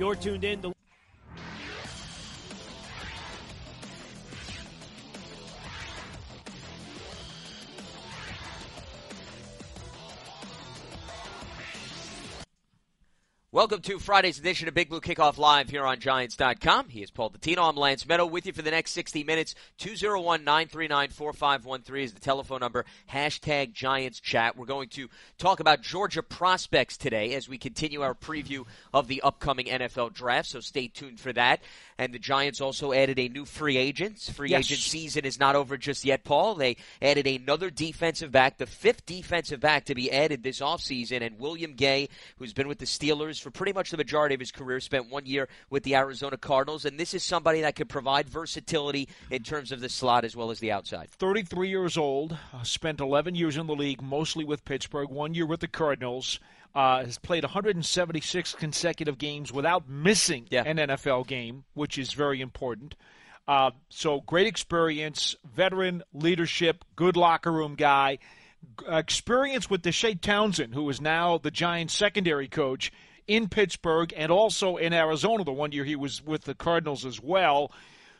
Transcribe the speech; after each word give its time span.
You're 0.00 0.14
tuned 0.14 0.44
in 0.44 0.62
to 0.62 0.79
Welcome 13.52 13.80
to 13.82 13.98
Friday's 13.98 14.38
edition 14.38 14.68
of 14.68 14.74
Big 14.74 14.88
Blue 14.90 15.00
Kickoff 15.00 15.36
Live 15.36 15.68
here 15.70 15.84
on 15.84 15.98
Giants.com. 15.98 16.88
He 16.88 17.02
is 17.02 17.10
Paul 17.10 17.30
Dottino. 17.30 17.68
I'm 17.68 17.74
Lance 17.74 18.04
Medow 18.04 18.30
with 18.30 18.46
you 18.46 18.52
for 18.52 18.62
the 18.62 18.70
next 18.70 18.92
60 18.92 19.24
minutes. 19.24 19.56
201 19.78 20.44
939 20.44 21.08
4513 21.08 22.04
is 22.04 22.14
the 22.14 22.20
telephone 22.20 22.60
number. 22.60 22.84
Hashtag 23.12 23.72
Giants 23.72 24.20
Chat. 24.20 24.56
We're 24.56 24.66
going 24.66 24.88
to 24.90 25.08
talk 25.36 25.58
about 25.58 25.82
Georgia 25.82 26.22
prospects 26.22 26.96
today 26.96 27.34
as 27.34 27.48
we 27.48 27.58
continue 27.58 28.02
our 28.02 28.14
preview 28.14 28.66
of 28.94 29.08
the 29.08 29.20
upcoming 29.22 29.66
NFL 29.66 30.12
draft, 30.12 30.48
so 30.50 30.60
stay 30.60 30.86
tuned 30.86 31.18
for 31.18 31.32
that. 31.32 31.60
And 31.98 32.14
the 32.14 32.20
Giants 32.20 32.60
also 32.60 32.92
added 32.92 33.18
a 33.18 33.28
new 33.28 33.44
free 33.44 33.76
agent. 33.76 34.20
Free 34.32 34.50
Yes. 34.50 34.66
agent 34.66 34.80
season 34.80 35.24
is 35.24 35.40
not 35.40 35.56
over 35.56 35.76
just 35.76 36.04
yet, 36.04 36.22
Paul. 36.22 36.54
They 36.54 36.76
added 37.02 37.26
another 37.26 37.68
defensive 37.68 38.30
back, 38.30 38.58
the 38.58 38.66
fifth 38.66 39.04
defensive 39.06 39.58
back 39.58 39.86
to 39.86 39.94
be 39.96 40.10
added 40.12 40.44
this 40.44 40.60
offseason, 40.60 41.20
and 41.20 41.40
William 41.40 41.74
Gay, 41.74 42.08
who's 42.38 42.52
been 42.52 42.68
with 42.68 42.78
the 42.78 42.86
Steelers 42.86 43.39
for 43.40 43.50
pretty 43.50 43.72
much 43.72 43.90
the 43.90 43.96
majority 43.96 44.34
of 44.34 44.40
his 44.40 44.52
career, 44.52 44.80
spent 44.80 45.10
one 45.10 45.26
year 45.26 45.48
with 45.70 45.82
the 45.82 45.96
Arizona 45.96 46.36
Cardinals, 46.36 46.84
and 46.84 46.98
this 46.98 47.14
is 47.14 47.22
somebody 47.22 47.60
that 47.62 47.76
could 47.76 47.88
provide 47.88 48.28
versatility 48.28 49.08
in 49.30 49.42
terms 49.42 49.72
of 49.72 49.80
the 49.80 49.88
slot 49.88 50.24
as 50.24 50.36
well 50.36 50.50
as 50.50 50.60
the 50.60 50.72
outside. 50.72 51.10
33 51.10 51.68
years 51.68 51.96
old, 51.96 52.36
uh, 52.52 52.62
spent 52.62 53.00
11 53.00 53.34
years 53.34 53.56
in 53.56 53.66
the 53.66 53.74
league, 53.74 54.02
mostly 54.02 54.44
with 54.44 54.64
Pittsburgh, 54.64 55.08
one 55.10 55.34
year 55.34 55.46
with 55.46 55.60
the 55.60 55.68
Cardinals. 55.68 56.38
Uh, 56.72 57.04
has 57.04 57.18
played 57.18 57.42
176 57.42 58.54
consecutive 58.54 59.18
games 59.18 59.52
without 59.52 59.88
missing 59.88 60.46
Yeah. 60.50 60.62
an 60.64 60.78
NFL 60.78 61.24
game, 61.26 61.64
which 61.74 61.98
is 61.98 62.12
very 62.12 62.40
important. 62.40 62.94
Uh, 63.48 63.72
so 63.88 64.20
great 64.20 64.46
experience, 64.46 65.34
veteran 65.44 66.04
leadership, 66.12 66.84
good 66.94 67.16
locker 67.16 67.50
room 67.50 67.74
guy. 67.74 68.18
Uh, 68.88 68.96
Experience 68.98 69.68
with 69.68 69.82
Deshea 69.82 70.20
Townsend, 70.20 70.74
who 70.74 70.88
is 70.90 71.00
now 71.00 71.38
the 71.38 71.50
Giants' 71.50 71.94
secondary 71.94 72.46
coach 72.46 72.92
in 73.26 73.48
Pittsburgh 73.48 74.12
and 74.16 74.30
also 74.32 74.76
in 74.76 74.92
Arizona. 74.92 75.44
The 75.44 75.52
one 75.52 75.72
year 75.72 75.84
he 75.84 75.96
was 75.96 76.22
with 76.24 76.42
the 76.44 76.54
Cardinals 76.54 77.04
as 77.04 77.20
well. 77.20 77.72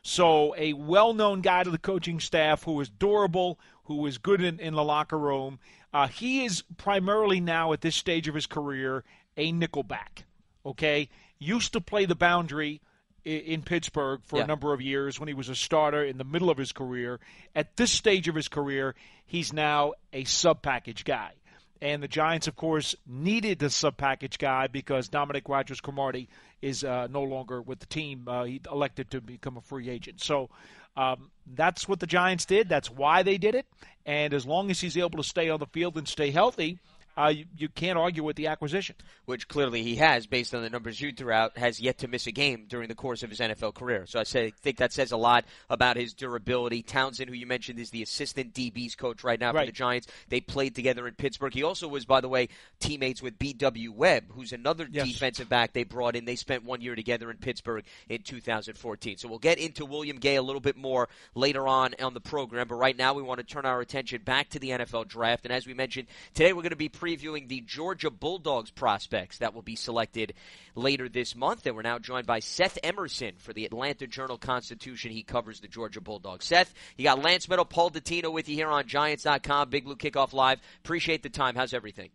So 0.02 0.54
a 0.56 0.72
well-known 0.72 1.40
guy 1.42 1.62
to 1.62 1.70
the 1.70 1.78
coaching 1.78 2.20
staff 2.20 2.62
who 2.64 2.80
is 2.80 2.88
durable, 2.88 3.58
who 3.84 4.06
is 4.06 4.18
good 4.18 4.40
in, 4.42 4.58
in 4.58 4.74
the 4.74 4.84
locker 4.84 5.18
room. 5.18 5.58
Uh, 5.92 6.06
he 6.08 6.44
is 6.44 6.62
primarily 6.78 7.40
now 7.40 7.72
at 7.72 7.80
this 7.82 7.96
stage 7.96 8.28
of 8.28 8.34
his 8.34 8.46
career 8.46 9.04
a 9.36 9.52
nickelback. 9.52 10.24
Okay, 10.64 11.08
used 11.38 11.72
to 11.72 11.80
play 11.80 12.04
the 12.04 12.14
boundary 12.14 12.80
i- 13.26 13.28
in 13.30 13.62
Pittsburgh 13.62 14.20
for 14.24 14.36
Yeah. 14.38 14.44
a 14.44 14.46
number 14.46 14.72
of 14.72 14.80
years 14.80 15.18
when 15.18 15.26
he 15.28 15.34
was 15.34 15.48
a 15.48 15.54
starter 15.54 16.04
in 16.04 16.18
the 16.18 16.24
middle 16.24 16.50
of 16.50 16.58
his 16.58 16.72
career. 16.72 17.18
At 17.54 17.76
this 17.76 17.90
stage 17.90 18.28
of 18.28 18.34
his 18.34 18.48
career, 18.48 18.94
he's 19.26 19.52
now 19.52 19.94
a 20.12 20.24
sub-package 20.24 21.04
guy. 21.04 21.32
And 21.82 22.02
the 22.02 22.08
Giants, 22.08 22.46
of 22.46 22.56
course, 22.56 22.94
needed 23.06 23.62
a 23.62 23.70
sub-package 23.70 24.38
guy 24.38 24.66
because 24.66 25.08
Dominique 25.08 25.48
Rodgers-Cromartie 25.48 26.28
is 26.60 26.84
uh, 26.84 27.06
no 27.10 27.22
longer 27.22 27.62
with 27.62 27.78
the 27.78 27.86
team. 27.86 28.24
Uh, 28.26 28.44
he 28.44 28.60
elected 28.70 29.10
to 29.12 29.20
become 29.20 29.56
a 29.56 29.62
free 29.62 29.88
agent. 29.88 30.20
So 30.20 30.50
um, 30.96 31.30
that's 31.46 31.88
what 31.88 32.00
the 32.00 32.06
Giants 32.06 32.44
did. 32.44 32.68
That's 32.68 32.90
why 32.90 33.22
they 33.22 33.38
did 33.38 33.54
it. 33.54 33.66
And 34.04 34.34
as 34.34 34.44
long 34.44 34.70
as 34.70 34.80
he's 34.80 34.98
able 34.98 35.22
to 35.22 35.24
stay 35.24 35.48
on 35.48 35.58
the 35.58 35.66
field 35.66 35.96
and 35.96 36.06
stay 36.06 36.30
healthy, 36.30 36.78
uh, 37.24 37.28
you, 37.28 37.44
you 37.56 37.68
can't 37.68 37.98
argue 37.98 38.22
with 38.24 38.36
the 38.36 38.46
acquisition. 38.48 38.96
which 39.26 39.46
clearly 39.46 39.82
he 39.82 39.96
has 39.96 40.26
based 40.26 40.54
on 40.54 40.62
the 40.62 40.70
numbers 40.70 41.00
you 41.00 41.12
threw 41.12 41.30
out, 41.32 41.56
has 41.56 41.78
yet 41.80 41.98
to 41.98 42.08
miss 42.08 42.26
a 42.26 42.32
game 42.32 42.66
during 42.68 42.88
the 42.88 42.94
course 42.94 43.22
of 43.22 43.30
his 43.30 43.38
NFL 43.38 43.74
career. 43.74 44.04
So 44.06 44.18
I 44.18 44.24
say, 44.24 44.52
think 44.62 44.78
that 44.78 44.92
says 44.92 45.12
a 45.12 45.16
lot 45.16 45.44
about 45.68 45.96
his 45.96 46.12
durability. 46.14 46.82
Townsend, 46.82 47.28
who 47.30 47.36
you 47.36 47.46
mentioned, 47.46 47.78
is 47.78 47.90
the 47.90 48.02
assistant 48.02 48.54
DB's 48.54 48.94
coach 48.96 49.22
right 49.22 49.38
now 49.38 49.52
for 49.52 49.58
Right. 49.58 49.66
the 49.66 49.72
Giants. 49.72 50.08
They 50.28 50.40
played 50.40 50.74
together 50.74 51.06
in 51.06 51.14
Pittsburgh. 51.14 51.54
He 51.54 51.62
also 51.62 51.86
was, 51.86 52.04
by 52.04 52.20
the 52.20 52.28
way, 52.28 52.48
teammates 52.80 53.22
with 53.22 53.38
B.W. 53.38 53.92
Webb, 53.92 54.24
who's 54.30 54.52
another 54.52 54.88
Yes. 54.90 55.06
defensive 55.06 55.48
back 55.48 55.72
they 55.72 55.84
brought 55.84 56.16
in. 56.16 56.24
They 56.24 56.36
spent 56.36 56.64
one 56.64 56.80
year 56.80 56.96
together 56.96 57.30
in 57.30 57.36
Pittsburgh 57.36 57.84
in 58.08 58.22
2014. 58.22 59.18
So 59.18 59.28
we'll 59.28 59.38
get 59.38 59.58
into 59.58 59.84
William 59.84 60.18
Gay 60.18 60.36
a 60.36 60.42
little 60.42 60.60
bit 60.60 60.76
more 60.76 61.08
later 61.34 61.68
on 61.68 61.94
on 62.02 62.14
the 62.14 62.20
program. 62.20 62.66
But 62.68 62.76
right 62.76 62.96
now, 62.96 63.14
we 63.14 63.22
want 63.22 63.38
to 63.38 63.44
turn 63.46 63.64
our 63.66 63.80
attention 63.80 64.22
back 64.22 64.48
to 64.50 64.58
the 64.58 64.70
NFL 64.70 65.04
draft. 65.08 65.44
And 65.44 65.52
as 65.52 65.66
we 65.66 65.74
mentioned, 65.74 66.08
today 66.34 66.52
we're 66.52 66.62
going 66.62 66.70
to 66.70 66.76
be 66.76 66.88
previewing 67.10 67.48
the 67.48 67.60
Georgia 67.60 68.10
Bulldogs 68.10 68.70
prospects 68.70 69.38
that 69.38 69.54
will 69.54 69.62
be 69.62 69.76
selected 69.76 70.34
later 70.74 71.08
this 71.08 71.34
month. 71.34 71.66
And 71.66 71.74
we're 71.74 71.82
now 71.82 71.98
joined 71.98 72.26
by 72.26 72.40
Seth 72.40 72.78
Emerson 72.82 73.34
for 73.38 73.52
the 73.52 73.64
Atlanta 73.64 74.06
Journal 74.06 74.38
Constitution. 74.38 75.10
He 75.10 75.22
covers 75.22 75.60
the 75.60 75.68
Georgia 75.68 76.00
Bulldogs. 76.00 76.44
Seth, 76.44 76.72
you 76.96 77.04
got 77.04 77.22
Lance 77.22 77.46
Medow, 77.46 77.68
Paul 77.68 77.90
Dottino 77.90 78.32
with 78.32 78.48
you 78.48 78.54
here 78.54 78.68
on 78.68 78.86
Giants.com, 78.86 79.70
Big 79.70 79.84
Blue 79.84 79.96
Kickoff 79.96 80.32
Live. 80.32 80.60
Appreciate 80.84 81.22
the 81.22 81.30
time. 81.30 81.54
How's 81.54 81.74
everything? 81.74 82.10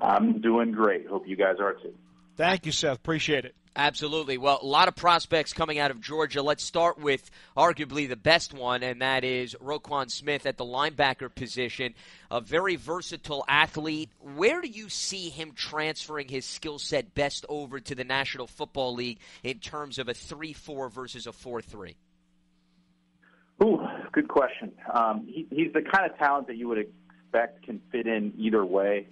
I'm 0.00 0.40
doing 0.40 0.72
great. 0.72 1.06
Hope 1.06 1.26
you 1.26 1.36
guys 1.36 1.56
are 1.60 1.74
too. 1.74 1.94
Thank 2.36 2.66
you, 2.66 2.72
Seth. 2.72 2.96
Appreciate 2.96 3.44
it. 3.44 3.54
Absolutely. 3.74 4.36
Well, 4.36 4.58
a 4.60 4.66
lot 4.66 4.88
of 4.88 4.96
prospects 4.96 5.54
coming 5.54 5.78
out 5.78 5.90
of 5.90 6.00
Georgia. 6.00 6.42
Let's 6.42 6.62
start 6.62 6.98
with 6.98 7.30
arguably 7.56 8.06
the 8.06 8.16
best 8.16 8.52
one, 8.52 8.82
and 8.82 9.00
that 9.00 9.24
is 9.24 9.54
Roquan 9.54 10.10
Smith 10.10 10.44
at 10.44 10.58
the 10.58 10.64
linebacker 10.64 11.34
position. 11.34 11.94
A 12.30 12.42
very 12.42 12.76
versatile 12.76 13.44
athlete. 13.48 14.10
Where 14.20 14.60
do 14.60 14.68
you 14.68 14.90
see 14.90 15.30
him 15.30 15.52
transferring 15.52 16.28
his 16.28 16.44
skill 16.44 16.78
set 16.78 17.14
best 17.14 17.46
over 17.48 17.80
to 17.80 17.94
the 17.94 18.04
National 18.04 18.46
Football 18.46 18.94
League 18.94 19.20
in 19.42 19.58
terms 19.58 19.98
of 19.98 20.08
a 20.08 20.14
3 20.14 20.52
4 20.52 20.90
versus 20.90 21.26
a 21.26 21.32
4 21.32 21.62
3? 21.62 21.96
Ooh, 23.64 23.80
good 24.12 24.28
question. 24.28 24.72
Um, 24.92 25.26
he, 25.26 25.46
he's 25.50 25.72
the 25.72 25.82
kind 25.82 26.10
of 26.10 26.18
talent 26.18 26.46
that 26.48 26.56
you 26.56 26.68
would 26.68 26.78
expect 26.78 27.64
can 27.64 27.80
fit 27.90 28.06
in 28.06 28.34
either 28.36 28.64
way. 28.66 29.08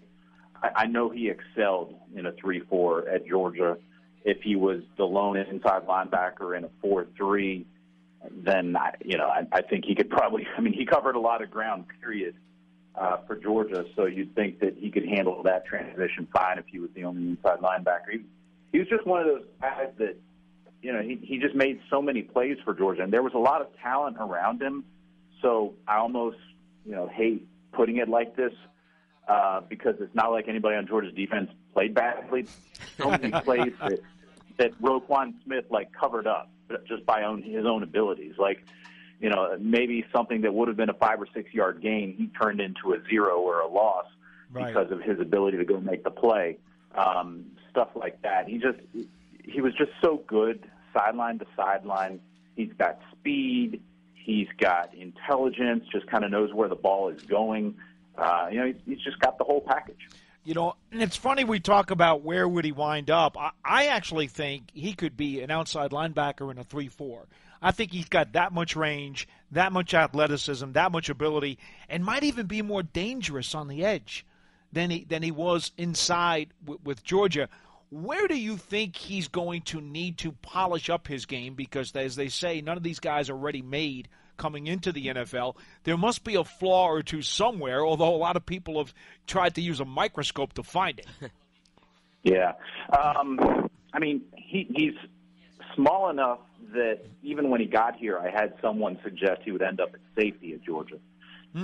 I, 0.62 0.68
I 0.76 0.86
know 0.86 1.08
he 1.08 1.30
excelled 1.30 1.94
in 2.14 2.26
a 2.26 2.32
three-four 2.32 3.08
at 3.08 3.26
Georgia. 3.26 3.78
If 4.24 4.42
he 4.42 4.56
was 4.56 4.82
the 4.96 5.04
lone 5.04 5.36
inside 5.36 5.86
linebacker 5.86 6.56
in 6.56 6.64
a 6.64 6.70
four-three, 6.82 7.66
then 8.30 8.76
I, 8.76 8.92
you 9.04 9.16
know 9.16 9.26
I, 9.26 9.46
I 9.52 9.62
think 9.62 9.84
he 9.86 9.94
could 9.94 10.10
probably. 10.10 10.46
I 10.56 10.60
mean, 10.60 10.72
he 10.72 10.86
covered 10.86 11.16
a 11.16 11.20
lot 11.20 11.42
of 11.42 11.50
ground. 11.50 11.84
Period. 12.00 12.34
Uh, 12.92 13.18
for 13.24 13.36
Georgia, 13.36 13.84
so 13.94 14.06
you'd 14.06 14.34
think 14.34 14.58
that 14.58 14.76
he 14.76 14.90
could 14.90 15.06
handle 15.06 15.44
that 15.44 15.64
transition 15.64 16.26
fine 16.32 16.58
if 16.58 16.64
he 16.66 16.80
was 16.80 16.90
the 16.96 17.04
only 17.04 17.22
inside 17.22 17.60
linebacker. 17.60 18.10
He, 18.10 18.18
he 18.72 18.78
was 18.80 18.88
just 18.88 19.06
one 19.06 19.20
of 19.20 19.26
those 19.26 19.44
guys 19.60 19.90
that 19.98 20.16
you 20.82 20.92
know, 20.92 21.02
he, 21.02 21.18
he 21.22 21.38
just 21.38 21.54
made 21.54 21.80
so 21.90 22.00
many 22.00 22.22
plays 22.22 22.56
for 22.64 22.74
Georgia, 22.74 23.02
and 23.02 23.12
there 23.12 23.22
was 23.22 23.34
a 23.34 23.38
lot 23.38 23.60
of 23.60 23.68
talent 23.82 24.16
around 24.18 24.62
him. 24.62 24.84
So 25.42 25.74
I 25.86 25.96
almost, 25.98 26.38
you 26.86 26.92
know, 26.92 27.08
hate 27.08 27.46
putting 27.72 27.98
it 27.98 28.08
like 28.08 28.36
this 28.36 28.52
uh, 29.28 29.60
because 29.68 29.94
it's 30.00 30.14
not 30.14 30.32
like 30.32 30.48
anybody 30.48 30.76
on 30.76 30.86
Georgia's 30.86 31.14
defense 31.14 31.50
played 31.72 31.94
badly. 31.94 32.46
So 32.98 33.10
many 33.10 33.30
plays 33.44 33.72
that 33.80 34.00
that 34.58 34.80
Roquan 34.82 35.34
Smith 35.44 35.64
like 35.70 35.92
covered 35.92 36.26
up 36.26 36.50
just 36.86 37.04
by 37.06 37.22
own 37.24 37.42
his 37.42 37.64
own 37.64 37.82
abilities. 37.82 38.34
Like, 38.38 38.64
you 39.20 39.30
know, 39.30 39.56
maybe 39.58 40.04
something 40.12 40.42
that 40.42 40.52
would 40.54 40.68
have 40.68 40.76
been 40.76 40.90
a 40.90 40.94
five 40.94 41.20
or 41.20 41.26
six 41.34 41.52
yard 41.52 41.80
gain, 41.82 42.14
he 42.16 42.28
turned 42.28 42.60
into 42.60 42.92
a 42.92 42.98
zero 43.08 43.40
or 43.40 43.60
a 43.60 43.68
loss 43.68 44.06
Right. 44.52 44.66
because 44.66 44.90
of 44.90 45.00
his 45.00 45.20
ability 45.20 45.58
to 45.58 45.64
go 45.64 45.78
make 45.78 46.02
the 46.02 46.10
play. 46.10 46.58
Um, 46.96 47.46
stuff 47.70 47.90
like 47.94 48.20
that. 48.22 48.48
He 48.48 48.58
just 48.58 48.78
he 49.44 49.60
was 49.60 49.72
just 49.74 49.92
so 50.02 50.22
good 50.26 50.68
sideline 50.92 51.38
to 51.38 51.46
sideline. 51.56 52.20
He's 52.56 52.72
got 52.76 52.98
speed. 53.12 53.80
He's 54.14 54.48
got 54.58 54.92
intelligence. 54.94 55.84
Just 55.92 56.06
kind 56.08 56.24
of 56.24 56.32
knows 56.32 56.52
where 56.52 56.68
the 56.68 56.74
ball 56.74 57.08
is 57.10 57.22
going. 57.22 57.76
Uh, 58.18 58.48
you 58.50 58.58
know, 58.58 58.66
he's, 58.66 58.76
he's 58.86 59.00
just 59.00 59.20
got 59.20 59.38
the 59.38 59.44
whole 59.44 59.60
package. 59.60 60.08
You 60.42 60.54
know, 60.54 60.74
and 60.90 61.02
it's 61.02 61.16
funny 61.16 61.44
we 61.44 61.60
talk 61.60 61.90
about 61.90 62.22
where 62.22 62.48
would 62.48 62.64
he 62.64 62.72
wind 62.72 63.10
up. 63.10 63.36
I, 63.38 63.50
I 63.64 63.86
actually 63.86 64.26
think 64.26 64.70
he 64.72 64.94
could 64.94 65.16
be 65.16 65.42
an 65.42 65.50
outside 65.50 65.90
linebacker 65.90 66.50
in 66.50 66.58
a 66.58 66.64
three-four. 66.64 67.26
I 67.62 67.72
think 67.72 67.92
he's 67.92 68.08
got 68.08 68.32
that 68.32 68.52
much 68.52 68.74
range, 68.74 69.28
that 69.50 69.70
much 69.70 69.92
athleticism, 69.92 70.72
that 70.72 70.92
much 70.92 71.10
ability, 71.10 71.58
and 71.90 72.02
might 72.02 72.22
even 72.22 72.46
be 72.46 72.62
more 72.62 72.82
dangerous 72.82 73.54
on 73.54 73.68
the 73.68 73.84
edge 73.84 74.24
than 74.72 74.90
he 74.90 75.04
than 75.04 75.22
he 75.22 75.30
was 75.30 75.72
inside 75.76 76.48
w- 76.64 76.80
with 76.84 77.04
Georgia. 77.04 77.48
Where 77.90 78.26
do 78.26 78.36
you 78.36 78.56
think 78.56 78.96
he's 78.96 79.28
going 79.28 79.62
to 79.62 79.80
need 79.80 80.16
to 80.18 80.32
polish 80.32 80.88
up 80.88 81.06
his 81.06 81.26
game? 81.26 81.54
Because, 81.54 81.94
as 81.94 82.16
they 82.16 82.28
say, 82.28 82.60
none 82.62 82.78
of 82.78 82.82
these 82.82 83.00
guys 83.00 83.28
are 83.28 83.36
ready 83.36 83.62
made 83.62 84.08
coming 84.40 84.66
into 84.66 84.90
the 84.90 85.08
NFL. 85.08 85.56
There 85.84 85.98
must 85.98 86.24
be 86.24 86.34
a 86.34 86.44
flaw 86.44 86.88
or 86.88 87.02
two 87.02 87.20
somewhere, 87.20 87.84
although 87.84 88.14
a 88.14 88.16
lot 88.16 88.36
of 88.36 88.46
people 88.46 88.78
have 88.78 88.94
tried 89.26 89.54
to 89.56 89.60
use 89.60 89.80
a 89.80 89.84
microscope 89.84 90.54
to 90.54 90.62
find 90.62 90.98
it. 90.98 91.06
Yeah. 92.22 92.52
Um, 92.92 93.70
I 93.94 93.98
mean, 93.98 94.20
he, 94.36 94.66
he's 94.76 94.92
small 95.74 96.10
enough 96.10 96.40
that 96.74 96.98
even 97.22 97.48
when 97.48 97.62
he 97.62 97.66
got 97.66 97.96
here, 97.96 98.18
I 98.18 98.28
had 98.28 98.52
someone 98.60 98.98
suggest 99.02 99.40
he 99.42 99.52
would 99.52 99.62
end 99.62 99.80
up 99.80 99.94
at 99.94 100.00
safety 100.14 100.52
at 100.52 100.62
Georgia, 100.62 100.98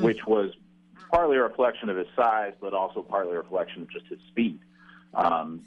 which 0.01 0.25
was 0.27 0.53
partly 1.11 1.37
a 1.37 1.43
reflection 1.43 1.91
of 1.91 1.99
his 1.99 2.07
size, 2.17 2.55
but 2.59 2.73
also 2.73 3.03
partly 3.03 3.35
a 3.35 3.39
reflection 3.39 3.83
of 3.83 3.91
just 3.91 4.07
his 4.07 4.19
speed. 4.29 4.59
Um, 5.13 5.61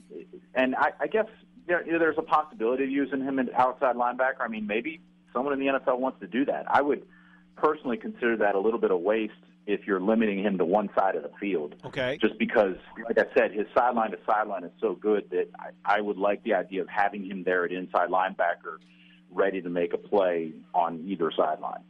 and 0.56 0.76
I, 0.76 0.90
I 1.02 1.06
guess 1.06 1.28
there, 1.68 1.84
there's 1.86 2.18
a 2.18 2.24
possibility 2.24 2.84
of 2.86 2.90
using 2.90 3.22
him 3.22 3.38
as 3.38 3.48
outside 3.56 3.96
linebacker. 3.96 4.42
I 4.42 4.48
mean, 4.48 4.66
maybe 4.66 5.02
someone 5.34 5.54
in 5.54 5.60
the 5.60 5.68
NFL 5.68 6.00
wants 6.00 6.20
to 6.22 6.28
do 6.28 6.46
that. 6.46 6.66
I 6.68 6.82
would 6.82 7.06
personally 7.56 7.98
consider 7.98 8.38
that 8.38 8.56
a 8.56 8.60
little 8.60 8.80
bit 8.80 8.92
of 8.92 9.02
waste 9.02 9.34
if 9.68 9.86
you're 9.86 10.00
limiting 10.00 10.44
him 10.44 10.58
to 10.58 10.66
one 10.66 10.90
side 10.98 11.16
of 11.16 11.24
the 11.24 11.32
field. 11.40 11.76
Okay. 11.86 12.18
Just 12.20 12.38
because, 12.40 12.76
like 13.08 13.20
I 13.20 13.26
said, 13.38 13.52
his 13.52 13.68
sideline 13.78 14.12
to 14.12 14.18
sideline 14.26 14.64
is 14.64 14.72
so 14.82 14.96
good 14.96 15.30
that 15.30 15.48
I, 15.60 15.98
I 15.98 16.02
would 16.02 16.18
like 16.18 16.44
the 16.44 16.56
idea 16.56 16.82
of 16.82 16.88
having 16.90 17.26
him 17.26 17.44
there 17.44 17.66
at 17.66 17.72
inside 17.72 18.10
linebacker, 18.10 18.78
ready 19.30 19.62
to 19.62 19.70
make 19.70 19.94
a 19.94 19.98
play 19.98 20.54
on 20.74 21.04
either 21.08 21.32
sideline 21.36 21.84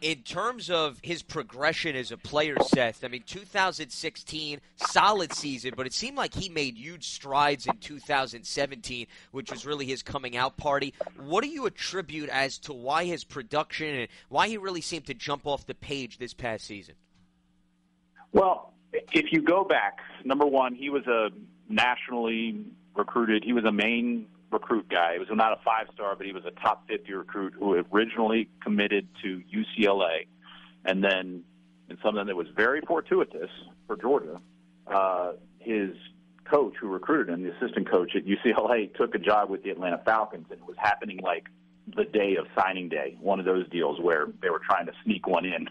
in 0.00 0.22
terms 0.22 0.70
of 0.70 0.98
his 1.02 1.22
progression 1.22 1.94
as 1.94 2.10
a 2.10 2.16
player, 2.16 2.56
Seth, 2.60 3.04
I 3.04 3.08
mean, 3.08 3.22
2016, 3.26 4.60
solid 4.76 5.32
season, 5.32 5.74
but 5.76 5.86
it 5.86 5.92
seemed 5.92 6.16
like 6.16 6.34
he 6.34 6.48
made 6.48 6.76
huge 6.76 7.08
strides 7.08 7.66
in 7.66 7.76
2017, 7.76 9.06
which 9.32 9.50
was 9.50 9.66
really 9.66 9.84
his 9.84 10.02
coming 10.02 10.36
out 10.36 10.56
party. 10.56 10.94
What 11.16 11.44
do 11.44 11.50
you 11.50 11.66
attribute 11.66 12.30
as 12.30 12.58
to 12.60 12.72
why 12.72 13.04
his 13.04 13.24
production 13.24 13.94
and 13.94 14.08
why 14.28 14.48
he 14.48 14.56
really 14.56 14.80
seemed 14.80 15.06
to 15.06 15.14
jump 15.14 15.46
off 15.46 15.66
the 15.66 15.74
page 15.74 16.18
this 16.18 16.32
past 16.32 16.64
season? 16.64 16.94
Well, 18.32 18.72
if 19.12 19.32
you 19.32 19.42
go 19.42 19.64
back, 19.64 19.98
number 20.24 20.46
one, 20.46 20.74
he 20.74 20.88
was 20.88 21.06
a 21.06 21.28
nationally 21.68 22.64
recruited, 22.94 23.44
he 23.44 23.52
was 23.52 23.64
a 23.64 23.72
main 23.72 24.26
recruit 24.50 24.88
guy. 24.88 25.14
He 25.14 25.18
was 25.18 25.28
not 25.30 25.52
a 25.52 25.62
five 25.64 25.86
star, 25.94 26.16
but 26.16 26.26
he 26.26 26.32
was 26.32 26.44
a 26.44 26.50
top 26.60 26.86
50 26.88 27.12
recruit 27.12 27.54
who 27.58 27.82
originally 27.92 28.48
committed 28.62 29.08
to 29.22 29.42
UCLA. 29.52 30.26
And 30.84 31.04
then, 31.04 31.44
in 31.88 31.98
something 32.02 32.26
that 32.26 32.36
was 32.36 32.46
very 32.56 32.80
fortuitous 32.80 33.50
for 33.86 33.96
Georgia, 33.96 34.40
uh, 34.86 35.32
his 35.58 35.90
coach 36.44 36.74
who 36.80 36.88
recruited 36.88 37.32
him, 37.32 37.42
the 37.42 37.52
assistant 37.56 37.90
coach 37.90 38.12
at 38.16 38.24
UCLA, 38.24 38.94
took 38.94 39.14
a 39.14 39.18
job 39.18 39.50
with 39.50 39.62
the 39.62 39.70
Atlanta 39.70 40.00
Falcons, 40.04 40.46
and 40.50 40.58
it 40.58 40.66
was 40.66 40.76
happening 40.78 41.18
like 41.22 41.48
the 41.96 42.04
day 42.04 42.36
of 42.36 42.46
signing 42.58 42.88
day, 42.88 43.16
one 43.20 43.38
of 43.38 43.44
those 43.44 43.68
deals 43.70 44.00
where 44.00 44.26
they 44.40 44.50
were 44.50 44.60
trying 44.60 44.86
to 44.86 44.92
sneak 45.04 45.26
one 45.26 45.44
in. 45.44 45.68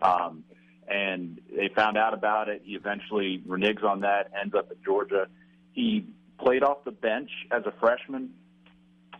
Um, 0.00 0.44
and 0.88 1.40
they 1.56 1.70
found 1.74 1.96
out 1.96 2.12
about 2.12 2.48
it. 2.48 2.62
He 2.64 2.74
eventually 2.74 3.42
reneges 3.46 3.84
on 3.84 4.00
that, 4.00 4.30
ends 4.40 4.54
up 4.54 4.70
at 4.70 4.82
Georgia. 4.84 5.28
He 5.72 6.06
played 6.42 6.62
off 6.62 6.84
the 6.84 6.90
bench 6.90 7.30
as 7.50 7.62
a 7.66 7.72
freshman. 7.80 8.30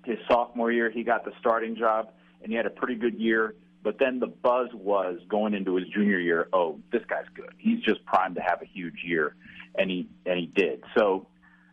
His 0.04 0.18
sophomore 0.28 0.72
year, 0.72 0.90
he 0.90 1.04
got 1.04 1.24
the 1.24 1.32
starting 1.38 1.76
job, 1.76 2.10
and 2.42 2.50
he 2.50 2.56
had 2.56 2.66
a 2.66 2.70
pretty 2.70 2.96
good 2.96 3.14
year. 3.14 3.54
But 3.82 3.98
then 3.98 4.20
the 4.20 4.26
buzz 4.26 4.68
was 4.72 5.18
going 5.28 5.54
into 5.54 5.76
his 5.76 5.88
junior 5.88 6.18
year. 6.18 6.48
Oh, 6.52 6.78
this 6.92 7.02
guy's 7.08 7.26
good. 7.34 7.50
He's 7.58 7.80
just 7.80 8.04
primed 8.04 8.36
to 8.36 8.40
have 8.40 8.62
a 8.62 8.64
huge 8.64 9.02
year, 9.04 9.34
and 9.76 9.90
he 9.90 10.08
and 10.24 10.38
he 10.38 10.46
did. 10.46 10.84
So 10.96 11.26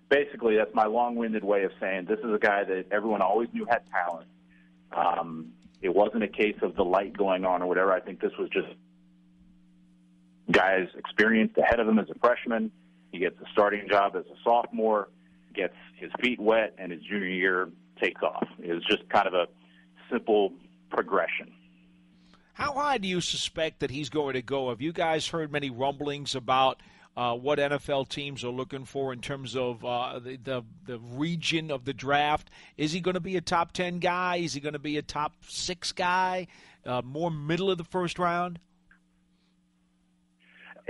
basically, 0.09 0.55
that's 0.57 0.73
my 0.73 0.85
long-winded 0.85 1.43
way 1.43 1.63
of 1.63 1.71
saying 1.79 2.05
this 2.05 2.19
is 2.19 2.33
a 2.33 2.39
guy 2.39 2.63
that 2.63 2.85
everyone 2.91 3.21
always 3.21 3.49
knew 3.53 3.65
had 3.69 3.81
talent. 3.91 4.27
Um, 4.91 5.51
it 5.81 5.93
wasn't 5.93 6.23
a 6.23 6.27
case 6.27 6.57
of 6.61 6.75
the 6.75 6.83
light 6.83 7.15
going 7.15 7.45
on 7.45 7.61
or 7.61 7.67
whatever. 7.67 7.93
I 7.93 7.99
think 7.99 8.19
this 8.19 8.33
was 8.39 8.49
just 8.49 8.67
guys 10.51 10.87
experienced 10.97 11.57
ahead 11.57 11.79
of 11.79 11.87
him 11.87 11.99
as 11.99 12.09
a 12.09 12.17
freshman. 12.19 12.71
He 13.11 13.19
gets 13.19 13.39
a 13.39 13.45
starting 13.51 13.87
job 13.87 14.15
as 14.15 14.25
a 14.25 14.35
sophomore 14.43 15.09
gets 15.53 15.75
his 15.95 16.11
feet 16.21 16.39
wet 16.39 16.75
and 16.77 16.91
his 16.91 17.01
junior 17.01 17.27
year 17.27 17.69
takes 18.01 18.21
off. 18.21 18.47
It 18.59 18.73
was 18.73 18.83
just 18.85 19.07
kind 19.09 19.27
of 19.27 19.33
a 19.33 19.47
simple 20.11 20.53
progression. 20.89 21.51
How 22.53 22.73
high 22.73 22.97
do 22.97 23.07
you 23.07 23.21
suspect 23.21 23.79
that 23.79 23.89
he's 23.89 24.09
going 24.09 24.33
to 24.33 24.41
go? 24.41 24.69
Have 24.69 24.81
you 24.81 24.91
guys 24.91 25.27
heard 25.27 25.51
many 25.51 25.69
rumblings 25.69 26.35
about 26.35 26.81
uh, 27.15 27.33
what 27.33 27.59
NFL 27.59 28.09
teams 28.09 28.43
are 28.43 28.49
looking 28.49 28.85
for 28.85 29.13
in 29.13 29.21
terms 29.21 29.55
of 29.55 29.83
uh, 29.83 30.19
the, 30.19 30.37
the, 30.37 30.63
the 30.85 30.99
region 30.99 31.71
of 31.71 31.85
the 31.85 31.93
draft? 31.93 32.49
Is 32.77 32.91
he 32.91 32.99
going 32.99 33.13
to 33.13 33.21
be 33.21 33.37
a 33.37 33.41
top 33.41 33.71
ten 33.71 33.99
guy? 33.99 34.37
Is 34.37 34.53
he 34.53 34.59
going 34.59 34.73
to 34.73 34.79
be 34.79 34.97
a 34.97 35.01
top 35.01 35.33
six 35.47 35.91
guy? 35.91 36.47
Uh, 36.85 37.01
more 37.03 37.31
middle 37.31 37.71
of 37.71 37.77
the 37.77 37.83
first 37.83 38.19
round? 38.19 38.59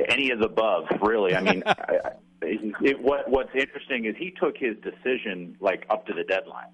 Any 0.08 0.32
of 0.32 0.40
the 0.40 0.46
above, 0.46 0.86
really. 1.02 1.36
I 1.36 1.42
mean, 1.42 1.64
I, 1.68 2.12
it, 2.42 3.02
what 3.02 3.30
what's 3.30 3.54
interesting 3.54 4.06
is 4.06 4.16
he 4.18 4.32
took 4.32 4.56
his 4.58 4.76
decision 4.78 5.58
like 5.60 5.86
up 5.90 6.06
to 6.08 6.14
the 6.14 6.24
deadline, 6.24 6.70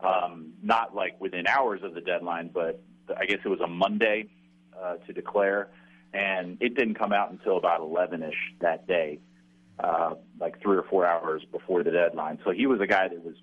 um, 0.00 0.52
not 0.62 0.94
like 0.94 1.20
within 1.20 1.46
hours 1.46 1.80
of 1.82 1.94
the 1.94 2.00
deadline, 2.00 2.50
but 2.52 2.80
I 3.16 3.26
guess 3.26 3.38
it 3.44 3.48
was 3.48 3.60
a 3.60 3.66
Monday 3.66 4.28
uh, 4.80 4.96
to 5.06 5.12
declare, 5.12 5.70
and 6.12 6.56
it 6.60 6.76
didn't 6.76 6.94
come 6.94 7.12
out 7.12 7.30
until 7.30 7.56
about 7.56 7.80
eleven 7.80 8.22
ish 8.22 8.54
that 8.60 8.86
day, 8.86 9.18
uh, 9.80 10.14
like 10.40 10.60
three 10.62 10.76
or 10.76 10.84
four 10.84 11.06
hours 11.06 11.42
before 11.50 11.82
the 11.82 11.90
deadline. 11.90 12.38
So 12.44 12.52
he 12.52 12.66
was 12.66 12.80
a 12.80 12.86
guy 12.86 13.08
that 13.08 13.24
was 13.24 13.34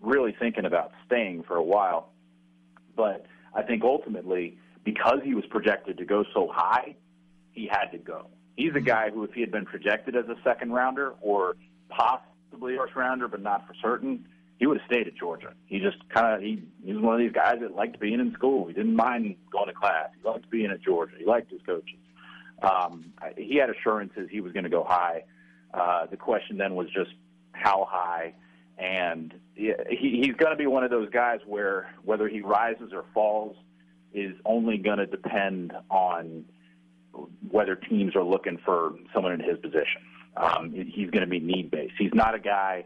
really 0.00 0.34
thinking 0.38 0.64
about 0.64 0.92
staying 1.06 1.44
for 1.44 1.56
a 1.56 1.62
while, 1.62 2.10
but 2.96 3.26
I 3.54 3.62
think 3.62 3.84
ultimately 3.84 4.58
because 4.84 5.20
he 5.24 5.34
was 5.34 5.44
projected 5.46 5.98
to 5.98 6.04
go 6.04 6.24
so 6.34 6.50
high, 6.52 6.96
he 7.52 7.68
had 7.70 7.86
to 7.92 7.98
go. 7.98 8.26
He's 8.56 8.74
a 8.74 8.80
guy 8.80 9.10
who, 9.10 9.24
if 9.24 9.32
he 9.32 9.40
had 9.40 9.50
been 9.50 9.64
projected 9.64 10.16
as 10.16 10.26
a 10.26 10.36
second 10.44 10.72
rounder 10.72 11.14
or 11.20 11.56
possibly 11.88 12.74
a 12.74 12.78
first 12.78 12.94
rounder, 12.94 13.28
but 13.28 13.40
not 13.40 13.66
for 13.66 13.74
certain, 13.82 14.26
he 14.58 14.66
would 14.66 14.78
have 14.78 14.86
stayed 14.86 15.08
at 15.08 15.16
Georgia. 15.16 15.54
He 15.66 15.80
just 15.80 15.96
kind 16.10 16.34
of 16.34 16.40
he, 16.40 16.62
he 16.84 16.92
was 16.92 17.02
one 17.02 17.14
of 17.14 17.20
these 17.20 17.32
guys 17.32 17.56
that 17.62 17.74
liked 17.74 17.98
being 17.98 18.20
in 18.20 18.32
school. 18.32 18.66
He 18.66 18.72
didn't 18.72 18.94
mind 18.94 19.34
going 19.50 19.66
to 19.66 19.72
class. 19.72 20.10
He 20.16 20.28
liked 20.28 20.48
being 20.50 20.70
at 20.70 20.80
Georgia. 20.82 21.14
He 21.18 21.24
liked 21.24 21.50
his 21.50 21.60
coaches. 21.62 21.98
Um, 22.62 23.12
he 23.36 23.56
had 23.56 23.70
assurances 23.70 24.28
he 24.30 24.40
was 24.40 24.52
going 24.52 24.64
to 24.64 24.70
go 24.70 24.84
high. 24.84 25.24
Uh, 25.74 26.06
the 26.06 26.16
question 26.16 26.58
then 26.58 26.74
was 26.74 26.86
just 26.94 27.10
how 27.52 27.88
high, 27.90 28.34
and 28.78 29.34
he, 29.54 29.72
he's 29.88 30.34
going 30.36 30.52
to 30.52 30.56
be 30.56 30.66
one 30.66 30.84
of 30.84 30.90
those 30.90 31.08
guys 31.10 31.40
where 31.46 31.92
whether 32.04 32.28
he 32.28 32.40
rises 32.40 32.92
or 32.92 33.04
falls 33.12 33.56
is 34.14 34.34
only 34.44 34.76
going 34.78 34.98
to 34.98 35.06
depend 35.06 35.72
on 35.90 36.44
whether 37.50 37.76
teams 37.76 38.16
are 38.16 38.24
looking 38.24 38.58
for 38.64 38.94
someone 39.14 39.32
in 39.32 39.40
his 39.40 39.58
position. 39.58 40.02
Um, 40.36 40.72
he's 40.72 41.10
going 41.10 41.22
to 41.22 41.26
be 41.26 41.40
need 41.40 41.70
based. 41.70 41.94
He's 41.98 42.14
not 42.14 42.34
a 42.34 42.38
guy 42.38 42.84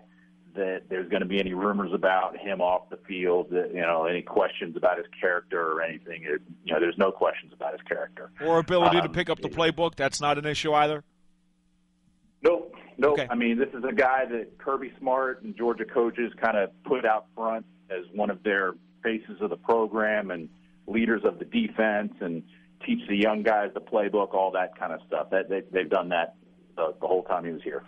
that 0.57 0.85
there's 0.89 1.09
going 1.09 1.21
to 1.21 1.29
be 1.29 1.39
any 1.39 1.55
rumors 1.55 1.93
about 1.93 2.37
him 2.37 2.61
off 2.61 2.89
the 2.91 2.99
field. 3.07 3.51
That, 3.51 3.73
you 3.73 3.83
know, 3.83 4.07
any 4.07 4.23
questions 4.23 4.77
about 4.77 4.99
his 4.99 5.07
character 5.21 5.73
or 5.73 5.83
anything. 5.83 6.23
It, 6.25 6.43
you 6.65 6.73
know, 6.73 6.81
there's 6.81 6.99
no 6.99 7.13
questions 7.13 7.53
about 7.53 7.73
his 7.73 7.83
character 7.83 8.31
or 8.45 8.59
ability 8.59 8.99
um, 8.99 9.03
to 9.03 9.09
pick 9.09 9.31
up 9.31 9.41
the 9.41 9.49
playbook. 9.49 9.95
That's 9.95 10.21
not 10.21 10.39
an 10.39 10.47
issue 10.47 10.73
either. 10.73 11.05
Nope, 12.43 12.75
nope. 12.99 13.13
Okay. 13.13 13.29
I 13.31 13.35
mean, 13.35 13.59
this 13.59 13.69
is 13.75 13.85
a 13.89 13.93
guy 13.93 14.25
that 14.27 14.59
Kirby 14.59 14.93
Smart 14.99 15.43
and 15.43 15.57
Georgia 15.57 15.85
coaches 15.85 16.33
kind 16.43 16.57
of 16.57 16.71
put 16.85 17.05
out 17.05 17.27
front 17.35 17.67
as 17.91 18.05
one 18.13 18.31
of 18.31 18.43
their 18.43 18.75
faces 19.03 19.41
of 19.41 19.51
the 19.51 19.57
program 19.57 20.31
and 20.31 20.49
leaders 20.87 21.23
of 21.25 21.39
the 21.39 21.45
defense 21.45 22.13
and 22.21 22.43
teach 22.85 23.07
the 23.09 23.17
young 23.17 23.43
guys 23.43 23.71
the 23.75 23.81
playbook, 23.81 24.35
all 24.35 24.51
that 24.53 24.79
kind 24.79 24.93
of 24.93 25.01
stuff. 25.07 25.31
That 25.31 25.49
they, 25.49 25.63
they've 25.73 25.91
done 25.91 26.09
that 26.11 26.37
the, 26.77 26.95
the 27.01 27.07
whole 27.07 27.23
time 27.23 27.45
he 27.45 27.53
was 27.53 27.63
here. 27.63 27.85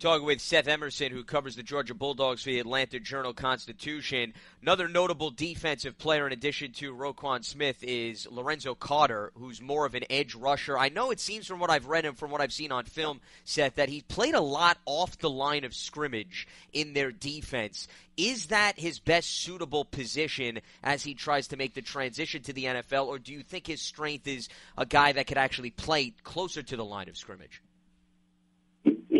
Talking 0.00 0.26
with 0.26 0.40
Seth 0.40 0.68
Emerson, 0.68 1.10
who 1.10 1.24
covers 1.24 1.56
the 1.56 1.64
Georgia 1.64 1.92
Bulldogs 1.92 2.44
for 2.44 2.50
the 2.50 2.60
Atlanta 2.60 3.00
Journal 3.00 3.34
Constitution. 3.34 4.32
Another 4.62 4.86
notable 4.86 5.32
defensive 5.32 5.98
player, 5.98 6.24
in 6.24 6.32
addition 6.32 6.70
to 6.74 6.94
Roquan 6.94 7.44
Smith, 7.44 7.82
is 7.82 8.28
Lorenzo 8.30 8.76
Carter, 8.76 9.32
who's 9.34 9.60
more 9.60 9.86
of 9.86 9.96
an 9.96 10.04
edge 10.08 10.36
rusher. 10.36 10.78
I 10.78 10.88
know 10.88 11.10
it 11.10 11.18
seems 11.18 11.48
from 11.48 11.58
what 11.58 11.70
I've 11.70 11.86
read 11.86 12.04
and 12.04 12.16
from 12.16 12.30
what 12.30 12.40
I've 12.40 12.52
seen 12.52 12.70
on 12.70 12.84
film, 12.84 13.20
Seth, 13.42 13.74
that 13.74 13.88
he 13.88 14.02
played 14.02 14.36
a 14.36 14.40
lot 14.40 14.78
off 14.86 15.18
the 15.18 15.28
line 15.28 15.64
of 15.64 15.74
scrimmage 15.74 16.46
in 16.72 16.92
their 16.92 17.10
defense. 17.10 17.88
Is 18.16 18.46
that 18.46 18.78
his 18.78 19.00
best 19.00 19.42
suitable 19.42 19.84
position 19.84 20.60
as 20.84 21.02
he 21.02 21.14
tries 21.14 21.48
to 21.48 21.56
make 21.56 21.74
the 21.74 21.82
transition 21.82 22.40
to 22.42 22.52
the 22.52 22.66
NFL, 22.66 23.08
or 23.08 23.18
do 23.18 23.32
you 23.32 23.42
think 23.42 23.66
his 23.66 23.82
strength 23.82 24.28
is 24.28 24.48
a 24.76 24.86
guy 24.86 25.10
that 25.10 25.26
could 25.26 25.38
actually 25.38 25.70
play 25.70 26.12
closer 26.22 26.62
to 26.62 26.76
the 26.76 26.84
line 26.84 27.08
of 27.08 27.16
scrimmage? 27.16 27.62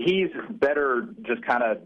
He's 0.08 0.30
better 0.50 1.08
just 1.22 1.42
kind 1.42 1.62
of 1.62 1.78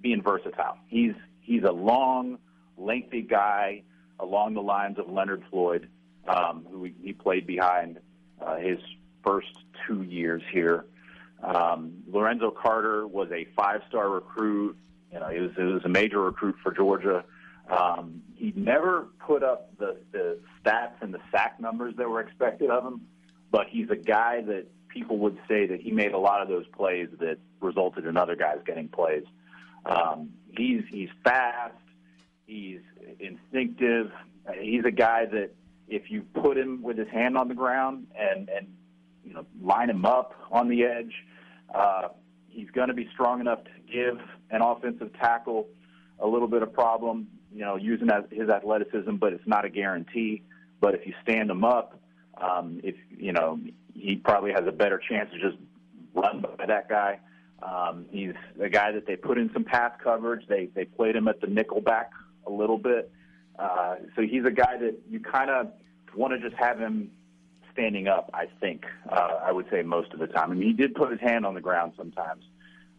being 0.00 0.22
versatile. 0.22 0.76
He's 0.88 1.14
he's 1.40 1.62
a 1.62 1.72
long, 1.72 2.38
lengthy 2.76 3.22
guy 3.22 3.82
along 4.18 4.54
the 4.54 4.62
lines 4.62 4.98
of 4.98 5.10
Leonard 5.10 5.42
Floyd, 5.50 5.88
um, 6.28 6.66
who 6.70 6.84
he, 7.02 7.12
played 7.12 7.46
behind 7.46 7.98
uh, 8.44 8.56
his 8.56 8.78
first 9.24 9.48
two 9.86 10.02
years 10.02 10.42
here. 10.52 10.84
Um, 11.42 12.02
Lorenzo 12.06 12.50
Carter 12.50 13.06
was 13.06 13.30
a 13.32 13.46
five-star 13.56 14.10
recruit. 14.10 14.76
You 15.10 15.20
know, 15.20 15.28
he 15.28 15.40
was, 15.40 15.50
he 15.56 15.62
was 15.62 15.82
a 15.86 15.88
major 15.88 16.20
recruit 16.20 16.56
for 16.62 16.72
Georgia. 16.72 17.24
Um, 17.70 18.22
he 18.34 18.52
never 18.54 19.06
put 19.26 19.42
up 19.42 19.70
the, 19.78 19.96
the 20.12 20.38
stats 20.62 21.00
and 21.00 21.14
the 21.14 21.20
sack 21.30 21.58
numbers 21.60 21.94
that 21.96 22.08
were 22.08 22.20
expected 22.20 22.68
of 22.68 22.84
him, 22.84 23.00
but 23.50 23.68
he's 23.70 23.88
a 23.88 23.96
guy 23.96 24.42
that 24.42 24.66
people 24.92 25.18
would 25.18 25.38
say 25.48 25.66
that 25.66 25.80
he 25.80 25.90
made 25.90 26.12
a 26.12 26.18
lot 26.18 26.42
of 26.42 26.48
those 26.48 26.66
plays 26.68 27.08
that 27.18 27.38
resulted 27.60 28.06
in 28.06 28.16
other 28.16 28.36
guys 28.36 28.58
getting 28.66 28.88
plays. 28.88 29.24
Um, 29.84 30.30
he's 30.56 30.82
he's 30.90 31.08
fast. 31.24 31.74
He's 32.46 32.80
instinctive. 33.18 34.10
He's 34.60 34.84
a 34.84 34.90
guy 34.90 35.26
that 35.26 35.50
if 35.88 36.10
you 36.10 36.22
put 36.22 36.56
him 36.56 36.82
with 36.82 36.98
his 36.98 37.08
hand 37.08 37.36
on 37.36 37.48
the 37.48 37.54
ground 37.54 38.06
and 38.18 38.48
and 38.48 38.66
you 39.24 39.34
know 39.34 39.46
line 39.62 39.90
him 39.90 40.04
up 40.04 40.34
on 40.50 40.68
the 40.68 40.84
edge, 40.84 41.14
uh, 41.74 42.08
he's 42.48 42.70
going 42.70 42.88
to 42.88 42.94
be 42.94 43.08
strong 43.12 43.40
enough 43.40 43.60
to 43.64 43.92
give 43.92 44.18
an 44.50 44.62
offensive 44.62 45.12
tackle 45.14 45.66
a 46.18 46.26
little 46.26 46.48
bit 46.48 46.62
of 46.62 46.72
problem, 46.72 47.28
you 47.52 47.60
know, 47.60 47.76
using 47.76 48.08
his 48.30 48.48
athleticism, 48.48 49.16
but 49.16 49.32
it's 49.32 49.46
not 49.46 49.64
a 49.64 49.70
guarantee. 49.70 50.42
But 50.80 50.94
if 50.94 51.06
you 51.06 51.14
stand 51.22 51.50
him 51.50 51.64
up, 51.64 52.00
um, 52.40 52.80
if 52.82 52.96
you 53.10 53.32
know, 53.32 53.58
he 53.94 54.16
probably 54.16 54.52
has 54.52 54.66
a 54.66 54.72
better 54.72 54.98
chance 54.98 55.30
to 55.32 55.38
just 55.38 55.56
run 56.14 56.44
by 56.58 56.66
that 56.66 56.88
guy. 56.88 57.18
Um, 57.62 58.06
he's 58.10 58.32
a 58.60 58.68
guy 58.68 58.92
that 58.92 59.06
they 59.06 59.16
put 59.16 59.38
in 59.38 59.50
some 59.52 59.64
pass 59.64 59.92
coverage. 60.02 60.46
They 60.48 60.66
they 60.74 60.84
played 60.84 61.16
him 61.16 61.28
at 61.28 61.40
the 61.40 61.46
nickel 61.46 61.80
back 61.80 62.10
a 62.46 62.50
little 62.50 62.78
bit. 62.78 63.12
Uh, 63.58 63.96
so 64.16 64.22
he's 64.22 64.44
a 64.44 64.50
guy 64.50 64.78
that 64.78 64.98
you 65.08 65.20
kind 65.20 65.50
of 65.50 65.70
want 66.16 66.32
to 66.32 66.40
just 66.40 66.60
have 66.60 66.78
him 66.78 67.10
standing 67.72 68.08
up. 68.08 68.30
I 68.32 68.46
think 68.60 68.84
uh, 69.10 69.40
I 69.44 69.52
would 69.52 69.66
say 69.70 69.82
most 69.82 70.12
of 70.12 70.18
the 70.18 70.26
time. 70.26 70.50
I 70.50 70.54
mean, 70.54 70.68
he 70.68 70.72
did 70.72 70.94
put 70.94 71.10
his 71.10 71.20
hand 71.20 71.44
on 71.44 71.54
the 71.54 71.60
ground 71.60 71.92
sometimes, 71.96 72.44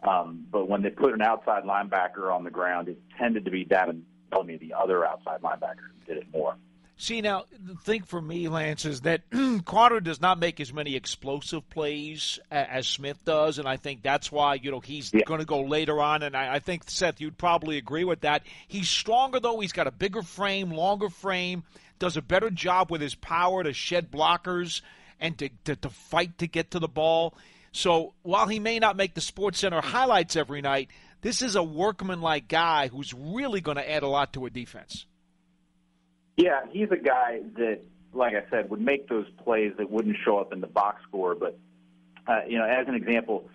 um, 0.02 0.46
but 0.50 0.68
when 0.68 0.82
they 0.82 0.90
put 0.90 1.12
an 1.12 1.22
outside 1.22 1.64
linebacker 1.64 2.32
on 2.32 2.44
the 2.44 2.50
ground, 2.50 2.88
it 2.88 2.98
tended 3.18 3.44
to 3.44 3.50
be 3.50 3.64
Davin 3.64 4.02
Bellamy, 4.30 4.56
the 4.58 4.74
other 4.74 5.04
outside 5.04 5.42
linebacker, 5.42 5.90
who 5.98 6.14
did 6.14 6.22
it 6.22 6.26
more. 6.32 6.56
See 7.02 7.20
now, 7.20 7.46
the 7.58 7.74
thing 7.74 8.02
for 8.02 8.22
me, 8.22 8.46
Lance, 8.46 8.84
is 8.84 9.00
that 9.00 9.22
Carter 9.64 9.98
does 9.98 10.20
not 10.20 10.38
make 10.38 10.60
as 10.60 10.72
many 10.72 10.94
explosive 10.94 11.68
plays 11.68 12.38
as 12.48 12.86
Smith 12.86 13.24
does, 13.24 13.58
and 13.58 13.66
I 13.66 13.76
think 13.76 14.04
that's 14.04 14.30
why 14.30 14.54
you 14.54 14.70
know 14.70 14.78
he's 14.78 15.12
yeah. 15.12 15.24
going 15.26 15.40
to 15.40 15.44
go 15.44 15.62
later 15.62 16.00
on. 16.00 16.22
And 16.22 16.36
I, 16.36 16.54
I 16.54 16.58
think 16.60 16.88
Seth, 16.88 17.20
you'd 17.20 17.36
probably 17.36 17.76
agree 17.76 18.04
with 18.04 18.20
that. 18.20 18.44
He's 18.68 18.88
stronger 18.88 19.40
though; 19.40 19.58
he's 19.58 19.72
got 19.72 19.88
a 19.88 19.90
bigger 19.90 20.22
frame, 20.22 20.70
longer 20.70 21.08
frame, 21.08 21.64
does 21.98 22.16
a 22.16 22.22
better 22.22 22.50
job 22.50 22.88
with 22.88 23.00
his 23.00 23.16
power 23.16 23.64
to 23.64 23.72
shed 23.72 24.12
blockers 24.12 24.80
and 25.18 25.36
to, 25.38 25.48
to, 25.64 25.74
to 25.74 25.90
fight 25.90 26.38
to 26.38 26.46
get 26.46 26.70
to 26.70 26.78
the 26.78 26.86
ball. 26.86 27.34
So 27.72 28.14
while 28.22 28.46
he 28.46 28.60
may 28.60 28.78
not 28.78 28.94
make 28.94 29.14
the 29.14 29.20
Sports 29.20 29.58
Center 29.58 29.80
highlights 29.80 30.36
every 30.36 30.60
night, 30.60 30.88
this 31.20 31.42
is 31.42 31.56
a 31.56 31.64
workman-like 31.64 32.46
guy 32.46 32.86
who's 32.86 33.12
really 33.12 33.60
going 33.60 33.76
to 33.76 33.90
add 33.90 34.04
a 34.04 34.08
lot 34.08 34.34
to 34.34 34.46
a 34.46 34.50
defense. 34.50 35.04
Yeah, 36.36 36.60
he's 36.70 36.90
a 36.90 36.96
guy 36.96 37.40
that, 37.56 37.80
like 38.12 38.34
I 38.34 38.48
said, 38.50 38.70
would 38.70 38.80
make 38.80 39.08
those 39.08 39.26
plays 39.44 39.72
that 39.78 39.90
wouldn't 39.90 40.16
show 40.24 40.38
up 40.38 40.52
in 40.52 40.60
the 40.60 40.66
box 40.66 41.02
score. 41.08 41.34
But 41.34 41.58
uh, 42.26 42.40
you 42.46 42.58
know, 42.58 42.64
as 42.64 42.88
an 42.88 42.94
example, 42.94 43.48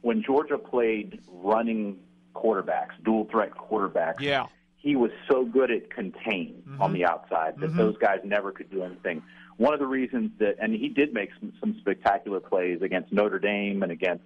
when 0.00 0.22
Georgia 0.22 0.58
played 0.58 1.20
running 1.28 1.98
quarterbacks, 2.34 2.92
dual 3.04 3.26
threat 3.30 3.52
quarterbacks, 3.52 4.20
yeah. 4.20 4.46
he 4.76 4.96
was 4.96 5.10
so 5.30 5.44
good 5.44 5.70
at 5.70 5.90
contain 5.90 6.62
mm-hmm. 6.66 6.82
on 6.82 6.92
the 6.92 7.04
outside 7.04 7.58
that 7.58 7.68
mm-hmm. 7.68 7.78
those 7.78 7.96
guys 7.98 8.20
never 8.24 8.52
could 8.52 8.70
do 8.70 8.82
anything. 8.82 9.22
One 9.58 9.74
of 9.74 9.80
the 9.80 9.86
reasons 9.86 10.30
that, 10.38 10.56
and 10.60 10.74
he 10.74 10.88
did 10.88 11.12
make 11.12 11.30
some, 11.38 11.52
some 11.60 11.76
spectacular 11.80 12.40
plays 12.40 12.80
against 12.82 13.12
Notre 13.12 13.38
Dame 13.38 13.82
and 13.82 13.92
against 13.92 14.24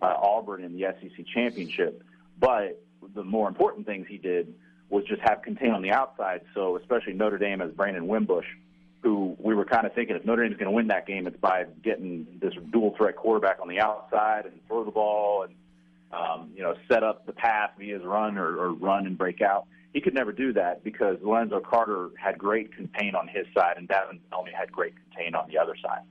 uh, 0.00 0.14
Auburn 0.16 0.64
in 0.64 0.78
the 0.78 0.86
SEC 1.00 1.26
championship, 1.26 2.02
but 2.38 2.82
the 3.14 3.24
more 3.24 3.48
important 3.48 3.86
things 3.86 4.06
he 4.08 4.16
did 4.16 4.54
was 4.90 5.04
just 5.04 5.22
have 5.22 5.42
contain 5.42 5.70
on 5.70 5.82
the 5.82 5.92
outside. 5.92 6.42
So 6.54 6.76
especially 6.76 7.14
Notre 7.14 7.38
Dame 7.38 7.62
as 7.62 7.70
Brandon 7.72 8.06
Wimbush, 8.06 8.46
who 9.02 9.36
we 9.38 9.54
were 9.54 9.64
kind 9.64 9.86
of 9.86 9.94
thinking 9.94 10.16
if 10.16 10.24
Notre 10.24 10.42
Dame's 10.42 10.58
going 10.58 10.70
to 10.70 10.74
win 10.74 10.88
that 10.88 11.06
game, 11.06 11.26
it's 11.26 11.36
by 11.38 11.64
getting 11.82 12.26
this 12.40 12.52
dual 12.72 12.94
threat 12.96 13.16
quarterback 13.16 13.60
on 13.62 13.68
the 13.68 13.80
outside 13.80 14.46
and 14.46 14.54
throw 14.66 14.84
the 14.84 14.90
ball 14.90 15.44
and 15.44 15.54
um, 16.12 16.50
you 16.54 16.62
know 16.62 16.74
set 16.90 17.02
up 17.04 17.24
the 17.26 17.32
pass 17.32 17.70
via 17.78 17.94
his 17.94 18.04
run 18.04 18.36
or, 18.36 18.58
or 18.58 18.72
run 18.72 19.06
and 19.06 19.16
break 19.16 19.40
out. 19.40 19.66
He 19.92 20.00
could 20.00 20.14
never 20.14 20.32
do 20.32 20.52
that 20.52 20.84
because 20.84 21.16
Lorenzo 21.22 21.60
Carter 21.60 22.10
had 22.18 22.38
great 22.38 22.74
contain 22.74 23.14
on 23.14 23.26
his 23.28 23.46
side 23.54 23.74
and 23.76 23.88
Davin 23.88 24.20
Bellamy 24.30 24.52
had 24.52 24.70
great 24.70 24.94
contain 24.96 25.34
on 25.34 25.48
the 25.48 25.58
other 25.58 25.74
side. 25.82 26.02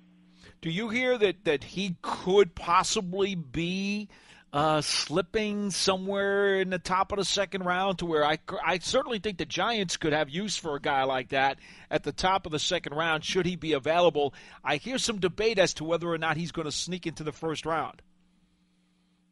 Do 0.61 0.69
you 0.69 0.89
hear 0.89 1.17
that 1.17 1.43
that 1.45 1.63
he 1.63 1.95
could 2.01 2.55
possibly 2.55 3.35
be? 3.35 4.09
Uh, 4.51 4.81
slipping 4.81 5.69
somewhere 5.69 6.59
in 6.59 6.69
the 6.69 6.79
top 6.79 7.11
of 7.11 7.19
the 7.19 7.25
second 7.25 7.63
round 7.65 7.99
to 7.99 8.05
where 8.05 8.25
I, 8.25 8.39
I 8.65 8.79
certainly 8.79 9.19
think 9.19 9.37
the 9.37 9.45
Giants 9.45 9.97
could 9.97 10.13
have 10.13 10.29
use 10.29 10.57
for 10.57 10.75
a 10.75 10.81
guy 10.81 11.03
like 11.03 11.29
that 11.29 11.59
at 11.91 12.03
the 12.03 12.11
top 12.11 12.45
of 12.45 12.51
the 12.51 12.59
second 12.59 12.95
round 12.95 13.23
should 13.23 13.45
he 13.45 13.55
be 13.55 13.73
available. 13.73 14.33
I 14.63 14.77
hear 14.77 14.97
some 14.97 15.19
debate 15.19 15.59
as 15.59 15.75
to 15.75 15.83
whether 15.83 16.07
or 16.07 16.17
not 16.17 16.37
he's 16.37 16.51
going 16.51 16.65
to 16.65 16.71
sneak 16.71 17.05
into 17.05 17.23
the 17.23 17.31
first 17.31 17.65
round. 17.65 18.01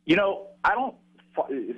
You 0.06 0.16
know, 0.16 0.48
I 0.64 0.76
don't. 0.76 0.96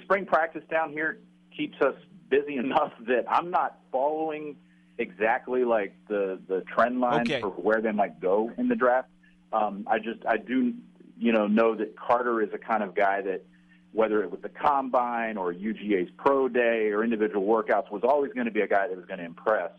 Spring 0.04 0.26
practice 0.26 0.64
down 0.70 0.92
here 0.92 1.20
keeps 1.56 1.82
us 1.82 1.96
busy 2.30 2.56
enough 2.58 2.94
that 3.08 3.26
I'm 3.30 3.52
not 3.52 3.80
following 3.92 4.58
exactly 4.98 5.64
like 5.64 5.96
the 6.10 6.40
the 6.48 6.62
trend 6.74 7.00
line 7.00 7.22
okay. 7.22 7.40
for 7.40 7.50
where 7.50 7.82
they 7.82 7.92
might 7.92 8.20
go 8.20 8.52
in 8.58 8.68
the 8.68 8.76
draft. 8.76 9.08
Um, 9.52 9.88
I 9.90 9.98
just 9.98 10.26
I 10.28 10.38
do 10.38 10.74
you 11.20 11.34
know, 11.34 11.48
know 11.48 11.76
that 11.76 11.96
Carter 11.98 12.42
is 12.42 12.50
a 12.54 12.58
kind 12.58 12.82
of 12.82 12.96
guy 12.96 13.22
that, 13.22 13.44
whether 13.92 14.24
it 14.24 14.32
was 14.32 14.40
the 14.42 14.50
combine 14.50 15.36
or 15.36 15.54
UGA's 15.54 16.10
pro 16.18 16.48
day 16.48 16.92
or 16.92 17.04
individual 17.04 17.46
workouts, 17.46 17.92
was 17.92 18.04
always 18.04 18.32
going 18.34 18.46
to 18.46 18.52
be 18.52 18.62
a 18.62 18.68
guy 18.68 18.88
that 18.88 18.96
was 18.96 19.06
going 19.06 19.20
to 19.20 19.26
impress 19.26 19.72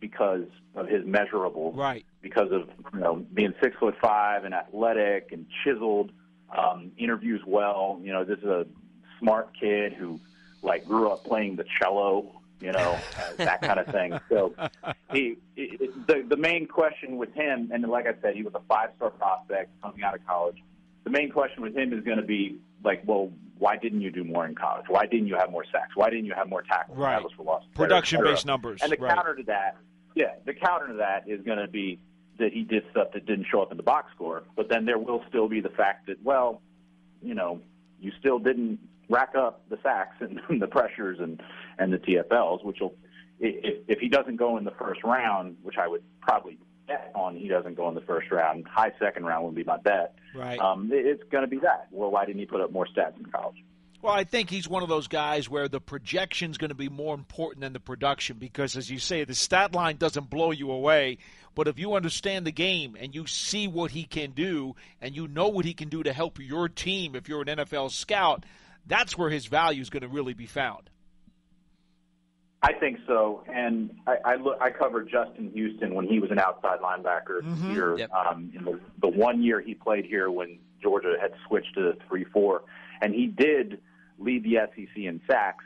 because 0.00 0.46
of 0.74 0.88
his 0.88 1.04
measurables, 1.04 1.76
right? 1.76 2.04
Because 2.20 2.50
of 2.50 2.68
you 2.92 3.00
know 3.00 3.24
being 3.32 3.54
six 3.62 3.76
foot 3.78 3.94
five 4.02 4.44
and 4.44 4.52
athletic 4.52 5.30
and 5.32 5.46
chiseled, 5.64 6.10
um, 6.56 6.92
interviews 6.98 7.40
well. 7.46 8.00
You 8.02 8.12
know, 8.12 8.24
this 8.24 8.38
is 8.38 8.44
a 8.44 8.66
smart 9.20 9.50
kid 9.58 9.92
who 9.92 10.20
like 10.60 10.84
grew 10.86 11.08
up 11.08 11.24
playing 11.24 11.56
the 11.56 11.64
cello 11.80 12.42
you 12.60 12.70
know, 12.70 12.96
uh, 13.18 13.32
that 13.38 13.60
kind 13.60 13.80
of 13.80 13.86
thing. 13.88 14.18
So 14.28 14.54
he, 15.12 15.36
he 15.56 15.76
the 16.06 16.24
the 16.28 16.36
main 16.36 16.66
question 16.66 17.16
with 17.16 17.34
him, 17.34 17.70
and 17.72 17.82
like 17.88 18.06
I 18.06 18.14
said, 18.22 18.36
he 18.36 18.44
was 18.44 18.54
a 18.54 18.60
five 18.68 18.90
star 18.96 19.10
prospect 19.10 19.70
coming 19.82 20.04
out 20.04 20.14
of 20.14 20.24
college 20.26 20.62
the 21.04 21.10
main 21.10 21.30
question 21.30 21.62
with 21.62 21.76
him 21.76 21.92
is 21.92 22.04
going 22.04 22.18
to 22.18 22.24
be 22.24 22.58
like, 22.84 23.02
well, 23.06 23.30
why 23.58 23.76
didn't 23.76 24.00
you 24.00 24.10
do 24.10 24.24
more 24.24 24.46
in 24.46 24.54
college? 24.54 24.86
Why 24.88 25.06
didn't 25.06 25.28
you 25.28 25.36
have 25.36 25.50
more 25.50 25.64
sacks? 25.70 25.94
Why 25.94 26.10
didn't 26.10 26.26
you 26.26 26.34
have 26.34 26.48
more 26.48 26.62
tackles? 26.62 26.98
Right. 26.98 27.22
For 27.36 27.44
loss, 27.44 27.62
Production-based 27.74 28.46
numbers. 28.46 28.80
And 28.82 28.90
the 28.90 28.96
right. 28.96 29.14
counter 29.14 29.36
to 29.36 29.42
that, 29.44 29.76
yeah, 30.14 30.34
the 30.44 30.54
counter 30.54 30.88
to 30.88 30.94
that 30.94 31.28
is 31.28 31.40
going 31.42 31.58
to 31.58 31.68
be 31.68 32.00
that 32.38 32.52
he 32.52 32.62
did 32.62 32.82
stuff 32.90 33.08
that 33.14 33.26
didn't 33.26 33.46
show 33.50 33.62
up 33.62 33.70
in 33.70 33.76
the 33.76 33.82
box 33.82 34.10
score. 34.14 34.42
But 34.56 34.68
then 34.68 34.84
there 34.84 34.98
will 34.98 35.22
still 35.28 35.48
be 35.48 35.60
the 35.60 35.68
fact 35.68 36.06
that, 36.06 36.22
well, 36.22 36.60
you 37.22 37.34
know, 37.34 37.60
you 38.00 38.10
still 38.18 38.38
didn't 38.38 38.80
rack 39.08 39.34
up 39.36 39.62
the 39.68 39.78
sacks 39.82 40.16
and, 40.20 40.40
the 40.60 40.66
pressures 40.66 41.18
and 41.20 41.40
and 41.78 41.92
the 41.92 41.98
TFLs, 41.98 42.64
which 42.64 42.80
will, 42.80 42.94
if 43.38 43.84
if 43.86 43.98
he 44.00 44.08
doesn't 44.08 44.36
go 44.36 44.56
in 44.56 44.64
the 44.64 44.72
first 44.72 45.04
round, 45.04 45.56
which 45.62 45.76
I 45.78 45.86
would 45.86 46.02
probably 46.20 46.58
bet 46.86 47.12
on 47.14 47.36
he 47.36 47.48
doesn't 47.48 47.74
go 47.74 47.88
in 47.88 47.94
the 47.94 48.00
first 48.02 48.30
round. 48.30 48.66
High 48.66 48.92
second 48.98 49.24
round 49.24 49.44
would 49.44 49.54
be 49.54 49.64
my 49.64 49.78
bet. 49.78 50.14
Right. 50.34 50.58
Um, 50.58 50.90
it's 50.92 51.22
going 51.30 51.42
to 51.44 51.48
be 51.48 51.58
that. 51.58 51.88
Well, 51.90 52.10
why 52.10 52.24
didn't 52.24 52.40
he 52.40 52.46
put 52.46 52.60
up 52.60 52.72
more 52.72 52.86
stats 52.86 53.18
in 53.18 53.26
college? 53.26 53.56
Well, 54.02 54.12
I 54.12 54.24
think 54.24 54.50
he's 54.50 54.68
one 54.68 54.82
of 54.82 54.88
those 54.88 55.06
guys 55.06 55.48
where 55.48 55.68
the 55.68 55.80
projection 55.80 56.50
is 56.50 56.58
going 56.58 56.70
to 56.70 56.74
be 56.74 56.88
more 56.88 57.14
important 57.14 57.60
than 57.60 57.72
the 57.72 57.78
production 57.78 58.36
because, 58.36 58.76
as 58.76 58.90
you 58.90 58.98
say, 58.98 59.22
the 59.22 59.34
stat 59.34 59.74
line 59.74 59.96
doesn't 59.96 60.28
blow 60.28 60.50
you 60.50 60.72
away. 60.72 61.18
But 61.54 61.68
if 61.68 61.78
you 61.78 61.94
understand 61.94 62.44
the 62.44 62.52
game 62.52 62.96
and 62.98 63.14
you 63.14 63.28
see 63.28 63.68
what 63.68 63.92
he 63.92 64.02
can 64.02 64.32
do 64.32 64.74
and 65.00 65.14
you 65.14 65.28
know 65.28 65.48
what 65.48 65.64
he 65.64 65.72
can 65.72 65.88
do 65.88 66.02
to 66.02 66.12
help 66.12 66.40
your 66.40 66.68
team 66.68 67.14
if 67.14 67.28
you're 67.28 67.42
an 67.42 67.46
NFL 67.46 67.92
scout, 67.92 68.44
that's 68.86 69.16
where 69.16 69.30
his 69.30 69.46
value 69.46 69.82
is 69.82 69.90
going 69.90 70.02
to 70.02 70.08
really 70.08 70.34
be 70.34 70.46
found. 70.46 70.90
I 72.64 72.72
think 72.72 72.98
so, 73.08 73.42
and 73.52 73.90
I, 74.06 74.16
I, 74.24 74.34
look, 74.36 74.56
I 74.60 74.70
covered 74.70 75.10
Justin 75.10 75.50
Houston 75.52 75.94
when 75.94 76.06
he 76.06 76.20
was 76.20 76.30
an 76.30 76.38
outside 76.38 76.78
linebacker 76.78 77.42
mm-hmm. 77.42 77.72
here. 77.72 77.98
Yep. 77.98 78.10
Um, 78.12 78.52
in 78.54 78.64
the, 78.64 78.80
the 79.00 79.08
one 79.08 79.42
year 79.42 79.60
he 79.60 79.74
played 79.74 80.04
here 80.04 80.30
when 80.30 80.58
Georgia 80.80 81.16
had 81.20 81.32
switched 81.48 81.74
to 81.74 81.82
the 81.82 81.98
three-four, 82.08 82.62
and 83.00 83.14
he 83.14 83.26
did 83.26 83.80
lead 84.18 84.44
the 84.44 84.58
SEC 84.74 84.96
in 84.96 85.20
sacks. 85.26 85.64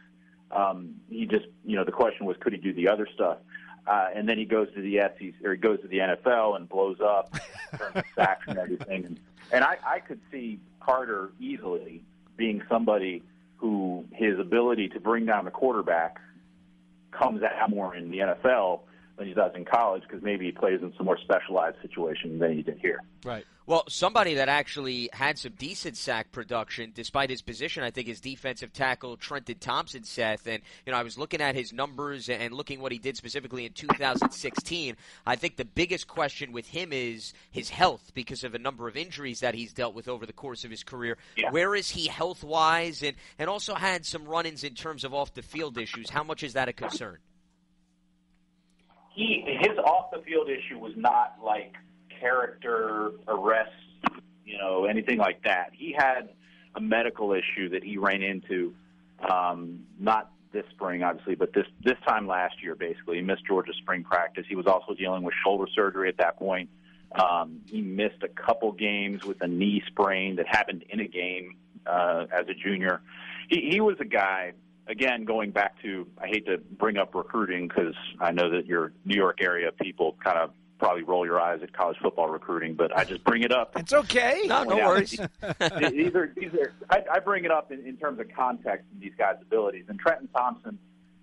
Um, 0.50 0.94
he 1.10 1.26
just, 1.26 1.46
you 1.64 1.76
know, 1.76 1.84
the 1.84 1.92
question 1.92 2.24
was, 2.24 2.36
could 2.40 2.52
he 2.52 2.58
do 2.58 2.72
the 2.72 2.88
other 2.88 3.06
stuff? 3.14 3.38
Uh, 3.86 4.08
and 4.14 4.28
then 4.28 4.38
he 4.38 4.44
goes 4.44 4.68
to 4.74 4.80
the 4.80 4.98
SEC 5.18 5.44
or 5.44 5.52
he 5.52 5.58
goes 5.58 5.80
to 5.80 5.88
the 5.88 5.98
NFL 5.98 6.56
and 6.56 6.68
blows 6.68 6.98
up 7.00 7.34
in 7.72 7.78
terms 7.78 8.06
sacks 8.14 8.44
and 8.48 8.58
everything. 8.58 9.04
And, 9.04 9.20
and 9.52 9.64
I, 9.64 9.76
I 9.86 9.98
could 10.00 10.20
see 10.30 10.60
Carter 10.80 11.30
easily 11.38 12.02
being 12.36 12.62
somebody 12.68 13.22
who 13.56 14.04
his 14.12 14.38
ability 14.38 14.88
to 14.88 15.00
bring 15.00 15.26
down 15.26 15.44
the 15.44 15.50
quarterback 15.50 16.20
comes 17.18 17.42
out 17.42 17.70
more 17.70 17.94
in 17.94 18.10
the 18.10 18.18
NFL 18.18 18.80
than 19.16 19.26
he 19.26 19.34
does 19.34 19.52
in 19.54 19.64
college 19.64 20.02
because 20.02 20.22
maybe 20.22 20.46
he 20.46 20.52
plays 20.52 20.80
in 20.82 20.92
some 20.96 21.06
more 21.06 21.18
specialized 21.18 21.76
situation 21.82 22.38
than 22.38 22.52
he 22.54 22.62
did 22.62 22.78
here. 22.80 23.00
Right. 23.24 23.44
Well, 23.68 23.82
somebody 23.88 24.34
that 24.34 24.48
actually 24.48 25.10
had 25.12 25.38
some 25.38 25.54
decent 25.58 25.96
sack 25.96 26.30
production 26.30 26.92
despite 26.94 27.30
his 27.30 27.42
position, 27.42 27.82
I 27.82 27.90
think, 27.90 28.06
is 28.06 28.20
defensive 28.20 28.72
tackle 28.72 29.16
Trenton 29.16 29.58
Thompson, 29.58 30.04
Seth. 30.04 30.46
And, 30.46 30.62
you 30.84 30.92
know, 30.92 30.98
I 30.98 31.02
was 31.02 31.18
looking 31.18 31.40
at 31.40 31.56
his 31.56 31.72
numbers 31.72 32.28
and 32.28 32.54
looking 32.54 32.80
what 32.80 32.92
he 32.92 32.98
did 32.98 33.16
specifically 33.16 33.66
in 33.66 33.72
2016. 33.72 34.96
I 35.26 35.34
think 35.34 35.56
the 35.56 35.64
biggest 35.64 36.06
question 36.06 36.52
with 36.52 36.68
him 36.68 36.92
is 36.92 37.32
his 37.50 37.68
health 37.68 38.12
because 38.14 38.44
of 38.44 38.54
a 38.54 38.58
number 38.58 38.86
of 38.86 38.96
injuries 38.96 39.40
that 39.40 39.54
he's 39.56 39.72
dealt 39.72 39.96
with 39.96 40.06
over 40.06 40.26
the 40.26 40.32
course 40.32 40.64
of 40.64 40.70
his 40.70 40.84
career. 40.84 41.18
Yeah. 41.36 41.50
Where 41.50 41.74
is 41.74 41.90
he 41.90 42.06
health 42.06 42.44
wise? 42.44 43.02
And, 43.02 43.16
and 43.36 43.50
also 43.50 43.74
had 43.74 44.06
some 44.06 44.26
run 44.26 44.46
ins 44.46 44.62
in 44.62 44.74
terms 44.74 45.02
of 45.02 45.12
off 45.12 45.34
the 45.34 45.42
field 45.42 45.76
issues. 45.76 46.08
How 46.08 46.22
much 46.22 46.44
is 46.44 46.52
that 46.52 46.68
a 46.68 46.72
concern? 46.72 47.18
He, 49.16 49.42
his 49.60 49.78
off 49.78 50.10
the 50.12 50.22
field 50.22 50.48
issue 50.50 50.78
was 50.78 50.92
not 50.94 51.38
like 51.42 51.74
character 52.20 53.12
arrests, 53.26 53.72
you 54.44 54.58
know, 54.58 54.84
anything 54.84 55.18
like 55.18 55.42
that. 55.44 55.70
He 55.72 55.94
had 55.96 56.28
a 56.74 56.80
medical 56.80 57.32
issue 57.32 57.70
that 57.70 57.82
he 57.82 57.96
ran 57.96 58.22
into, 58.22 58.74
um, 59.28 59.86
not 59.98 60.30
this 60.52 60.64
spring, 60.70 61.02
obviously, 61.02 61.34
but 61.34 61.54
this 61.54 61.66
this 61.82 61.96
time 62.06 62.26
last 62.26 62.62
year, 62.62 62.74
basically, 62.74 63.16
he 63.16 63.22
missed 63.22 63.46
Georgia's 63.46 63.76
spring 63.76 64.04
practice. 64.04 64.44
He 64.48 64.54
was 64.54 64.66
also 64.66 64.92
dealing 64.92 65.22
with 65.22 65.34
shoulder 65.42 65.66
surgery 65.74 66.08
at 66.10 66.18
that 66.18 66.38
point. 66.38 66.68
Um, 67.18 67.60
he 67.70 67.80
missed 67.80 68.22
a 68.22 68.28
couple 68.28 68.72
games 68.72 69.24
with 69.24 69.40
a 69.40 69.48
knee 69.48 69.82
sprain 69.86 70.36
that 70.36 70.46
happened 70.46 70.84
in 70.90 71.00
a 71.00 71.08
game 71.08 71.56
uh, 71.86 72.26
as 72.30 72.48
a 72.48 72.54
junior. 72.54 73.00
He, 73.48 73.70
he 73.70 73.80
was 73.80 73.96
a 74.00 74.04
guy. 74.04 74.52
Again, 74.88 75.24
going 75.24 75.50
back 75.50 75.80
to, 75.82 76.06
I 76.18 76.28
hate 76.28 76.46
to 76.46 76.58
bring 76.58 76.96
up 76.96 77.14
recruiting 77.14 77.68
because 77.68 77.94
I 78.20 78.30
know 78.30 78.50
that 78.50 78.66
your 78.66 78.92
New 79.04 79.16
York 79.16 79.38
area 79.40 79.72
people 79.72 80.16
kind 80.22 80.38
of 80.38 80.50
probably 80.78 81.02
roll 81.02 81.24
your 81.24 81.40
eyes 81.40 81.60
at 81.62 81.72
college 81.72 81.96
football 82.02 82.28
recruiting, 82.28 82.74
but 82.74 82.96
I 82.96 83.04
just 83.04 83.24
bring 83.24 83.42
it 83.42 83.52
up. 83.52 83.72
It's 83.76 83.92
okay. 83.92 84.42
No, 84.46 84.62
no 84.64 84.76
worries. 84.76 85.10
these 85.90 86.14
are, 86.14 86.32
these 86.36 86.52
are, 86.54 86.72
I, 86.90 87.02
I 87.14 87.18
bring 87.20 87.44
it 87.44 87.50
up 87.50 87.72
in, 87.72 87.86
in 87.86 87.96
terms 87.96 88.20
of 88.20 88.26
context 88.34 88.86
and 88.92 89.00
these 89.00 89.14
guys' 89.16 89.36
abilities. 89.40 89.86
And 89.88 89.98
Trenton 89.98 90.28
Thompson, 90.28 90.78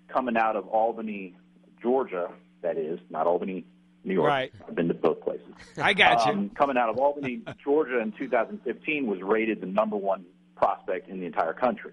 coming 0.08 0.36
out 0.36 0.56
of 0.56 0.66
Albany, 0.68 1.34
Georgia, 1.80 2.30
that 2.62 2.76
is, 2.76 2.98
not 3.10 3.26
Albany, 3.26 3.64
New 4.04 4.14
York. 4.14 4.28
Right. 4.28 4.52
I've 4.66 4.74
been 4.74 4.88
to 4.88 4.94
both 4.94 5.20
places. 5.22 5.46
I 5.78 5.94
got 5.94 6.26
you. 6.26 6.32
Um, 6.32 6.50
coming 6.50 6.76
out 6.76 6.88
of 6.88 6.98
Albany, 6.98 7.42
Georgia 7.62 8.00
in 8.00 8.12
2015 8.12 9.06
was 9.06 9.20
rated 9.22 9.60
the 9.60 9.66
number 9.66 9.96
one 9.96 10.24
prospect 10.56 11.08
in 11.08 11.20
the 11.20 11.26
entire 11.26 11.52
country. 11.52 11.92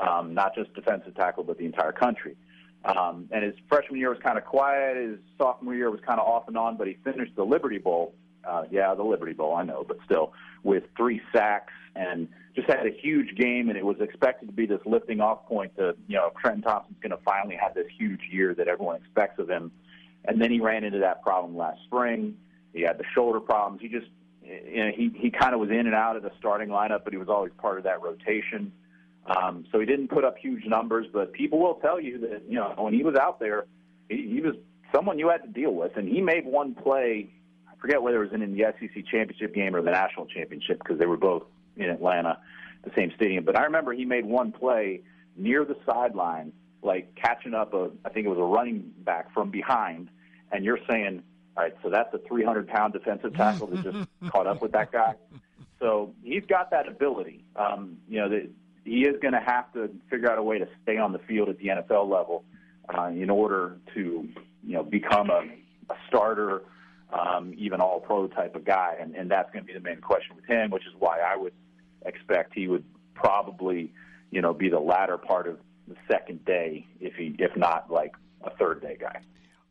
Um, 0.00 0.34
not 0.34 0.54
just 0.54 0.72
defensive 0.74 1.14
tackle, 1.14 1.44
but 1.44 1.58
the 1.58 1.64
entire 1.66 1.92
country. 1.92 2.36
Um, 2.84 3.28
and 3.32 3.44
his 3.44 3.54
freshman 3.68 3.98
year 3.98 4.10
was 4.10 4.18
kind 4.22 4.38
of 4.38 4.44
quiet. 4.44 4.96
His 4.96 5.18
sophomore 5.36 5.74
year 5.74 5.90
was 5.90 6.00
kind 6.06 6.20
of 6.20 6.26
off 6.26 6.46
and 6.46 6.56
on, 6.56 6.76
but 6.76 6.86
he 6.86 6.96
finished 7.04 7.34
the 7.36 7.44
Liberty 7.44 7.78
Bowl. 7.78 8.14
Uh, 8.44 8.64
yeah, 8.70 8.94
the 8.94 9.02
Liberty 9.02 9.32
Bowl, 9.32 9.54
I 9.54 9.64
know, 9.64 9.84
but 9.86 9.98
still, 10.04 10.32
with 10.62 10.84
three 10.96 11.20
sacks 11.34 11.72
and 11.96 12.28
just 12.54 12.68
had 12.68 12.86
a 12.86 12.90
huge 12.90 13.36
game. 13.36 13.68
And 13.68 13.76
it 13.76 13.84
was 13.84 13.96
expected 14.00 14.46
to 14.46 14.52
be 14.52 14.64
this 14.64 14.80
lifting 14.86 15.20
off 15.20 15.46
point 15.46 15.76
to, 15.76 15.96
you 16.06 16.16
know, 16.16 16.30
Trenton 16.40 16.62
Thompson's 16.62 16.98
going 17.02 17.10
to 17.10 17.22
finally 17.24 17.56
have 17.56 17.74
this 17.74 17.86
huge 17.98 18.20
year 18.30 18.54
that 18.54 18.68
everyone 18.68 18.96
expects 18.96 19.38
of 19.38 19.50
him. 19.50 19.72
And 20.24 20.40
then 20.40 20.50
he 20.50 20.60
ran 20.60 20.84
into 20.84 20.98
that 21.00 21.22
problem 21.22 21.56
last 21.56 21.80
spring. 21.84 22.36
He 22.72 22.82
had 22.82 22.98
the 22.98 23.04
shoulder 23.14 23.40
problems. 23.40 23.80
He 23.82 23.88
just, 23.88 24.06
you 24.42 24.84
know, 24.84 24.92
he 24.94 25.10
he 25.16 25.30
kind 25.30 25.52
of 25.52 25.60
was 25.60 25.70
in 25.70 25.86
and 25.86 25.94
out 25.94 26.16
of 26.16 26.22
the 26.22 26.30
starting 26.38 26.68
lineup, 26.68 27.04
but 27.04 27.12
he 27.12 27.18
was 27.18 27.28
always 27.28 27.52
part 27.58 27.78
of 27.78 27.84
that 27.84 28.02
rotation. 28.02 28.72
Um, 29.28 29.66
so 29.70 29.78
he 29.78 29.86
didn't 29.86 30.08
put 30.08 30.24
up 30.24 30.38
huge 30.38 30.64
numbers, 30.64 31.06
but 31.12 31.32
people 31.32 31.58
will 31.58 31.74
tell 31.74 32.00
you 32.00 32.18
that 32.20 32.42
you 32.48 32.54
know 32.54 32.74
when 32.78 32.94
he 32.94 33.02
was 33.02 33.14
out 33.16 33.38
there, 33.40 33.66
he, 34.08 34.28
he 34.28 34.40
was 34.40 34.54
someone 34.94 35.18
you 35.18 35.28
had 35.28 35.42
to 35.42 35.48
deal 35.48 35.72
with, 35.72 35.96
and 35.96 36.08
he 36.08 36.20
made 36.20 36.46
one 36.46 36.74
play. 36.74 37.30
I 37.68 37.80
forget 37.80 38.02
whether 38.02 38.22
it 38.22 38.32
was 38.32 38.40
in 38.40 38.56
the 38.56 38.64
SEC 38.80 39.04
championship 39.10 39.54
game 39.54 39.76
or 39.76 39.82
the 39.82 39.90
national 39.90 40.26
championship 40.26 40.78
because 40.78 40.98
they 40.98 41.06
were 41.06 41.16
both 41.16 41.44
in 41.76 41.90
Atlanta, 41.90 42.38
the 42.84 42.90
same 42.96 43.12
stadium. 43.16 43.44
But 43.44 43.56
I 43.56 43.64
remember 43.64 43.92
he 43.92 44.04
made 44.04 44.24
one 44.24 44.52
play 44.52 45.02
near 45.36 45.64
the 45.64 45.76
sideline, 45.86 46.52
like 46.82 47.14
catching 47.14 47.54
up 47.54 47.74
a, 47.74 47.90
I 48.04 48.08
think 48.08 48.26
it 48.26 48.30
was 48.30 48.38
a 48.38 48.42
running 48.42 48.92
back 48.98 49.32
from 49.32 49.50
behind, 49.50 50.08
and 50.50 50.64
you're 50.64 50.80
saying, 50.88 51.22
all 51.56 51.64
right, 51.64 51.74
so 51.82 51.90
that's 51.90 52.12
a 52.14 52.18
300 52.26 52.68
pound 52.68 52.92
defensive 52.92 53.34
tackle 53.34 53.66
that 53.68 53.82
just 53.82 54.08
caught 54.32 54.46
up 54.46 54.62
with 54.62 54.72
that 54.72 54.90
guy. 54.90 55.14
So 55.80 56.14
he's 56.22 56.44
got 56.48 56.70
that 56.70 56.88
ability. 56.88 57.44
Um, 57.54 57.98
you 58.08 58.20
know, 58.20 58.28
the, 58.28 58.50
he 58.88 59.02
is 59.02 59.16
going 59.20 59.34
to 59.34 59.40
have 59.40 59.72
to 59.74 59.90
figure 60.10 60.30
out 60.30 60.38
a 60.38 60.42
way 60.42 60.58
to 60.58 60.68
stay 60.82 60.96
on 60.96 61.12
the 61.12 61.18
field 61.20 61.48
at 61.48 61.58
the 61.58 61.66
NFL 61.66 62.10
level 62.10 62.44
uh, 62.96 63.06
in 63.06 63.30
order 63.30 63.76
to, 63.94 64.28
you 64.64 64.72
know, 64.72 64.82
become 64.82 65.30
a, 65.30 65.44
a 65.90 65.96
starter, 66.08 66.62
um, 67.12 67.54
even 67.56 67.80
all 67.80 68.00
pro 68.00 68.26
type 68.28 68.54
of 68.54 68.64
guy. 68.64 68.96
And, 69.00 69.14
and 69.14 69.30
that's 69.30 69.50
going 69.52 69.64
to 69.64 69.66
be 69.66 69.74
the 69.74 69.84
main 69.84 70.00
question 70.00 70.36
with 70.36 70.46
him, 70.46 70.70
which 70.70 70.86
is 70.86 70.92
why 70.98 71.20
I 71.20 71.36
would 71.36 71.52
expect 72.06 72.54
he 72.54 72.68
would 72.68 72.84
probably, 73.14 73.92
you 74.30 74.40
know, 74.40 74.54
be 74.54 74.68
the 74.68 74.80
latter 74.80 75.18
part 75.18 75.46
of 75.46 75.58
the 75.86 75.96
second 76.10 76.44
day, 76.44 76.86
if 77.00 77.14
he, 77.14 77.34
if 77.38 77.56
not 77.56 77.90
like 77.90 78.14
a 78.42 78.50
third 78.56 78.80
day 78.80 78.96
guy. 79.00 79.20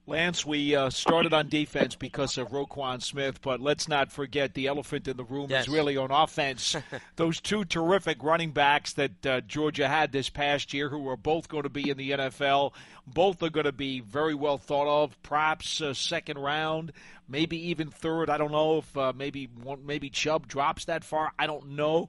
Lance, 0.10 0.46
we 0.46 0.74
uh, 0.74 0.90
started 0.90 1.34
on 1.34 1.50
defense 1.50 1.96
because 1.96 2.38
of 2.38 2.52
Roquan 2.52 3.02
Smith, 3.04 3.42
but 3.42 3.60
let's 3.60 3.90
not 3.90 4.10
forget 4.10 4.54
the 4.54 4.68
elephant 4.68 5.06
in 5.06 5.18
the 5.18 5.26
room 5.26 5.48
yes. 5.50 5.68
is 5.68 5.74
really 5.74 5.98
on 5.98 6.12
offense. 6.12 6.78
Those 7.18 7.42
two 7.42 7.66
terrific 7.66 8.24
running 8.24 8.52
backs 8.52 8.94
that 8.94 9.26
uh, 9.26 9.42
Georgia 9.42 9.86
had 9.90 10.14
this 10.14 10.30
past 10.30 10.74
year, 10.74 10.88
who 10.88 11.10
are 11.10 11.18
both 11.18 11.50
going 11.50 11.64
to 11.64 11.70
be 11.70 11.90
in 11.90 11.98
the 11.98 12.12
NFL, 12.12 12.72
both 13.06 13.44
are 13.44 13.50
going 13.50 13.66
to 13.66 13.74
be 13.74 14.00
very 14.00 14.34
well 14.34 14.58
thought 14.58 14.88
of. 14.88 15.22
Perhaps 15.24 15.82
uh, 15.82 15.94
second 15.94 16.38
round, 16.38 16.94
maybe 17.28 17.70
even 17.70 17.90
third. 17.90 18.30
I 18.30 18.38
don't 18.38 18.54
know 18.54 18.78
if 18.78 18.98
uh, 18.98 19.12
maybe 19.14 19.50
one, 19.62 19.86
maybe 19.86 20.10
Chubb 20.10 20.48
drops 20.48 20.86
that 20.86 21.04
far. 21.04 21.34
I 21.38 21.48
don't 21.48 21.72
know. 21.72 22.08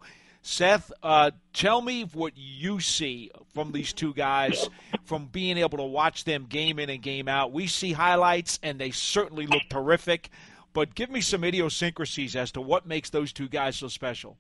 Seth, 0.51 0.91
uh, 1.03 1.31
tell 1.53 1.83
me 1.83 2.05
what 2.05 2.33
you 2.35 2.81
see 2.81 3.31
from 3.53 3.71
these 3.71 3.93
two 3.93 4.15
guys 4.15 4.71
from 5.05 5.27
being 5.27 5.59
able 5.59 5.77
to 5.77 5.85
watch 5.85 6.25
them 6.25 6.47
game 6.47 6.79
in 6.79 6.89
and 6.89 7.03
game 7.03 7.29
out. 7.29 7.53
We 7.53 7.67
see 7.67 7.93
highlights, 7.93 8.59
and 8.63 8.81
they 8.81 8.91
certainly 8.91 9.47
look 9.47 9.63
terrific. 9.69 10.31
But 10.73 10.95
give 10.95 11.11
me 11.11 11.21
some 11.21 11.45
idiosyncrasies 11.45 12.35
as 12.35 12.51
to 12.53 12.63
what 12.63 12.87
makes 12.87 13.11
those 13.11 13.31
two 13.31 13.47
guys 13.47 13.77
so 13.77 13.89
special. 13.89 14.39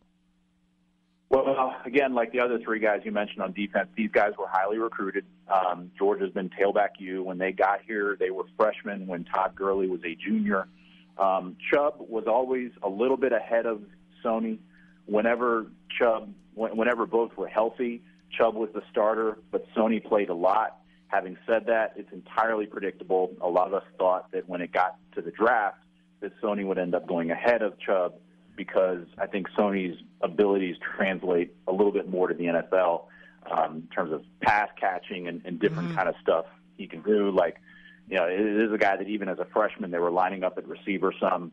Well, 1.28 1.76
again, 1.84 2.14
like 2.14 2.32
the 2.32 2.40
other 2.40 2.58
three 2.58 2.80
guys 2.80 3.02
you 3.04 3.12
mentioned 3.12 3.42
on 3.42 3.52
defense, 3.52 3.90
these 3.94 4.10
guys 4.10 4.32
were 4.38 4.48
highly 4.48 4.78
recruited. 4.78 5.26
Um, 5.46 5.90
Georgia's 5.98 6.32
been 6.32 6.48
tailback 6.48 7.00
U. 7.00 7.22
When 7.22 7.36
they 7.36 7.52
got 7.52 7.82
here, 7.86 8.16
they 8.18 8.30
were 8.30 8.44
freshmen 8.56 9.06
when 9.06 9.24
Todd 9.24 9.54
Gurley 9.54 9.88
was 9.88 10.00
a 10.06 10.14
junior. 10.14 10.68
Um, 11.18 11.58
Chubb 11.70 11.96
was 11.98 12.24
always 12.26 12.70
a 12.82 12.88
little 12.88 13.18
bit 13.18 13.34
ahead 13.34 13.66
of 13.66 13.82
Sony 14.24 14.58
whenever 15.08 15.66
Chubb, 15.98 16.32
whenever 16.54 17.06
both 17.06 17.36
were 17.36 17.48
healthy, 17.48 18.02
Chubb 18.30 18.54
was 18.54 18.70
the 18.74 18.82
starter, 18.90 19.38
but 19.50 19.66
Sony 19.74 20.04
played 20.04 20.28
a 20.28 20.34
lot. 20.34 20.78
Having 21.08 21.38
said 21.46 21.66
that, 21.66 21.94
it's 21.96 22.12
entirely 22.12 22.66
predictable. 22.66 23.32
A 23.40 23.48
lot 23.48 23.68
of 23.68 23.74
us 23.74 23.84
thought 23.98 24.30
that 24.32 24.48
when 24.48 24.60
it 24.60 24.72
got 24.72 24.96
to 25.14 25.22
the 25.22 25.30
draft, 25.30 25.78
that 26.20 26.32
Sony 26.42 26.66
would 26.66 26.78
end 26.78 26.94
up 26.94 27.06
going 27.06 27.30
ahead 27.30 27.62
of 27.62 27.78
Chubb 27.78 28.14
because 28.56 29.06
I 29.16 29.26
think 29.26 29.48
Sony's 29.56 30.02
abilities 30.20 30.76
translate 30.96 31.54
a 31.66 31.72
little 31.72 31.92
bit 31.92 32.08
more 32.08 32.28
to 32.28 32.34
the 32.34 32.44
NFL 32.44 33.04
um, 33.50 33.76
in 33.76 33.88
terms 33.94 34.12
of 34.12 34.22
pass 34.40 34.68
catching 34.78 35.28
and, 35.28 35.40
and 35.44 35.58
different 35.58 35.88
mm-hmm. 35.88 35.96
kind 35.96 36.08
of 36.08 36.16
stuff 36.20 36.44
he 36.76 36.86
can 36.86 37.02
do. 37.02 37.30
Like, 37.30 37.56
you 38.10 38.16
know, 38.16 38.24
it 38.24 38.40
is 38.40 38.72
a 38.72 38.78
guy 38.78 38.96
that 38.96 39.08
even 39.08 39.28
as 39.28 39.38
a 39.38 39.46
freshman 39.46 39.90
they 39.90 39.98
were 39.98 40.10
lining 40.10 40.44
up 40.44 40.58
at 40.58 40.66
receiver 40.66 41.14
some. 41.18 41.52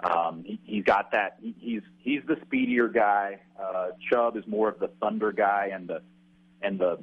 Um, 0.00 0.44
he, 0.44 0.60
he's 0.64 0.84
got 0.84 1.12
that. 1.12 1.38
He, 1.40 1.54
he's 1.58 1.82
he's 1.98 2.22
the 2.26 2.36
speedier 2.76 2.88
guy. 2.88 3.40
Uh, 3.60 3.88
Chubb 4.10 4.36
is 4.36 4.44
more 4.46 4.68
of 4.68 4.78
the 4.78 4.88
thunder 5.00 5.32
guy 5.32 5.70
and 5.72 5.88
the 5.88 6.02
and 6.62 6.78
the 6.78 6.98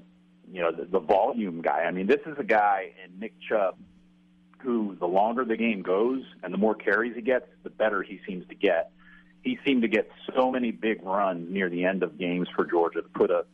you 0.52 0.62
know 0.62 0.72
the, 0.72 0.86
the 0.86 1.00
volume 1.00 1.62
guy. 1.62 1.84
I 1.84 1.92
mean, 1.92 2.08
this 2.08 2.22
is 2.26 2.36
a 2.38 2.44
guy 2.44 2.92
in 3.04 3.20
Nick 3.20 3.34
Chubb 3.48 3.76
who, 4.60 4.96
the 5.00 5.08
longer 5.08 5.44
the 5.44 5.58
game 5.58 5.82
goes 5.82 6.24
and 6.42 6.54
the 6.54 6.58
more 6.58 6.74
carries 6.74 7.16
he 7.16 7.22
gets, 7.22 7.46
the 7.64 7.70
better 7.70 8.02
he 8.02 8.22
seems 8.26 8.48
to 8.48 8.56
get. 8.56 8.92
He 9.42 9.60
seemed 9.66 9.82
to 9.82 9.90
get 9.90 10.10
so 10.34 10.52
many 10.52 10.72
big 10.72 11.04
runs 11.04 11.52
near 11.52 11.70
the 11.70 11.84
end 11.84 12.02
of 12.02 12.18
games 12.18 12.48
for 12.56 12.64
Georgia 12.64 13.02
to 13.02 13.10
put 13.10 13.30
a 13.30 13.46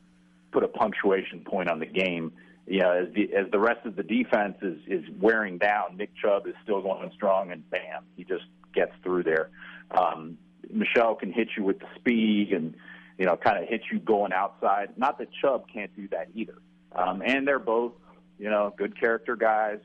put 0.52 0.64
a 0.64 0.68
punctuation 0.68 1.42
point 1.42 1.70
on 1.70 1.80
the 1.80 1.86
game. 1.86 2.32
You 2.68 2.82
know, 2.82 2.92
as 2.92 3.14
the 3.14 3.34
as 3.34 3.50
the 3.52 3.60
rest 3.60 3.86
of 3.86 3.96
the 3.96 4.04
defense 4.04 4.58
is 4.62 4.78
is 4.88 5.06
wearing 5.20 5.58
down, 5.58 5.98
Nick 5.98 6.12
Chubb 6.22 6.48
is 6.48 6.54
still 6.64 6.82
going 6.82 7.12
strong, 7.16 7.52
and 7.52 7.68
bam, 7.70 8.04
he 8.16 8.24
just 8.24 8.46
gets 8.76 8.92
through 9.04 9.24
there. 9.24 9.50
Um, 9.90 10.38
Michel 10.72 11.16
can 11.16 11.32
hit 11.32 11.50
you 11.58 11.64
with 11.64 11.80
the 11.80 11.88
speed 11.96 12.54
and 12.54 12.76
you 13.18 13.26
know 13.26 13.38
kind 13.38 13.62
of 13.62 13.70
hit 13.70 13.82
you 13.92 14.00
going 14.00 14.34
outside. 14.34 14.98
Not 14.98 15.18
that 15.20 15.30
Chubb 15.42 15.66
can't 15.72 15.96
do 15.96 16.08
that 16.10 16.30
either. 16.34 16.58
Um, 16.92 17.22
and 17.26 17.48
they're 17.48 17.60
both 17.60 17.94
you 18.38 18.50
know 18.50 18.74
good 18.78 19.00
character 19.00 19.36
guys, 19.36 19.80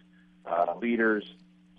uh, 0.47 0.75
leaders. 0.81 1.25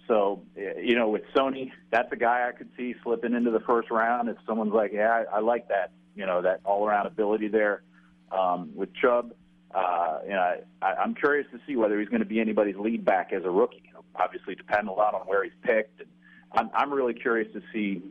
So 0.08 0.44
you 0.56 0.96
know 0.96 1.10
with 1.10 1.24
Sony, 1.36 1.72
that's 1.92 2.12
a 2.12 2.18
guy 2.18 2.48
I 2.48 2.58
could 2.58 2.70
see 2.78 2.96
slipping 3.04 3.34
into 3.34 3.52
the 3.52 3.62
first 3.62 3.90
round 3.90 4.30
if 4.30 4.38
someone's 4.46 4.74
like, 4.74 4.92
yeah, 4.94 5.24
I, 5.32 5.38
I 5.38 5.40
like 5.40 5.68
that 5.70 5.92
you 6.16 6.26
know 6.26 6.42
that 6.42 6.62
all 6.64 6.88
around 6.88 7.06
ability 7.06 7.50
there. 7.50 7.84
Um, 8.32 8.72
with 8.76 8.90
Chubb, 8.96 9.34
uh, 9.74 10.20
you 10.24 10.32
know, 10.32 10.56
I, 10.82 10.94
I'm 10.94 11.14
curious 11.14 11.48
to 11.52 11.60
see 11.68 11.76
whether 11.76 12.00
he's 12.00 12.10
going 12.10 12.22
to 12.22 12.26
be 12.26 12.40
anybody's 12.40 12.76
lead 12.76 13.06
back 13.06 13.32
as 13.34 13.44
a 13.46 13.52
rookie. 13.52 13.84
You 13.86 13.94
know, 13.94 14.04
Obviously, 14.16 14.56
depend 14.56 14.88
a 14.88 14.92
lot 14.92 15.14
on 15.14 15.22
where 15.22 15.44
he's 15.44 15.54
picked 15.62 16.00
and 16.00 16.10
I'm, 16.54 16.70
I'm 16.74 16.94
really 16.94 17.14
curious 17.14 17.52
to 17.54 17.62
see 17.74 18.02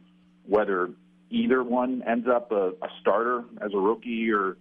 whether 0.46 0.90
either 1.30 1.62
one 1.62 2.02
ends 2.06 2.28
up 2.28 2.52
a, 2.52 2.70
a 2.70 2.88
starter 3.00 3.44
as 3.60 3.72
a 3.74 3.78
rookie 3.78 4.30
or 4.30 4.56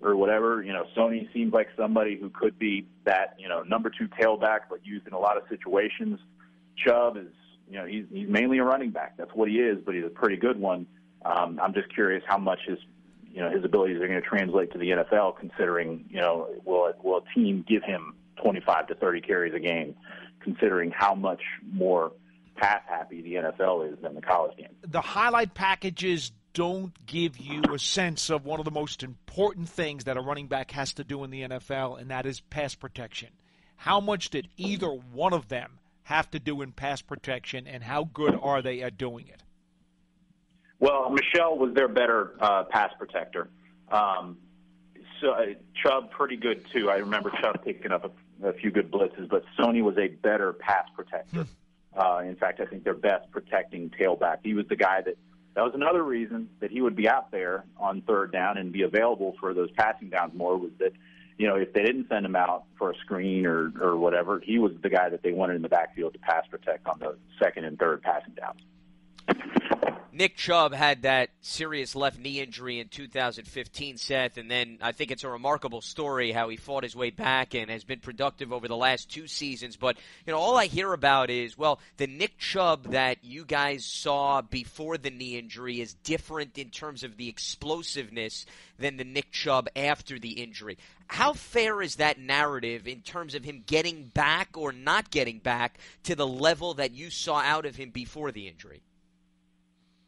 or 0.00 0.16
whatever. 0.16 0.62
You 0.62 0.72
know, 0.72 0.84
Sony 0.96 1.32
seems 1.32 1.52
like 1.52 1.68
somebody 1.76 2.16
who 2.16 2.30
could 2.30 2.58
be 2.58 2.86
that 3.04 3.34
you 3.38 3.48
know 3.48 3.62
number 3.62 3.90
two 3.90 4.08
tailback, 4.08 4.60
but 4.70 4.84
used 4.84 5.06
in 5.06 5.12
a 5.12 5.18
lot 5.18 5.36
of 5.36 5.44
situations. 5.48 6.18
Chubb 6.76 7.16
is 7.16 7.32
you 7.68 7.78
know 7.78 7.86
he's 7.86 8.04
he's 8.10 8.28
mainly 8.28 8.58
a 8.58 8.64
running 8.64 8.90
back. 8.90 9.16
That's 9.16 9.32
what 9.34 9.48
he 9.48 9.56
is, 9.56 9.78
but 9.84 9.94
he's 9.94 10.04
a 10.04 10.10
pretty 10.10 10.36
good 10.36 10.58
one. 10.58 10.86
Um, 11.24 11.58
I'm 11.62 11.74
just 11.74 11.92
curious 11.92 12.22
how 12.26 12.38
much 12.38 12.60
his 12.66 12.78
you 13.32 13.40
know 13.40 13.50
his 13.50 13.64
abilities 13.64 13.96
are 13.96 14.08
going 14.08 14.20
to 14.20 14.26
translate 14.26 14.72
to 14.72 14.78
the 14.78 14.90
NFL, 14.90 15.38
considering 15.38 16.04
you 16.08 16.20
know 16.20 16.48
will 16.64 16.92
will 17.02 17.18
a 17.18 17.34
team 17.34 17.64
give 17.66 17.82
him 17.82 18.14
25 18.42 18.88
to 18.88 18.94
30 18.94 19.20
carries 19.22 19.54
a 19.54 19.60
game, 19.60 19.94
considering 20.40 20.92
how 20.94 21.14
much 21.14 21.42
more 21.72 22.12
pass 22.56 22.82
happy 22.88 23.22
the 23.22 23.34
NFL 23.34 23.92
is 23.92 23.98
than 24.00 24.14
the 24.14 24.22
college 24.22 24.56
game. 24.56 24.74
The 24.82 25.00
highlight 25.00 25.54
packages 25.54 26.32
don't 26.52 26.94
give 27.04 27.36
you 27.36 27.62
a 27.72 27.78
sense 27.78 28.30
of 28.30 28.46
one 28.46 28.58
of 28.58 28.64
the 28.64 28.70
most 28.70 29.02
important 29.02 29.68
things 29.68 30.04
that 30.04 30.16
a 30.16 30.20
running 30.20 30.46
back 30.46 30.70
has 30.70 30.94
to 30.94 31.04
do 31.04 31.22
in 31.22 31.30
the 31.30 31.42
NFL, 31.42 32.00
and 32.00 32.10
that 32.10 32.24
is 32.24 32.40
pass 32.40 32.74
protection. 32.74 33.28
How 33.76 34.00
much 34.00 34.30
did 34.30 34.48
either 34.56 34.88
one 34.88 35.34
of 35.34 35.48
them 35.48 35.78
have 36.04 36.30
to 36.30 36.38
do 36.38 36.62
in 36.62 36.72
pass 36.72 37.02
protection, 37.02 37.66
and 37.66 37.82
how 37.82 38.04
good 38.04 38.38
are 38.40 38.62
they 38.62 38.80
at 38.80 38.96
doing 38.96 39.28
it? 39.28 39.42
Well, 40.78 41.10
Michel 41.10 41.58
was 41.58 41.74
their 41.74 41.88
better 41.88 42.34
uh, 42.40 42.64
pass 42.64 42.90
protector. 42.98 43.48
Um, 43.90 44.38
so 45.20 45.32
uh, 45.32 45.44
Chubb 45.82 46.10
pretty 46.10 46.36
good 46.36 46.64
too. 46.72 46.90
I 46.90 46.96
remember 46.96 47.30
Chubb 47.40 47.64
picking 47.64 47.92
up 47.92 48.10
a, 48.42 48.48
a 48.48 48.52
few 48.54 48.70
good 48.70 48.90
blitzes, 48.90 49.28
but 49.28 49.44
Sony 49.58 49.82
was 49.82 49.96
a 49.98 50.08
better 50.08 50.52
pass 50.52 50.86
protector. 50.94 51.46
Uh, 51.96 52.18
in 52.18 52.36
fact, 52.36 52.60
I 52.60 52.66
think 52.66 52.84
their 52.84 52.94
best 52.94 53.30
protecting 53.30 53.90
tailback. 53.90 54.38
He 54.42 54.54
was 54.54 54.66
the 54.68 54.76
guy 54.76 55.02
that. 55.02 55.16
That 55.54 55.64
was 55.64 55.72
another 55.74 56.02
reason 56.02 56.50
that 56.60 56.70
he 56.70 56.82
would 56.82 56.94
be 56.94 57.08
out 57.08 57.30
there 57.30 57.64
on 57.78 58.02
third 58.02 58.30
down 58.30 58.58
and 58.58 58.72
be 58.72 58.82
available 58.82 59.36
for 59.40 59.54
those 59.54 59.70
passing 59.70 60.10
downs 60.10 60.34
more. 60.34 60.54
Was 60.58 60.72
that 60.80 60.92
you 61.38 61.46
know, 61.46 61.56
if 61.56 61.72
they 61.72 61.82
didn't 61.82 62.08
send 62.08 62.24
him 62.24 62.36
out 62.36 62.64
for 62.78 62.90
a 62.90 62.96
screen 62.98 63.46
or 63.46 63.72
or 63.80 63.96
whatever, 63.96 64.40
he 64.40 64.58
was 64.58 64.72
the 64.82 64.90
guy 64.90 65.08
that 65.08 65.22
they 65.22 65.32
wanted 65.32 65.56
in 65.56 65.62
the 65.62 65.68
backfield 65.68 66.12
to 66.14 66.18
pass 66.18 66.46
protect 66.50 66.86
on 66.86 66.98
the 66.98 67.16
second 67.42 67.64
and 67.64 67.78
third 67.78 68.02
passing 68.02 68.34
downs. 68.34 68.60
Nick 70.16 70.34
Chubb 70.34 70.72
had 70.72 71.02
that 71.02 71.28
serious 71.42 71.94
left 71.94 72.18
knee 72.18 72.40
injury 72.40 72.80
in 72.80 72.88
2015, 72.88 73.98
Seth, 73.98 74.38
and 74.38 74.50
then 74.50 74.78
I 74.80 74.92
think 74.92 75.10
it's 75.10 75.24
a 75.24 75.28
remarkable 75.28 75.82
story 75.82 76.32
how 76.32 76.48
he 76.48 76.56
fought 76.56 76.84
his 76.84 76.96
way 76.96 77.10
back 77.10 77.54
and 77.54 77.70
has 77.70 77.84
been 77.84 78.00
productive 78.00 78.50
over 78.50 78.66
the 78.66 78.78
last 78.78 79.10
two 79.10 79.26
seasons. 79.26 79.76
But, 79.76 79.98
you 80.26 80.32
know, 80.32 80.38
all 80.38 80.56
I 80.56 80.68
hear 80.68 80.94
about 80.94 81.28
is, 81.28 81.58
well, 81.58 81.80
the 81.98 82.06
Nick 82.06 82.38
Chubb 82.38 82.92
that 82.92 83.18
you 83.24 83.44
guys 83.44 83.84
saw 83.84 84.40
before 84.40 84.96
the 84.96 85.10
knee 85.10 85.36
injury 85.36 85.82
is 85.82 85.92
different 85.92 86.56
in 86.56 86.70
terms 86.70 87.04
of 87.04 87.18
the 87.18 87.28
explosiveness 87.28 88.46
than 88.78 88.96
the 88.96 89.04
Nick 89.04 89.32
Chubb 89.32 89.68
after 89.76 90.18
the 90.18 90.40
injury. 90.42 90.78
How 91.08 91.34
fair 91.34 91.82
is 91.82 91.96
that 91.96 92.18
narrative 92.18 92.88
in 92.88 93.02
terms 93.02 93.34
of 93.34 93.44
him 93.44 93.64
getting 93.66 94.04
back 94.14 94.56
or 94.56 94.72
not 94.72 95.10
getting 95.10 95.40
back 95.40 95.78
to 96.04 96.14
the 96.14 96.26
level 96.26 96.72
that 96.72 96.92
you 96.92 97.10
saw 97.10 97.40
out 97.40 97.66
of 97.66 97.76
him 97.76 97.90
before 97.90 98.32
the 98.32 98.48
injury? 98.48 98.80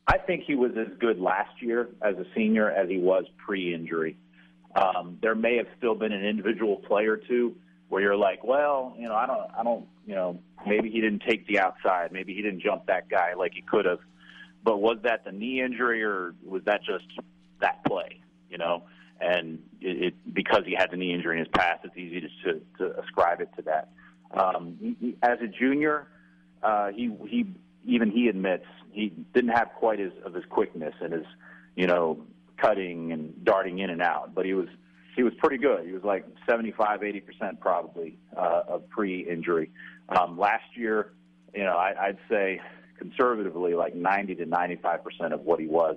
I 0.08 0.16
think 0.16 0.44
he 0.46 0.54
was 0.54 0.72
as 0.78 0.88
good 0.98 1.20
last 1.20 1.60
year 1.60 1.90
as 2.00 2.16
a 2.16 2.24
senior 2.34 2.70
as 2.70 2.88
he 2.88 2.96
was 2.96 3.26
pre-injury. 3.36 4.16
Um, 4.74 5.18
there 5.20 5.34
may 5.34 5.58
have 5.58 5.66
still 5.76 5.94
been 5.94 6.12
an 6.12 6.24
individual 6.24 6.76
play 6.76 7.04
or 7.06 7.18
two 7.18 7.54
where 7.90 8.00
you're 8.00 8.16
like, 8.16 8.42
well, 8.42 8.94
you 8.98 9.06
know, 9.06 9.14
I 9.14 9.26
don't, 9.26 9.50
I 9.58 9.62
don't, 9.62 9.86
you 10.06 10.14
know, 10.14 10.38
maybe 10.66 10.90
he 10.90 11.02
didn't 11.02 11.22
take 11.28 11.46
the 11.46 11.58
outside, 11.58 12.10
maybe 12.10 12.34
he 12.34 12.40
didn't 12.40 12.62
jump 12.62 12.86
that 12.86 13.10
guy 13.10 13.34
like 13.34 13.52
he 13.54 13.60
could 13.60 13.84
have. 13.84 13.98
But 14.64 14.78
was 14.78 14.96
that 15.02 15.26
the 15.26 15.32
knee 15.32 15.60
injury 15.60 16.02
or 16.02 16.34
was 16.42 16.62
that 16.64 16.80
just 16.84 17.04
that 17.60 17.84
play? 17.84 18.20
You 18.50 18.56
know, 18.56 18.84
and 19.20 19.58
it, 19.80 20.02
it 20.06 20.34
because 20.34 20.62
he 20.64 20.74
had 20.74 20.90
the 20.90 20.96
knee 20.96 21.12
injury 21.12 21.38
in 21.38 21.44
his 21.44 21.52
past, 21.52 21.84
it's 21.84 21.96
easy 21.96 22.22
to 22.22 22.28
to, 22.44 22.60
to 22.78 23.00
ascribe 23.00 23.42
it 23.42 23.50
to 23.56 23.62
that. 23.62 23.90
Um, 24.30 24.76
he, 24.80 24.96
he, 25.00 25.16
as 25.22 25.38
a 25.42 25.46
junior, 25.46 26.08
uh, 26.62 26.88
he 26.88 27.10
he 27.26 27.46
even 27.88 28.10
he 28.10 28.28
admits 28.28 28.66
he 28.92 29.08
didn't 29.34 29.50
have 29.50 29.70
quite 29.76 29.98
as 29.98 30.12
of 30.24 30.34
his 30.34 30.44
quickness 30.44 30.94
and 31.00 31.12
his, 31.12 31.24
you 31.74 31.86
know, 31.86 32.22
cutting 32.58 33.12
and 33.12 33.44
darting 33.44 33.78
in 33.78 33.90
and 33.90 34.02
out, 34.02 34.34
but 34.34 34.44
he 34.44 34.54
was 34.54 34.68
he 35.16 35.22
was 35.24 35.32
pretty 35.38 35.58
good. 35.58 35.84
He 35.84 35.92
was 35.92 36.04
like 36.04 36.24
75, 36.48 37.02
80 37.02 37.20
percent 37.20 37.60
probably 37.60 38.18
uh, 38.36 38.62
of 38.68 38.88
pre-injury. 38.90 39.70
Um, 40.08 40.38
last 40.38 40.76
year, 40.76 41.12
you 41.54 41.64
know, 41.64 41.76
I, 41.76 42.08
I'd 42.08 42.18
say 42.28 42.60
conservatively 42.98 43.74
like 43.74 43.94
90 43.94 44.36
to 44.36 44.46
95 44.46 45.02
percent 45.02 45.32
of 45.32 45.40
what 45.40 45.58
he 45.58 45.66
was. 45.66 45.96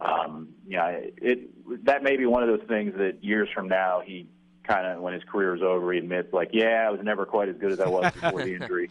Um, 0.00 0.50
yeah, 0.66 1.00
it 1.16 1.84
that 1.86 2.02
may 2.02 2.16
be 2.16 2.26
one 2.26 2.42
of 2.42 2.48
those 2.48 2.66
things 2.68 2.94
that 2.98 3.24
years 3.24 3.48
from 3.54 3.68
now 3.68 4.02
he 4.04 4.28
kind 4.62 4.86
of 4.86 5.00
when 5.00 5.14
his 5.14 5.22
career 5.24 5.54
is 5.54 5.62
over 5.62 5.92
he 5.92 5.98
admits 5.98 6.32
like, 6.32 6.50
yeah, 6.52 6.84
I 6.86 6.90
was 6.90 7.00
never 7.02 7.26
quite 7.26 7.48
as 7.48 7.56
good 7.56 7.72
as 7.72 7.80
I 7.80 7.88
was 7.88 8.12
before 8.12 8.44
the 8.44 8.54
injury. 8.60 8.90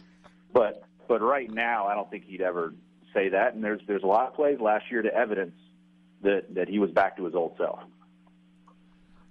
But 0.52 0.82
but 1.08 1.22
right 1.22 1.50
now, 1.50 1.86
I 1.86 1.94
don't 1.94 2.10
think 2.10 2.24
he'd 2.24 2.40
ever 2.40 2.74
say 3.12 3.30
that. 3.30 3.54
And 3.54 3.62
there's 3.62 3.80
there's 3.86 4.02
a 4.02 4.06
lot 4.06 4.28
of 4.28 4.34
plays 4.34 4.60
last 4.60 4.90
year 4.90 5.02
to 5.02 5.14
evidence 5.14 5.54
that 6.22 6.54
that 6.54 6.68
he 6.68 6.78
was 6.78 6.90
back 6.90 7.16
to 7.16 7.24
his 7.24 7.34
old 7.34 7.56
self. 7.58 7.80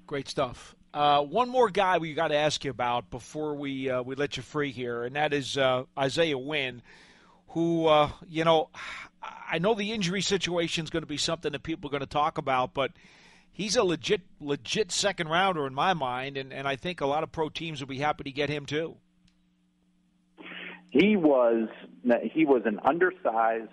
Great 0.07 0.27
stuff. 0.27 0.75
Uh, 0.93 1.21
one 1.21 1.49
more 1.49 1.69
guy 1.69 1.97
we 1.97 2.13
got 2.13 2.29
to 2.29 2.35
ask 2.35 2.63
you 2.63 2.71
about 2.71 3.09
before 3.09 3.55
we 3.55 3.89
uh, 3.89 4.01
we 4.01 4.15
let 4.15 4.37
you 4.37 4.43
free 4.43 4.71
here, 4.71 5.03
and 5.03 5.15
that 5.15 5.33
is 5.33 5.57
uh, 5.57 5.83
Isaiah 5.97 6.37
Wynn, 6.37 6.81
who 7.49 7.87
uh, 7.87 8.09
you 8.27 8.45
know 8.45 8.69
I 9.49 9.59
know 9.59 9.73
the 9.73 9.91
injury 9.91 10.21
situation 10.21 10.83
is 10.83 10.89
going 10.89 11.03
to 11.03 11.07
be 11.07 11.17
something 11.17 11.51
that 11.51 11.63
people 11.63 11.89
are 11.89 11.91
going 11.91 12.01
to 12.01 12.07
talk 12.07 12.37
about, 12.37 12.73
but 12.73 12.91
he's 13.51 13.75
a 13.75 13.83
legit 13.83 14.21
legit 14.39 14.91
second 14.91 15.27
rounder 15.27 15.67
in 15.67 15.73
my 15.73 15.93
mind, 15.93 16.37
and, 16.37 16.53
and 16.53 16.67
I 16.67 16.75
think 16.75 17.01
a 17.01 17.05
lot 17.05 17.23
of 17.23 17.31
pro 17.31 17.49
teams 17.49 17.79
will 17.79 17.87
be 17.87 17.99
happy 17.99 18.23
to 18.23 18.31
get 18.31 18.49
him 18.49 18.65
too. 18.65 18.97
He 20.95 21.17
was 21.17 21.67
he 22.31 22.45
was 22.45 22.61
an 22.63 22.79
undersized 22.85 23.67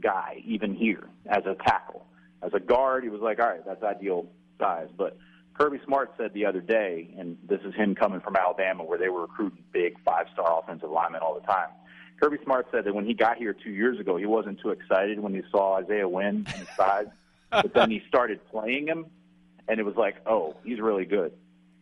guy 0.00 0.40
even 0.46 0.72
here 0.72 1.08
as 1.26 1.44
a 1.44 1.56
tackle. 1.56 2.06
As 2.42 2.52
a 2.54 2.60
guard, 2.60 3.02
he 3.02 3.08
was 3.08 3.20
like, 3.20 3.40
all 3.40 3.48
right, 3.48 3.66
that's 3.66 3.82
ideal 3.82 4.26
size. 4.60 4.86
But 4.96 5.18
Kirby 5.58 5.80
Smart 5.84 6.12
said 6.16 6.32
the 6.32 6.46
other 6.46 6.60
day, 6.60 7.12
and 7.18 7.36
this 7.48 7.60
is 7.64 7.74
him 7.74 7.96
coming 7.96 8.20
from 8.20 8.36
Alabama 8.36 8.84
where 8.84 8.98
they 8.98 9.08
were 9.08 9.22
recruiting 9.22 9.64
big 9.72 9.98
five-star 10.04 10.60
offensive 10.60 10.90
linemen 10.90 11.22
all 11.22 11.34
the 11.34 11.44
time. 11.44 11.70
Kirby 12.22 12.38
Smart 12.44 12.68
said 12.70 12.84
that 12.84 12.94
when 12.94 13.04
he 13.04 13.14
got 13.14 13.36
here 13.36 13.52
two 13.52 13.72
years 13.72 13.98
ago, 13.98 14.16
he 14.16 14.26
wasn't 14.26 14.60
too 14.60 14.70
excited 14.70 15.18
when 15.18 15.34
he 15.34 15.42
saw 15.50 15.78
Isaiah 15.78 16.08
Wynn 16.08 16.46
in 16.54 16.60
his 16.60 16.68
size, 16.76 17.08
but 17.50 17.74
then 17.74 17.90
he 17.90 18.00
started 18.06 18.46
playing 18.48 18.86
him, 18.86 19.06
and 19.66 19.80
it 19.80 19.82
was 19.82 19.96
like, 19.96 20.18
oh, 20.24 20.54
he's 20.64 20.78
really 20.78 21.04
good. 21.04 21.32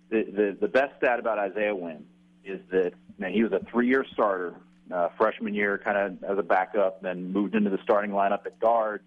The 0.08 0.22
the, 0.24 0.56
the 0.62 0.68
best 0.68 0.96
stat 0.96 1.18
about 1.18 1.38
Isaiah 1.38 1.74
Wynn 1.74 2.06
is 2.42 2.60
that 2.70 2.94
man, 3.18 3.34
he 3.34 3.42
was 3.42 3.52
a 3.52 3.60
three-year 3.70 4.06
starter 4.14 4.54
uh, 4.92 5.08
freshman 5.16 5.54
year, 5.54 5.78
kind 5.78 5.96
of 5.96 6.30
as 6.30 6.38
a 6.38 6.42
backup, 6.42 7.02
then 7.02 7.32
moved 7.32 7.54
into 7.54 7.70
the 7.70 7.78
starting 7.82 8.10
lineup 8.10 8.46
at 8.46 8.58
guard 8.58 9.02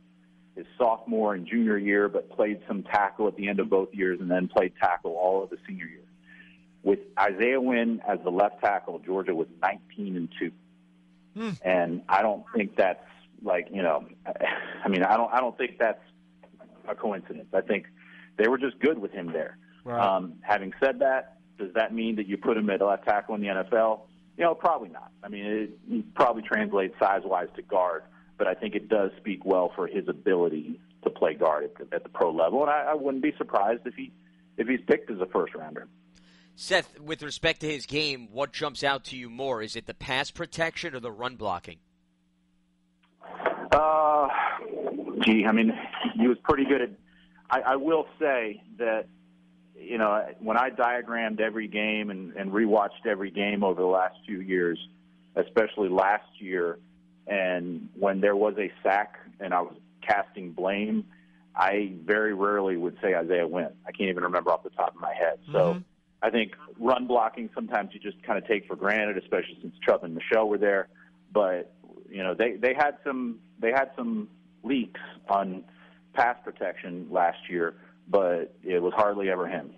his 0.55 0.65
sophomore 0.77 1.33
and 1.33 1.47
junior 1.47 1.77
year, 1.77 2.09
but 2.09 2.29
played 2.29 2.61
some 2.67 2.83
tackle 2.83 3.27
at 3.27 3.35
the 3.35 3.47
end 3.47 3.59
of 3.59 3.69
both 3.69 3.89
years, 3.93 4.19
and 4.19 4.29
then 4.29 4.47
played 4.47 4.73
tackle 4.79 5.11
all 5.11 5.43
of 5.43 5.49
the 5.49 5.57
senior 5.67 5.85
year. 5.85 5.99
With 6.83 6.99
Isaiah 7.17 7.61
Wynn 7.61 8.01
as 8.07 8.19
the 8.23 8.31
left 8.31 8.61
tackle, 8.61 8.99
Georgia 8.99 9.33
was 9.35 9.47
19 9.61 10.15
and 10.17 10.29
two, 10.39 10.51
hmm. 11.35 11.51
and 11.63 12.01
I 12.09 12.21
don't 12.21 12.43
think 12.55 12.75
that's 12.75 13.03
like 13.43 13.67
you 13.71 13.81
know, 13.81 14.05
I 14.83 14.87
mean, 14.89 15.03
I 15.03 15.15
don't 15.15 15.31
I 15.31 15.39
don't 15.39 15.57
think 15.57 15.77
that's 15.79 16.03
a 16.87 16.95
coincidence. 16.95 17.47
I 17.53 17.61
think 17.61 17.85
they 18.37 18.47
were 18.47 18.57
just 18.57 18.79
good 18.79 18.97
with 18.97 19.11
him 19.11 19.31
there. 19.31 19.57
Right. 19.83 19.99
Um, 19.99 20.35
having 20.41 20.73
said 20.83 20.99
that, 20.99 21.37
does 21.57 21.73
that 21.75 21.93
mean 21.93 22.15
that 22.17 22.27
you 22.27 22.37
put 22.37 22.57
him 22.57 22.69
at 22.69 22.81
left 22.81 23.05
tackle 23.05 23.35
in 23.35 23.41
the 23.41 23.47
NFL? 23.47 24.01
You 24.37 24.45
know, 24.45 24.55
probably 24.55 24.89
not. 24.89 25.11
I 25.23 25.27
mean, 25.27 25.45
it, 25.45 25.69
it 25.89 26.13
probably 26.15 26.41
translates 26.41 26.97
size 26.99 27.21
wise 27.23 27.49
to 27.55 27.61
guard, 27.61 28.03
but 28.37 28.47
I 28.47 28.53
think 28.53 28.75
it 28.75 28.89
does 28.89 29.11
speak 29.17 29.45
well 29.45 29.71
for 29.75 29.87
his 29.87 30.07
ability 30.07 30.79
to 31.03 31.09
play 31.09 31.33
guard 31.33 31.65
at 31.65 31.75
the, 31.75 31.95
at 31.95 32.03
the 32.03 32.09
pro 32.09 32.31
level, 32.31 32.61
and 32.61 32.69
I, 32.69 32.91
I 32.91 32.93
wouldn't 32.93 33.23
be 33.23 33.33
surprised 33.37 33.81
if 33.85 33.95
he 33.95 34.11
if 34.57 34.67
he's 34.67 34.81
picked 34.87 35.09
as 35.09 35.19
a 35.19 35.25
first 35.25 35.55
rounder. 35.55 35.87
Seth, 36.55 36.99
with 36.99 37.23
respect 37.23 37.61
to 37.61 37.67
his 37.67 37.85
game, 37.85 38.27
what 38.31 38.51
jumps 38.53 38.83
out 38.83 39.05
to 39.05 39.17
you 39.17 39.29
more? 39.29 39.61
Is 39.61 39.75
it 39.75 39.87
the 39.87 39.93
pass 39.93 40.29
protection 40.31 40.93
or 40.93 40.99
the 40.99 41.11
run 41.11 41.35
blocking? 41.35 41.77
Uh, 43.71 44.27
gee, 45.21 45.45
I 45.47 45.51
mean, 45.51 45.73
he 46.15 46.27
was 46.27 46.37
pretty 46.43 46.65
good 46.65 46.81
at. 46.81 46.89
I, 47.49 47.61
I 47.61 47.75
will 47.77 48.05
say 48.19 48.61
that 48.77 49.07
you 49.81 49.97
know, 49.97 50.25
when 50.39 50.57
I 50.57 50.69
diagrammed 50.69 51.41
every 51.41 51.67
game 51.67 52.09
and, 52.09 52.33
and 52.33 52.51
rewatched 52.51 53.05
every 53.05 53.31
game 53.31 53.63
over 53.63 53.81
the 53.81 53.87
last 53.87 54.15
few 54.25 54.39
years, 54.39 54.79
especially 55.35 55.89
last 55.89 56.29
year, 56.39 56.79
and 57.27 57.89
when 57.97 58.21
there 58.21 58.35
was 58.35 58.55
a 58.57 58.71
sack 58.83 59.15
and 59.39 59.53
I 59.53 59.61
was 59.61 59.75
casting 60.05 60.51
blame, 60.51 61.05
I 61.55 61.93
very 62.05 62.33
rarely 62.33 62.77
would 62.77 62.97
say 63.01 63.15
Isaiah 63.15 63.47
Wynn. 63.47 63.69
I 63.85 63.91
can't 63.91 64.09
even 64.09 64.23
remember 64.23 64.51
off 64.51 64.63
the 64.63 64.69
top 64.69 64.95
of 64.95 65.01
my 65.01 65.13
head. 65.13 65.39
Mm-hmm. 65.43 65.53
So 65.53 65.83
I 66.21 66.29
think 66.29 66.53
run 66.79 67.07
blocking 67.07 67.49
sometimes 67.53 67.91
you 67.93 67.99
just 67.99 68.21
kind 68.23 68.37
of 68.37 68.47
take 68.47 68.67
for 68.67 68.75
granted, 68.75 69.17
especially 69.17 69.57
since 69.61 69.75
Chubb 69.85 70.03
and 70.03 70.15
Michel 70.15 70.47
were 70.47 70.57
there. 70.57 70.87
But 71.33 71.73
you 72.09 72.23
know, 72.23 72.33
they 72.33 72.55
they 72.55 72.73
had 72.73 72.97
some 73.05 73.39
they 73.59 73.71
had 73.71 73.91
some 73.95 74.29
leaks 74.63 74.99
on 75.29 75.63
pass 76.13 76.37
protection 76.43 77.07
last 77.09 77.49
year 77.49 77.75
but 78.07 78.55
it 78.63 78.81
was 78.81 78.93
hardly 78.93 79.29
ever 79.29 79.47
him. 79.47 79.71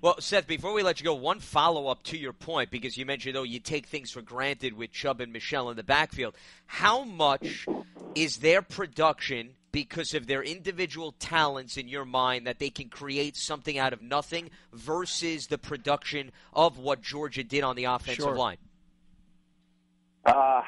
Well, 0.00 0.20
Seth, 0.20 0.46
before 0.46 0.74
we 0.74 0.82
let 0.82 1.00
you 1.00 1.04
go, 1.04 1.14
one 1.14 1.40
follow 1.40 1.86
up 1.86 2.02
to 2.04 2.18
your 2.18 2.34
point, 2.34 2.70
because 2.70 2.98
you 2.98 3.06
mentioned, 3.06 3.38
oh, 3.38 3.42
you 3.42 3.58
take 3.58 3.86
things 3.86 4.10
for 4.10 4.20
granted 4.20 4.74
with 4.74 4.92
Chubb 4.92 5.22
and 5.22 5.32
Michel 5.32 5.70
in 5.70 5.78
the 5.78 5.82
backfield. 5.82 6.34
How 6.66 7.04
much 7.04 7.66
is 8.14 8.36
their 8.36 8.60
production 8.60 9.54
because 9.72 10.12
of 10.12 10.26
their 10.26 10.42
individual 10.42 11.12
talents 11.18 11.78
in 11.78 11.88
your 11.88 12.04
mind 12.04 12.46
that 12.46 12.58
they 12.58 12.70
can 12.70 12.88
create 12.88 13.34
something 13.34 13.78
out 13.78 13.92
of 13.92 14.02
nothing 14.02 14.50
versus 14.72 15.46
the 15.46 15.58
production 15.58 16.30
of 16.52 16.78
what 16.78 17.00
Georgia 17.00 17.42
did 17.42 17.64
on 17.64 17.74
the 17.74 17.84
offensive 17.84 18.24
sure. 18.24 18.36
line? 18.36 18.58
Uh, 20.26 20.60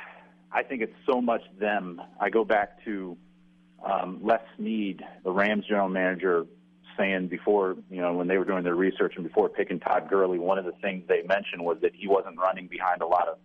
I 0.50 0.62
think 0.62 0.82
it's 0.82 0.96
so 1.04 1.20
much 1.20 1.42
them. 1.60 2.00
I 2.18 2.30
go 2.30 2.44
back 2.44 2.82
to 2.84 3.16
um, 3.84 4.20
Les 4.22 4.40
Snead, 4.56 5.02
the 5.24 5.30
Rams 5.30 5.66
general 5.66 5.88
manager, 5.88 6.46
saying 6.96 7.28
before, 7.28 7.76
you 7.90 8.00
know, 8.00 8.14
when 8.14 8.26
they 8.26 8.38
were 8.38 8.44
doing 8.44 8.64
their 8.64 8.74
research 8.74 9.14
and 9.16 9.24
before 9.24 9.48
picking 9.48 9.78
Todd 9.80 10.08
Gurley, 10.08 10.38
one 10.38 10.58
of 10.58 10.64
the 10.64 10.72
things 10.72 11.04
they 11.08 11.22
mentioned 11.22 11.62
was 11.62 11.78
that 11.82 11.94
he 11.94 12.08
wasn't 12.08 12.38
running 12.38 12.68
behind 12.68 13.02
a 13.02 13.06
lot 13.06 13.28
of 13.28 13.38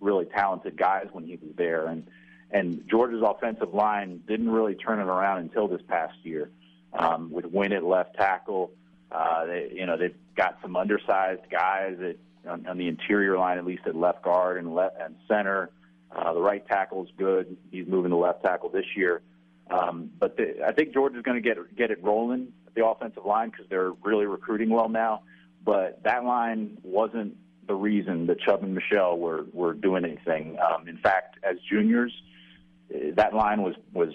really 0.00 0.26
talented 0.26 0.76
guys 0.76 1.06
when 1.12 1.24
he 1.24 1.36
was 1.36 1.54
there, 1.56 1.86
and 1.86 2.06
and 2.50 2.86
Georgia's 2.86 3.22
offensive 3.24 3.72
line 3.72 4.22
didn't 4.28 4.50
really 4.50 4.74
turn 4.74 5.00
it 5.00 5.06
around 5.06 5.38
until 5.38 5.68
this 5.68 5.80
past 5.88 6.14
year, 6.22 6.50
um, 6.92 7.30
with 7.32 7.46
Wynn 7.46 7.72
at 7.72 7.82
left 7.82 8.14
tackle. 8.16 8.72
Uh, 9.10 9.46
they, 9.46 9.72
you 9.74 9.86
know, 9.86 9.96
they've 9.96 10.14
got 10.36 10.58
some 10.60 10.76
undersized 10.76 11.48
guys 11.50 11.96
at 12.00 12.16
on, 12.48 12.66
on 12.66 12.78
the 12.78 12.88
interior 12.88 13.38
line, 13.38 13.58
at 13.58 13.64
least 13.64 13.86
at 13.86 13.94
left 13.94 14.22
guard 14.22 14.58
and 14.58 14.74
left 14.74 14.96
and 15.00 15.14
center. 15.28 15.70
Uh, 16.14 16.32
the 16.34 16.40
right 16.40 16.66
tackle 16.66 17.04
is 17.04 17.10
good. 17.16 17.56
He's 17.70 17.86
moving 17.86 18.10
to 18.10 18.16
left 18.16 18.42
tackle 18.42 18.68
this 18.68 18.84
year. 18.96 19.22
Um, 19.72 20.10
but 20.18 20.36
the, 20.36 20.64
I 20.66 20.72
think 20.72 20.92
Georgia's 20.92 21.22
going 21.22 21.42
to 21.42 21.48
get 21.48 21.56
get 21.76 21.90
it 21.90 22.02
rolling 22.02 22.52
the 22.74 22.86
offensive 22.86 23.24
line 23.24 23.50
because 23.50 23.66
they're 23.68 23.92
really 24.02 24.26
recruiting 24.26 24.70
well 24.70 24.88
now. 24.88 25.22
But 25.64 26.02
that 26.04 26.24
line 26.24 26.78
wasn't 26.82 27.36
the 27.66 27.74
reason 27.74 28.26
that 28.26 28.40
Chubb 28.40 28.62
and 28.62 28.74
Michel 28.74 29.18
were 29.18 29.46
were 29.52 29.72
doing 29.72 30.04
anything. 30.04 30.58
Um, 30.58 30.88
in 30.88 30.98
fact, 30.98 31.38
as 31.42 31.56
juniors, 31.70 32.12
that 33.14 33.34
line 33.34 33.62
was 33.62 33.74
was 33.92 34.10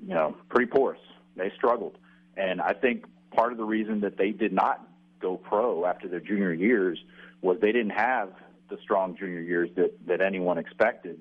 you 0.00 0.14
know 0.14 0.36
pretty 0.48 0.70
porous. 0.70 1.00
They 1.36 1.50
struggled, 1.56 1.96
and 2.36 2.60
I 2.60 2.72
think 2.72 3.04
part 3.34 3.52
of 3.52 3.58
the 3.58 3.64
reason 3.64 4.00
that 4.00 4.18
they 4.18 4.30
did 4.30 4.52
not 4.52 4.86
go 5.20 5.36
pro 5.36 5.86
after 5.86 6.08
their 6.08 6.20
junior 6.20 6.52
years 6.52 6.98
was 7.40 7.58
they 7.60 7.72
didn't 7.72 7.90
have 7.90 8.30
the 8.68 8.76
strong 8.82 9.16
junior 9.16 9.40
years 9.40 9.70
that 9.76 9.94
that 10.06 10.20
anyone 10.20 10.58
expected. 10.58 11.20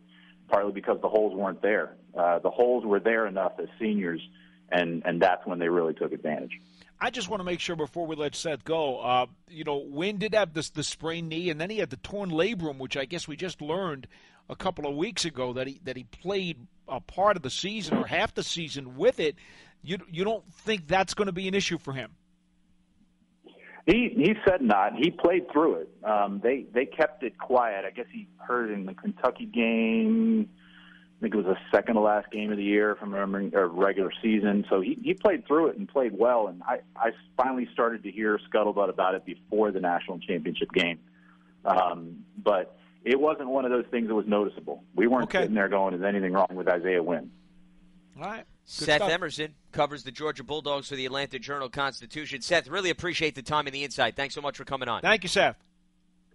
Partly 0.49 0.73
because 0.73 0.99
the 1.01 1.07
holes 1.07 1.33
weren't 1.33 1.61
there. 1.61 1.95
Uh, 2.17 2.39
the 2.39 2.49
holes 2.49 2.85
were 2.85 2.99
there 2.99 3.27
enough 3.27 3.53
as 3.59 3.67
seniors, 3.79 4.21
and 4.69 5.03
and 5.05 5.21
that's 5.21 5.45
when 5.45 5.59
they 5.59 5.69
really 5.69 5.93
took 5.93 6.11
advantage. 6.11 6.59
I 7.03 7.09
just 7.09 7.29
want 7.29 7.39
to 7.39 7.43
make 7.43 7.59
sure 7.59 7.75
before 7.75 8.05
we 8.05 8.15
let 8.15 8.35
Seth 8.35 8.63
go, 8.63 8.99
uh, 8.99 9.25
you 9.49 9.63
know, 9.63 9.77
Wynn 9.77 10.17
did 10.17 10.35
have 10.35 10.53
this 10.53 10.69
the 10.69 10.83
sprained 10.83 11.29
knee, 11.29 11.49
and 11.49 11.59
then 11.59 11.69
he 11.69 11.79
had 11.79 11.89
the 11.89 11.97
torn 11.97 12.29
labrum, 12.29 12.77
which 12.77 12.95
I 12.95 13.05
guess 13.05 13.27
we 13.27 13.35
just 13.35 13.61
learned 13.61 14.07
a 14.49 14.55
couple 14.55 14.87
of 14.87 14.95
weeks 14.95 15.25
ago 15.25 15.53
that 15.53 15.67
he 15.67 15.79
that 15.83 15.97
he 15.97 16.03
played 16.03 16.67
a 16.87 16.99
part 16.99 17.37
of 17.37 17.43
the 17.43 17.49
season 17.49 17.97
or 17.97 18.05
half 18.05 18.35
the 18.35 18.43
season 18.43 18.97
with 18.97 19.19
it. 19.19 19.35
You 19.81 19.97
you 20.11 20.23
don't 20.23 20.43
think 20.53 20.87
that's 20.87 21.13
going 21.13 21.25
to 21.25 21.31
be 21.31 21.47
an 21.47 21.55
issue 21.55 21.79
for 21.79 21.93
him? 21.93 22.11
He 23.87 24.13
he 24.15 24.35
said 24.47 24.61
not. 24.61 24.93
He 24.95 25.09
played 25.09 25.51
through 25.51 25.75
it. 25.75 25.89
Um, 26.03 26.39
they 26.43 26.65
they 26.71 26.85
kept 26.85 27.23
it 27.23 27.37
quiet. 27.39 27.83
I 27.83 27.89
guess 27.89 28.05
he 28.11 28.27
heard 28.37 28.69
in 28.69 28.85
the 28.85 28.93
Kentucky 28.93 29.45
game. 29.45 30.49
I 31.21 31.23
think 31.23 31.35
it 31.35 31.37
was 31.37 31.45
the 31.45 31.57
second 31.77 31.95
to 31.95 32.01
last 32.01 32.31
game 32.31 32.51
of 32.51 32.57
the 32.57 32.63
year, 32.63 32.95
from 32.95 33.13
remembering, 33.13 33.53
or 33.53 33.67
regular 33.67 34.11
season. 34.23 34.65
So 34.71 34.81
he 34.81 34.97
he 35.03 35.13
played 35.13 35.45
through 35.45 35.67
it 35.67 35.77
and 35.77 35.87
played 35.87 36.17
well. 36.17 36.47
And 36.47 36.63
I 36.63 36.79
I 36.95 37.11
finally 37.37 37.69
started 37.73 38.01
to 38.03 38.11
hear 38.11 38.39
scuttlebutt 38.51 38.89
about 38.89 39.13
it 39.13 39.23
before 39.23 39.71
the 39.71 39.79
national 39.79 40.17
championship 40.17 40.71
game. 40.73 40.97
Um, 41.63 42.25
but 42.43 42.75
it 43.05 43.19
wasn't 43.19 43.49
one 43.49 43.65
of 43.65 43.71
those 43.71 43.85
things 43.91 44.07
that 44.07 44.15
was 44.15 44.25
noticeable. 44.25 44.83
We 44.95 45.05
weren't 45.05 45.25
Okay. 45.25 45.41
sitting 45.41 45.53
there 45.53 45.69
going, 45.69 45.93
"Is 45.93 46.01
anything 46.01 46.33
wrong 46.33 46.47
with 46.55 46.67
Isaiah 46.67 47.03
Wynn?" 47.03 47.29
All 48.17 48.23
right. 48.23 48.37
Good 48.37 48.45
Seth 48.65 48.95
stuff. 48.97 49.11
Emerson 49.11 49.53
covers 49.71 50.03
the 50.03 50.11
Georgia 50.11 50.43
Bulldogs 50.43 50.89
for 50.89 50.95
the 50.95 51.05
Atlanta 51.05 51.37
Journal 51.37 51.69
Constitution. 51.69 52.41
Seth, 52.41 52.67
really 52.67 52.89
appreciate 52.89 53.35
the 53.35 53.41
time 53.43 53.67
and 53.67 53.75
the 53.75 53.83
insight. 53.83 54.15
Thanks 54.15 54.33
so 54.33 54.41
much 54.41 54.57
for 54.57 54.65
coming 54.65 54.89
on. 54.89 55.01
Thank 55.01 55.21
you, 55.21 55.29
Seth. 55.29 55.55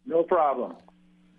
No 0.04 0.22
problem. 0.22 0.76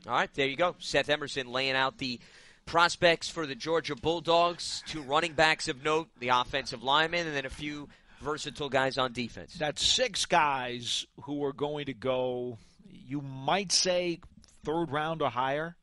All 0.05 0.13
right, 0.13 0.33
there 0.33 0.47
you 0.47 0.57
go. 0.57 0.75
Seth 0.79 1.09
Emerson 1.09 1.47
laying 1.47 1.75
out 1.75 1.97
the 1.97 2.19
prospects 2.67 3.29
for 3.29 3.47
the 3.47 3.55
Georgia 3.55 3.95
Bulldogs. 3.95 4.83
Two 4.85 5.01
running 5.01 5.33
backs 5.33 5.67
of 5.67 5.83
note, 5.83 6.09
the 6.19 6.29
offensive 6.29 6.83
lineman, 6.83 7.25
and 7.25 7.35
then 7.35 7.45
a 7.45 7.49
few 7.49 7.89
versatile 8.21 8.69
guys 8.69 8.97
on 8.97 9.13
defense. 9.13 9.55
That's 9.57 9.83
six 9.83 10.25
guys 10.25 11.07
who 11.23 11.43
are 11.43 11.53
going 11.53 11.87
to 11.87 11.93
go. 11.93 12.59
You 12.87 13.21
might 13.21 13.71
say 13.71 14.19
third 14.63 14.91
round 14.91 15.21
or 15.23 15.29
higher. 15.29 15.75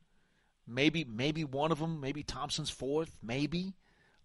Maybe 0.67 1.03
maybe 1.03 1.43
one 1.43 1.71
of 1.71 1.79
them. 1.79 1.99
Maybe 1.99 2.23
Thompson's 2.23 2.69
fourth. 2.69 3.11
Maybe. 3.21 3.73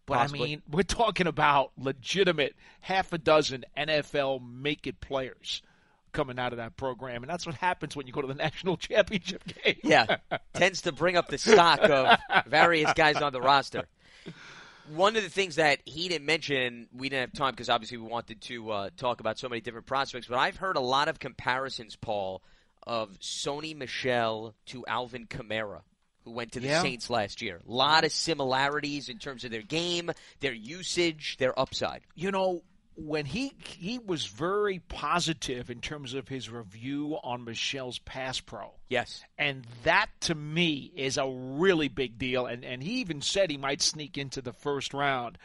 But 0.07 0.19
Possibly. 0.19 0.41
I 0.41 0.45
mean, 0.47 0.63
we're 0.71 0.83
talking 0.83 1.27
about 1.27 1.73
legitimate 1.77 2.55
half 2.81 3.13
a 3.13 3.19
dozen 3.19 3.65
NFL 3.77 4.41
make 4.43 4.87
it 4.87 5.01
players 5.01 5.63
coming 6.13 6.39
out 6.39 6.53
of 6.53 6.59
that 6.59 6.77
program, 6.77 7.23
and 7.23 7.31
that's 7.31 7.47
what 7.47 7.55
happens 7.57 7.95
when 7.97 8.07
you 8.07 8.13
go 8.13 8.21
to 8.21 8.27
the 8.29 8.35
national 8.47 8.77
championship 8.77 9.43
game. 9.63 9.77
Yeah, 9.85 10.17
tends 10.55 10.83
to 10.83 10.93
bring 10.93 11.17
up 11.17 11.29
the 11.29 11.39
stock 11.39 11.81
of 11.83 12.19
various 12.47 12.93
guys 12.95 13.17
on 13.17 13.33
the 13.33 13.41
roster. 13.41 13.85
One 14.95 15.15
of 15.17 15.23
the 15.23 15.29
things 15.31 15.57
that 15.57 15.79
he 15.85 16.09
didn't 16.09 16.27
mention, 16.27 16.89
we 16.93 17.09
didn't 17.09 17.31
have 17.31 17.33
time 17.39 17.53
because 17.53 17.69
obviously 17.69 17.99
we 17.99 18.09
wanted 18.09 18.41
to 18.43 18.71
uh, 18.73 18.91
talk 18.97 19.21
about 19.21 19.39
so 19.39 19.49
many 19.49 19.61
different 19.61 19.87
prospects, 19.87 20.27
but 20.27 20.37
I've 20.37 20.57
heard 20.57 20.77
a 20.77 20.81
lot 20.81 21.07
of 21.09 21.21
comparisons, 21.21 21.95
Paul, 21.95 22.43
of 22.85 23.11
Sony 23.21 23.77
Michel 23.77 24.55
to 24.67 24.85
Alvin 24.87 25.27
Kamara, 25.29 25.83
who 26.25 26.33
went 26.33 26.53
to 26.53 26.61
the 26.61 26.67
Yeah. 26.69 26.83
Saints 26.83 27.09
last 27.09 27.41
year. 27.41 27.61
A 27.69 27.71
lot 27.71 28.05
of 28.05 28.11
similarities 28.11 29.09
in 29.09 29.19
terms 29.19 29.45
of 29.45 29.53
their 29.53 29.63
game, 29.63 30.11
their 30.41 30.55
usage, 30.55 31.37
their 31.39 31.57
upside. 31.59 32.01
you 32.17 32.33
know 32.33 32.63
when 33.07 33.25
he 33.25 33.53
he 33.65 33.99
was 33.99 34.27
very 34.27 34.79
positive 34.89 35.71
in 35.71 35.81
terms 35.81 36.15
of 36.15 36.29
his 36.29 36.51
review 36.51 37.19
on 37.23 37.45
Michel's 37.45 37.99
pass 37.99 38.41
pro. 38.41 38.73
Yes. 38.89 39.23
And 39.39 39.67
that 39.85 40.09
to 40.23 40.35
me 40.35 40.93
is 40.95 41.17
a 41.17 41.29
really 41.29 41.89
big 41.89 42.19
deal. 42.19 42.47
And 42.47 42.65
and 42.65 42.83
he 42.83 43.01
even 43.01 43.23
said 43.23 43.51
he 43.51 43.57
might 43.57 43.83
sneak 43.83 44.19
into 44.19 44.43
the 44.43 44.53
first 44.53 44.93
round. 44.93 45.39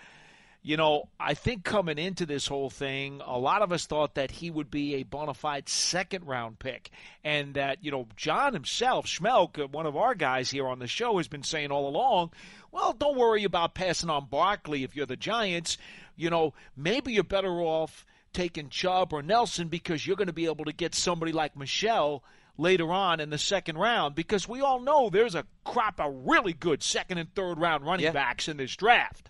You 0.62 0.78
know, 0.78 1.10
I 1.20 1.36
think 1.36 1.64
coming 1.64 2.00
into 2.00 2.26
this 2.26 2.48
whole 2.48 2.72
thing, 2.72 3.22
a 3.24 3.38
lot 3.38 3.62
of 3.62 3.72
us 3.72 3.86
thought 3.86 4.16
that 4.16 4.32
he 4.32 4.50
would 4.50 4.72
be 4.72 4.96
a 4.96 5.04
bona 5.04 5.36
fide 5.36 5.70
second 5.70 6.26
round 6.26 6.58
pick. 6.58 6.90
And 7.24 7.54
that, 7.54 7.84
you 7.84 7.92
know, 7.92 8.08
John 8.16 8.54
himself, 8.54 9.06
Schmeelk, 9.06 9.64
uh, 9.64 9.68
one 9.68 9.86
of 9.86 9.96
our 9.96 10.16
guys 10.16 10.50
here 10.50 10.68
on 10.68 10.80
the 10.80 10.88
show, 10.88 11.18
has 11.18 11.28
been 11.28 11.44
saying 11.44 11.70
all 11.70 11.88
along, 11.88 12.32
well, 12.72 12.94
don't 12.94 13.16
worry 13.16 13.44
about 13.44 13.76
passing 13.76 14.10
on 14.10 14.26
Barkley 14.26 14.84
if 14.84 14.96
you're 14.96 15.06
the 15.06 15.16
Giants. 15.16 15.78
You 16.16 16.30
know, 16.30 16.54
maybe 16.76 17.14
you're 17.14 17.24
better 17.24 17.62
off 17.62 18.06
taking 18.34 18.70
Chubb 18.70 19.14
or 19.14 19.22
Nelson 19.22 19.68
because 19.70 20.06
you're 20.06 20.18
going 20.18 20.28
to 20.28 20.34
be 20.34 20.46
able 20.46 20.66
to 20.66 20.74
get 20.74 20.94
somebody 20.96 21.32
like 21.32 21.56
Michel 21.56 22.24
later 22.58 22.92
on 22.92 23.20
in 23.20 23.30
the 23.30 23.38
second 23.38 23.78
round 23.78 24.16
because 24.16 24.48
we 24.48 24.62
all 24.62 24.80
know 24.80 25.10
there's 25.10 25.36
a 25.36 25.46
crop 25.64 26.00
of 26.00 26.14
really 26.26 26.54
good 26.54 26.82
second 26.84 27.18
and 27.18 27.34
third 27.36 27.60
round 27.60 27.86
running 27.86 28.06
Yeah. 28.06 28.12
backs 28.12 28.48
in 28.48 28.58
this 28.58 28.76
draft. 28.76 29.30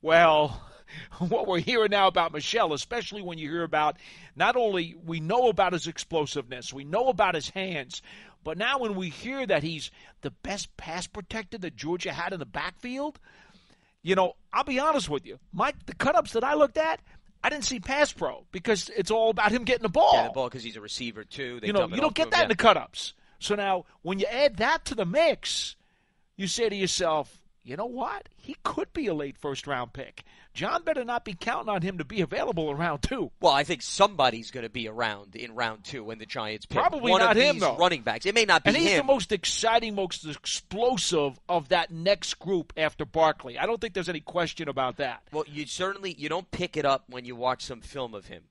Well, 0.00 0.60
what 1.18 1.46
we're 1.46 1.60
hearing 1.60 1.90
now 1.90 2.06
about 2.06 2.32
Michel, 2.32 2.72
especially 2.72 3.22
when 3.22 3.38
you 3.38 3.48
hear 3.50 3.62
about 3.62 3.96
not 4.36 4.56
only 4.56 4.94
we 5.04 5.20
know 5.20 5.48
about 5.48 5.72
his 5.72 5.86
explosiveness, 5.86 6.72
we 6.72 6.84
know 6.84 7.08
about 7.08 7.34
his 7.34 7.50
hands, 7.50 8.02
but 8.44 8.58
now 8.58 8.78
when 8.78 8.94
we 8.96 9.08
hear 9.08 9.46
that 9.46 9.62
he's 9.62 9.90
the 10.22 10.30
best 10.30 10.76
pass 10.76 11.06
protector 11.06 11.58
that 11.58 11.76
Georgia 11.76 12.12
had 12.12 12.32
in 12.32 12.40
the 12.40 12.46
backfield, 12.46 13.20
you 14.02 14.14
know, 14.14 14.34
I'll 14.52 14.64
be 14.64 14.78
honest 14.78 15.08
with 15.08 15.26
you. 15.26 15.38
My 15.52 15.72
the 15.86 15.94
cut-ups 15.94 16.32
that 16.32 16.44
I 16.44 16.54
looked 16.54 16.76
at, 16.76 17.00
I 17.42 17.50
didn't 17.50 17.64
see 17.64 17.80
pass 17.80 18.12
pro 18.12 18.44
because 18.52 18.90
it's 18.96 19.10
all 19.10 19.30
about 19.30 19.52
him 19.52 19.64
getting 19.64 19.82
the 19.82 19.88
ball. 19.88 20.12
Yeah, 20.14 20.28
the 20.28 20.32
ball 20.32 20.48
because 20.48 20.62
he's 20.62 20.76
a 20.76 20.80
receiver 20.80 21.24
too. 21.24 21.60
They 21.60 21.68
you 21.68 21.72
know, 21.72 21.88
you 21.88 22.00
don't 22.00 22.14
get 22.14 22.30
that 22.30 22.40
him, 22.40 22.44
in 22.44 22.48
the 22.50 22.56
cut-ups. 22.56 23.14
So 23.38 23.54
now, 23.54 23.86
when 24.02 24.18
you 24.18 24.26
add 24.26 24.56
that 24.58 24.84
to 24.86 24.94
the 24.94 25.04
mix, 25.04 25.76
you 26.36 26.46
say 26.46 26.68
to 26.68 26.76
yourself, 26.76 27.41
you 27.64 27.76
know 27.76 27.86
what? 27.86 28.28
He 28.36 28.56
could 28.64 28.92
be 28.92 29.06
a 29.06 29.14
late 29.14 29.36
first-round 29.38 29.92
pick. 29.92 30.24
John 30.52 30.82
better 30.82 31.04
not 31.04 31.24
be 31.24 31.34
counting 31.34 31.68
on 31.68 31.80
him 31.82 31.98
to 31.98 32.04
be 32.04 32.20
available 32.20 32.70
in 32.70 32.76
round 32.76 33.02
two. 33.02 33.30
Well, 33.40 33.52
I 33.52 33.62
think 33.64 33.82
somebody's 33.82 34.50
going 34.50 34.64
to 34.64 34.70
be 34.70 34.88
around 34.88 35.36
in 35.36 35.54
round 35.54 35.84
two 35.84 36.04
when 36.04 36.18
the 36.18 36.26
Giants 36.26 36.66
pick. 36.66 36.76
Probably 36.78 37.10
One 37.10 37.20
not 37.20 37.36
of 37.36 37.42
him, 37.42 37.54
these 37.56 37.60
though. 37.62 37.76
running 37.76 38.02
backs. 38.02 38.26
It 38.26 38.34
may 38.34 38.44
not 38.44 38.64
be 38.64 38.68
And 38.68 38.76
he's 38.76 38.90
him. 38.90 38.98
the 39.06 39.12
most 39.12 39.32
exciting, 39.32 39.94
most 39.94 40.26
explosive 40.26 41.38
of 41.48 41.68
that 41.68 41.90
next 41.90 42.34
group 42.38 42.72
after 42.76 43.04
Barkley. 43.04 43.58
I 43.58 43.66
don't 43.66 43.80
think 43.80 43.94
there's 43.94 44.08
any 44.08 44.20
question 44.20 44.68
about 44.68 44.96
that. 44.98 45.22
well, 45.32 45.44
you 45.46 45.66
certainly 45.66 46.14
you 46.18 46.28
don't 46.28 46.50
pick 46.50 46.76
it 46.76 46.84
up 46.84 47.04
when 47.08 47.24
you 47.24 47.36
watch 47.36 47.64
some 47.64 47.80
film 47.80 48.12
of 48.14 48.26
him 48.26 48.42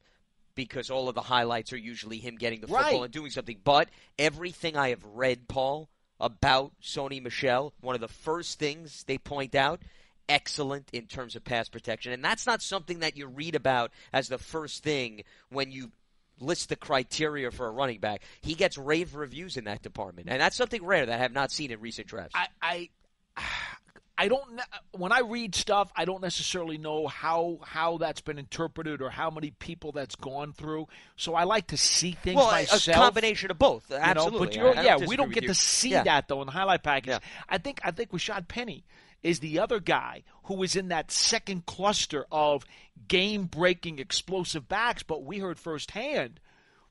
because 0.55 0.89
all 0.89 1.07
of 1.09 1.15
the 1.15 1.21
highlights 1.21 1.71
are 1.73 1.77
usually 1.77 2.17
him 2.17 2.35
getting 2.35 2.61
the 2.61 2.67
football 2.67 2.91
Right. 2.99 3.03
and 3.03 3.11
doing 3.13 3.29
something. 3.31 3.59
But 3.63 3.89
everything 4.19 4.75
I 4.75 4.89
have 4.89 5.03
read, 5.05 5.47
Paul, 5.47 5.89
about 6.21 6.71
Sony 6.81 7.21
Michel, 7.21 7.73
one 7.81 7.95
of 7.95 8.01
the 8.01 8.07
first 8.07 8.59
things 8.59 9.03
they 9.03 9.17
point 9.17 9.55
out. 9.55 9.81
Excellent 10.29 10.87
in 10.93 11.07
terms 11.07 11.35
of 11.35 11.43
pass 11.43 11.67
protection. 11.67 12.13
And 12.13 12.23
that's 12.23 12.47
not 12.47 12.61
something 12.61 12.99
that 12.99 13.17
you 13.17 13.27
read 13.27 13.55
about 13.55 13.91
as 14.13 14.29
the 14.29 14.37
first 14.37 14.81
thing 14.81 15.23
when 15.49 15.71
you 15.71 15.91
list 16.39 16.69
the 16.69 16.77
criteria 16.77 17.51
for 17.51 17.67
a 17.67 17.71
running 17.71 17.99
back. 17.99 18.21
He 18.41 18.53
gets 18.53 18.77
rave 18.77 19.15
reviews 19.15 19.57
in 19.57 19.65
that 19.65 19.81
department. 19.81 20.29
And 20.29 20.39
that's 20.39 20.55
something 20.55 20.85
rare 20.85 21.05
that 21.05 21.13
I 21.13 21.17
have 21.21 21.33
not 21.33 21.51
seen 21.51 21.71
in 21.71 21.81
recent 21.81 22.07
drafts. 22.07 22.35
I, 22.35 22.47
I, 22.61 22.89
I 24.23 24.27
don't. 24.27 24.61
When 24.91 25.11
I 25.11 25.21
read 25.21 25.55
stuff, 25.55 25.91
I 25.95 26.05
don't 26.05 26.21
necessarily 26.21 26.77
know 26.77 27.07
how 27.07 27.57
how 27.63 27.97
that's 27.97 28.21
been 28.21 28.37
interpreted 28.37 29.01
or 29.01 29.09
how 29.09 29.31
many 29.31 29.49
people 29.51 29.91
that's 29.91 30.15
gone 30.15 30.53
through. 30.53 30.87
So 31.15 31.33
I 31.33 31.45
like 31.45 31.67
to 31.67 31.77
see 31.77 32.11
things 32.11 32.35
well, 32.35 32.49
a- 32.49 32.51
myself. 32.51 32.87
a 32.87 32.91
combination 32.99 33.49
of 33.49 33.57
both. 33.57 33.89
you 33.89 33.95
know, 33.97 34.01
Absolutely. 34.03 34.47
but 34.47 34.57
I 34.57 34.73
don't 34.73 34.85
yeah, 35.01 35.07
we 35.07 35.15
don't 35.15 35.31
get 35.33 35.43
you. 35.43 35.49
to 35.49 35.55
see 35.55 35.89
Yeah. 35.89 36.03
that 36.03 36.27
though 36.27 36.41
in 36.41 36.45
the 36.45 36.51
highlight 36.51 36.83
package. 36.83 37.09
Yeah. 37.09 37.19
I 37.49 37.57
think 37.57 37.79
I 37.83 37.89
think 37.91 38.11
Rashad 38.11 38.47
Penny 38.47 38.85
is 39.23 39.39
the 39.39 39.59
other 39.59 39.79
guy 39.79 40.23
who 40.43 40.61
is 40.63 40.75
in 40.75 40.89
that 40.89 41.09
second 41.11 41.65
cluster 41.65 42.25
of 42.31 42.63
game 43.07 43.45
breaking 43.45 43.97
explosive 43.99 44.67
backs. 44.69 45.01
But 45.03 45.23
we 45.23 45.39
heard 45.39 45.57
firsthand 45.59 46.39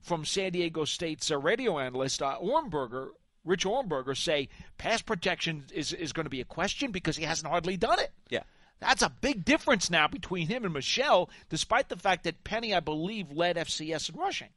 from 0.00 0.24
San 0.24 0.52
Diego 0.52 0.84
State's 0.84 1.30
uh, 1.30 1.38
radio 1.38 1.78
analyst 1.78 2.22
uh, 2.22 2.38
Ohrnberger, 2.42 3.10
Rich 3.44 3.64
Ohrnberger, 3.64 4.16
say 4.16 4.48
pass 4.78 5.00
protection 5.02 5.64
is, 5.72 5.92
is 5.92 6.12
going 6.12 6.24
to 6.24 6.30
be 6.30 6.40
a 6.40 6.44
question 6.44 6.90
because 6.90 7.16
he 7.16 7.24
hasn't 7.24 7.50
hardly 7.50 7.76
done 7.76 7.98
it. 7.98 8.10
Yeah. 8.28 8.42
That's 8.80 9.02
a 9.02 9.10
big 9.20 9.44
difference 9.44 9.90
now 9.90 10.08
between 10.08 10.48
him 10.48 10.64
and 10.64 10.72
Michel, 10.72 11.28
despite 11.48 11.88
the 11.88 11.96
fact 11.96 12.24
that 12.24 12.44
Penny, 12.44 12.74
I 12.74 12.80
believe, 12.80 13.30
led 13.30 13.56
FCS 13.56 14.10
in 14.12 14.16
rushing. 14.18 14.48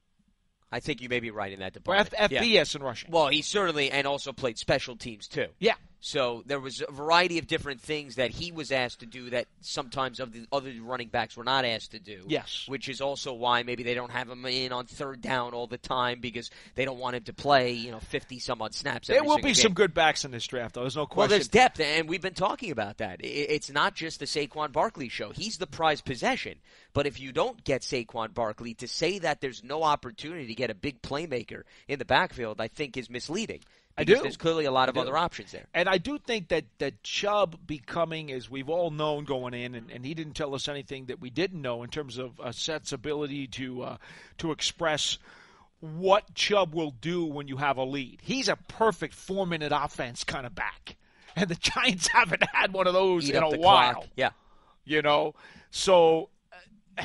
I 0.71 0.79
think 0.79 1.01
you 1.01 1.09
may 1.09 1.19
be 1.19 1.29
right 1.29 1.51
in 1.53 1.59
that 1.59 1.67
Or 1.75 1.79
department. 1.79 2.13
F- 2.17 2.31
Yeah. 2.31 2.41
FBS 2.41 2.75
in 2.75 2.83
rushing. 2.83 3.11
Well, 3.11 3.27
he 3.27 3.41
certainly 3.41 3.91
and 3.91 4.07
also 4.07 4.31
played 4.33 4.57
special 4.57 4.95
teams 4.95 5.27
too. 5.27 5.47
Yeah. 5.59 5.75
So 6.05 6.43
there 6.45 6.59
was 6.59 6.83
a 6.85 6.91
variety 6.91 7.39
of 7.39 7.47
different 7.47 7.79
things 7.79 8.15
that 8.15 8.29
he 8.29 8.51
was 8.51 8.73
asked 8.73 8.99
to 8.99 9.05
do 9.05 9.29
that 9.29 9.45
sometimes 9.61 10.19
of 10.19 10.33
the 10.33 10.45
other 10.51 10.73
running 10.81 11.07
backs 11.07 11.37
were 11.37 11.45
not 11.45 11.63
asked 11.63 11.91
to 11.91 11.99
do. 11.99 12.25
Yes. 12.27 12.65
Which 12.67 12.89
is 12.89 12.99
also 12.99 13.31
why 13.31 13.63
maybe 13.63 13.83
they 13.83 13.93
don't 13.93 14.11
have 14.11 14.29
him 14.29 14.45
in 14.45 14.73
on 14.73 14.85
third 14.85 15.21
down 15.21 15.53
all 15.53 15.65
the 15.65 15.77
time 15.77 16.19
because 16.19 16.51
they 16.75 16.83
don't 16.83 16.99
want 16.99 17.15
him 17.15 17.23
to 17.23 17.33
play, 17.33 17.71
you 17.71 17.91
know, 17.91 18.01
fifty 18.01 18.39
some 18.39 18.61
odd 18.61 18.73
snaps. 18.73 19.07
There 19.07 19.23
will 19.23 19.37
be 19.37 19.43
game. 19.43 19.55
some 19.55 19.73
good 19.73 19.93
backs 19.93 20.25
in 20.25 20.31
this 20.31 20.45
draft, 20.45 20.75
though. 20.75 20.81
There's 20.81 20.97
no 20.97 21.05
question. 21.05 21.19
Well, 21.19 21.27
there's 21.29 21.47
depth, 21.47 21.79
and 21.79 22.09
we've 22.09 22.21
been 22.21 22.33
talking 22.33 22.71
about 22.71 22.97
that. 22.97 23.21
It's 23.23 23.71
not 23.71 23.95
just 23.95 24.19
the 24.19 24.25
Saquon 24.25 24.73
Barkley 24.73 25.07
show. 25.07 25.29
He's 25.29 25.57
the 25.57 25.67
prized 25.67 26.03
possession. 26.03 26.57
But 26.91 27.07
if 27.07 27.17
you 27.17 27.31
don't 27.31 27.63
get 27.63 27.81
Saquon 27.81 28.33
Barkley, 28.33 28.73
to 28.75 28.89
say 28.89 29.19
that 29.19 29.39
there's 29.39 29.63
no 29.63 29.83
opportunity 29.83 30.47
to 30.47 30.53
get 30.53 30.69
a 30.69 30.75
big 30.75 31.01
playmaker 31.01 31.63
in 31.87 31.97
the 31.97 32.05
backfield, 32.05 32.59
I 32.59 32.67
think 32.67 32.97
is 32.97 33.09
misleading. 33.09 33.61
I 33.97 34.03
do. 34.05 34.19
There's 34.21 34.37
clearly 34.37 34.65
a 34.65 34.71
lot 34.71 34.89
of 34.89 34.95
do. 34.95 35.01
other 35.01 35.15
options 35.15 35.51
there. 35.51 35.65
And 35.73 35.87
I 35.87 35.99
do 35.99 36.17
think 36.17 36.47
that, 36.47 36.65
that 36.79 37.03
Chubb 37.03 37.57
becoming, 37.67 38.31
as 38.31 38.49
we've 38.49 38.69
all 38.69 38.89
known 38.89 39.23
going 39.23 39.53
in, 39.53 39.75
and, 39.75 39.91
and 39.91 40.03
he 40.03 40.13
didn't 40.15 40.33
tell 40.33 40.55
us 40.55 40.67
anything 40.67 41.05
that 41.05 41.21
we 41.21 41.29
didn't 41.29 41.61
know 41.61 41.83
in 41.83 41.89
terms 41.89 42.17
of 42.17 42.39
uh, 42.39 42.51
Seth's 42.51 42.91
ability 42.91 43.45
to 43.47 43.83
uh, 43.83 43.97
to 44.39 44.51
express 44.51 45.19
what 45.79 46.33
Chubb 46.33 46.73
will 46.73 46.91
do 47.01 47.25
when 47.25 47.47
you 47.47 47.57
have 47.57 47.77
a 47.77 47.83
lead. 47.83 48.19
He's 48.23 48.47
a 48.47 48.55
perfect 48.55 49.13
four 49.13 49.45
minute 49.45 49.71
offense 49.75 50.23
kind 50.23 50.45
of 50.47 50.55
back, 50.55 50.95
and 51.35 51.47
the 51.49 51.55
Giants 51.59 52.07
haven't 52.07 52.43
had 52.51 52.73
one 52.73 52.87
of 52.87 52.93
those 52.93 53.29
Eat 53.29 53.35
in 53.35 53.43
a 53.43 53.49
while. 53.57 53.93
clock. 53.93 54.07
Yeah. 54.15 54.29
you 54.85 55.01
know. 55.03 55.35
So 55.69 56.29
uh, 56.97 57.03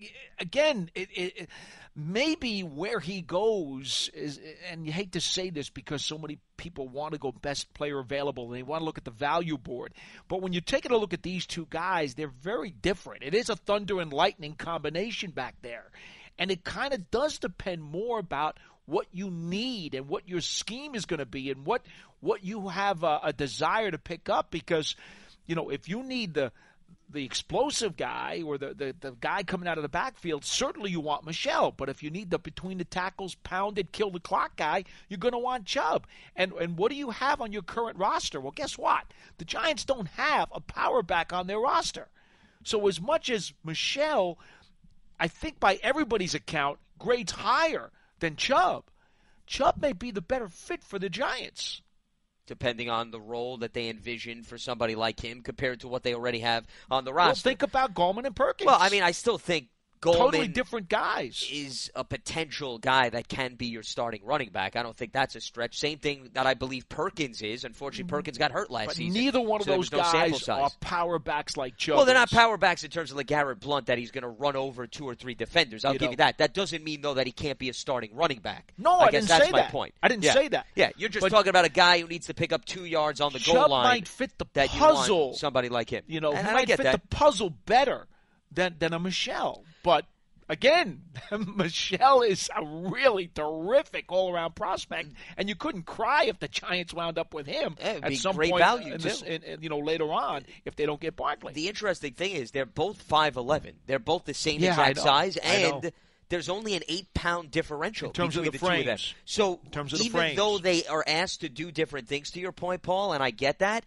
again, 0.40 0.90
it, 0.94 1.08
it, 1.14 1.32
it- 1.36 1.48
maybe 1.96 2.60
where 2.60 3.00
he 3.00 3.22
goes 3.22 4.10
is, 4.12 4.38
and 4.70 4.84
you 4.84 4.92
hate 4.92 5.12
to 5.12 5.20
say 5.20 5.48
this 5.48 5.70
because 5.70 6.04
so 6.04 6.18
many 6.18 6.38
people 6.58 6.88
want 6.88 7.14
to 7.14 7.18
go 7.18 7.32
best 7.32 7.72
player 7.72 7.98
available 7.98 8.44
and 8.44 8.54
they 8.54 8.62
want 8.62 8.82
to 8.82 8.84
look 8.84 8.98
at 8.98 9.04
the 9.04 9.10
value 9.10 9.56
board. 9.56 9.94
But 10.28 10.42
when 10.42 10.52
you're 10.52 10.60
taking 10.60 10.92
a 10.92 10.96
look 10.98 11.14
at 11.14 11.22
these 11.22 11.46
two 11.46 11.66
guys, 11.70 12.14
they're 12.14 12.28
very 12.28 12.70
different. 12.70 13.22
It 13.22 13.34
is 13.34 13.48
a 13.48 13.56
thunder 13.56 13.98
and 14.00 14.12
lightning 14.12 14.54
combination 14.54 15.30
back 15.30 15.56
there, 15.62 15.90
and 16.38 16.50
it 16.50 16.64
kind 16.64 16.92
of 16.92 17.10
does 17.10 17.38
depend 17.38 17.82
more 17.82 18.18
about 18.18 18.58
what 18.84 19.06
you 19.10 19.30
need 19.30 19.94
and 19.94 20.06
what 20.06 20.28
your 20.28 20.40
scheme 20.40 20.94
is 20.94 21.06
going 21.06 21.18
to 21.18 21.26
be 21.26 21.50
and 21.50 21.64
what 21.66 21.82
what 22.20 22.44
you 22.44 22.68
have 22.68 23.02
a, 23.02 23.20
a 23.24 23.32
desire 23.32 23.90
to 23.90 23.98
pick 23.98 24.28
up 24.28 24.50
because 24.50 24.94
you 25.46 25.56
know 25.56 25.70
if 25.70 25.88
you 25.88 26.04
need 26.04 26.34
the 26.34 26.52
the 27.08 27.24
explosive 27.24 27.96
guy 27.96 28.42
or 28.44 28.58
the, 28.58 28.74
the, 28.74 28.94
the 29.00 29.12
guy 29.20 29.42
coming 29.42 29.68
out 29.68 29.78
of 29.78 29.82
the 29.82 29.88
backfield, 29.88 30.44
certainly 30.44 30.90
you 30.90 31.00
want 31.00 31.24
Michel. 31.24 31.72
But 31.72 31.88
if 31.88 32.02
you 32.02 32.10
need 32.10 32.30
the 32.30 32.38
between 32.38 32.78
the 32.78 32.84
tackles, 32.84 33.36
pounded, 33.36 33.92
kill 33.92 34.10
the 34.10 34.20
clock 34.20 34.56
guy, 34.56 34.84
you're 35.08 35.18
going 35.18 35.32
to 35.32 35.38
want 35.38 35.66
Chubb. 35.66 36.06
And 36.34 36.52
and 36.52 36.76
what 36.76 36.90
do 36.90 36.96
you 36.96 37.10
have 37.10 37.40
on 37.40 37.52
your 37.52 37.62
current 37.62 37.98
roster? 37.98 38.40
Well, 38.40 38.52
guess 38.54 38.76
what? 38.76 39.04
The 39.38 39.44
Giants 39.44 39.84
don't 39.84 40.08
have 40.08 40.48
a 40.52 40.60
power 40.60 41.02
back 41.02 41.32
on 41.32 41.46
their 41.46 41.60
roster. 41.60 42.08
So 42.64 42.88
as 42.88 43.00
much 43.00 43.30
as 43.30 43.52
Michel, 43.64 44.38
I 45.20 45.28
think 45.28 45.60
by 45.60 45.78
everybody's 45.82 46.34
account, 46.34 46.78
grades 46.98 47.32
higher 47.32 47.90
than 48.18 48.36
Chubb. 48.36 48.84
Chubb 49.46 49.80
may 49.80 49.92
be 49.92 50.10
the 50.10 50.20
better 50.20 50.48
fit 50.48 50.82
for 50.82 50.98
the 50.98 51.08
Giants. 51.08 51.82
Depending 52.46 52.88
on 52.88 53.10
the 53.10 53.20
role 53.20 53.56
that 53.58 53.74
they 53.74 53.88
envision 53.88 54.42
for 54.42 54.56
somebody 54.58 54.94
like 54.94 55.20
him 55.20 55.42
compared 55.42 55.80
to 55.80 55.88
what 55.88 56.02
they 56.04 56.14
already 56.14 56.40
have 56.40 56.66
on 56.90 57.04
the 57.04 57.10
Well, 57.12 57.28
roster. 57.28 57.48
think 57.48 57.62
about 57.62 57.94
Gallman 57.94 58.24
and 58.24 58.36
Perkins. 58.36 58.66
Well, 58.66 58.78
I 58.80 58.88
mean, 58.88 59.02
I 59.02 59.10
still 59.10 59.38
think 59.38 59.68
Gallman 60.00 60.16
totally 60.16 60.48
different 60.48 60.88
guys. 60.88 61.46
is 61.50 61.90
a 61.94 62.04
potential 62.04 62.78
guy 62.78 63.08
that 63.08 63.28
can 63.28 63.54
be 63.54 63.66
your 63.66 63.82
starting 63.82 64.20
running 64.24 64.50
back. 64.50 64.76
I 64.76 64.82
don't 64.82 64.96
think 64.96 65.12
that's 65.12 65.34
a 65.36 65.40
stretch. 65.40 65.78
Same 65.78 65.98
thing 65.98 66.30
that 66.34 66.46
I 66.46 66.54
believe 66.54 66.88
Perkins 66.88 67.42
is. 67.42 67.64
Unfortunately, 67.64 68.08
Perkins 68.08 68.38
got 68.38 68.52
hurt 68.52 68.70
last 68.70 68.82
Mm-hmm. 68.82 68.88
But 68.88 68.96
season. 68.96 69.20
neither 69.20 69.40
one 69.40 69.60
of 69.60 69.66
so 69.66 69.76
those 69.76 69.90
no 69.90 69.98
guys 69.98 70.48
are 70.48 70.70
power 70.80 71.18
backs 71.18 71.56
like 71.56 71.76
Joe. 71.76 71.96
Well, 71.96 72.04
they're 72.04 72.14
not 72.14 72.30
power 72.30 72.56
backs 72.56 72.84
in 72.84 72.90
terms 72.90 73.10
of 73.10 73.16
like 73.16 73.26
Garrett 73.26 73.60
Blount 73.60 73.86
that 73.86 73.98
he's 73.98 74.10
going 74.10 74.22
to 74.22 74.28
run 74.28 74.54
over 74.56 74.86
two 74.86 75.04
or 75.08 75.14
three 75.14 75.34
defenders. 75.34 75.84
I'll 75.84 75.94
You 75.94 75.98
give 75.98 76.06
know. 76.06 76.10
you 76.12 76.16
that. 76.18 76.38
That 76.38 76.54
doesn't 76.54 76.84
mean 76.84 77.00
though 77.00 77.14
that 77.14 77.26
he 77.26 77.32
can't 77.32 77.58
be 77.58 77.68
a 77.68 77.72
starting 77.74 78.14
running 78.14 78.40
back. 78.40 78.72
No, 78.78 78.92
I, 78.92 79.04
I 79.06 79.10
guess 79.10 79.22
didn't 79.22 79.28
that's 79.28 79.44
say 79.46 79.50
my 79.50 79.58
that. 79.62 79.72
point. 79.72 79.94
I 80.02 80.08
didn't 80.08 80.24
Yeah. 80.24 80.32
say 80.34 80.48
that. 80.48 80.66
Yeah, 80.74 80.90
you're 80.96 81.08
just 81.08 81.22
But- 81.22 81.30
talking 81.30 81.50
about 81.50 81.64
a 81.64 81.70
guy 81.70 82.00
who 82.00 82.06
needs 82.06 82.26
to 82.26 82.34
pick 82.34 82.52
up 82.52 82.64
two 82.64 82.84
yards 82.84 83.20
on 83.20 83.32
the 83.32 83.38
goal 83.40 83.68
line. 83.70 83.84
might 83.84 84.08
fit 84.08 84.36
the 84.38 84.46
that 84.54 84.68
puzzle. 84.68 85.34
somebody 85.34 85.68
like 85.68 85.90
him. 85.90 86.02
You 86.06 86.20
know, 86.20 86.32
and 86.32 86.46
might 86.52 86.66
fit 86.68 86.78
that. 86.82 86.92
the 86.92 87.16
puzzle 87.16 87.50
better 87.50 88.06
than 88.52 88.76
than 88.78 88.92
a 88.92 88.98
Michel. 88.98 89.64
But 89.86 90.04
again, 90.48 91.02
Michel 91.56 92.22
is 92.22 92.50
a 92.56 92.66
really 92.90 93.28
terrific 93.32 94.10
all 94.10 94.34
around 94.34 94.56
prospect, 94.56 95.12
and 95.36 95.48
you 95.48 95.54
couldn't 95.54 95.84
cry 95.86 96.24
if 96.24 96.40
the 96.40 96.48
Giants 96.48 96.92
wound 96.92 97.18
up 97.18 97.32
with 97.32 97.46
him 97.46 97.76
at 97.80 98.02
be 98.08 98.16
some 98.16 98.34
great 98.34 98.50
point 98.50 98.64
value, 98.64 98.94
in 98.94 99.00
this, 99.00 99.22
in, 99.22 99.44
in, 99.44 99.62
you 99.62 99.68
know, 99.68 99.78
later 99.78 100.12
on 100.12 100.44
if 100.64 100.74
they 100.74 100.86
don't 100.86 101.00
get 101.00 101.14
Barkley. 101.14 101.52
The 101.52 101.68
interesting 101.68 102.14
thing 102.14 102.32
is 102.32 102.50
they're 102.50 102.66
both 102.66 103.00
five 103.00 103.36
eleven. 103.36 103.76
They're 103.86 104.00
both 104.00 104.24
the 104.24 104.34
same 104.34 104.60
Yeah, 104.60 104.70
exact 104.70 104.98
size, 104.98 105.36
and 105.36 105.92
there's 106.30 106.48
only 106.48 106.74
an 106.74 106.82
eight 106.88 107.14
pound 107.14 107.52
differential 107.52 108.08
In 108.08 108.12
terms 108.12 108.36
of 108.36 108.42
between 108.42 108.58
the 108.58 108.66
two 108.66 108.80
of 108.80 108.86
them. 108.86 108.98
So 109.24 109.60
In 109.66 109.70
terms 109.70 109.92
of 109.92 110.00
the 110.00 110.06
even 110.06 110.18
frames. 110.18 110.36
though 110.36 110.58
they 110.58 110.84
are 110.86 111.04
asked 111.06 111.42
to 111.42 111.48
do 111.48 111.70
different 111.70 112.08
things, 112.08 112.32
to 112.32 112.40
your 112.40 112.50
point, 112.50 112.82
Paul, 112.82 113.12
and 113.12 113.22
I 113.22 113.30
get 113.30 113.60
that, 113.60 113.84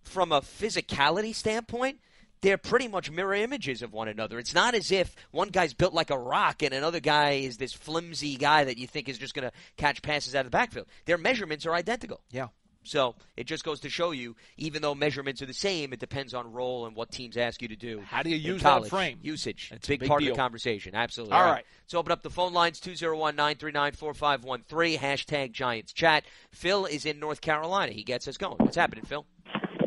from 0.00 0.32
a 0.32 0.40
physicality 0.40 1.34
standpoint. 1.34 1.98
They're 2.44 2.58
pretty 2.58 2.88
much 2.88 3.10
mirror 3.10 3.34
images 3.34 3.80
of 3.80 3.94
one 3.94 4.06
another. 4.06 4.38
It's 4.38 4.52
not 4.54 4.74
as 4.74 4.92
if 4.92 5.16
one 5.30 5.48
guy's 5.48 5.72
built 5.72 5.94
like 5.94 6.10
a 6.10 6.18
rock 6.18 6.62
and 6.62 6.74
another 6.74 7.00
guy 7.00 7.30
is 7.32 7.56
this 7.56 7.72
flimsy 7.72 8.36
guy 8.36 8.64
that 8.64 8.76
you 8.76 8.86
think 8.86 9.08
is 9.08 9.16
just 9.16 9.32
going 9.34 9.48
to 9.48 9.52
catch 9.78 10.02
passes 10.02 10.34
out 10.34 10.40
of 10.40 10.46
the 10.46 10.50
backfield. 10.50 10.86
Their 11.06 11.16
measurements 11.16 11.64
are 11.64 11.72
identical. 11.74 12.20
yeah. 12.30 12.48
So 12.86 13.14
it 13.34 13.46
just 13.46 13.64
goes 13.64 13.80
to 13.80 13.88
show 13.88 14.10
you, 14.10 14.36
even 14.58 14.82
though 14.82 14.94
measurements 14.94 15.40
are 15.40 15.46
the 15.46 15.54
same, 15.54 15.94
it 15.94 16.00
depends 16.00 16.34
on 16.34 16.52
role 16.52 16.84
and 16.84 16.94
what 16.94 17.10
teams 17.10 17.38
ask 17.38 17.62
you 17.62 17.68
to 17.68 17.76
do. 17.76 18.02
How 18.04 18.22
do 18.22 18.28
you 18.28 18.36
in 18.36 18.42
use 18.42 18.62
that 18.62 18.86
frame? 18.88 19.20
Usage. 19.22 19.70
It's 19.74 19.88
a 19.88 19.92
big, 19.92 20.00
big 20.00 20.08
part 20.10 20.22
of 20.22 20.28
the 20.28 20.34
conversation. 20.34 20.94
Absolutely. 20.94 21.32
All 21.32 21.40
All 21.40 21.46
right. 21.46 21.52
right. 21.52 21.64
So 21.86 21.98
open 21.98 22.12
up 22.12 22.22
the 22.22 22.28
phone 22.28 22.52
lines 22.52 22.80
201 22.80 23.36
939 23.36 23.92
4513. 23.92 24.98
Hashtag 24.98 25.52
Giants 25.52 25.94
Chat. 25.94 26.24
Phil 26.50 26.84
is 26.84 27.06
in 27.06 27.18
North 27.18 27.40
Carolina. 27.40 27.90
He 27.92 28.02
gets 28.02 28.28
us 28.28 28.36
going. 28.36 28.56
What's 28.58 28.76
happening, 28.76 29.06
Phil? 29.06 29.24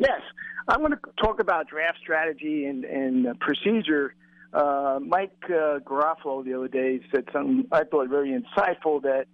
Yes, 0.00 0.20
I'm 0.68 0.80
going 0.80 0.92
to 0.92 0.98
talk 1.22 1.40
about 1.40 1.68
draft 1.68 1.98
strategy 2.02 2.66
and, 2.66 2.84
and 2.84 3.40
procedure. 3.40 4.14
Uh, 4.52 4.98
Mike 5.02 5.32
uh, 5.46 5.78
Garafolo 5.80 6.44
the 6.44 6.54
other 6.54 6.68
day 6.68 7.00
said 7.14 7.24
something 7.32 7.66
I 7.72 7.84
thought 7.84 8.08
very 8.08 8.30
insightful 8.30 9.02
that 9.02 9.26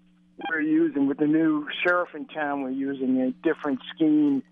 we're 0.48 0.60
using 0.60 1.08
with 1.08 1.18
the 1.18 1.26
new 1.26 1.66
sheriff 1.82 2.10
in 2.14 2.26
town. 2.26 2.62
We're 2.62 2.70
using 2.70 3.20
a 3.20 3.30
different 3.46 3.80
scheme 3.94 4.42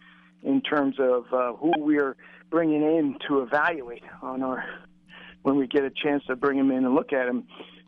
in 0.42 0.60
terms 0.60 0.96
of 0.98 1.24
uh, 1.32 1.52
who 1.54 1.72
we're 1.78 2.16
bringing 2.50 2.82
in 2.82 3.16
to 3.28 3.42
evaluate 3.42 4.02
on 4.20 4.42
our 4.42 4.64
when 5.42 5.56
we 5.56 5.66
get 5.66 5.84
a 5.84 5.90
chance 5.90 6.24
to 6.26 6.36
bring 6.36 6.58
them 6.58 6.70
in 6.70 6.84
and 6.84 6.94
look 6.94 7.12
at 7.12 7.26
them. 7.26 7.46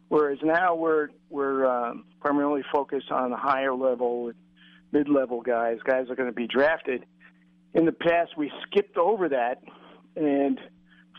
Whereas 0.09 0.39
now 0.43 0.77
we're 0.77 1.09
we're 1.31 1.67
um, 1.67 2.05
primarily 2.21 2.63
focused 2.73 3.11
on 3.11 3.31
the 3.31 3.37
higher 3.37 3.75
level, 3.75 4.33
mid-level 4.93 5.41
guys, 5.41 5.79
guys 5.85 6.07
that 6.07 6.13
are 6.13 6.17
going 6.17 6.29
to 6.29 6.35
be 6.35 6.47
drafted 6.47 7.05
in 7.75 7.85
the 7.85 7.93
past 7.93 8.37
we 8.37 8.51
skipped 8.67 8.97
over 8.97 9.29
that 9.29 9.63
and 10.17 10.61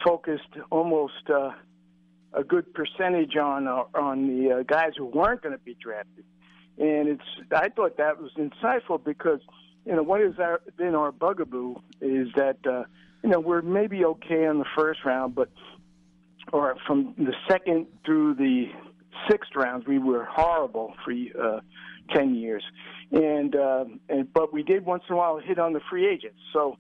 focused 0.03 0.43
almost 0.71 1.29
uh, 1.29 1.51
a 2.33 2.43
good 2.43 2.73
percentage 2.73 3.35
on 3.35 3.67
uh, 3.67 3.83
on 3.93 4.27
the 4.27 4.51
uh, 4.51 4.63
guys 4.63 4.91
who 4.97 5.05
weren't 5.05 5.41
going 5.41 5.53
to 5.53 5.63
be 5.63 5.75
drafted. 5.75 6.25
And 6.77 7.07
it's 7.07 7.51
I 7.51 7.69
thought 7.69 7.97
that 7.97 8.21
was 8.21 8.31
insightful 8.37 9.03
because 9.03 9.39
you 9.85 9.95
know 9.95 10.03
what 10.03 10.21
has 10.21 10.33
been 10.77 10.95
our 10.95 11.11
bugaboo 11.11 11.75
is 12.01 12.29
that 12.35 12.57
uh, 12.65 12.83
you 13.23 13.29
know 13.29 13.39
we're 13.39 13.61
maybe 13.61 14.03
okay 14.05 14.45
in 14.45 14.59
the 14.59 14.65
first 14.77 15.05
round, 15.05 15.35
but 15.35 15.49
or 16.51 16.75
from 16.85 17.15
the 17.17 17.33
second 17.49 17.87
through 18.05 18.35
the 18.35 18.65
sixth 19.29 19.51
rounds 19.55 19.87
we 19.87 19.97
were 19.97 20.25
horrible 20.25 20.93
for 21.03 21.11
uh, 21.11 21.59
ten 22.13 22.35
years, 22.35 22.63
and 23.11 23.55
uh, 23.55 23.85
and 24.09 24.31
but 24.33 24.53
we 24.53 24.63
did 24.63 24.85
once 24.85 25.03
in 25.09 25.13
a 25.15 25.17
while 25.17 25.37
hit 25.39 25.59
on 25.59 25.73
the 25.73 25.81
free 25.89 26.07
agents. 26.07 26.39
So 26.53 26.77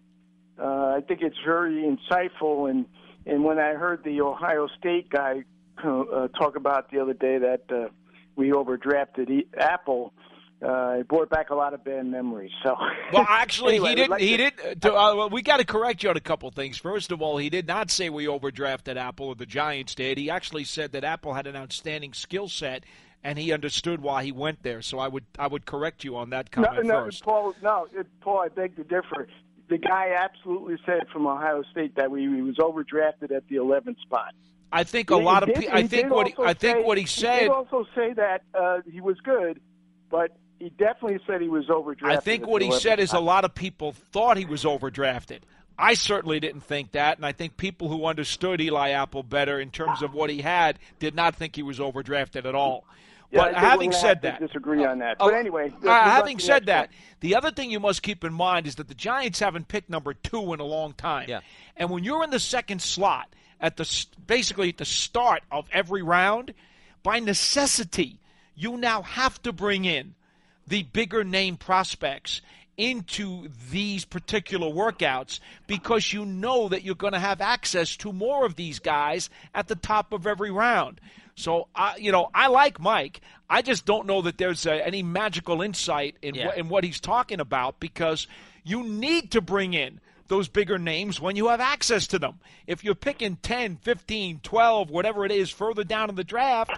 uh, 0.59 0.63
I 0.97 1.01
think 1.07 1.21
it's 1.21 1.37
very 1.45 1.83
insightful. 1.83 2.69
And 2.69 2.85
and 3.25 3.43
when 3.43 3.59
I 3.59 3.73
heard 3.73 4.03
the 4.03 4.21
Ohio 4.21 4.67
State 4.79 5.09
guy 5.09 5.43
uh, 5.83 6.27
talk 6.29 6.55
about 6.55 6.91
the 6.91 6.99
other 6.99 7.13
day 7.13 7.37
that 7.39 7.63
uh, 7.69 7.89
we 8.35 8.51
overdrafted 8.51 9.45
Apple, 9.57 10.13
uh, 10.61 10.97
it 10.99 11.07
brought 11.07 11.29
back 11.29 11.49
a 11.49 11.55
lot 11.55 11.73
of 11.73 11.83
bad 11.83 12.05
memories. 12.05 12.51
So, 12.63 12.75
well, 13.11 13.25
actually, 13.27 13.75
anyway, 13.85 13.89
he 13.89 13.95
didn't. 13.95 14.09
like 14.11 14.21
he 14.21 14.37
to- 14.37 14.51
did. 14.75 14.85
Uh, 14.85 15.13
well, 15.17 15.29
we 15.29 15.41
got 15.41 15.57
to 15.57 15.65
correct 15.65 16.03
you 16.03 16.09
on 16.09 16.17
a 16.17 16.21
couple 16.21 16.49
things. 16.51 16.77
First 16.77 17.11
of 17.11 17.21
all, 17.21 17.37
he 17.37 17.49
did 17.49 17.67
not 17.67 17.91
say 17.91 18.09
we 18.09 18.25
overdrafted 18.25 18.95
Apple 18.95 19.27
or 19.27 19.35
the 19.35 19.45
Giants 19.45 19.95
did. 19.95 20.17
He 20.17 20.29
actually 20.29 20.63
said 20.63 20.93
that 20.93 21.03
Apple 21.03 21.33
had 21.33 21.45
an 21.47 21.55
outstanding 21.55 22.13
skill 22.13 22.47
set, 22.47 22.83
and 23.25 23.39
he 23.39 23.51
understood 23.51 24.01
why 24.01 24.23
he 24.23 24.31
went 24.31 24.61
there. 24.61 24.81
So 24.83 24.99
I 24.99 25.07
would 25.07 25.25
I 25.39 25.47
would 25.47 25.65
correct 25.65 26.03
you 26.03 26.15
on 26.15 26.29
that 26.29 26.55
No, 26.55 26.63
comment 26.63 26.85
no, 26.87 27.03
first. 27.05 27.23
Paul. 27.23 27.55
No, 27.63 27.87
it, 27.91 28.05
Paul. 28.21 28.39
I 28.39 28.49
beg 28.49 28.75
to 28.77 28.83
differ. 28.83 29.27
The 29.67 29.79
guy 29.79 30.11
absolutely 30.15 30.77
said 30.85 31.07
from 31.11 31.25
Ohio 31.25 31.63
State 31.71 31.95
that 31.95 32.11
we, 32.11 32.21
he 32.21 32.41
was 32.43 32.57
overdrafted 32.57 33.35
at 33.35 33.47
the 33.49 33.55
11th 33.55 33.99
spot. 34.01 34.35
I 34.71 34.83
think 34.83 35.09
a 35.09 35.17
He 35.17 35.23
lot 35.23 35.41
of 35.41 35.47
did- 35.49 35.57
people. 35.57 35.75
I 35.75 35.87
think 35.87 36.11
what 36.11 36.27
he, 36.27 36.33
I 36.39 36.53
think 36.53 36.77
say- 36.77 36.83
what 36.83 36.97
he 36.99 37.05
said. 37.07 37.39
did 37.39 37.49
also 37.49 37.85
say 37.95 38.13
that 38.13 38.43
uh, 38.53 38.81
he 38.91 39.01
was 39.01 39.17
good, 39.23 39.59
but 40.11 40.37
he 40.59 40.69
definitely 40.69 41.17
said 41.25 41.41
he 41.41 41.49
was 41.49 41.65
overdrafted. 41.67 42.11
I 42.11 42.17
think 42.17 42.43
at 42.43 42.49
what 42.49 42.61
he 42.61 42.69
11th 42.69 42.79
said 42.81 42.99
is 42.99 43.13
a 43.13 43.19
lot 43.19 43.43
of 43.43 43.55
people 43.55 43.91
thought 43.91 44.37
he 44.37 44.45
was 44.45 44.65
overdrafted. 44.65 45.39
I 45.79 45.95
certainly 45.95 46.39
didn't 46.39 46.61
think 46.61 46.91
that, 46.91 47.17
and 47.17 47.25
I 47.25 47.31
think 47.31 47.57
people 47.57 47.89
who 47.89 48.05
understood 48.05 48.61
Eli 48.61 48.91
Apple 48.91 49.23
better 49.23 49.59
in 49.59 49.71
terms 49.71 50.03
of 50.03 50.13
what 50.13 50.29
he 50.29 50.41
had 50.41 50.77
did 50.99 51.15
not 51.15 51.35
think 51.35 51.55
he 51.55 51.63
was 51.63 51.79
overdrafted 51.79 52.45
at 52.45 52.53
all. 52.55 52.85
Yeah, 53.31 53.39
but 53.39 53.45
think 53.45 53.55
we're 53.57 53.69
having 53.69 53.91
said 53.91 54.07
have 54.07 54.15
to 54.17 54.21
that, 54.21 54.39
disagree 54.39 54.85
on 54.85 54.99
that. 54.99 55.17
Oh, 55.19 55.29
But 55.29 55.35
anyway, 55.35 55.67
uh, 55.67 55.79
good 55.81 55.89
having 55.89 56.39
said 56.39 56.65
next 56.65 56.67
that, 56.67 56.89
the 57.21 57.35
other 57.35 57.51
thing 57.51 57.71
you 57.71 57.79
must 57.79 58.01
keep 58.01 58.23
in 58.23 58.33
mind 58.33 58.67
is 58.67 58.75
that 58.75 58.87
the 58.87 58.95
Giants 58.95 59.39
haven't 59.39 59.67
picked 59.67 59.89
number 59.89 60.13
two 60.13 60.53
in 60.53 60.59
a 60.59 60.65
long 60.65 60.93
time. 60.93 61.27
Yeah. 61.27 61.41
And 61.75 61.89
when 61.89 62.03
you're 62.03 62.23
in 62.23 62.29
the 62.29 62.39
second 62.39 62.81
slot 62.81 63.29
at 63.59 63.77
the 63.77 64.05
basically 64.27 64.69
at 64.69 64.77
the 64.77 64.85
start 64.85 65.43
of 65.51 65.67
every 65.71 66.01
round, 66.01 66.53
by 67.03 67.19
necessity, 67.19 68.19
you 68.55 68.77
now 68.77 69.01
have 69.01 69.41
to 69.43 69.51
bring 69.51 69.85
in 69.85 70.15
the 70.67 70.83
bigger 70.83 71.23
name 71.23 71.57
prospects 71.57 72.41
into 72.77 73.47
these 73.71 74.03
particular 74.05 74.67
workouts 74.67 75.39
because 75.67 76.11
you 76.11 76.25
know 76.25 76.67
that 76.67 76.83
you're 76.83 76.95
going 76.95 77.13
to 77.13 77.19
have 77.19 77.41
access 77.41 77.95
to 77.95 78.11
more 78.11 78.45
of 78.45 78.55
these 78.55 78.79
guys 78.79 79.29
at 79.53 79.67
the 79.67 79.75
top 79.75 80.11
of 80.11 80.27
every 80.27 80.51
round. 80.51 80.99
So, 81.35 81.67
I, 81.75 81.97
you 81.97 82.11
know, 82.11 82.29
I 82.33 82.47
like 82.47 82.79
Mike. 82.79 83.19
I 83.49 83.61
just 83.61 83.85
don't 83.85 84.07
know 84.07 84.21
that 84.23 84.37
there's 84.37 84.65
uh, 84.65 84.71
any 84.71 85.03
magical 85.03 85.61
insight 85.61 86.15
in, 86.21 86.33
Yeah. 86.35 86.47
what, 86.47 86.57
in 86.57 86.69
what 86.69 86.83
he's 86.85 86.99
talking 86.99 87.39
about 87.41 87.79
because 87.79 88.27
you 88.63 88.83
need 88.83 89.31
to 89.31 89.41
bring 89.41 89.73
in 89.73 89.99
those 90.27 90.47
bigger 90.47 90.79
names 90.79 91.19
when 91.19 91.35
you 91.35 91.49
have 91.49 91.59
access 91.59 92.07
to 92.07 92.19
them. 92.19 92.39
If 92.67 92.83
you're 92.83 92.95
picking 92.95 93.35
10, 93.35 93.77
15, 93.77 94.39
12, 94.41 94.89
whatever 94.89 95.25
it 95.25 95.31
is 95.31 95.49
further 95.51 95.83
down 95.83 96.09
in 96.09 96.15
the 96.15 96.23
draft, 96.23 96.71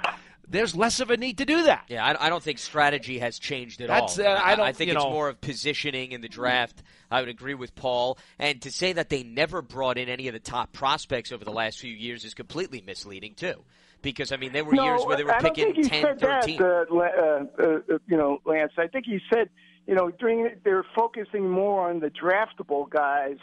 there's 0.49 0.76
less 0.76 0.99
of 0.99 1.12
a 1.12 1.18
need 1.18 1.38
to 1.38 1.45
do 1.45 1.64
that. 1.64 1.86
Yeah, 1.88 2.03
I, 2.03 2.26
I 2.26 2.30
don't 2.30 2.43
think 2.43 2.58
strategy 2.58 3.20
has 3.20 3.38
changed 3.38 3.80
at 3.82 3.88
That's, 3.89 4.18
all. 4.20 4.26
uh, 4.26 4.41
I 4.43 4.55
don't- 4.55 4.66
I 4.66 4.74
think 4.74 4.89
it's 4.91 5.01
know- 5.01 5.12
more 5.12 5.30
of 5.30 5.39
positioning 5.39 6.12
in 6.14 6.22
the 6.22 6.28
draft. 6.28 6.82
I 7.12 7.20
would 7.22 7.30
agree 7.30 7.53
with 7.53 7.76
Paul. 7.76 8.18
And 8.39 8.60
to 8.64 8.72
say 8.72 8.91
that 8.93 9.10
they 9.10 9.22
never 9.24 9.62
brought 9.62 9.97
in 9.99 10.10
any 10.10 10.28
of 10.28 10.34
the 10.34 10.39
top 10.39 10.74
prospects 10.74 11.32
over 11.32 11.45
the 11.45 11.51
last 11.53 11.78
few 11.80 11.93
years 11.93 12.26
is 12.26 12.34
completely 12.34 12.82
misleading 12.86 13.36
too. 13.36 13.64
Because 14.02 14.32
I 14.32 14.38
mean, 14.38 14.54
there 14.54 14.64
were 14.64 14.74
no, 14.74 14.84
years 14.84 15.06
where 15.06 15.18
they 15.18 15.24
were 15.24 15.34
I 15.34 15.41
picking 15.41 15.74
he 15.74 15.84
10, 15.84 16.04
said 16.04 16.20
13. 16.20 16.58
That, 16.58 16.86
uh, 16.91 17.64
uh, 17.64 17.93
uh, 17.95 17.98
you 18.08 18.18
know, 18.18 18.39
Lance. 18.45 18.74
I 18.78 18.88
think 18.88 19.06
he 19.06 19.20
said, 19.34 19.50
you 19.88 19.95
know, 19.95 20.12
during 20.12 20.52
they're 20.64 20.86
focusing 20.95 21.50
more 21.50 21.89
on 21.89 22.00
the 22.00 22.10
draftable 22.10 22.89
guys 22.89 23.38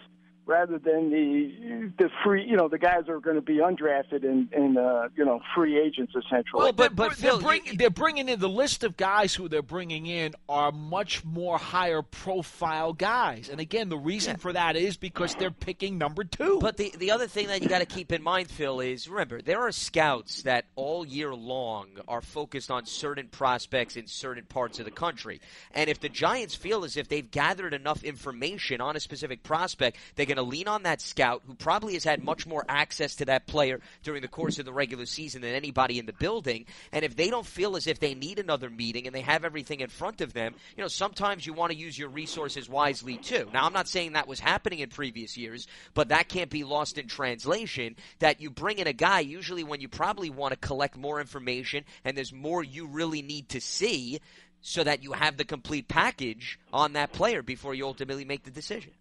rather 0.46 0.78
than 0.78 1.10
the 1.10 1.90
the 1.98 2.10
free, 2.22 2.44
you 2.44 2.56
know, 2.56 2.68
the 2.68 2.78
guys 2.78 3.04
that 3.06 3.12
are 3.12 3.20
going 3.20 3.36
to 3.36 3.42
be 3.42 3.56
undrafted 3.56 4.24
and 4.24 4.52
and 4.52 4.78
uh, 4.78 5.08
you 5.16 5.24
know 5.24 5.40
free 5.54 5.78
agents 5.78 6.12
essentially. 6.14 6.44
Well, 6.62 6.72
but- 6.72 6.96
they're, 6.96 7.08
but 7.08 7.16
they're, 7.16 7.30
Phil, 7.32 7.40
bring- 7.40 7.76
they're 7.76 7.90
bringing 7.90 8.28
in 8.28 8.40
the 8.40 8.48
list 8.48 8.84
of 8.84 8.96
guys 8.96 9.34
who 9.34 9.48
they're 9.48 9.62
bringing 9.62 10.06
in 10.06 10.34
are 10.48 10.72
much 10.72 11.24
more 11.24 11.58
higher 11.58 12.02
profile 12.02 12.92
guys. 12.92 13.48
And 13.48 13.60
again, 13.60 13.88
the 13.88 13.98
reason 13.98 14.36
for 14.36 14.52
that 14.52 14.76
is 14.76 14.96
because 14.96 15.34
they're 15.34 15.50
picking 15.50 15.98
number 15.98 16.24
two. 16.24 16.58
But 16.60 16.76
the 16.76 16.92
the 16.98 17.10
other 17.10 17.26
thing 17.26 17.48
that 17.48 17.62
you 17.62 17.68
got 17.68 17.80
to 17.80 17.86
keep 17.86 18.12
in 18.12 18.22
mind, 18.22 18.50
Phil, 18.50 18.80
is 18.80 19.08
remember 19.08 19.40
there 19.40 19.60
are 19.60 19.72
scouts 19.72 20.42
that 20.42 20.66
all 20.76 21.06
year 21.06 21.34
long 21.34 21.88
are 22.08 22.20
focused 22.20 22.70
on 22.70 22.86
certain 22.86 23.28
prospects 23.28 23.96
in 23.96 24.06
certain 24.06 24.44
parts 24.44 24.78
of 24.78 24.84
the 24.84 24.90
country. 24.90 25.40
And 25.72 25.88
if 25.88 26.00
the 26.00 26.08
Giants 26.08 26.54
feel 26.54 26.84
as 26.84 26.96
if 26.96 27.08
they've 27.08 27.30
gathered 27.30 27.74
enough 27.74 28.04
information 28.04 28.80
on 28.80 28.96
a 28.96 29.00
specific 29.00 29.42
prospect, 29.42 29.96
they're 30.16 30.26
going 30.34 30.44
to 30.44 30.50
lean 30.50 30.68
on 30.68 30.82
that 30.82 31.00
scout 31.00 31.42
who 31.46 31.54
probably 31.54 31.94
has 31.94 32.04
had 32.04 32.24
much 32.24 32.46
more 32.46 32.64
access 32.68 33.16
to 33.16 33.24
that 33.26 33.46
player 33.46 33.80
during 34.02 34.22
the 34.22 34.28
course 34.28 34.58
of 34.58 34.64
the 34.64 34.72
regular 34.72 35.06
season 35.06 35.42
than 35.42 35.54
anybody 35.54 35.98
in 35.98 36.06
the 36.06 36.12
building. 36.12 36.66
And 36.92 37.04
if 37.04 37.16
they 37.16 37.30
don't 37.30 37.46
feel 37.46 37.76
as 37.76 37.86
if 37.86 38.00
they 38.00 38.14
need 38.14 38.38
another 38.38 38.70
meeting 38.70 39.06
and 39.06 39.14
they 39.14 39.20
have 39.20 39.44
everything 39.44 39.80
in 39.80 39.88
front 39.88 40.20
of 40.20 40.32
them, 40.32 40.54
you 40.76 40.82
know, 40.82 40.88
sometimes 40.88 41.46
you 41.46 41.52
want 41.52 41.72
to 41.72 41.78
use 41.78 41.98
your 41.98 42.08
resources 42.08 42.68
wisely 42.68 43.16
too. 43.16 43.48
Now, 43.52 43.64
I'm 43.64 43.72
not 43.72 43.88
saying 43.88 44.12
that 44.12 44.28
was 44.28 44.40
happening 44.40 44.80
in 44.80 44.90
previous 44.90 45.36
years, 45.36 45.66
but 45.94 46.08
that 46.08 46.28
can't 46.28 46.50
be 46.50 46.64
lost 46.64 46.98
in 46.98 47.06
translation 47.06 47.96
that 48.18 48.40
you 48.40 48.50
bring 48.50 48.78
in 48.78 48.86
a 48.86 48.92
guy 48.92 49.20
usually 49.20 49.64
when 49.64 49.80
you 49.80 49.88
probably 49.88 50.30
want 50.30 50.52
to 50.52 50.58
collect 50.58 50.96
more 50.96 51.20
information 51.20 51.84
and 52.04 52.16
there's 52.16 52.32
more 52.32 52.62
you 52.62 52.86
really 52.86 53.22
need 53.22 53.48
to 53.50 53.60
see 53.60 54.20
so 54.60 54.82
that 54.82 55.02
you 55.02 55.12
have 55.12 55.36
the 55.36 55.44
complete 55.44 55.88
package 55.88 56.58
on 56.72 56.94
that 56.94 57.12
player 57.12 57.42
before 57.42 57.74
you 57.74 57.84
ultimately 57.86 58.24
make 58.24 58.44
the 58.44 58.50
decision. 58.50 58.92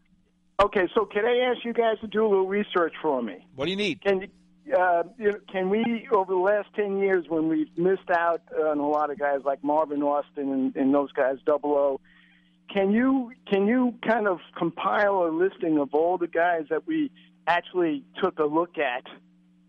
Okay, 0.61 0.87
so 0.93 1.05
can 1.05 1.25
I 1.25 1.51
ask 1.51 1.63
you 1.63 1.73
guys 1.73 1.99
to 2.01 2.07
do 2.07 2.25
a 2.25 2.27
little 2.27 2.47
research 2.47 2.93
for 3.01 3.21
me? 3.21 3.45
what 3.55 3.65
do 3.65 3.71
you 3.71 3.77
need? 3.77 4.01
Can 4.01 4.27
uh, 4.77 5.03
can 5.51 5.69
we 5.69 6.07
over 6.11 6.33
the 6.33 6.39
last 6.39 6.69
ten 6.75 6.97
years 6.97 7.25
when 7.27 7.49
we've 7.49 7.77
missed 7.77 8.09
out 8.09 8.41
on 8.57 8.79
a 8.79 8.87
lot 8.87 9.11
of 9.11 9.19
guys 9.19 9.41
like 9.43 9.63
Marvin 9.63 10.01
Austin 10.01 10.51
and, 10.51 10.75
and 10.75 10.93
those 10.93 11.11
guys, 11.11 11.37
Double 11.45 11.75
O, 11.75 12.01
can 12.73 12.91
you 12.91 13.31
can 13.49 13.67
you 13.67 13.93
kind 14.07 14.27
of 14.27 14.39
compile 14.57 15.25
a 15.25 15.29
listing 15.29 15.77
of 15.79 15.93
all 15.93 16.17
the 16.17 16.27
guys 16.27 16.63
that 16.69 16.87
we 16.87 17.11
actually 17.45 18.03
took 18.21 18.39
a 18.39 18.45
look 18.45 18.77
at 18.77 19.03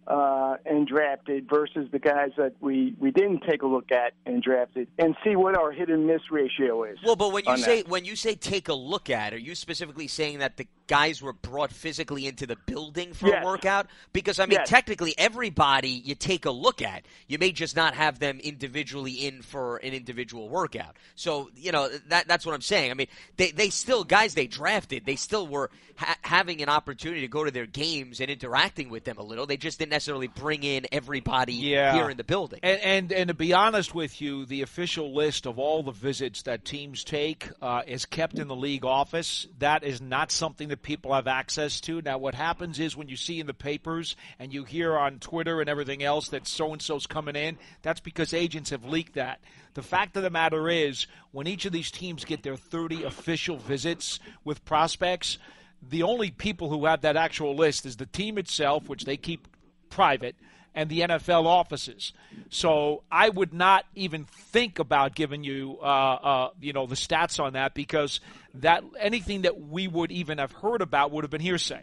uh, 0.06 0.56
and 0.66 0.86
drafted 0.86 1.48
versus 1.48 1.88
the 1.90 1.98
guys 1.98 2.30
that 2.36 2.52
we, 2.60 2.94
we 2.98 3.10
didn't 3.10 3.42
take 3.48 3.62
a 3.62 3.66
look 3.66 3.90
at 3.90 4.12
and 4.26 4.42
drafted, 4.42 4.88
and 4.98 5.16
see 5.24 5.36
what 5.36 5.56
our 5.56 5.72
hit 5.72 5.88
and 5.88 6.06
miss 6.06 6.30
ratio 6.30 6.84
is? 6.84 6.98
Well, 7.04 7.16
but 7.16 7.32
when 7.32 7.44
you 7.46 7.56
say 7.56 7.82
that. 7.82 7.90
when 7.90 8.04
you 8.04 8.16
say 8.16 8.34
take 8.34 8.68
a 8.68 8.74
look 8.74 9.08
at, 9.10 9.32
are 9.32 9.38
you 9.38 9.54
specifically 9.54 10.08
saying 10.08 10.40
that 10.40 10.56
the 10.56 10.66
guys 10.86 11.22
were 11.22 11.32
brought 11.32 11.72
physically 11.72 12.26
into 12.26 12.46
the 12.46 12.56
building 12.66 13.14
for 13.14 13.28
Yes. 13.28 13.42
a 13.42 13.46
workout? 13.46 13.86
Because 14.12 14.38
I 14.38 14.44
mean, 14.46 14.58
Yes. 14.60 14.68
technically, 14.68 15.14
everybody 15.16 15.88
you 15.88 16.14
take 16.14 16.44
a 16.44 16.50
look 16.50 16.82
at, 16.82 17.04
you 17.26 17.38
may 17.38 17.52
just 17.52 17.74
not 17.74 17.94
have 17.94 18.18
them 18.18 18.38
individually 18.40 19.12
in 19.12 19.40
for 19.40 19.78
an 19.78 19.94
individual 19.94 20.48
workout. 20.50 20.96
So 21.14 21.50
you 21.56 21.72
know 21.72 21.88
that 22.08 22.28
that's 22.28 22.44
what 22.44 22.54
I'm 22.54 22.60
saying. 22.60 22.90
I 22.90 22.94
mean, 22.94 23.06
they 23.36 23.52
they 23.52 23.70
still 23.70 24.04
guys 24.04 24.34
they 24.34 24.46
drafted, 24.46 25.06
they 25.06 25.16
still 25.16 25.46
were 25.46 25.70
ha- 25.96 26.18
having 26.22 26.60
an 26.62 26.68
opportunity 26.68 27.22
to 27.22 27.28
go 27.28 27.44
to 27.44 27.50
their 27.50 27.66
games 27.66 28.20
and 28.20 28.30
interacting 28.30 28.90
with 28.90 29.04
them 29.04 29.16
a 29.16 29.22
little. 29.22 29.46
They 29.46 29.56
just 29.56 29.78
didn't 29.78 29.93
necessarily 29.94 30.26
bring 30.26 30.64
in 30.64 30.86
everybody 30.90 31.54
Yeah. 31.54 31.94
here 31.94 32.10
in 32.10 32.16
the 32.16 32.24
building. 32.24 32.58
And, 32.62 32.80
and 32.80 33.12
and 33.12 33.28
to 33.28 33.34
be 33.34 33.52
honest 33.52 33.94
with 33.94 34.20
you, 34.20 34.44
the 34.44 34.62
official 34.62 35.14
list 35.14 35.46
of 35.46 35.58
all 35.58 35.82
the 35.84 35.92
visits 35.92 36.42
that 36.42 36.64
teams 36.64 37.04
take 37.04 37.48
uh, 37.62 37.82
is 37.86 38.04
kept 38.04 38.38
in 38.38 38.48
the 38.48 38.56
league 38.56 38.84
office. 38.84 39.46
That 39.60 39.84
is 39.84 40.00
not 40.00 40.32
something 40.32 40.68
that 40.68 40.82
people 40.82 41.14
have 41.14 41.28
access 41.28 41.80
to. 41.82 42.02
Now, 42.02 42.18
what 42.18 42.34
happens 42.34 42.80
is 42.80 42.96
when 42.96 43.08
you 43.08 43.16
see 43.16 43.38
in 43.38 43.46
the 43.46 43.54
papers 43.54 44.16
and 44.40 44.52
you 44.52 44.64
hear 44.64 44.96
on 44.96 45.20
Twitter 45.20 45.60
and 45.60 45.70
everything 45.70 46.02
else 46.02 46.28
that 46.30 46.46
so 46.48 46.72
and 46.72 46.82
so's 46.82 47.06
coming 47.06 47.36
in, 47.36 47.56
that's 47.82 48.00
because 48.00 48.34
agents 48.34 48.70
have 48.70 48.84
leaked 48.84 49.14
that. 49.14 49.40
The 49.74 49.82
fact 49.82 50.16
of 50.16 50.22
the 50.24 50.30
matter 50.30 50.68
is, 50.68 51.06
when 51.30 51.46
each 51.46 51.64
of 51.66 51.72
these 51.72 51.90
teams 51.90 52.24
get 52.24 52.42
their 52.42 52.56
30 52.56 53.04
official 53.04 53.56
visits 53.58 54.18
with 54.44 54.64
prospects, 54.64 55.38
the 55.82 56.02
only 56.02 56.30
people 56.30 56.68
who 56.70 56.86
have 56.86 57.02
that 57.02 57.16
actual 57.16 57.54
list 57.54 57.86
is 57.86 57.96
the 57.96 58.06
team 58.06 58.38
itself, 58.38 58.88
which 58.88 59.04
they 59.04 59.16
keep 59.16 59.48
private, 59.94 60.34
and 60.74 60.90
the 60.90 61.00
NFL 61.00 61.44
offices. 61.44 62.12
So 62.50 63.04
I 63.10 63.28
would 63.28 63.54
not 63.54 63.86
even 63.94 64.24
think 64.24 64.80
about 64.80 65.14
giving 65.14 65.44
you, 65.44 65.78
uh, 65.80 65.84
uh, 65.84 66.50
you 66.60 66.72
know, 66.72 66.86
the 66.86 66.96
stats 66.96 67.38
on 67.42 67.52
that 67.52 67.74
because 67.74 68.18
that 68.54 68.82
anything 68.98 69.42
that 69.42 69.60
we 69.60 69.86
would 69.86 70.10
even 70.10 70.38
have 70.38 70.50
heard 70.50 70.82
about 70.82 71.12
would 71.12 71.22
have 71.22 71.30
been 71.30 71.40
hearsay. 71.40 71.82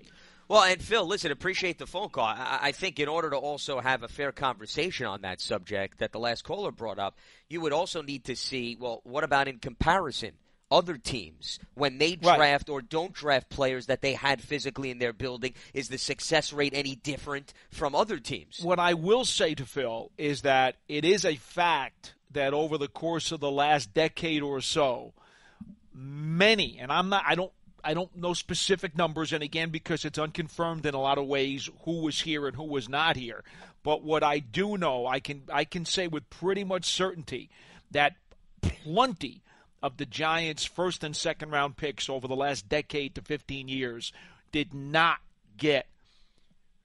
Well, 0.49 0.63
and 0.63 0.81
Phil, 0.81 1.07
listen, 1.07 1.31
appreciate 1.31 1.79
the 1.79 1.87
phone 1.87 2.09
call. 2.09 2.25
I, 2.25 2.59
I 2.61 2.71
think 2.73 2.99
in 2.99 3.07
order 3.07 3.29
to 3.29 3.37
also 3.37 3.79
have 3.79 4.03
a 4.03 4.09
fair 4.09 4.33
conversation 4.33 5.05
on 5.05 5.21
that 5.21 5.39
subject 5.39 5.99
that 5.99 6.11
the 6.11 6.19
last 6.19 6.43
caller 6.43 6.73
brought 6.73 6.99
up, 6.99 7.17
you 7.47 7.61
would 7.61 7.71
also 7.71 8.01
need 8.01 8.25
to 8.25 8.35
see, 8.35 8.75
well, 8.77 8.99
what 9.05 9.23
about 9.23 9.47
in 9.47 9.59
comparison? 9.59 10.31
Other 10.71 10.97
teams, 10.97 11.59
when 11.73 11.97
they 11.97 12.17
Right. 12.21 12.37
draft 12.37 12.69
or 12.69 12.81
don't 12.81 13.11
draft 13.11 13.49
players 13.49 13.87
that 13.87 14.01
they 14.01 14.13
had 14.13 14.41
physically 14.41 14.89
in 14.89 14.99
their 14.99 15.11
building, 15.11 15.53
is 15.73 15.89
the 15.89 15.97
success 15.97 16.53
rate 16.53 16.73
any 16.73 16.95
different 16.95 17.53
from 17.69 17.93
other 17.93 18.19
teams? 18.19 18.61
What 18.61 18.79
I 18.79 18.93
will 18.93 19.25
say 19.25 19.53
to 19.55 19.65
Phil 19.65 20.11
is 20.17 20.43
that 20.43 20.77
it 20.87 21.03
is 21.03 21.25
a 21.25 21.35
fact 21.35 22.13
that 22.31 22.53
over 22.53 22.77
the 22.77 22.87
course 22.87 23.33
of 23.33 23.41
the 23.41 23.51
last 23.51 23.93
decade 23.93 24.41
or 24.41 24.61
so, 24.61 25.13
many, 25.93 26.77
and 26.79 26.91
I'm 26.91 27.09
not, 27.09 27.23
I 27.27 27.35
don't, 27.35 27.51
I 27.83 27.93
don't 27.93 28.15
know 28.15 28.33
specific 28.33 28.95
numbers, 28.95 29.33
and 29.33 29.43
again, 29.43 29.71
because 29.71 30.05
it's 30.05 30.19
unconfirmed 30.19 30.85
in 30.85 30.93
a 30.93 31.01
lot 31.01 31.17
of 31.17 31.25
ways 31.25 31.69
who 31.83 32.01
was 32.01 32.21
here 32.21 32.47
and 32.47 32.55
who 32.55 32.63
was 32.63 32.87
not 32.87 33.15
here. 33.15 33.43
But 33.83 34.03
what 34.03 34.23
I 34.23 34.39
do 34.39 34.77
know, 34.77 35.07
I 35.07 35.19
can, 35.19 35.43
I 35.51 35.65
can 35.65 35.85
say 35.85 36.07
with 36.07 36.29
pretty 36.29 36.63
much 36.63 36.85
certainty 36.85 37.49
that 37.89 38.15
plenty 38.61 39.41
of 39.81 39.97
the 39.97 40.05
Giants' 40.05 40.65
first 40.65 41.03
and 41.03 41.15
second 41.15 41.51
round 41.51 41.77
picks 41.77 42.09
over 42.09 42.27
the 42.27 42.35
last 42.35 42.69
decade 42.69 43.15
to 43.15 43.21
15 43.21 43.67
years 43.67 44.11
did 44.51 44.73
not 44.73 45.17
get 45.57 45.87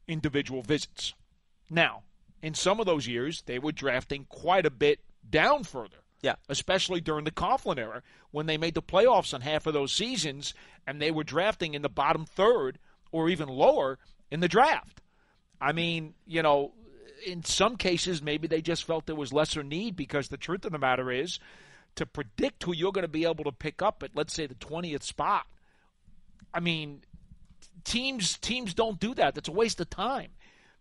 individual 0.09 0.63
visits. 0.63 1.15
Now, 1.69 2.03
in 2.43 2.55
some 2.55 2.81
of 2.81 2.87
those 2.87 3.07
years, 3.07 3.43
they 3.47 3.59
were 3.59 3.73
drafting 3.73 4.27
quite 4.29 4.67
a 4.67 4.71
bit 4.71 5.01
down 5.29 5.65
further. 5.65 5.97
Yeah. 6.23 6.37
Especially 6.49 7.01
during 7.01 7.25
the 7.25 7.31
Coughlin 7.31 7.79
era 7.79 8.03
when 8.31 8.47
they 8.47 8.57
made 8.57 8.75
the 8.75 8.83
playoffs 8.83 9.35
on 9.35 9.43
half 9.43 9.67
of 9.67 9.75
those 9.75 9.93
seasons 9.93 10.55
and 10.87 11.01
they 11.01 11.11
were 11.11 11.25
drafting 11.25 11.75
in 11.75 11.83
the 11.83 11.89
bottom 11.89 12.25
third 12.25 12.79
or 13.13 13.29
even 13.29 13.49
lower 13.49 13.99
in 14.31 14.41
the 14.41 14.49
draft. 14.49 15.03
I 15.61 15.73
mean, 15.73 16.15
you 16.27 16.43
know, 16.43 16.73
in 17.25 17.45
some 17.45 17.77
cases, 17.77 18.23
maybe 18.23 18.47
they 18.47 18.61
just 18.61 18.85
felt 18.85 19.07
there 19.07 19.15
was 19.15 19.33
lesser 19.33 19.63
need 19.63 19.97
because 19.97 20.29
the 20.29 20.37
truth 20.37 20.65
of 20.65 20.73
the 20.73 20.79
matter 20.79 21.11
is 21.11 21.39
to 21.97 22.07
predict 22.07 22.63
who 22.63 22.75
you're 22.75 22.93
going 22.93 23.03
to 23.03 23.09
be 23.09 23.25
able 23.25 23.45
to 23.45 23.53
pick 23.53 23.83
up 23.83 24.03
at, 24.03 24.11
let's 24.15 24.35
say, 24.35 24.47
the 24.47 24.55
20th 24.55 25.03
spot. 25.03 25.47
I 26.55 26.61
mean, 26.61 27.03
teams 27.85 28.39
teams 28.39 28.75
don't 28.75 28.99
do 29.01 29.15
that. 29.15 29.35
That's 29.35 29.49
a 29.49 29.53
waste 29.53 29.81
of 29.81 29.91
time 29.91 30.31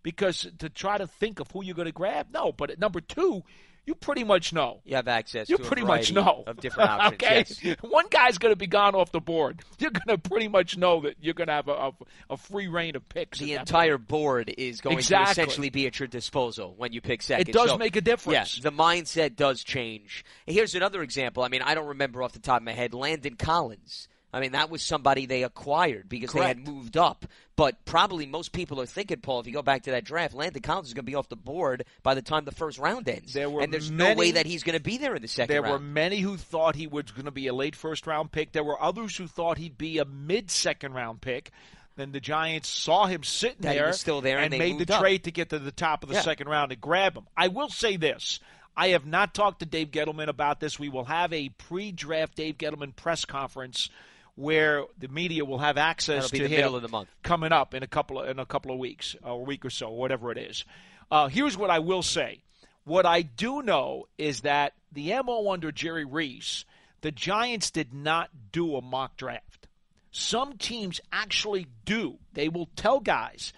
because 0.06 0.48
to 0.60 0.70
try 0.70 1.00
to 1.00 1.08
think 1.08 1.40
of 1.40 1.50
who 1.50 1.64
you're 1.64 1.74
going 1.76 1.88
to 1.88 1.92
grab, 1.92 2.28
no. 2.32 2.52
But 2.52 2.70
at 2.70 2.78
number 2.80 3.02
two, 3.02 3.42
you 3.88 3.96
pretty 3.96 4.24
much 4.24 4.54
know. 4.54 4.82
You 4.86 4.96
have 4.98 5.08
access. 5.08 5.50
You 5.50 5.58
to 5.58 5.64
pretty 5.64 5.82
a 5.82 5.86
much 5.86 6.12
know 6.14 6.44
of 6.46 6.60
different 6.60 6.90
options. 6.92 7.14
okay, 7.14 7.46
yes. 7.62 7.76
one 7.82 8.06
guy's 8.12 8.38
going 8.38 8.52
to 8.52 8.56
be 8.56 8.68
gone 8.68 8.94
off 8.94 9.12
the 9.12 9.20
board. 9.20 9.62
You're 9.80 9.90
going 9.92 10.16
to 10.16 10.30
pretty 10.30 10.48
much 10.48 10.78
know 10.78 11.02
that 11.02 11.16
you're 11.22 11.34
going 11.34 11.48
to 11.48 11.54
have 11.54 11.68
a, 11.68 11.72
a, 11.72 11.92
a 12.32 12.38
free 12.38 12.68
reign 12.68 12.96
of 12.96 13.08
picks. 13.10 13.40
The 13.40 13.54
entire 13.54 13.98
board 13.98 14.54
is 14.58 14.80
going 14.82 14.98
Exactly. 14.98 15.26
to 15.26 15.32
essentially 15.42 15.70
be 15.72 15.88
at 15.88 16.00
your 16.00 16.08
disposal 16.08 16.76
when 16.78 16.94
you 16.94 17.02
pick 17.02 17.22
second. 17.24 17.50
It 17.50 17.52
does 17.54 17.70
So, 17.72 17.78
make 17.80 17.96
a 17.96 18.02
difference. 18.02 18.58
Yeah, 18.58 18.70
the 18.70 18.76
mindset 18.76 19.36
does 19.36 19.64
change. 19.64 20.24
Here's 20.46 20.76
another 20.76 21.02
example. 21.02 21.44
I 21.44 21.48
mean, 21.50 21.62
I 21.64 21.74
don't 21.76 21.88
remember 21.88 22.22
off 22.24 22.34
the 22.34 22.40
top 22.40 22.58
of 22.62 22.64
my 22.64 22.74
head. 22.74 22.94
Landon 22.94 23.36
Collins. 23.36 24.08
I 24.36 24.42
mean, 24.42 24.52
that 24.52 24.70
was 24.70 24.84
somebody 24.84 25.28
they 25.28 25.44
acquired 25.44 26.10
because 26.10 26.34
they 26.34 26.42
had 26.42 26.68
moved 26.68 26.98
up. 26.98 27.26
But 27.56 27.86
probably 27.86 28.26
most 28.26 28.52
people 28.52 28.82
are 28.82 28.86
thinking, 28.86 29.22
Paul, 29.22 29.40
if 29.40 29.48
you 29.48 29.54
go 29.54 29.62
back 29.62 29.84
to 29.84 29.92
that 29.92 30.04
draft, 30.04 30.34
Landon 30.34 30.62
Collins 30.62 30.90
is 30.90 30.94
going 30.94 31.06
to 31.06 31.10
be 31.10 31.16
off 31.16 31.30
the 31.30 31.38
board 31.38 31.86
by 32.04 32.16
the 32.16 32.22
time 32.22 32.44
the 32.44 32.52
first 32.52 32.78
round 32.78 33.08
ends. 33.08 33.32
There 33.32 33.50
were 33.50 33.62
and 33.62 33.72
there's 33.72 33.90
no 33.90 34.14
way 34.14 34.32
that 34.32 34.46
he's 34.46 34.64
going 34.64 34.78
to 34.78 34.84
be 34.84 34.98
there 34.98 35.16
in 35.16 35.22
the 35.22 35.30
second 35.30 35.54
There 35.54 35.64
were 35.64 35.80
many 35.80 36.20
who 36.20 36.36
thought 36.36 36.76
he 36.76 36.86
was 36.86 37.12
going 37.12 37.24
to 37.26 37.32
be 37.32 37.48
a 37.48 37.54
late 37.54 37.78
first 37.78 38.06
round 38.08 38.30
pick. 38.30 38.52
There 38.52 38.66
were 38.66 38.82
others 38.84 39.16
who 39.16 39.26
thought 39.26 39.58
he'd 39.58 39.78
be 39.78 40.00
a 40.00 40.06
mid 40.06 40.52
second 40.52 40.94
round 40.94 41.22
pick. 41.22 41.52
Then 41.96 42.12
the 42.12 42.20
Giants 42.20 42.68
saw 42.68 43.06
him 43.06 43.24
sitting 43.24 43.62
That 43.62 43.72
he 43.72 43.80
there, 43.80 43.94
still 43.94 44.20
there 44.20 44.40
and 44.40 44.52
they 44.52 44.60
made 44.60 44.86
the 44.86 44.94
up. 44.94 45.00
trade 45.00 45.24
to 45.24 45.32
get 45.32 45.52
to 45.52 45.60
the 45.60 45.72
top 45.72 46.04
of 46.04 46.10
the 46.10 46.16
Yeah. 46.16 46.22
second 46.24 46.50
round 46.50 46.74
and 46.74 46.82
grab 46.82 47.16
him. 47.16 47.24
I 47.38 47.48
will 47.48 47.70
say 47.70 47.96
this. 47.96 48.42
I 48.76 48.90
have 48.90 49.06
not 49.06 49.34
talked 49.34 49.60
to 49.60 49.66
Dave 49.66 49.92
Gettleman 49.92 50.28
about 50.28 50.60
this. 50.60 50.78
We 50.78 50.90
will 50.90 51.06
have 51.06 51.32
a 51.32 51.48
pre-draft 51.48 52.36
Dave 52.36 52.58
Gettleman 52.58 52.94
press 52.98 53.24
conference 53.24 53.90
where 54.36 54.84
the 54.98 55.08
media 55.08 55.46
will 55.46 55.60
have 55.60 55.78
access 55.78 56.30
That'll 56.30 56.38
to 56.38 56.44
the 56.44 56.50
him 56.50 56.58
middle 56.58 56.76
of 56.76 56.82
the 56.82 56.90
month. 56.90 57.10
coming 57.24 57.52
up 57.52 57.74
in 57.74 57.84
a 57.84 57.88
couple 57.88 58.20
of, 58.20 58.30
in 58.30 58.40
a 58.40 58.46
couple 58.46 58.72
of 58.72 58.78
weeks, 58.78 59.16
or 59.24 59.32
a 59.32 59.38
week 59.38 59.66
or 59.66 59.70
so, 59.70 59.90
whatever 59.90 60.32
it 60.32 60.38
is. 60.38 60.66
Uh, 61.10 61.28
here's 61.28 61.58
what 61.58 61.70
I 61.70 61.80
will 61.80 62.04
say: 62.04 62.44
what 62.84 63.06
I 63.06 63.22
do 63.22 63.62
know 63.62 64.08
is 64.18 64.42
that 64.42 64.74
the 64.92 65.14
mo 65.24 65.52
under 65.52 65.72
Jerry 65.72 66.06
Reese, 66.06 66.66
the 67.02 67.12
Giants 67.12 67.72
did 67.72 67.94
not 67.94 68.30
do 68.52 68.76
a 68.76 68.82
mock 68.82 69.18
draft. 69.18 69.68
Some 70.12 70.58
teams 70.58 71.02
actually 71.12 71.68
do. 71.84 72.20
They 72.34 72.48
will 72.48 72.70
tell 72.76 73.00
guys, 73.02 73.52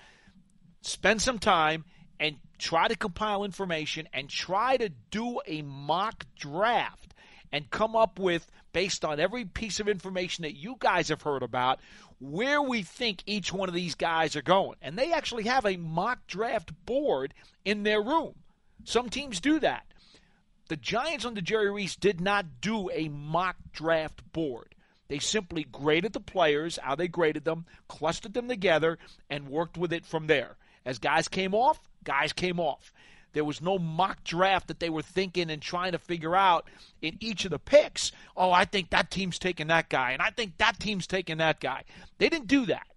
spend 0.81 1.21
some 1.21 1.37
time 1.37 1.85
and 2.19 2.37
try 2.57 2.87
to 2.87 2.95
compile 2.95 3.43
information 3.43 4.07
and 4.11 4.27
try 4.27 4.77
to 4.77 4.89
do 5.11 5.39
a 5.45 5.61
mock 5.61 6.25
draft 6.35 7.13
and 7.51 7.69
come 7.69 7.95
up 7.95 8.19
with, 8.19 8.49
based 8.73 9.05
on 9.05 9.19
every 9.19 9.45
piece 9.45 9.79
of 9.79 9.87
information 9.87 10.43
that 10.43 10.55
you 10.55 10.75
guys 10.79 11.09
have 11.09 11.21
heard 11.21 11.43
about, 11.43 11.79
where 12.19 12.61
we 12.61 12.81
think 12.81 13.23
each 13.25 13.53
one 13.53 13.69
of 13.69 13.75
these 13.75 13.95
guys 13.95 14.35
are 14.35 14.41
going. 14.41 14.77
And 14.81 14.97
they 14.97 15.11
actually 15.11 15.43
have 15.43 15.65
a 15.65 15.77
mock 15.77 16.25
draft 16.27 16.71
board 16.85 17.33
in 17.63 17.83
their 17.83 18.01
room. 18.01 18.35
Some 18.83 19.09
teams 19.09 19.39
do 19.39 19.59
that. 19.59 19.85
The 20.69 20.75
Giants 20.75 21.25
under 21.25 21.41
Jerry 21.41 21.71
Reese 21.71 21.95
did 21.95 22.19
not 22.19 22.59
do 22.59 22.89
a 22.91 23.07
mock 23.07 23.55
draft 23.71 24.21
board. 24.33 24.75
They 25.07 25.19
simply 25.19 25.63
graded 25.63 26.11
the 26.13 26.19
players, 26.19 26.77
how 26.81 26.95
they 26.95 27.07
graded 27.07 27.45
them, 27.45 27.65
clustered 27.87 28.33
them 28.33 28.49
together, 28.49 28.97
and 29.29 29.47
worked 29.47 29.77
with 29.77 29.93
it 29.93 30.05
from 30.05 30.27
there. 30.27 30.57
As 30.85 30.99
guys 30.99 31.27
came 31.27 31.53
off, 31.53 31.79
guys 32.03 32.33
came 32.33 32.59
off. 32.59 32.91
There 33.37 33.45
was 33.45 33.61
no 33.61 33.77
mock 33.77 34.23
draft 34.23 34.67
that 34.67 34.79
they 34.79 34.89
were 34.89 35.03
thinking 35.03 35.51
and 35.51 35.61
trying 35.61 35.91
to 35.91 35.99
figure 35.99 36.35
out 36.35 36.67
in 37.03 37.17
each 37.19 37.45
of 37.45 37.51
the 37.51 37.59
picks. 37.59 38.11
Oh, 38.35 38.51
I 38.51 38.65
think 38.65 38.89
that 38.89 39.11
team's 39.11 39.37
taking 39.37 39.67
that 39.67 39.89
guy, 39.89 40.13
and 40.13 40.23
I 40.23 40.31
think 40.31 40.57
that 40.57 40.79
team's 40.79 41.05
taking 41.05 41.37
that 41.37 41.59
guy. 41.59 41.83
They 42.17 42.29
didn't 42.29 42.47
do 42.47 42.65
that. 42.65 42.87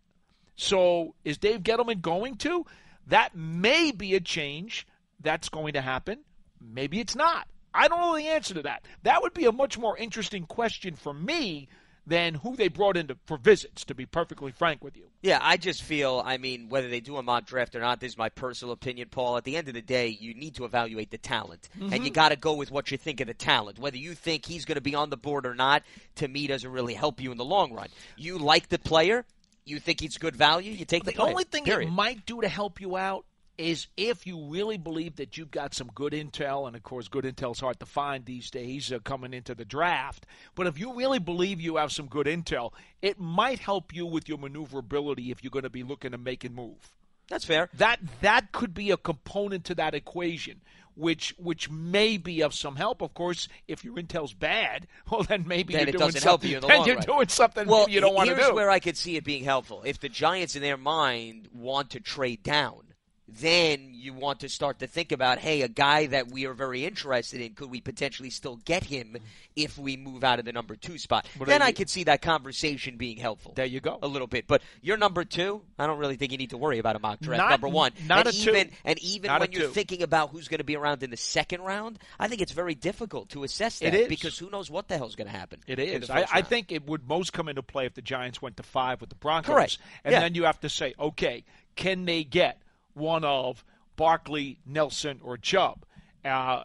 So 0.56 1.14
is 1.26 1.36
Dave 1.36 1.62
Gettleman 1.62 2.00
going 2.00 2.36
to? 2.36 2.64
That 3.06 3.36
may 3.36 3.90
be 3.90 4.14
a 4.14 4.20
change 4.20 4.86
that's 5.20 5.50
going 5.50 5.74
to 5.74 5.82
happen. 5.82 6.20
Maybe 6.58 7.00
it's 7.00 7.14
not. 7.14 7.46
I 7.74 7.88
don't 7.88 8.00
know 8.00 8.16
the 8.16 8.28
answer 8.28 8.54
to 8.54 8.62
that. 8.62 8.86
That 9.02 9.20
would 9.20 9.34
be 9.34 9.44
a 9.44 9.52
much 9.52 9.76
more 9.76 9.98
interesting 9.98 10.46
question 10.46 10.94
for 10.94 11.12
me 11.12 11.68
than 12.10 12.34
who 12.34 12.56
they 12.56 12.66
brought 12.66 12.96
in 12.96 13.06
to, 13.06 13.16
for 13.24 13.36
visits, 13.36 13.84
to 13.84 13.94
be 13.94 14.04
perfectly 14.04 14.50
frank 14.50 14.82
with 14.82 14.96
you. 14.96 15.04
Yeah, 15.22 15.38
I 15.40 15.56
just 15.56 15.84
feel, 15.84 16.20
I 16.24 16.38
mean, 16.38 16.68
whether 16.68 16.88
they 16.88 16.98
do 16.98 17.16
a 17.16 17.22
mock 17.22 17.46
draft 17.46 17.76
or 17.76 17.80
not, 17.80 18.00
this 18.00 18.12
is 18.12 18.18
my 18.18 18.28
personal 18.30 18.72
opinion, 18.72 19.08
Paul. 19.10 19.36
At 19.36 19.44
the 19.44 19.56
end 19.56 19.68
of 19.68 19.74
the 19.74 19.80
day, 19.80 20.08
you 20.08 20.34
need 20.34 20.56
to 20.56 20.64
evaluate 20.64 21.12
the 21.12 21.18
talent. 21.18 21.68
And 21.74 21.92
you 21.92 21.98
mm-hmm. 21.98 22.08
got 22.08 22.30
to 22.30 22.36
go 22.36 22.54
with 22.54 22.72
what 22.72 22.90
you 22.90 22.98
think 22.98 23.20
of 23.20 23.28
the 23.28 23.34
talent. 23.34 23.78
Whether 23.78 23.98
you 23.98 24.14
think 24.14 24.44
he's 24.44 24.64
going 24.64 24.74
to 24.74 24.80
be 24.80 24.96
on 24.96 25.08
the 25.08 25.16
board 25.16 25.46
or 25.46 25.54
not, 25.54 25.84
to 26.16 26.26
me, 26.26 26.48
doesn't 26.48 26.70
really 26.70 26.94
help 26.94 27.20
you 27.20 27.30
in 27.30 27.38
the 27.38 27.44
long 27.44 27.72
run. 27.72 27.88
You 28.16 28.38
like 28.38 28.68
the 28.68 28.80
player, 28.80 29.24
you 29.64 29.78
think 29.78 30.00
he's 30.00 30.18
good 30.18 30.34
value, 30.34 30.72
you 30.72 30.84
take 30.84 31.04
the, 31.04 31.12
The 31.12 31.16
player. 31.16 31.30
only 31.30 31.44
thing 31.44 31.64
period. 31.64 31.88
it 31.88 31.92
might 31.92 32.26
do 32.26 32.40
to 32.40 32.48
help 32.48 32.80
you 32.80 32.96
out 32.96 33.24
is 33.60 33.86
if 33.96 34.26
you 34.26 34.46
really 34.48 34.78
believe 34.78 35.16
that 35.16 35.36
you've 35.36 35.50
got 35.50 35.74
some 35.74 35.90
good 35.94 36.12
intel, 36.12 36.66
and 36.66 36.74
of 36.74 36.82
course, 36.82 37.08
good 37.08 37.24
intel's 37.24 37.60
hard 37.60 37.78
to 37.80 37.86
find 37.86 38.24
these 38.24 38.50
days 38.50 38.90
uh, 38.90 38.98
coming 39.00 39.34
into 39.34 39.54
the 39.54 39.64
draft. 39.64 40.24
But 40.54 40.66
if 40.66 40.78
you 40.78 40.94
really 40.94 41.18
believe 41.18 41.60
you 41.60 41.76
have 41.76 41.92
some 41.92 42.06
good 42.06 42.26
intel, 42.26 42.72
it 43.02 43.20
might 43.20 43.58
help 43.58 43.94
you 43.94 44.06
with 44.06 44.28
your 44.28 44.38
maneuverability 44.38 45.30
if 45.30 45.44
you're 45.44 45.50
going 45.50 45.64
to 45.64 45.70
be 45.70 45.82
looking 45.82 46.12
to 46.12 46.18
make 46.18 46.44
a 46.44 46.48
move. 46.50 46.92
That's 47.28 47.44
fair. 47.44 47.68
That 47.74 48.00
that 48.22 48.50
could 48.52 48.74
be 48.74 48.90
a 48.90 48.96
component 48.96 49.64
to 49.66 49.74
that 49.76 49.94
equation, 49.94 50.62
which 50.96 51.32
which 51.38 51.70
may 51.70 52.16
be 52.16 52.40
of 52.40 52.52
some 52.54 52.74
help. 52.74 53.02
Of 53.02 53.14
course, 53.14 53.46
if 53.68 53.84
your 53.84 53.94
intel's 53.96 54.32
bad, 54.34 54.88
well 55.10 55.22
then 55.22 55.44
maybe 55.46 55.74
Then 55.74 55.82
you're 55.82 55.88
it 55.90 55.92
doing 55.92 56.06
doesn't 56.06 56.22
help 56.24 56.40
something- 56.40 56.50
you 56.50 56.56
in 56.56 56.60
the 56.62 56.66
then 56.68 56.78
long 56.78 56.86
you're 56.88 56.96
run. 56.96 57.04
doing 57.06 57.28
something 57.28 57.68
Well, 57.68 57.88
you 57.88 58.00
don't 58.00 58.14
want 58.14 58.28
to 58.30 58.34
do. 58.34 58.40
here's 58.40 58.52
where 58.54 58.70
I 58.70 58.80
could 58.80 58.96
see 58.96 59.16
it 59.16 59.22
being 59.24 59.44
helpful. 59.44 59.82
If 59.84 60.00
the 60.00 60.08
Giants, 60.08 60.56
in 60.56 60.62
their 60.62 60.76
mind, 60.76 61.48
want 61.52 61.90
to 61.90 62.00
trade 62.00 62.42
down, 62.42 62.89
then 63.38 63.90
you 63.92 64.12
want 64.14 64.40
to 64.40 64.48
start 64.48 64.78
to 64.80 64.86
think 64.86 65.12
about, 65.12 65.38
hey, 65.38 65.62
a 65.62 65.68
guy 65.68 66.06
that 66.06 66.30
we 66.30 66.46
are 66.46 66.54
very 66.54 66.84
interested 66.84 67.40
in, 67.40 67.54
could 67.54 67.70
we 67.70 67.80
potentially 67.80 68.30
still 68.30 68.56
get 68.64 68.84
him 68.84 69.16
if 69.56 69.78
we 69.78 69.96
move 69.96 70.24
out 70.24 70.38
of 70.38 70.44
the 70.44 70.52
number 70.52 70.74
two 70.76 70.98
spot? 70.98 71.26
Then 71.44 71.62
I 71.62 71.68
you- 71.68 71.74
could 71.74 71.90
see 71.90 72.04
that 72.04 72.22
conversation 72.22 72.96
being 72.96 73.16
helpful. 73.18 73.52
there 73.54 73.66
you 73.66 73.80
go. 73.80 73.98
a 74.02 74.08
little 74.08 74.26
bit, 74.26 74.46
but 74.46 74.62
you're 74.82 74.96
number 74.96 75.24
two. 75.24 75.62
I 75.78 75.86
don't 75.86 75.98
really 75.98 76.16
think 76.16 76.32
you 76.32 76.38
need 76.38 76.50
to 76.50 76.58
worry 76.58 76.78
about 76.78 76.96
a 76.96 76.98
mock 76.98 77.20
draft. 77.20 77.38
Not- 77.38 77.50
number 77.50 77.68
one, 77.68 77.92
not 78.06 78.26
and 78.26 78.28
a 78.28 78.32
two. 78.38 78.50
even 78.50 78.70
and 78.84 78.98
even 79.00 79.28
Not 79.28 79.40
when 79.40 79.52
you're 79.52 79.62
two. 79.62 79.72
thinking 79.72 80.02
about 80.02 80.30
who's 80.30 80.48
going 80.48 80.58
to 80.58 80.64
be 80.64 80.76
around 80.76 81.02
in 81.02 81.10
the 81.10 81.16
second 81.16 81.60
round, 81.62 81.98
I 82.18 82.28
think 82.28 82.40
it's 82.40 82.52
very 82.52 82.74
difficult 82.74 83.28
to 83.30 83.44
assess 83.44 83.78
that 83.80 83.94
It 83.94 84.00
is. 84.02 84.08
because 84.08 84.36
who 84.38 84.50
knows 84.50 84.70
what 84.70 84.88
the 84.88 84.96
hell's 84.96 85.14
going 85.16 85.28
to 85.30 85.36
happen. 85.36 85.60
It 85.66 85.78
is. 85.78 86.10
I, 86.10 86.26
I 86.32 86.42
think 86.42 86.72
it 86.72 86.86
would 86.86 87.06
most 87.08 87.32
come 87.32 87.48
into 87.48 87.62
play 87.62 87.86
if 87.86 87.94
the 87.94 88.02
Giants 88.02 88.40
went 88.42 88.56
to 88.56 88.62
five 88.62 89.00
with 89.00 89.10
the 89.10 89.16
Broncos. 89.16 89.54
Correct. 89.54 89.78
And 90.04 90.12
Yeah. 90.12 90.20
then 90.20 90.34
you 90.34 90.44
have 90.44 90.60
to 90.60 90.68
say, 90.68 90.94
okay, 90.98 91.44
can 91.76 92.04
they 92.04 92.24
get 92.24 92.60
one 93.00 93.24
of 93.24 93.64
Barkley, 93.96 94.60
Nelson, 94.64 95.20
or 95.22 95.36
Chubb? 95.36 95.84
Uh, 96.24 96.64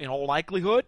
in 0.00 0.08
all 0.08 0.26
likelihood, 0.26 0.86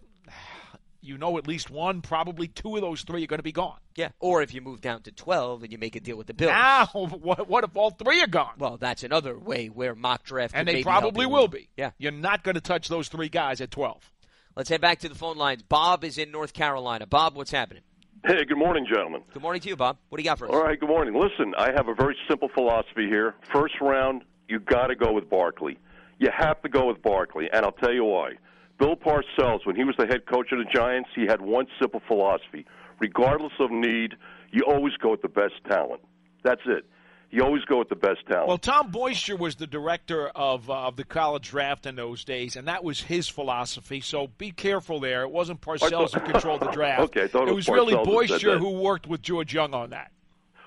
you 1.00 1.16
know 1.16 1.38
at 1.38 1.46
least 1.46 1.70
one, 1.70 2.02
probably 2.02 2.48
two 2.48 2.74
of 2.74 2.82
those 2.82 3.02
three 3.02 3.22
are 3.22 3.26
going 3.26 3.38
to 3.38 3.44
be 3.44 3.52
gone. 3.52 3.78
Yeah. 3.94 4.08
Or 4.18 4.42
if 4.42 4.52
you 4.52 4.60
move 4.60 4.80
down 4.80 5.02
to 5.02 5.12
12 5.12 5.62
and 5.62 5.72
you 5.72 5.78
make 5.78 5.96
a 5.96 6.00
deal 6.00 6.16
with 6.16 6.26
the 6.26 6.34
Bills. 6.34 6.50
Now, 6.50 6.86
what, 6.94 7.48
what 7.48 7.64
if 7.64 7.76
all 7.76 7.90
three 7.90 8.22
are 8.22 8.26
gone? 8.26 8.54
well, 8.58 8.76
that's 8.76 9.04
another 9.04 9.38
way 9.38 9.68
where 9.68 9.94
mock 9.94 10.24
draft 10.24 10.54
and 10.54 10.66
they 10.66 10.82
probably 10.82 11.26
will 11.26 11.48
be. 11.48 11.68
Yeah. 11.76 11.90
You're 11.98 12.12
not 12.12 12.42
going 12.42 12.56
to 12.56 12.60
touch 12.60 12.88
those 12.88 13.08
three 13.08 13.28
guys 13.28 13.60
at 13.60 13.70
12. 13.70 14.12
Let's 14.56 14.70
head 14.70 14.80
back 14.80 15.00
to 15.00 15.08
the 15.08 15.14
phone 15.14 15.36
lines. 15.36 15.62
Bob 15.62 16.02
is 16.02 16.18
in 16.18 16.30
North 16.30 16.52
Carolina. 16.52 17.06
Bob, 17.06 17.36
what's 17.36 17.50
happening? 17.50 17.82
Hey, 18.24 18.44
good 18.44 18.58
morning, 18.58 18.86
gentlemen. 18.92 19.22
Good 19.32 19.42
morning 19.42 19.60
to 19.60 19.68
you, 19.68 19.76
Bob. 19.76 19.98
What 20.08 20.16
do 20.16 20.22
you 20.22 20.28
got 20.28 20.38
for 20.38 20.46
us? 20.46 20.50
All 20.52 20.62
right, 20.62 20.80
good 20.80 20.88
morning. 20.88 21.14
Listen, 21.14 21.54
I 21.56 21.70
have 21.76 21.88
a 21.88 21.94
very 21.94 22.16
simple 22.28 22.48
philosophy 22.48 23.06
here. 23.06 23.34
First 23.52 23.74
round, 23.80 24.22
you 24.48 24.60
got 24.60 24.88
to 24.88 24.96
go 24.96 25.12
with 25.12 25.28
Barkley. 25.28 25.78
You 26.18 26.30
have 26.36 26.62
to 26.62 26.68
go 26.68 26.86
with 26.86 27.02
Barkley, 27.02 27.48
and 27.52 27.64
I'll 27.64 27.72
tell 27.72 27.92
you 27.92 28.04
why. 28.04 28.32
Bill 28.78 28.96
Parcells, 28.96 29.64
when 29.64 29.76
he 29.76 29.84
was 29.84 29.94
the 29.98 30.06
head 30.06 30.26
coach 30.26 30.52
of 30.52 30.58
the 30.58 30.64
Giants, 30.72 31.08
he 31.14 31.26
had 31.26 31.40
one 31.40 31.66
simple 31.80 32.00
philosophy. 32.06 32.66
Regardless 33.00 33.52
of 33.60 33.70
need, 33.70 34.14
you 34.50 34.62
always 34.66 34.94
go 34.96 35.10
with 35.10 35.22
the 35.22 35.28
best 35.28 35.54
talent. 35.68 36.00
That's 36.42 36.62
it. 36.66 36.84
You 37.30 37.42
always 37.42 37.64
go 37.64 37.78
with 37.78 37.88
the 37.88 37.96
best 37.96 38.20
talent. 38.30 38.48
Well, 38.48 38.58
Tom 38.58 38.90
Boisture 38.90 39.36
was 39.36 39.56
the 39.56 39.66
director 39.66 40.28
of 40.28 40.70
uh, 40.70 40.86
of 40.86 40.96
the 40.96 41.04
college 41.04 41.50
draft 41.50 41.84
in 41.84 41.96
those 41.96 42.24
days, 42.24 42.54
and 42.54 42.68
that 42.68 42.84
was 42.84 43.00
his 43.00 43.28
philosophy. 43.28 44.00
So 44.00 44.28
be 44.38 44.52
careful 44.52 45.00
there. 45.00 45.22
It 45.22 45.30
wasn't 45.30 45.60
Parcells 45.60 46.14
who 46.14 46.20
controlled 46.20 46.60
the 46.60 46.70
draft. 46.72 47.02
okay, 47.02 47.24
I 47.24 47.28
thought 47.28 47.48
it 47.48 47.50
it 47.50 47.54
was 47.54 47.68
was 47.68 47.74
really 47.74 47.94
Boyster 47.94 48.58
who 48.58 48.70
worked 48.80 49.08
with 49.08 49.22
George 49.22 49.52
Young 49.52 49.74
on 49.74 49.90
that. 49.90 50.12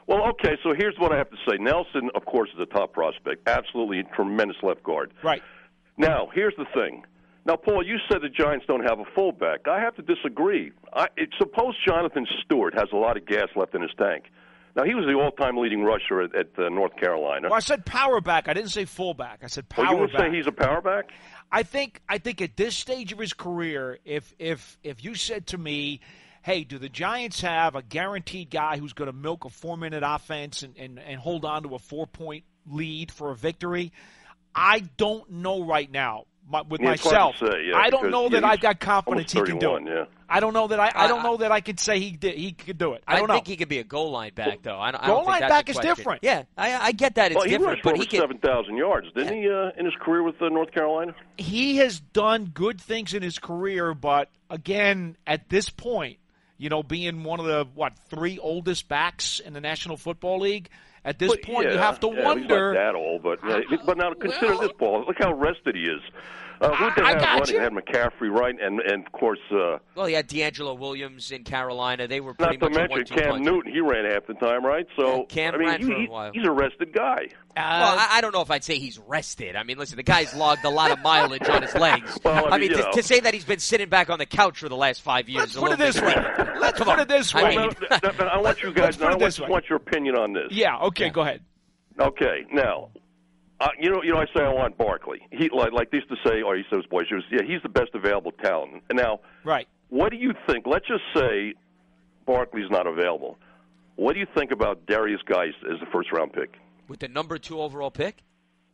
Well, 0.09 0.27
okay, 0.29 0.57
so 0.63 0.73
here's 0.75 0.97
what 0.97 1.13
I 1.13 1.17
have 1.19 1.29
to 1.29 1.37
say. 1.47 1.57
Nelson, 1.59 2.09
of 2.15 2.25
course, 2.25 2.49
is 2.55 2.59
a 2.59 2.65
top 2.65 2.93
prospect. 2.93 3.47
Absolutely 3.47 4.01
tremendous 4.15 4.57
left 4.63 4.81
guard. 4.81 5.13
Right. 5.23 5.43
Now, 5.97 6.29
here's 6.33 6.55
the 6.57 6.65
thing. 6.73 7.03
Now, 7.45 7.55
Paul, 7.55 7.85
you 7.85 7.97
said 8.11 8.23
the 8.23 8.29
Giants 8.29 8.65
don't 8.67 8.83
have 8.83 8.99
a 8.99 9.05
fullback. 9.13 9.67
I 9.67 9.79
have 9.79 9.95
to 9.97 10.01
disagree. 10.01 10.71
I, 10.93 11.09
it, 11.15 11.29
suppose 11.37 11.75
Jonathan 11.87 12.25
Stewart 12.43 12.73
has 12.73 12.87
a 12.91 12.95
lot 12.95 13.17
of 13.17 13.27
gas 13.27 13.49
left 13.55 13.75
in 13.75 13.83
his 13.83 13.91
tank. 13.99 14.25
Now, 14.75 14.83
he 14.83 14.95
was 14.95 15.05
the 15.05 15.13
all-time 15.13 15.57
leading 15.57 15.83
rusher 15.83 16.21
at, 16.21 16.33
at 16.35 16.47
uh, 16.57 16.69
North 16.69 16.95
Carolina. 16.95 17.49
Well, 17.49 17.57
I 17.57 17.59
said 17.59 17.85
power 17.85 18.19
back. 18.19 18.47
I 18.47 18.53
didn't 18.53 18.71
say 18.71 18.85
fullback. 18.85 19.41
I 19.43 19.47
said 19.47 19.65
Well, 19.77 19.85
power 19.85 19.95
you 19.95 20.01
would 20.01 20.11
back. 20.11 20.31
say 20.31 20.35
he's 20.35 20.47
a 20.47 20.51
power 20.51 20.81
back? 20.81 21.11
I 21.51 21.61
think 21.61 22.01
I 22.09 22.17
think 22.17 22.41
at 22.41 22.57
this 22.57 22.75
stage 22.75 23.11
of 23.11 23.19
his 23.19 23.33
career, 23.33 23.99
if 24.05 24.33
if 24.39 24.79
if 24.83 25.03
you 25.03 25.13
said 25.13 25.47
to 25.47 25.57
me, 25.57 26.01
"Hey, 26.49 26.63
do 26.63 26.77
the 26.79 26.89
Giants 26.89 27.41
have 27.41 27.75
a 27.75 27.81
guaranteed 27.81 28.49
guy 28.49 28.77
who's 28.77 28.93
going 28.93 29.09
to 29.11 29.15
milk 29.15 29.45
a 29.45 29.49
four 29.49 29.77
minute 29.77 30.03
offense 30.05 30.63
and, 30.63 30.75
and 30.77 30.99
and 30.99 31.19
hold 31.19 31.45
on 31.45 31.63
to 31.63 31.75
a 31.75 31.79
four 31.79 32.07
point 32.07 32.43
lead 32.67 33.11
for 33.11 33.31
a 33.31 33.35
victory?" 33.35 33.91
I 34.55 34.79
don't 34.97 35.29
know 35.29 35.63
right 35.63 35.89
now. 35.89 36.25
My, 36.51 36.63
with 36.63 36.81
Yeah, 36.81 36.89
myself, 36.89 37.37
say, 37.37 37.65
yeah, 37.69 37.77
I 37.77 37.91
don't 37.91 38.09
know 38.09 38.27
that 38.29 38.43
I've 38.43 38.59
got 38.59 38.79
confidence 38.79 39.31
he 39.31 39.41
can 39.43 39.59
do 39.59 39.75
it. 39.75 39.83
yeah. 39.85 40.05
I 40.27 40.39
don't 40.39 40.53
know 40.53 40.67
that 40.67 40.79
I, 40.79 40.91
I 40.95 41.07
don't 41.07 41.21
know 41.21 41.37
that 41.37 41.51
I 41.51 41.61
could 41.61 41.79
say 41.79 41.99
he 41.99 42.11
did, 42.11 42.35
he 42.35 42.53
could 42.53 42.79
do 42.79 42.93
it. 42.93 43.03
I 43.07 43.13
I, 43.15 43.19
don't 43.19 43.27
know. 43.27 43.35
think 43.35 43.47
he 43.47 43.55
could 43.55 43.69
be 43.69 43.77
a 43.79 43.83
goal 43.83 44.09
line 44.11 44.33
back, 44.33 44.63
though. 44.63 44.79
I 44.79 44.91
don't, 44.91 45.03
I 45.03 45.07
Goal 45.07 45.17
don't 45.17 45.25
think 45.25 45.31
line 45.31 45.39
that's 45.41 45.51
back 45.51 45.69
is 45.69 45.77
different. 45.77 46.23
Yeah, 46.23 46.43
I, 46.57 46.73
I 46.87 46.91
get 46.91 47.15
that 47.15 47.31
it's 47.31 47.35
Well, 47.35 47.45
he 47.45 47.51
different, 47.51 47.73
rushed 47.73 47.83
but 47.83 47.93
over 47.93 48.01
he 48.01 48.07
can. 48.07 48.21
7,000 48.21 48.75
yards, 48.77 49.07
didn't 49.15 49.41
he, 49.41 49.49
uh, 49.49 49.69
in 49.77 49.85
his 49.85 49.93
career 49.99 50.23
with 50.23 50.41
uh, 50.41 50.49
North 50.49 50.71
Carolina? 50.71 51.13
he 51.37 51.77
has 51.77 51.99
done 51.99 52.45
good 52.45 52.81
things 52.81 53.13
in 53.13 53.21
his 53.21 53.37
career, 53.37 53.93
but 53.93 54.29
again, 54.49 55.17
at 55.27 55.49
this 55.49 55.69
point, 55.69 56.17
you 56.59 56.69
know, 56.69 56.83
being 56.83 57.23
one 57.23 57.39
of 57.39 57.47
the 57.47 57.65
what 57.73 57.93
three 58.09 58.37
oldest 58.37 58.87
backs 58.87 59.39
in 59.39 59.53
the 59.53 59.61
National 59.61 59.97
Football 59.97 60.41
League, 60.41 60.69
at 61.03 61.17
this 61.17 61.29
But, 61.29 61.41
point, 61.43 61.67
yeah, 61.67 61.73
you 61.73 61.77
have 61.79 61.99
to 62.01 62.11
yeah, 62.13 62.25
wonder. 62.25 62.43
He's 62.43 62.75
not 62.77 62.91
that 62.91 62.95
old, 62.95 63.23
but 63.23 63.43
uh, 63.43 63.61
but 63.85 63.97
now 63.97 64.13
consider 64.13 64.47
Well- 64.49 64.59
this, 64.59 64.71
Paul. 64.77 65.05
Look 65.07 65.17
how 65.17 65.33
rested 65.33 65.75
he 65.75 65.83
is. 65.83 66.01
Uh, 66.61 66.75
who 66.75 66.89
they 66.95 67.01
I 67.07 67.11
have 67.13 67.21
got 67.21 67.39
running? 67.39 67.47
you. 67.53 67.57
They 67.57 67.63
had 67.63 67.71
McCaffrey, 67.73 68.29
right, 68.29 68.53
and 68.61 68.81
and 68.81 69.05
of 69.05 69.11
course, 69.13 69.39
uh, 69.51 69.77
Well, 69.95 70.07
he 70.07 70.13
had 70.13 70.27
DeAngelo 70.27 70.77
Williams 70.77 71.31
in 71.31 71.43
Carolina. 71.45 72.07
They 72.07 72.19
were 72.19 72.35
not 72.37 72.49
pretty 72.49 72.57
to 72.57 72.65
much 72.65 72.75
a 72.75 72.79
mention 72.79 72.91
one-two 72.97 73.15
Cam 73.15 73.29
punch. 73.31 73.45
Newton. 73.45 73.71
He 73.73 73.79
ran 73.79 74.05
half 74.05 74.27
the 74.27 74.33
time, 74.33 74.65
right? 74.65 74.85
So 74.97 75.19
Yeah, 75.19 75.23
Cam 75.29 75.55
I 75.55 75.57
mean, 75.57 75.67
ran 75.69 75.79
he, 75.81 75.85
for 75.87 75.93
a 75.93 76.05
while. 76.07 76.31
he's 76.33 76.45
a 76.45 76.51
rested 76.51 76.91
guy. 76.93 77.27
Uh, 77.55 77.61
Well, 77.81 77.95
I, 77.99 78.07
I 78.17 78.21
don't 78.21 78.33
know 78.33 78.41
if 78.41 78.51
I'd 78.51 78.63
say 78.65 78.77
he's 78.77 78.99
rested. 78.99 79.55
I 79.55 79.63
mean, 79.63 79.77
listen, 79.77 79.95
the 79.95 80.03
guy's 80.03 80.33
logged 80.35 80.65
a 80.65 80.69
lot 80.69 80.91
of 80.91 80.99
mileage 80.99 81.47
on 81.47 81.61
his 81.61 81.73
legs. 81.75 82.17
Well, 82.25 82.53
I 82.53 82.57
mean, 82.57 82.71
you 82.71 82.77
to, 82.77 82.91
to 82.91 83.03
say 83.03 83.21
that 83.21 83.33
he's 83.33 83.45
been 83.45 83.59
sitting 83.59 83.87
back 83.89 84.09
on 84.09 84.19
the 84.19 84.25
couch 84.25 84.59
for 84.59 84.67
the 84.69 84.75
last 84.75 85.01
five 85.01 85.29
years 85.29 85.39
Let's 85.39 85.51
is 85.51 85.57
a 85.57 85.61
put 85.61 85.71
it 85.71 85.77
this 85.79 85.95
bit 85.99 86.03
way. 86.17 86.53
Let's 86.59 86.77
Come 86.77 86.87
put 86.87 86.93
on. 86.95 86.99
it 86.99 87.07
this 87.07 87.33
I 87.33 87.43
way. 87.43 87.49
mean, 87.57 87.69
Well, 87.89 87.99
no, 88.03 88.11
no, 88.19 88.25
I 88.25 88.37
want 88.37 88.61
you 88.61 88.73
guys. 88.73 88.97
put 88.97 89.05
I 89.05 89.07
it 89.07 89.09
want, 89.11 89.19
this 89.21 89.39
way. 89.39 89.47
want 89.49 89.69
your 89.69 89.77
opinion 89.77 90.15
on 90.17 90.33
this. 90.33 90.47
yeah. 90.51 90.77
Okay. 90.79 91.09
Go 91.09 91.21
ahead. 91.21 91.41
Okay, 91.99 92.45
now, 92.51 92.89
uh, 93.61 93.67
you 93.79 93.89
know, 93.89 94.01
you 94.03 94.11
know, 94.13 94.19
I 94.19 94.25
say 94.35 94.43
I 94.43 94.53
want 94.53 94.77
Barkley. 94.77 95.19
He 95.31 95.49
like 95.49 95.71
like 95.71 95.91
they 95.91 95.97
used 95.97 96.09
to 96.09 96.15
say, 96.25 96.41
or 96.41 96.55
he 96.55 96.63
says, 96.69 96.83
boys, 96.89 97.05
he 97.09 97.15
was, 97.15 97.23
yeah, 97.31 97.41
he's 97.45 97.61
the 97.61 97.69
best 97.69 97.89
available 97.93 98.31
talent. 98.31 98.83
Now, 98.91 99.19
Right. 99.43 99.67
what 99.89 100.11
do 100.11 100.17
you 100.17 100.33
think? 100.47 100.65
Let's 100.65 100.87
just 100.87 101.03
say 101.13 101.53
Barkley's 102.25 102.69
not 102.69 102.87
available. 102.87 103.37
What 103.95 104.13
do 104.13 104.19
you 104.19 104.27
think 104.35 104.51
about 104.51 104.85
Derrius 104.85 105.23
Guice 105.25 105.53
as 105.71 105.79
the 105.79 105.85
first 105.91 106.11
round 106.11 106.31
pick? 106.33 106.55
With 106.87 106.99
the 106.99 107.07
number 107.09 107.37
two 107.37 107.59
overall 107.61 107.91
pick? 107.91 108.23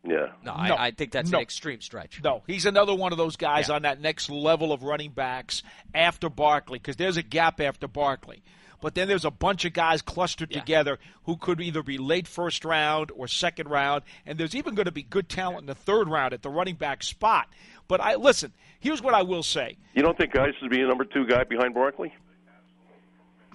Yeah. 0.07 0.27
No, 0.43 0.53
No. 0.55 0.75
I, 0.75 0.85
I 0.87 0.91
think 0.91 1.11
that's 1.11 1.31
No. 1.31 1.39
an 1.39 1.41
extreme 1.41 1.81
stretch. 1.81 2.21
No, 2.23 2.43
he's 2.45 2.67
another 2.67 2.93
one 2.93 3.11
of 3.11 3.17
those 3.17 3.35
guys 3.37 3.69
Yeah. 3.69 3.75
on 3.75 3.81
that 3.81 3.99
next 3.99 4.29
level 4.29 4.71
of 4.71 4.83
running 4.83 5.09
backs 5.11 5.63
after 5.95 6.29
Barkley, 6.29 6.77
because 6.77 6.95
there's 6.95 7.17
a 7.17 7.23
gap 7.23 7.59
after 7.59 7.87
Barkley. 7.87 8.43
But 8.85 8.93
then 8.93 9.07
there's 9.07 9.25
a 9.25 9.31
bunch 9.31 9.65
of 9.65 9.73
guys 9.73 10.03
clustered 10.03 10.51
Yeah. 10.51 10.59
together 10.59 10.99
who 11.23 11.37
could 11.37 11.59
either 11.59 11.81
be 11.81 11.97
late 11.97 12.27
first 12.27 12.63
round 12.63 13.09
or 13.15 13.27
second 13.27 13.67
round, 13.67 14.03
and 14.27 14.37
there's 14.37 14.53
even 14.53 14.75
going 14.75 14.85
to 14.85 14.91
be 14.91 15.01
good 15.01 15.27
talent 15.27 15.61
in 15.61 15.65
the 15.65 15.73
third 15.73 16.07
round 16.07 16.33
at 16.33 16.43
the 16.43 16.51
running 16.51 16.75
back 16.75 17.01
spot. 17.01 17.49
But 17.87 17.99
I 17.99 18.13
listen. 18.13 18.53
Here's 18.79 19.01
what 19.01 19.15
I 19.15 19.23
will 19.23 19.41
say: 19.41 19.77
You 19.95 20.03
don't 20.03 20.15
think 20.15 20.33
Guice 20.33 20.53
would 20.61 20.69
be 20.69 20.81
a 20.81 20.87
number 20.87 21.03
two 21.03 21.25
guy 21.25 21.45
behind 21.45 21.73
Barkley? 21.73 22.13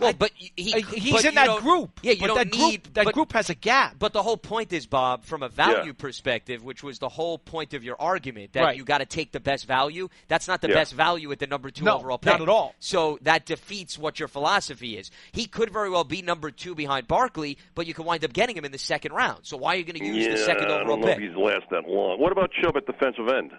Well, 0.00 0.12
but 0.14 0.30
he, 0.34 0.52
he- 0.56 0.74
Uh, 0.74 0.86
he's 0.86 1.12
but 1.12 1.24
in 1.24 1.34
that 1.34 1.46
don't- 1.46 1.62
group. 1.62 2.00
Yeah, 2.02 2.12
you 2.12 2.20
but 2.20 2.26
don't 2.28 2.36
that 2.38 2.52
need 2.56 2.82
group. 2.82 2.94
That 2.94 3.04
but, 3.06 3.14
group 3.14 3.32
has 3.32 3.50
a 3.50 3.54
gap. 3.54 3.96
But 3.98 4.12
the 4.12 4.22
whole 4.22 4.36
point 4.36 4.72
is, 4.72 4.86
Bob, 4.86 5.24
from 5.24 5.42
a 5.42 5.48
value 5.48 5.86
Yeah. 5.88 5.92
perspective, 5.98 6.62
which 6.64 6.82
was 6.82 6.98
the 6.98 7.08
whole 7.08 7.38
point 7.38 7.74
of 7.74 7.84
your 7.84 8.00
argument, 8.00 8.52
that 8.54 8.62
Right. 8.62 8.76
you 8.76 8.84
got 8.84 8.98
to 8.98 9.06
take 9.06 9.32
the 9.32 9.40
best 9.40 9.66
value. 9.66 10.08
That's 10.28 10.48
not 10.48 10.60
the 10.62 10.68
Yeah. 10.68 10.74
best 10.74 10.94
value 10.94 11.30
at 11.32 11.38
the 11.38 11.46
number 11.46 11.70
two 11.70 11.84
No, 11.84 11.96
overall 11.98 12.18
pick. 12.18 12.32
not 12.32 12.40
at 12.40 12.48
all. 12.48 12.74
So 12.80 13.18
that 13.22 13.46
defeats 13.46 13.98
what 13.98 14.18
your 14.18 14.28
philosophy 14.28 14.96
is. 14.96 15.10
He 15.32 15.46
could 15.46 15.70
very 15.70 15.90
well 15.90 16.04
be 16.04 16.22
number 16.22 16.50
two 16.50 16.74
behind 16.74 17.06
Barkley, 17.08 17.58
but 17.74 17.86
you 17.86 17.94
could 17.94 18.06
wind 18.06 18.24
up 18.24 18.32
getting 18.32 18.56
him 18.56 18.64
in 18.64 18.72
the 18.72 18.78
second 18.78 19.12
round. 19.12 19.40
So 19.46 19.56
why 19.56 19.74
are 19.74 19.76
you 19.78 19.84
going 19.84 19.98
to 19.98 20.04
use 20.06 20.24
yeah, 20.26 20.32
the 20.32 20.38
second 20.38 20.66
I 20.66 20.80
overall 20.80 20.86
don't 20.96 21.00
know 21.00 21.06
pick? 21.08 21.16
if 21.18 21.22
he's 21.28 21.36
last 21.36 21.64
that 21.70 21.88
long. 21.88 22.18
What 22.20 22.32
about 22.32 22.50
Chubb 22.52 22.76
at 22.76 22.86
defensive 22.86 23.28
end? 23.28 23.52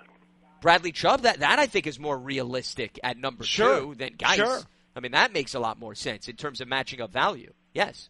Bradley 0.62 0.92
Chubb, 0.92 1.22
that 1.22 1.40
that 1.40 1.58
I 1.58 1.66
think 1.66 1.88
is 1.88 2.00
more 2.00 2.18
realistic 2.18 3.00
at 3.04 3.18
number 3.18 3.44
Sure. 3.44 3.80
two 3.80 3.96
than 3.96 4.14
Guice. 4.14 4.36
Sure. 4.36 4.60
I 4.96 5.00
mean, 5.00 5.12
that 5.14 5.32
makes 5.34 5.54
a 5.54 5.60
lot 5.60 5.80
more 5.80 5.96
sense 5.96 6.28
in 6.28 6.36
terms 6.36 6.62
of 6.62 6.68
matching 6.68 7.02
up 7.02 7.12
value. 7.12 7.54
Yes. 7.74 8.10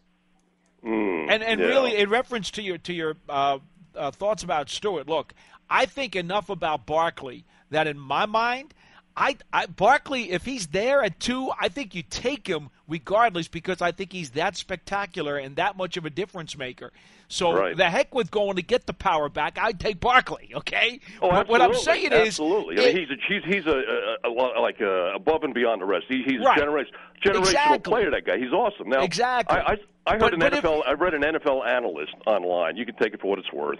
Hmm, 0.82 1.26
And 1.30 1.42
and 1.42 1.60
yeah. 1.60 1.66
really, 1.66 1.96
in 1.96 2.10
reference 2.10 2.50
to 2.52 2.62
your 2.62 2.78
to 2.78 2.92
your 2.92 3.16
uh, 3.28 3.58
uh, 3.94 4.10
thoughts 4.10 4.42
about 4.42 4.68
Stewart, 4.68 5.08
look, 5.08 5.32
I 5.70 5.86
think 5.86 6.16
enough 6.16 6.48
about 6.50 6.86
Barkley 6.86 7.44
that 7.70 7.86
in 7.86 7.98
my 7.98 8.26
mind, 8.26 8.74
I, 9.16 9.36
I 9.52 9.66
Barkley, 9.66 10.30
if 10.32 10.44
he's 10.44 10.68
there 10.68 11.02
at 11.02 11.20
two, 11.20 11.50
I 11.60 11.68
think 11.68 11.94
you 11.94 12.02
take 12.02 12.46
him 12.46 12.70
regardless 12.88 13.46
because 13.48 13.82
I 13.82 13.92
think 13.92 14.12
he's 14.12 14.30
that 14.30 14.56
spectacular 14.56 15.36
and 15.36 15.56
that 15.56 15.76
much 15.76 15.96
of 15.96 16.06
a 16.06 16.10
difference 16.10 16.56
maker. 16.56 16.92
So 17.28 17.52
Right. 17.52 17.76
the 17.76 17.88
heck 17.88 18.14
with 18.14 18.30
going 18.30 18.56
to 18.56 18.62
get 18.62 18.86
the 18.86 18.92
power 18.92 19.28
back, 19.28 19.58
I'd 19.60 19.78
take 19.80 20.00
Barkley. 20.00 20.52
Okay. 20.54 21.00
Oh, 21.20 21.28
What- 21.28 21.48
what 21.48 21.60
I'm 21.62 21.70
absolutely. 21.70 22.08
saying 22.10 22.12
is, 22.22 22.28
absolutely. 22.28 22.78
I 22.78 22.92
mean, 22.92 22.96
he's 22.96 23.10
a, 23.10 23.16
he's 23.28 23.54
he's 23.54 23.66
a, 23.66 24.18
a, 24.24 24.28
a 24.28 24.60
like 24.60 24.80
a, 24.80 25.12
above 25.14 25.42
and 25.44 25.52
beyond 25.54 25.80
the 25.82 25.86
rest. 25.86 26.06
He, 26.08 26.22
he's 26.26 26.40
Right. 26.44 26.56
a 26.56 26.60
generation, 26.60 26.92
generational 27.24 27.38
Exactly. 27.40 27.78
player. 27.90 28.10
That 28.10 28.24
guy. 28.26 28.38
He's 28.38 28.52
awesome. 28.52 28.88
Now, 28.88 29.02
Exactly. 29.02 29.58
I, 29.58 29.72
I, 29.72 29.76
I 30.06 30.12
heard 30.12 30.20
But- 30.20 30.34
an 30.34 30.40
but 30.40 30.52
if- 30.54 30.64
NFL. 30.64 30.82
I 30.86 30.92
read 30.92 31.14
an 31.14 31.22
NFL 31.22 31.66
analyst 31.66 32.14
online. 32.26 32.76
You 32.76 32.84
can 32.86 32.96
take 32.96 33.14
it 33.14 33.20
for 33.20 33.28
what 33.28 33.38
it's 33.38 33.52
worth. 33.52 33.78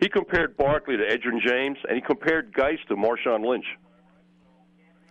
He 0.00 0.08
compared 0.10 0.56
Barkley 0.58 0.96
to 0.98 1.02
Edgerrin 1.02 1.40
James, 1.40 1.78
and 1.88 1.96
he 1.96 2.02
compared 2.02 2.52
Guice 2.52 2.78
to 2.88 2.96
Marshawn 2.96 3.46
Lynch. 3.46 3.64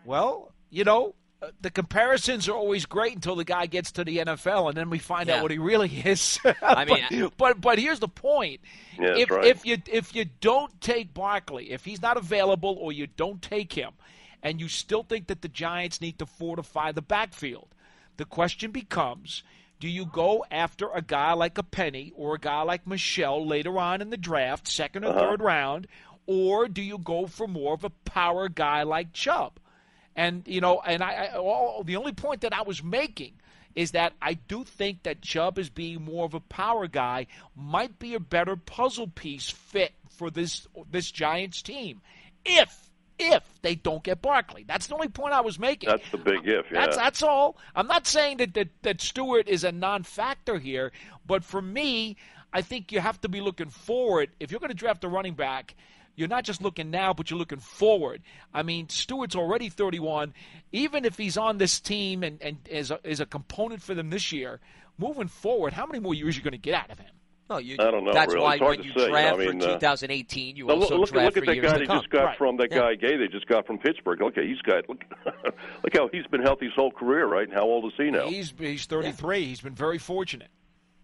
Well, 0.06 0.52
you 0.70 0.84
know, 0.84 1.16
uh, 1.42 1.48
the 1.62 1.70
comparisons 1.72 2.48
are 2.48 2.56
always 2.56 2.86
great 2.86 3.14
until 3.16 3.36
the 3.36 3.44
guy 3.44 3.66
gets 3.66 3.92
to 3.94 4.04
the 4.04 4.18
NFL, 4.20 4.70
and 4.70 4.78
then 4.78 4.90
we 4.90 5.00
find 5.00 5.28
Yeah. 5.28 5.36
out 5.38 5.42
what 5.42 5.52
he 5.52 5.58
really 5.58 5.90
is. 6.06 6.40
I 6.62 6.86
mean, 6.86 7.04
but, 7.10 7.38
but 7.38 7.62
but 7.62 7.80
here's 7.80 8.00
the 8.00 8.08
point: 8.08 8.62
Yeah, 9.00 9.18
if 9.18 9.30
right. 9.30 9.46
if 9.46 9.66
you 9.66 9.78
if 9.88 10.16
you 10.16 10.26
don't 10.42 10.80
take 10.82 11.14
Barkley, 11.14 11.72
if 11.72 11.86
he's 11.86 12.02
not 12.02 12.18
available, 12.18 12.78
or 12.80 12.92
you 12.92 13.08
don't 13.08 13.42
take 13.42 13.74
him, 13.74 13.92
and 14.44 14.60
you 14.62 14.68
still 14.68 15.04
think 15.04 15.28
that 15.28 15.42
the 15.42 15.48
Giants 15.50 16.02
need 16.02 16.20
to 16.20 16.26
fortify 16.26 16.92
the 16.92 17.02
backfield, 17.02 17.68
the 18.18 18.26
question 18.26 18.72
becomes. 18.72 19.44
Do 19.78 19.90
you 19.90 20.06
go 20.06 20.46
after 20.50 20.90
a 20.94 21.02
guy 21.02 21.34
like 21.34 21.58
a 21.58 21.64
Penny 21.64 22.14
or 22.16 22.36
a 22.36 22.40
guy 22.40 22.62
like 22.62 22.88
Michel 22.88 23.46
later 23.46 23.78
on 23.78 24.02
in 24.02 24.10
the 24.10 24.16
draft, 24.18 24.68
2nd 24.68 25.04
or 25.04 25.10
Uh-huh. 25.10 25.20
third 25.20 25.42
round, 25.42 25.88
or 26.26 26.70
do 26.70 26.82
you 26.82 26.98
go 26.98 27.28
for 27.28 27.46
more 27.46 27.74
of 27.74 27.84
a 27.84 27.90
power 27.90 28.48
guy 28.48 28.84
like 28.84 29.12
Chubb? 29.12 29.60
And 30.16 30.44
you 30.48 30.62
know, 30.62 30.82
and 30.86 31.04
I, 31.04 31.30
I 31.34 31.38
all, 31.38 31.84
the 31.84 31.98
only 31.98 32.14
point 32.14 32.42
that 32.42 32.54
I 32.54 32.62
was 32.62 32.84
making 32.84 33.34
is 33.76 33.92
that 33.92 34.14
I 34.22 34.36
do 34.36 34.64
think 34.64 35.04
that 35.04 35.22
Chubb 35.22 35.60
as 35.60 35.70
being 35.70 36.04
more 36.04 36.26
of 36.26 36.34
a 36.34 36.40
power 36.40 36.88
guy 36.88 37.28
might 37.56 38.00
be 38.00 38.16
a 38.16 38.20
better 38.20 38.56
puzzle 38.56 39.08
piece 39.08 39.50
fit 39.50 39.92
for 40.10 40.32
this 40.32 40.68
this 40.90 41.12
Giants 41.12 41.62
team 41.62 42.02
if 42.46 42.90
if 43.18 43.44
they 43.62 43.76
don't 43.76 44.04
get 44.04 44.22
Barkley. 44.22 44.66
That's 44.68 44.88
the 44.88 44.96
only 44.96 45.08
point 45.08 45.34
I 45.34 45.42
was 45.42 45.58
making. 45.58 45.90
That's 45.90 46.10
the 46.12 46.18
big 46.18 46.48
if. 46.48 46.66
Yeah. 46.72 46.86
That's 46.86 46.98
that's 46.98 47.24
all. 47.24 47.58
I'm 47.76 47.88
not 47.88 48.08
saying 48.08 48.38
that, 48.38 48.54
that 48.54 48.70
that 48.84 49.02
Stewart 49.02 49.48
is 49.48 49.64
a 49.64 49.72
non-factor 49.72 50.60
here, 50.60 50.92
but 51.26 51.44
for 51.44 51.62
me, 51.62 52.18
I 52.54 52.62
think 52.62 52.92
you 52.92 53.00
have 53.00 53.20
to 53.22 53.30
be 53.30 53.42
looking 53.42 53.70
forward. 53.70 54.30
If 54.40 54.52
you're 54.52 54.60
going 54.60 54.72
to 54.72 54.76
draft 54.76 55.04
a 55.04 55.10
running 55.10 55.34
back, 55.34 55.76
you're 56.16 56.28
not 56.28 56.44
just 56.44 56.62
looking 56.62 56.92
now, 56.92 57.14
but 57.14 57.30
you're 57.30 57.40
looking 57.40 57.60
forward. 57.60 58.22
I 58.54 58.64
mean, 58.64 58.90
Stewart's 58.90 59.36
already 59.36 59.70
31. 59.70 60.34
Even 60.72 61.06
if 61.06 61.18
he's 61.18 61.38
on 61.38 61.58
this 61.58 61.80
team 61.80 62.24
and, 62.24 62.42
and 62.42 62.58
is, 62.70 62.92
a, 62.92 63.00
is 63.04 63.20
a 63.20 63.26
component 63.26 63.82
for 63.82 63.94
them 63.94 64.10
this 64.10 64.32
year, 64.32 64.60
moving 64.98 65.28
forward, 65.28 65.74
how 65.74 65.86
many 65.86 66.00
more 66.00 66.14
years 66.14 66.36
are 66.36 66.40
you 66.40 66.44
going 66.44 66.52
to 66.54 66.58
get 66.58 66.74
out 66.74 66.90
of 66.92 67.00
him? 67.00 67.12
No, 67.48 67.58
you, 67.60 67.76
I 67.80 67.92
don't 67.92 68.04
know, 68.04 68.12
That's 68.12 68.34
really. 68.34 68.44
why 68.44 68.58
when 68.58 68.82
you 68.82 68.92
say, 68.98 69.08
draft 69.08 69.36
I 69.36 69.46
mean, 69.46 69.60
for 69.62 69.68
uh, 69.68 69.74
2018, 69.74 70.56
you 70.56 70.66
Now, 70.66 70.74
also 70.74 70.98
look, 70.98 71.02
look, 71.02 71.10
draft 71.12 71.26
look 71.26 71.38
at 71.38 71.40
for 71.42 71.46
that 71.46 71.56
years 71.56 71.66
guy 71.68 71.74
to 71.74 71.80
they 71.80 71.86
come. 71.86 71.98
just 72.00 72.10
got 72.10 72.24
Right. 72.24 72.38
from 72.40 72.58
that 72.58 72.72
Yeah. 72.72 72.80
guy 72.80 72.96
Gay 72.96 73.18
they 73.18 73.28
just 73.28 73.46
got 73.46 73.68
from 73.68 73.78
Pittsburgh. 73.78 74.20
Okay, 74.24 74.48
he's 74.48 74.62
got 74.64 74.90
look, 74.90 75.04
look 75.84 75.94
how 75.96 76.08
he's 76.12 76.26
been 76.26 76.42
healthy 76.42 76.66
his 76.66 76.74
whole 76.74 76.90
career, 76.92 77.28
right? 77.28 77.44
And 77.48 77.54
How 77.54 77.62
old 77.62 77.86
is 77.86 77.92
he 77.98 78.10
now? 78.10 78.28
He's 78.28 78.52
he's 78.58 78.86
33. 78.88 79.46
He's 79.46 79.62
been 79.62 79.76
very 79.76 80.00
fortunate. 80.00 80.48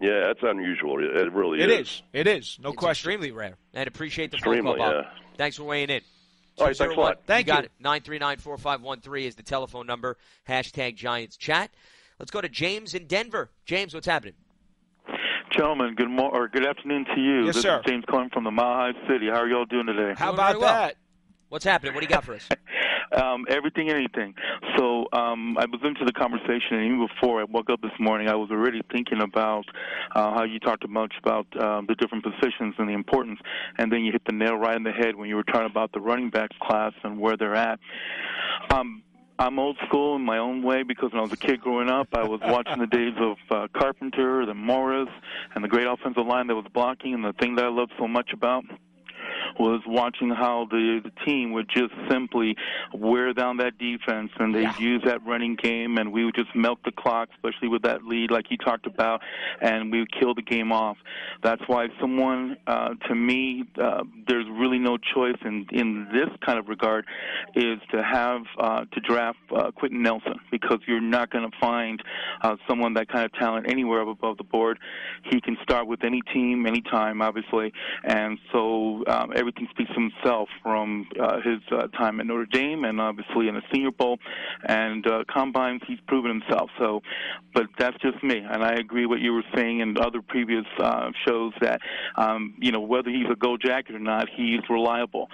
Yeah, 0.01 0.27
that's 0.27 0.39
unusual. 0.41 0.97
It 0.99 1.31
really 1.31 1.61
It 1.61 1.69
is. 1.69 1.79
is. 1.87 2.03
It 2.11 2.27
is. 2.27 2.57
No 2.61 2.69
it's 2.69 2.77
question. 2.77 3.11
extremely 3.11 3.31
rare. 3.31 3.55
And 3.73 3.87
appreciate 3.87 4.31
the 4.31 4.37
Extremely, 4.37 4.71
phone 4.71 4.77
call, 4.79 4.91
Bob. 4.93 5.05
yeah. 5.05 5.11
Thanks 5.37 5.57
for 5.57 5.63
weighing 5.63 5.89
in. 5.89 6.01
All 6.57 6.67
right, 6.67 6.75
thanks 6.75 6.95
a 6.95 6.99
lot. 6.99 7.21
Thank 7.27 7.47
you. 7.47 7.53
Got 7.53 7.59
you. 7.63 7.65
it. 7.67 7.71
Nine 7.79 8.01
three 8.01 8.17
nine 8.19 8.37
four 8.37 8.57
five 8.57 8.81
one 8.81 8.99
three 8.99 9.25
is 9.25 9.35
the 9.35 9.43
telephone 9.43 9.87
number. 9.87 10.17
Hashtag 10.49 10.95
Giants 10.95 11.37
chat. 11.37 11.71
Let's 12.19 12.31
go 12.31 12.41
to 12.41 12.49
James 12.49 12.93
in 12.93 13.05
Denver. 13.07 13.49
James, 13.65 13.93
what's 13.93 14.05
happening? 14.07 14.33
Gentlemen, 15.55 15.95
good 15.95 16.09
morning 16.09 16.31
or 16.39 16.47
good 16.47 16.65
afternoon 16.65 17.05
to 17.13 17.19
you. 17.21 17.45
Yes, 17.45 17.55
this 17.55 17.63
sir. 17.63 17.79
is 17.79 17.85
James 17.85 18.05
calling 18.09 18.29
from 18.29 18.43
the 18.45 18.51
Mile 18.51 18.93
High 18.93 19.07
City. 19.07 19.27
How 19.27 19.39
are 19.41 19.47
y'all 19.49 19.65
doing 19.65 19.85
today? 19.85 20.13
How 20.17 20.27
Doing 20.27 20.35
about 20.35 20.47
very 20.53 20.59
well. 20.61 20.73
that? 20.73 20.95
What's 21.51 21.65
happening? 21.65 21.93
What 21.93 21.99
do 21.99 22.05
you 22.05 22.09
got 22.09 22.23
for 22.23 22.33
us? 22.33 22.47
Um, 23.13 23.43
everything 23.49 23.89
anything. 23.89 24.35
So 24.77 25.05
um, 25.11 25.57
I 25.57 25.65
was 25.65 25.81
into 25.83 26.05
the 26.05 26.13
conversation, 26.13 26.77
and 26.77 26.85
even 26.85 27.05
before 27.05 27.41
I 27.41 27.43
woke 27.43 27.69
up 27.69 27.81
this 27.81 27.91
morning, 27.99 28.29
I 28.29 28.35
was 28.35 28.49
already 28.49 28.81
thinking 28.89 29.21
about 29.21 29.65
uh, 30.15 30.31
how 30.31 30.43
you 30.43 30.59
talked 30.59 30.87
much 30.87 31.13
about 31.21 31.45
um, 31.61 31.87
the 31.87 31.95
different 31.95 32.23
positions 32.23 32.75
and 32.77 32.87
the 32.87 32.93
importance, 32.93 33.41
and 33.77 33.91
then 33.91 34.05
you 34.05 34.13
hit 34.13 34.21
the 34.25 34.31
nail 34.31 34.55
right 34.55 34.77
in 34.77 34.83
the 34.83 34.93
head 34.93 35.17
when 35.17 35.27
you 35.27 35.35
were 35.35 35.43
talking 35.43 35.69
about 35.69 35.91
the 35.91 35.99
running 35.99 36.29
backs 36.29 36.55
class 36.61 36.93
and 37.03 37.19
where 37.19 37.35
they're 37.35 37.53
at. 37.53 37.81
Um, 38.69 39.03
I'm 39.37 39.59
old 39.59 39.75
school 39.87 40.15
in 40.15 40.21
my 40.21 40.37
own 40.37 40.63
way 40.63 40.83
because 40.83 41.11
when 41.11 41.19
I 41.19 41.23
was 41.23 41.33
a 41.33 41.37
kid 41.37 41.59
growing 41.59 41.89
up, 41.89 42.07
I 42.13 42.23
was 42.23 42.39
watching 42.45 42.79
the 42.79 42.87
days 42.87 43.15
of 43.19 43.35
uh, 43.49 43.67
Carpenter, 43.77 44.45
the 44.45 44.53
Morris, 44.53 45.09
and 45.53 45.61
the 45.61 45.67
great 45.67 45.85
offensive 45.85 46.25
line 46.25 46.47
that 46.47 46.55
was 46.55 46.67
blocking. 46.73 47.13
And 47.13 47.25
the 47.25 47.33
thing 47.33 47.55
that 47.55 47.65
I 47.65 47.69
loved 47.69 47.91
so 47.99 48.07
much 48.07 48.31
about 48.31 48.63
was 49.59 49.81
watching 49.87 50.29
how 50.29 50.67
the, 50.69 51.01
the 51.03 51.11
team 51.25 51.51
would 51.51 51.69
just 51.69 51.93
simply 52.09 52.55
wear 52.93 53.33
down 53.33 53.57
that 53.57 53.77
defense 53.77 54.31
and 54.39 54.53
they'd 54.53 54.79
use 54.79 55.01
that 55.05 55.25
running 55.25 55.55
game 55.55 55.97
and 55.97 56.11
we 56.11 56.25
would 56.25 56.35
just 56.35 56.55
melt 56.55 56.79
the 56.85 56.91
clock, 56.91 57.29
especially 57.35 57.67
with 57.67 57.81
that 57.83 58.03
lead 58.03 58.31
like 58.31 58.49
you 58.49 58.57
talked 58.57 58.85
about, 58.85 59.21
and 59.61 59.91
we 59.91 59.99
would 59.99 60.11
kill 60.11 60.33
the 60.33 60.41
game 60.41 60.71
off. 60.71 60.97
That's 61.43 61.61
why 61.67 61.87
someone, 61.99 62.57
uh, 62.67 62.95
to 63.07 63.15
me, 63.15 63.65
uh, 63.81 64.03
there's 64.27 64.45
really 64.51 64.79
no 64.79 64.97
choice 64.97 65.37
in, 65.43 65.65
in 65.71 66.07
this 66.13 66.29
kind 66.45 66.59
of 66.59 66.67
regard 66.67 67.05
is 67.55 67.79
to 67.91 68.03
have, 68.03 68.41
uh, 68.59 68.85
to 68.91 68.99
draft 69.01 69.39
uh, 69.55 69.71
Quenton 69.71 70.01
Nelson 70.01 70.35
because 70.51 70.79
you're 70.87 71.01
not 71.01 71.29
going 71.31 71.49
to 71.49 71.57
find 71.59 72.01
uh, 72.41 72.55
someone 72.67 72.93
that 72.93 73.07
kind 73.09 73.25
of 73.25 73.33
talent 73.33 73.69
anywhere 73.69 74.01
up 74.01 74.07
above 74.07 74.37
the 74.37 74.43
board. 74.43 74.79
He 75.29 75.41
can 75.41 75.57
start 75.63 75.87
with 75.87 76.03
any 76.03 76.21
team, 76.33 76.65
anytime, 76.65 77.21
obviously, 77.21 77.73
and 78.03 78.37
so 78.51 79.03
um, 79.07 79.30
everything 79.35 79.67
speaks 79.71 79.91
for 79.93 80.01
himself 80.01 80.49
from 80.61 81.07
uh, 81.19 81.37
his 81.41 81.59
uh, 81.71 81.87
time 81.87 82.19
at 82.19 82.27
Notre 82.27 82.45
Dame 82.45 82.83
and 82.85 82.99
obviously 82.99 83.47
in 83.47 83.55
the 83.55 83.61
Senior 83.73 83.91
Bowl 83.91 84.17
and 84.67 85.05
uh, 85.07 85.23
combines. 85.31 85.81
He's 85.87 85.99
proven 86.07 86.41
himself. 86.41 86.69
So, 86.79 87.01
but 87.53 87.67
that's 87.77 87.97
just 88.01 88.23
me, 88.23 88.37
and 88.37 88.63
I 88.63 88.73
agree 88.73 89.05
what 89.05 89.19
you 89.19 89.33
were 89.33 89.43
saying 89.55 89.79
in 89.79 89.97
other 89.97 90.21
previous 90.21 90.65
uh, 90.79 91.11
shows 91.27 91.53
that 91.61 91.81
um, 92.15 92.55
you 92.59 92.71
know 92.71 92.79
whether 92.79 93.09
he's 93.09 93.27
a 93.31 93.35
Go 93.35 93.57
Jacket 93.57 93.95
or 93.95 93.99
not, 93.99 94.27
he's 94.35 94.61
reliable. 94.69 95.29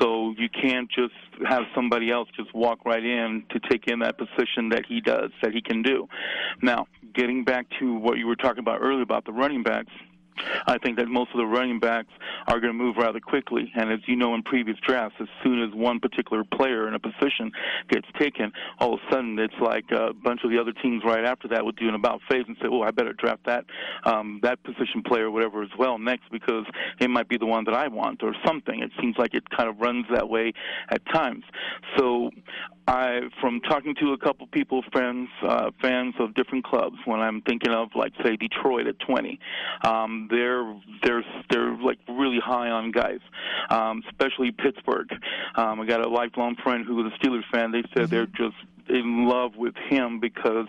So 0.00 0.34
you 0.36 0.48
can't 0.48 0.90
just 0.90 1.14
have 1.48 1.62
somebody 1.74 2.10
else 2.10 2.28
just 2.36 2.54
walk 2.54 2.84
right 2.84 3.04
in 3.04 3.44
to 3.50 3.60
take 3.68 3.86
in 3.86 4.00
that 4.00 4.18
position 4.18 4.68
that 4.70 4.84
he 4.86 5.00
does, 5.00 5.30
that 5.42 5.52
he 5.52 5.60
can 5.60 5.82
do. 5.82 6.08
Now, 6.60 6.86
getting 7.14 7.44
back 7.44 7.66
to 7.80 7.94
what 7.94 8.18
you 8.18 8.26
were 8.26 8.36
talking 8.36 8.60
about 8.60 8.80
earlier 8.80 9.02
about 9.02 9.24
the 9.24 9.32
running 9.32 9.62
backs. 9.62 9.92
I 10.66 10.78
think 10.78 10.98
that 10.98 11.08
most 11.08 11.30
of 11.32 11.38
the 11.38 11.46
running 11.46 11.78
backs 11.78 12.10
are 12.48 12.60
going 12.60 12.72
to 12.72 12.78
move 12.78 12.96
rather 12.96 13.20
quickly. 13.20 13.70
And 13.74 13.92
as 13.92 14.00
you 14.06 14.16
know 14.16 14.34
in 14.34 14.42
previous 14.42 14.78
drafts, 14.86 15.16
as 15.20 15.28
soon 15.42 15.62
as 15.62 15.74
one 15.74 16.00
particular 16.00 16.44
player 16.44 16.88
in 16.88 16.94
a 16.94 16.98
position 16.98 17.52
gets 17.88 18.06
taken, 18.18 18.52
all 18.78 18.94
of 18.94 19.00
a 19.00 19.12
sudden 19.12 19.38
it's 19.38 19.54
like 19.60 19.84
a 19.90 20.12
bunch 20.12 20.40
of 20.44 20.50
the 20.50 20.58
other 20.58 20.72
teams 20.72 21.02
right 21.04 21.24
after 21.24 21.48
that 21.48 21.64
would 21.64 21.76
do 21.76 21.88
an 21.88 21.94
about 21.94 22.20
phase 22.28 22.44
and 22.46 22.56
say, 22.60 22.68
"Oh, 22.70 22.82
I 22.82 22.90
better 22.90 23.12
draft 23.12 23.44
that 23.46 23.64
um, 24.04 24.40
that 24.42 24.62
position 24.62 25.02
player, 25.02 25.26
or 25.26 25.30
whatever, 25.30 25.62
as 25.62 25.70
well 25.78 25.98
next 25.98 26.30
because 26.30 26.64
it 27.00 27.08
might 27.08 27.28
be 27.28 27.38
the 27.38 27.46
one 27.46 27.64
that 27.64 27.74
I 27.74 27.88
want 27.88 28.22
or 28.22 28.34
something." 28.46 28.80
It 28.80 28.90
seems 29.00 29.16
like 29.18 29.34
it 29.34 29.48
kind 29.50 29.68
of 29.68 29.78
runs 29.80 30.06
that 30.12 30.28
way 30.28 30.52
at 30.90 31.04
times. 31.12 31.44
So 31.96 32.30
I, 32.88 33.20
from 33.40 33.60
talking 33.60 33.94
to 34.00 34.12
a 34.12 34.18
couple 34.18 34.46
people, 34.48 34.82
friends, 34.92 35.28
uh, 35.46 35.70
fans 35.80 36.14
of 36.18 36.34
different 36.34 36.64
clubs, 36.64 36.96
when 37.04 37.20
I'm 37.20 37.40
thinking 37.42 37.72
of 37.72 37.90
like 37.94 38.12
say 38.24 38.36
Detroit 38.36 38.86
at 38.86 38.98
20, 39.00 39.38
um, 39.84 40.28
they're 40.32 40.74
they're 41.02 41.24
they're 41.50 41.76
like 41.76 41.98
really 42.08 42.40
high 42.42 42.70
on 42.70 42.90
guys, 42.90 43.20
um, 43.70 44.02
especially 44.10 44.50
Pittsburgh. 44.50 45.08
Um, 45.56 45.80
I 45.80 45.86
got 45.86 46.04
a 46.04 46.08
lifelong 46.08 46.56
friend 46.62 46.84
who 46.86 46.96
was 46.96 47.12
a 47.12 47.18
Steelers 47.18 47.44
fan. 47.52 47.70
They 47.70 47.82
said 47.94 48.10
they're 48.10 48.26
just 48.26 48.56
in 48.88 49.26
love 49.28 49.56
with 49.56 49.74
him 49.88 50.20
because 50.20 50.68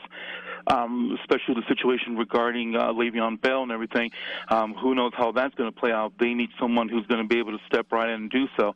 um, 0.68 1.18
especially 1.22 1.56
the 1.56 1.68
situation 1.68 2.18
regarding 2.18 2.76
uh, 2.76 2.88
Le'Veon 2.94 3.42
Bell 3.42 3.64
and 3.64 3.72
everything. 3.72 4.12
Um, 4.50 4.74
who 4.74 4.96
knows 4.96 5.12
how 5.16 5.32
that's 5.32 5.54
going 5.56 5.72
to 5.72 5.78
play 5.78 5.92
out? 5.92 6.14
They 6.20 6.34
need 6.34 6.50
someone 6.60 6.90
who's 6.90 7.06
going 7.08 7.22
to 7.22 7.28
be 7.28 7.40
able 7.40 7.52
to 7.52 7.64
step 7.68 7.92
right 7.92 8.10
in 8.10 8.14
and 8.14 8.32
do 8.32 8.46
so. 8.58 8.74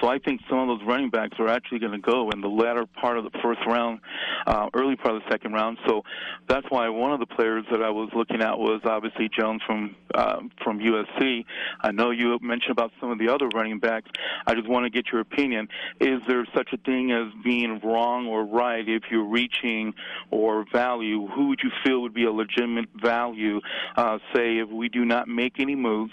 So 0.00 0.08
I 0.08 0.18
think 0.18 0.40
some 0.48 0.58
of 0.58 0.68
those 0.68 0.86
running 0.86 1.10
backs 1.10 1.36
are 1.38 1.48
actually 1.48 1.78
going 1.78 1.92
to 1.92 1.98
go 1.98 2.30
in 2.30 2.40
the 2.40 2.48
latter 2.48 2.86
part 2.86 3.18
of 3.18 3.24
the 3.24 3.30
first 3.42 3.60
round, 3.66 4.00
uh, 4.46 4.68
early 4.74 4.96
part 4.96 5.16
of 5.16 5.22
the 5.22 5.30
second 5.30 5.52
round. 5.52 5.78
So 5.86 6.02
that's 6.48 6.66
why 6.68 6.88
one 6.88 7.12
of 7.12 7.20
the 7.20 7.26
players 7.26 7.64
that 7.70 7.82
I 7.82 7.90
was 7.90 8.10
looking 8.14 8.42
at 8.42 8.58
was 8.58 8.80
obviously 8.84 9.28
Jones 9.28 9.62
from 9.66 9.96
uh, 10.14 10.40
from 10.64 10.80
USC. 10.80 11.44
I 11.80 11.92
know 11.92 12.10
you 12.10 12.38
mentioned 12.42 12.72
about 12.72 12.92
some 13.00 13.10
of 13.10 13.18
the 13.18 13.28
other 13.28 13.48
running 13.54 13.78
backs. 13.78 14.10
I 14.46 14.54
just 14.54 14.68
want 14.68 14.84
to 14.84 14.90
get 14.90 15.12
your 15.12 15.20
opinion. 15.20 15.68
Is 16.00 16.20
there 16.26 16.44
such 16.54 16.68
a 16.72 16.76
thing 16.78 17.12
as 17.12 17.32
being 17.44 17.80
wrong 17.84 18.26
or 18.26 18.44
right 18.44 18.79
if 18.88 19.04
you're 19.10 19.24
reaching 19.24 19.94
or 20.30 20.64
value? 20.72 21.26
Who 21.28 21.48
would 21.48 21.60
you 21.62 21.70
feel 21.84 22.02
would 22.02 22.14
be 22.14 22.24
a 22.24 22.32
legitimate 22.32 22.88
value? 22.94 23.60
Uh, 23.96 24.18
say 24.34 24.58
if 24.58 24.68
we 24.68 24.88
do 24.88 25.04
not 25.04 25.28
make 25.28 25.58
any 25.58 25.74
moves, 25.74 26.12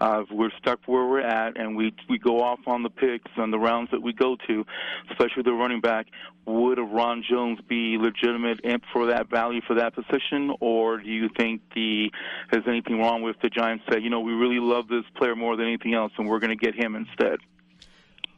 uh, 0.00 0.22
if 0.22 0.30
we're 0.30 0.50
stuck 0.58 0.80
where 0.86 1.06
we're 1.06 1.20
at, 1.20 1.58
and 1.58 1.76
we 1.76 1.94
we 2.08 2.18
go 2.18 2.42
off 2.42 2.60
on 2.66 2.82
the 2.82 2.90
picks 2.90 3.30
and 3.36 3.52
the 3.52 3.58
rounds 3.58 3.90
that 3.90 4.02
we 4.02 4.12
go 4.12 4.36
to, 4.46 4.64
especially 5.10 5.42
the 5.42 5.52
running 5.52 5.80
back. 5.80 6.06
Would 6.46 6.78
a 6.78 6.82
Ron 6.82 7.22
Jones 7.28 7.58
be 7.68 7.98
legitimate 7.98 8.60
for 8.90 9.06
that 9.06 9.28
value 9.28 9.60
for 9.66 9.74
that 9.74 9.94
position, 9.94 10.50
or 10.60 10.96
do 10.96 11.10
you 11.10 11.28
think 11.36 11.60
the 11.74 12.10
is 12.52 12.62
anything 12.66 12.98
wrong 12.98 13.20
with 13.20 13.36
the 13.42 13.50
Giants 13.50 13.84
say, 13.92 14.00
you 14.00 14.08
know, 14.08 14.20
we 14.20 14.32
really 14.32 14.58
love 14.58 14.88
this 14.88 15.04
player 15.16 15.36
more 15.36 15.56
than 15.56 15.66
anything 15.66 15.92
else, 15.92 16.12
and 16.16 16.26
we're 16.26 16.38
going 16.38 16.56
to 16.56 16.64
get 16.64 16.74
him 16.74 16.94
instead? 16.94 17.40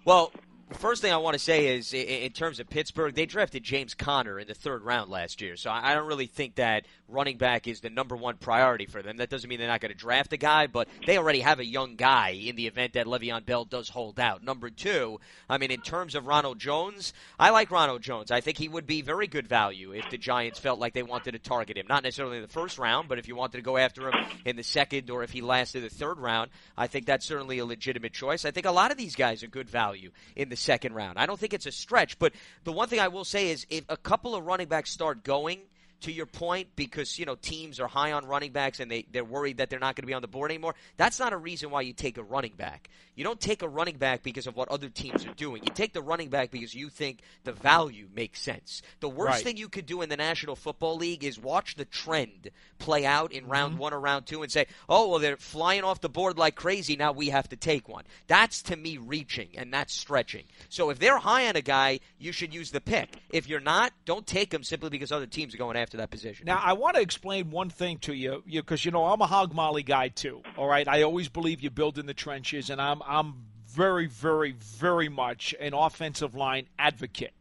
Well, 0.04 0.32
first 0.74 1.02
thing 1.02 1.12
I 1.12 1.18
want 1.18 1.34
to 1.34 1.38
say 1.38 1.76
is, 1.76 1.92
in 1.92 2.30
terms 2.32 2.60
of 2.60 2.70
Pittsburgh, 2.70 3.14
they 3.14 3.26
drafted 3.26 3.62
James 3.62 3.94
Conner 3.94 4.38
in 4.38 4.48
the 4.48 4.54
third 4.54 4.82
round 4.82 5.10
last 5.10 5.40
year. 5.40 5.56
So 5.56 5.70
I 5.70 5.90
I 5.90 5.94
don't 5.94 6.06
really 6.06 6.26
think 6.26 6.54
that 6.54 6.86
running 7.08 7.36
back 7.36 7.66
is 7.66 7.80
the 7.80 7.90
number 7.90 8.14
one 8.14 8.36
priority 8.36 8.86
for 8.86 9.02
them. 9.02 9.16
That 9.16 9.28
doesn't 9.28 9.48
mean 9.48 9.58
they're 9.58 9.66
not 9.66 9.80
going 9.80 9.92
to 9.92 9.98
draft 9.98 10.32
a 10.32 10.36
guy, 10.36 10.68
but 10.68 10.86
they 11.04 11.18
already 11.18 11.40
have 11.40 11.58
a 11.58 11.64
young 11.64 11.96
guy 11.96 12.30
in 12.30 12.54
the 12.54 12.68
event 12.68 12.92
that 12.92 13.06
Le'Veon 13.06 13.44
Bell 13.44 13.64
does 13.64 13.88
hold 13.88 14.20
out. 14.20 14.44
Number 14.44 14.70
two, 14.70 15.18
I 15.48 15.58
mean, 15.58 15.72
in 15.72 15.80
terms 15.80 16.14
of 16.14 16.26
Ronald 16.26 16.60
Jones, 16.60 17.12
I 17.40 17.50
like 17.50 17.72
Ronald 17.72 18.02
Jones. 18.02 18.30
I 18.30 18.40
think 18.40 18.56
he 18.56 18.68
would 18.68 18.86
be 18.86 19.02
very 19.02 19.26
good 19.26 19.48
value 19.48 19.92
if 19.92 20.08
the 20.10 20.18
Giants 20.18 20.60
felt 20.60 20.78
like 20.78 20.92
they 20.92 21.02
wanted 21.02 21.32
to 21.32 21.40
target 21.40 21.76
him. 21.76 21.86
Not 21.88 22.04
necessarily 22.04 22.36
in 22.36 22.42
the 22.42 22.48
first 22.48 22.78
round, 22.78 23.08
but 23.08 23.18
if 23.18 23.26
you 23.26 23.34
wanted 23.34 23.56
to 23.56 23.62
go 23.62 23.76
after 23.76 24.08
him 24.08 24.14
in 24.44 24.54
the 24.54 24.62
second 24.62 25.10
or 25.10 25.24
if 25.24 25.32
he 25.32 25.40
lasted 25.40 25.82
the 25.82 25.88
third 25.88 26.18
round, 26.18 26.50
I 26.76 26.86
think 26.86 27.06
that's 27.06 27.26
certainly 27.26 27.58
a 27.58 27.66
legitimate 27.66 28.12
choice. 28.12 28.44
I 28.44 28.52
think 28.52 28.66
a 28.66 28.70
lot 28.70 28.92
of 28.92 28.96
these 28.96 29.16
guys 29.16 29.42
are 29.42 29.48
good 29.48 29.68
value 29.68 30.12
in 30.36 30.50
the 30.50 30.56
second 30.60 30.94
round. 30.94 31.18
I 31.18 31.26
don't 31.26 31.38
think 31.38 31.54
it's 31.54 31.66
a 31.66 31.72
stretch, 31.72 32.18
but 32.18 32.32
the 32.64 32.72
one 32.72 32.88
thing 32.88 33.00
I 33.00 33.08
will 33.08 33.24
say 33.24 33.50
is 33.50 33.66
if 33.70 33.84
a 33.88 33.96
couple 33.96 34.34
of 34.34 34.44
running 34.44 34.68
backs 34.68 34.90
start 34.90 35.24
going, 35.24 35.60
to 36.02 36.12
your 36.12 36.26
point, 36.26 36.68
because 36.76 37.18
you 37.18 37.26
know 37.26 37.34
teams 37.34 37.80
are 37.80 37.88
high 37.88 38.12
on 38.12 38.26
running 38.26 38.52
backs 38.52 38.80
and 38.80 38.90
they 38.90 39.06
they're 39.12 39.24
worried 39.24 39.58
that 39.58 39.70
they're 39.70 39.78
not 39.78 39.96
going 39.96 40.02
to 40.02 40.06
be 40.06 40.14
on 40.14 40.22
the 40.22 40.28
board 40.28 40.50
anymore. 40.50 40.74
That's 40.96 41.18
not 41.18 41.32
a 41.32 41.36
reason 41.36 41.70
why 41.70 41.82
you 41.82 41.92
take 41.92 42.18
a 42.18 42.22
running 42.22 42.52
back. 42.56 42.88
You 43.14 43.24
don't 43.24 43.40
take 43.40 43.62
a 43.62 43.68
running 43.68 43.98
back 43.98 44.22
because 44.22 44.46
of 44.46 44.56
what 44.56 44.68
other 44.68 44.88
teams 44.88 45.26
are 45.26 45.34
doing. 45.34 45.62
You 45.62 45.70
take 45.74 45.92
the 45.92 46.00
running 46.00 46.30
back 46.30 46.50
because 46.50 46.74
you 46.74 46.88
think 46.88 47.20
the 47.44 47.52
value 47.52 48.08
makes 48.14 48.40
sense. 48.40 48.80
The 49.00 49.08
worst 49.08 49.30
Right. 49.30 49.44
thing 49.44 49.56
you 49.58 49.68
could 49.68 49.86
do 49.86 50.00
in 50.00 50.08
the 50.08 50.16
National 50.16 50.56
Football 50.56 50.96
League 50.96 51.22
is 51.22 51.38
watch 51.38 51.74
the 51.74 51.84
trend 51.84 52.50
play 52.78 53.04
out 53.04 53.32
in 53.32 53.46
round 53.46 53.72
mm-hmm. 53.72 53.82
one 53.82 53.92
or 53.92 54.00
round 54.00 54.26
two 54.26 54.42
and 54.42 54.50
say, 54.50 54.66
"Oh, 54.88 55.08
well, 55.08 55.18
they're 55.18 55.36
flying 55.36 55.84
off 55.84 56.00
the 56.00 56.08
board 56.08 56.38
like 56.38 56.54
crazy. 56.54 56.96
Now 56.96 57.12
we 57.12 57.28
have 57.28 57.48
to 57.50 57.56
take 57.56 57.88
one." 57.88 58.04
That's 58.26 58.62
to 58.62 58.76
me 58.76 58.96
reaching 58.96 59.50
and 59.56 59.72
that's 59.72 59.92
stretching. 59.94 60.44
So 60.68 60.90
if 60.90 60.98
they're 60.98 61.18
high 61.18 61.48
on 61.48 61.56
a 61.56 61.62
guy, 61.62 62.00
you 62.18 62.32
should 62.32 62.54
use 62.54 62.70
the 62.70 62.80
pick. 62.80 63.10
If 63.30 63.48
you're 63.48 63.60
not, 63.60 63.92
don't 64.06 64.26
take 64.26 64.52
him 64.54 64.62
simply 64.64 64.88
because 64.88 65.12
other 65.12 65.26
teams 65.26 65.54
are 65.54 65.58
going 65.58 65.76
after 65.76 65.89
that 65.98 66.10
position. 66.10 66.46
Now, 66.46 66.60
I 66.62 66.74
want 66.74 66.96
to 66.96 67.02
explain 67.02 67.50
one 67.50 67.70
thing 67.70 67.98
to 67.98 68.12
you, 68.12 68.42
because 68.46 68.84
you 68.84 68.90
know 68.90 69.06
I'm 69.06 69.20
a 69.20 69.26
hog 69.26 69.54
molly 69.54 69.82
guy 69.82 70.08
too. 70.08 70.42
All 70.56 70.66
right, 70.66 70.86
I 70.86 71.02
always 71.02 71.28
believe 71.28 71.60
you 71.60 71.70
build 71.70 71.98
in 71.98 72.06
the 72.06 72.14
trenches, 72.14 72.70
and 72.70 72.80
I'm 72.80 73.02
I'm 73.06 73.46
very, 73.68 74.06
very, 74.06 74.52
very 74.52 75.08
much 75.08 75.54
an 75.60 75.74
offensive 75.74 76.34
line 76.34 76.66
advocate. 76.78 77.34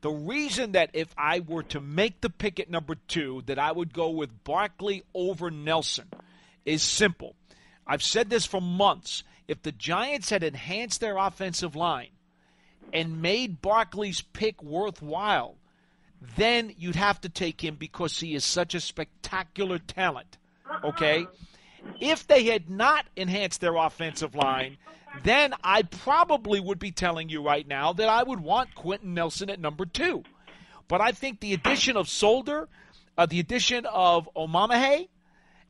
The 0.00 0.10
reason 0.10 0.72
that 0.72 0.90
if 0.92 1.14
I 1.18 1.40
were 1.40 1.64
to 1.64 1.80
make 1.80 2.20
the 2.20 2.30
pick 2.30 2.60
at 2.60 2.70
number 2.70 2.96
two, 3.08 3.42
that 3.46 3.58
I 3.58 3.72
would 3.72 3.92
go 3.92 4.10
with 4.10 4.44
Barkley 4.44 5.02
over 5.14 5.50
Nelson, 5.50 6.08
is 6.64 6.82
simple. 6.82 7.34
I've 7.86 8.02
said 8.02 8.30
this 8.30 8.46
for 8.46 8.60
months. 8.60 9.22
If 9.48 9.62
the 9.62 9.72
Giants 9.72 10.30
had 10.30 10.42
enhanced 10.42 11.00
their 11.00 11.16
offensive 11.16 11.76
line 11.76 12.10
and 12.92 13.22
made 13.22 13.62
Barkley's 13.62 14.20
pick 14.20 14.62
worthwhile, 14.62 15.56
then 16.36 16.72
you'd 16.76 16.96
have 16.96 17.20
to 17.22 17.28
take 17.28 17.62
him 17.62 17.76
because 17.76 18.18
he 18.18 18.34
is 18.34 18.44
such 18.44 18.74
a 18.74 18.80
spectacular 18.80 19.78
talent. 19.78 20.38
okay? 20.84 21.26
If 22.00 22.26
they 22.26 22.44
had 22.44 22.68
not 22.68 23.06
enhanced 23.14 23.60
their 23.60 23.76
offensive 23.76 24.34
line, 24.34 24.78
then 25.22 25.54
I 25.62 25.82
probably 25.82 26.60
would 26.60 26.78
be 26.78 26.90
telling 26.90 27.28
you 27.28 27.42
right 27.42 27.66
now 27.66 27.92
that 27.92 28.08
I 28.08 28.22
would 28.22 28.40
want 28.40 28.74
Quenton 28.74 29.14
Nelson 29.14 29.50
at 29.50 29.60
number 29.60 29.86
two. 29.86 30.24
But 30.88 31.00
I 31.00 31.12
think 31.12 31.40
the 31.40 31.54
addition 31.54 31.96
of 31.96 32.08
Solder, 32.08 32.68
uh, 33.16 33.26
the 33.26 33.40
addition 33.40 33.86
of 33.86 34.28
Omameh, 34.36 35.08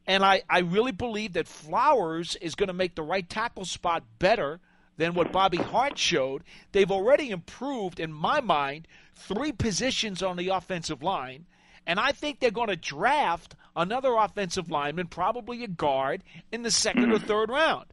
and 0.07 0.25
I, 0.25 0.43
I 0.49 0.61
really 0.61 0.93
believe 0.93 1.35
that 1.35 1.49
Flowers 1.49 2.37
is 2.41 2.55
going 2.55 2.69
to 2.69 2.73
make 2.73 2.95
the 2.95 3.03
right 3.03 3.29
tackle 3.29 3.65
spot 3.65 4.05
better 4.19 4.61
than 4.97 5.15
what 5.15 5.33
Bobby 5.33 5.59
Hart 5.59 5.99
showed. 5.99 6.43
They've 6.73 6.91
already 6.91 7.31
improved, 7.31 8.01
in 8.01 8.13
my 8.13 8.41
mind, 8.41 8.87
three 9.17 9.53
positions 9.53 10.23
on 10.23 10.37
the 10.37 10.49
offensive 10.49 11.03
line. 11.03 11.47
And 11.87 12.01
I 12.01 12.13
think 12.13 12.41
they're 12.41 12.51
going 12.51 12.69
to 12.69 12.77
draft 12.77 13.55
another 13.75 14.15
offensive 14.15 14.71
lineman, 14.71 15.07
probably 15.07 15.63
a 15.65 15.69
guard, 15.69 16.23
in 16.51 16.63
the 16.63 16.69
2nd 16.69 16.95
mm-hmm. 16.95 17.13
or 17.13 17.19
third 17.19 17.51
round. 17.51 17.87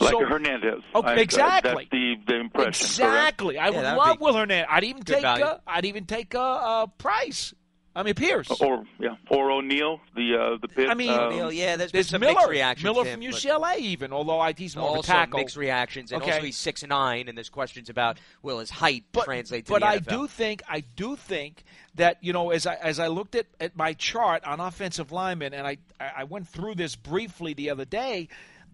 Like 0.00 0.12
so, 0.12 0.24
Hernandez. 0.24 0.82
Okay, 0.94 1.20
exactly. 1.20 1.70
Uh, 1.70 1.74
that's 1.74 1.90
the, 1.90 2.14
the 2.26 2.40
impression. 2.40 2.86
Exactly. 2.86 3.54
Correct? 3.56 3.74
I 3.74 3.80
yeah, 3.80 3.92
would 3.92 3.98
love 3.98 4.20
Will 4.20 4.34
Hernandez. 4.34 4.68
I'd 4.70 4.84
even 4.84 5.02
take. 5.02 5.24
Uh, 5.24 5.58
I'd 5.66 5.84
even 5.84 6.06
take 6.06 6.32
a, 6.34 6.38
a 6.38 6.92
Price. 6.96 7.52
I 7.94 8.02
mean 8.02 8.14
Pierce, 8.14 8.48
or 8.60 8.84
yeah, 8.98 9.16
or 9.28 9.50
O'Neill, 9.50 10.00
the 10.16 10.34
uh, 10.34 10.56
the 10.60 10.68
Pitt. 10.68 10.88
I 10.88 10.94
mean, 10.94 11.10
um, 11.10 11.24
O'Neill, 11.24 11.52
yeah. 11.52 11.76
There's, 11.76 11.92
there's 11.92 12.10
Miller, 12.12 12.32
mixed 12.32 12.48
reactions. 12.48 12.84
Miller 12.84 13.04
from 13.04 13.20
UCLA, 13.20 13.78
even 13.78 14.14
although 14.14 14.40
I, 14.40 14.54
he's 14.54 14.74
more 14.76 14.88
also 14.88 15.00
of 15.00 15.04
a 15.04 15.08
tackle. 15.08 15.40
mixed 15.40 15.56
reactions, 15.56 16.10
and 16.10 16.22
okay. 16.22 16.32
also 16.32 16.46
he's 16.46 16.56
six 16.56 16.82
nine, 16.86 17.28
and 17.28 17.36
there's 17.36 17.50
questions 17.50 17.90
about 17.90 18.18
will 18.42 18.60
his 18.60 18.70
height 18.70 19.04
but, 19.12 19.24
translate 19.24 19.66
to 19.66 19.72
but 19.72 19.80
the 19.80 19.88
I 19.88 19.98
NFL. 19.98 20.08
do 20.08 20.26
think 20.26 20.62
I 20.66 20.80
do 20.80 21.16
think 21.16 21.64
that 21.96 22.16
you 22.22 22.32
know 22.32 22.50
as 22.50 22.66
I 22.66 22.76
as 22.76 22.98
I 22.98 23.08
looked 23.08 23.34
at, 23.34 23.46
at 23.60 23.76
my 23.76 23.92
chart 23.92 24.42
on 24.44 24.58
offensive 24.58 25.12
linemen, 25.12 25.52
and 25.52 25.66
I 25.66 25.76
I 26.00 26.24
went 26.24 26.48
through 26.48 26.76
this 26.76 26.96
briefly 26.96 27.52
the 27.52 27.68
other 27.68 27.84
day. 27.84 28.28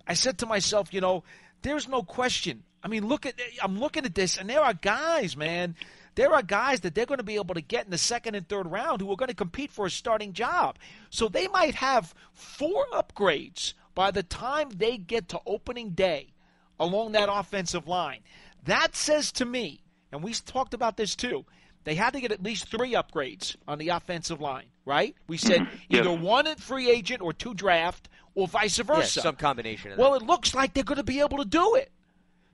I 0.07 0.15
said 0.15 0.39
to 0.39 0.47
myself, 0.47 0.95
you 0.95 1.01
know, 1.01 1.25
there's 1.63 1.89
no 1.89 2.03
question. 2.05 2.63
I 2.85 2.89
mean, 2.89 3.09
look 3.09 3.27
at 3.27 3.35
I'm 3.61 3.81
looking 3.81 4.05
at 4.05 4.15
this, 4.15 4.39
and 4.39 4.49
there 4.49 4.63
are 4.63 4.75
guys, 4.75 5.37
man 5.37 5.75
there 6.19 6.35
are 6.35 6.43
guys 6.43 6.81
that 6.81 6.97
they're 6.97 7.07
going 7.07 7.19
to 7.19 7.25
be 7.25 7.37
able 7.37 7.55
to 7.55 7.61
get 7.61 7.85
in 7.85 7.93
the 7.93 7.97
second 7.97 8.35
and 8.35 8.49
third 8.49 8.67
round 8.67 9.01
who 9.01 9.13
are 9.13 9.17
going 9.17 9.29
to 9.29 9.37
compete 9.37 9.71
for 9.71 9.87
a 9.87 9.91
starting 9.91 10.33
job. 10.33 10.77
So 11.11 11.29
they 11.29 11.47
might 11.47 11.77
have 11.77 12.13
four 12.33 12.87
upgrades 12.93 13.75
by 13.95 14.11
the 14.11 14.25
time 14.25 14.69
they 14.71 14.97
get 14.97 15.29
to 15.29 15.41
opening 15.47 15.91
day 15.91 16.33
along 16.81 17.13
that 17.13 17.29
offensive 17.31 17.87
line. 17.87 18.19
That 18.65 18.97
says 18.97 19.31
to 19.33 19.45
me, 19.45 19.85
and 20.11 20.25
we 20.25 20.33
talked 20.33 20.75
about 20.75 20.97
this 20.97 21.15
too, 21.15 21.45
they 21.85 21.95
had 21.95 22.15
to 22.15 22.21
get 22.21 22.33
at 22.33 22.43
least 22.43 22.69
three 22.69 22.95
upgrades 22.95 23.55
on 23.69 23.79
the 23.79 23.91
offensive 23.91 24.41
line, 24.41 24.67
right? 24.85 25.15
We 25.29 25.37
said 25.37 25.69
either 25.89 26.13
one 26.13 26.49
at 26.49 26.59
free 26.59 26.91
agent 26.91 27.23
or 27.23 27.33
two 27.33 27.55
draft 27.55 28.09
or 28.35 28.49
vice 28.49 28.79
versa. 28.79 29.21
Yeah, 29.21 29.23
some 29.23 29.37
combination 29.37 29.93
Well, 29.97 30.15
it 30.15 30.23
looks 30.23 30.53
like 30.53 30.75
they're 30.75 30.83
going 30.83 30.97
to 30.97 31.05
be 31.05 31.21
able 31.21 31.39
to 31.39 31.45
do 31.45 31.77
it. 31.77 31.93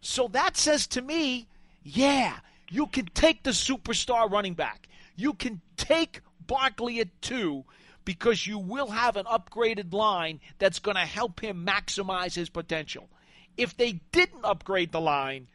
So 0.02 0.28
that 0.28 0.58
says 0.58 0.86
to 0.88 1.00
me, 1.00 1.48
yeah, 1.82 2.40
you 2.70 2.86
can 2.86 3.06
take 3.06 3.42
the 3.42 3.50
superstar 3.50 4.30
running 4.30 4.54
back. 4.54 4.88
You 5.16 5.34
can 5.34 5.60
take 5.76 6.20
Barkley 6.46 7.00
at 7.00 7.22
two 7.22 7.64
because 8.04 8.46
you 8.46 8.58
will 8.58 8.88
have 8.88 9.16
an 9.16 9.26
upgraded 9.26 9.92
line 9.92 10.40
that's 10.58 10.78
going 10.78 10.96
to 10.96 11.02
help 11.02 11.40
him 11.40 11.66
maximize 11.66 12.34
his 12.34 12.50
potential. 12.50 13.08
If 13.56 13.76
they 13.76 14.00
didn't 14.12 14.44
upgrade 14.44 14.92
the 14.92 15.00
line, 15.00 15.46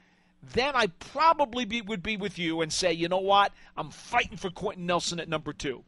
then 0.53 0.76
I 0.76 0.88
probably 0.88 1.66
be, 1.66 1.82
would 1.82 2.01
be 2.01 2.18
with 2.18 2.39
you 2.39 2.62
and 2.62 2.72
say, 2.72 2.93
you 2.93 3.10
know 3.10 3.20
what? 3.20 3.51
I'm 3.76 3.91
fighting 3.91 4.38
for 4.38 4.49
Quenton 4.49 4.86
Nelson 4.86 5.20
at 5.20 5.30
number 5.30 5.53
two. 5.53 5.84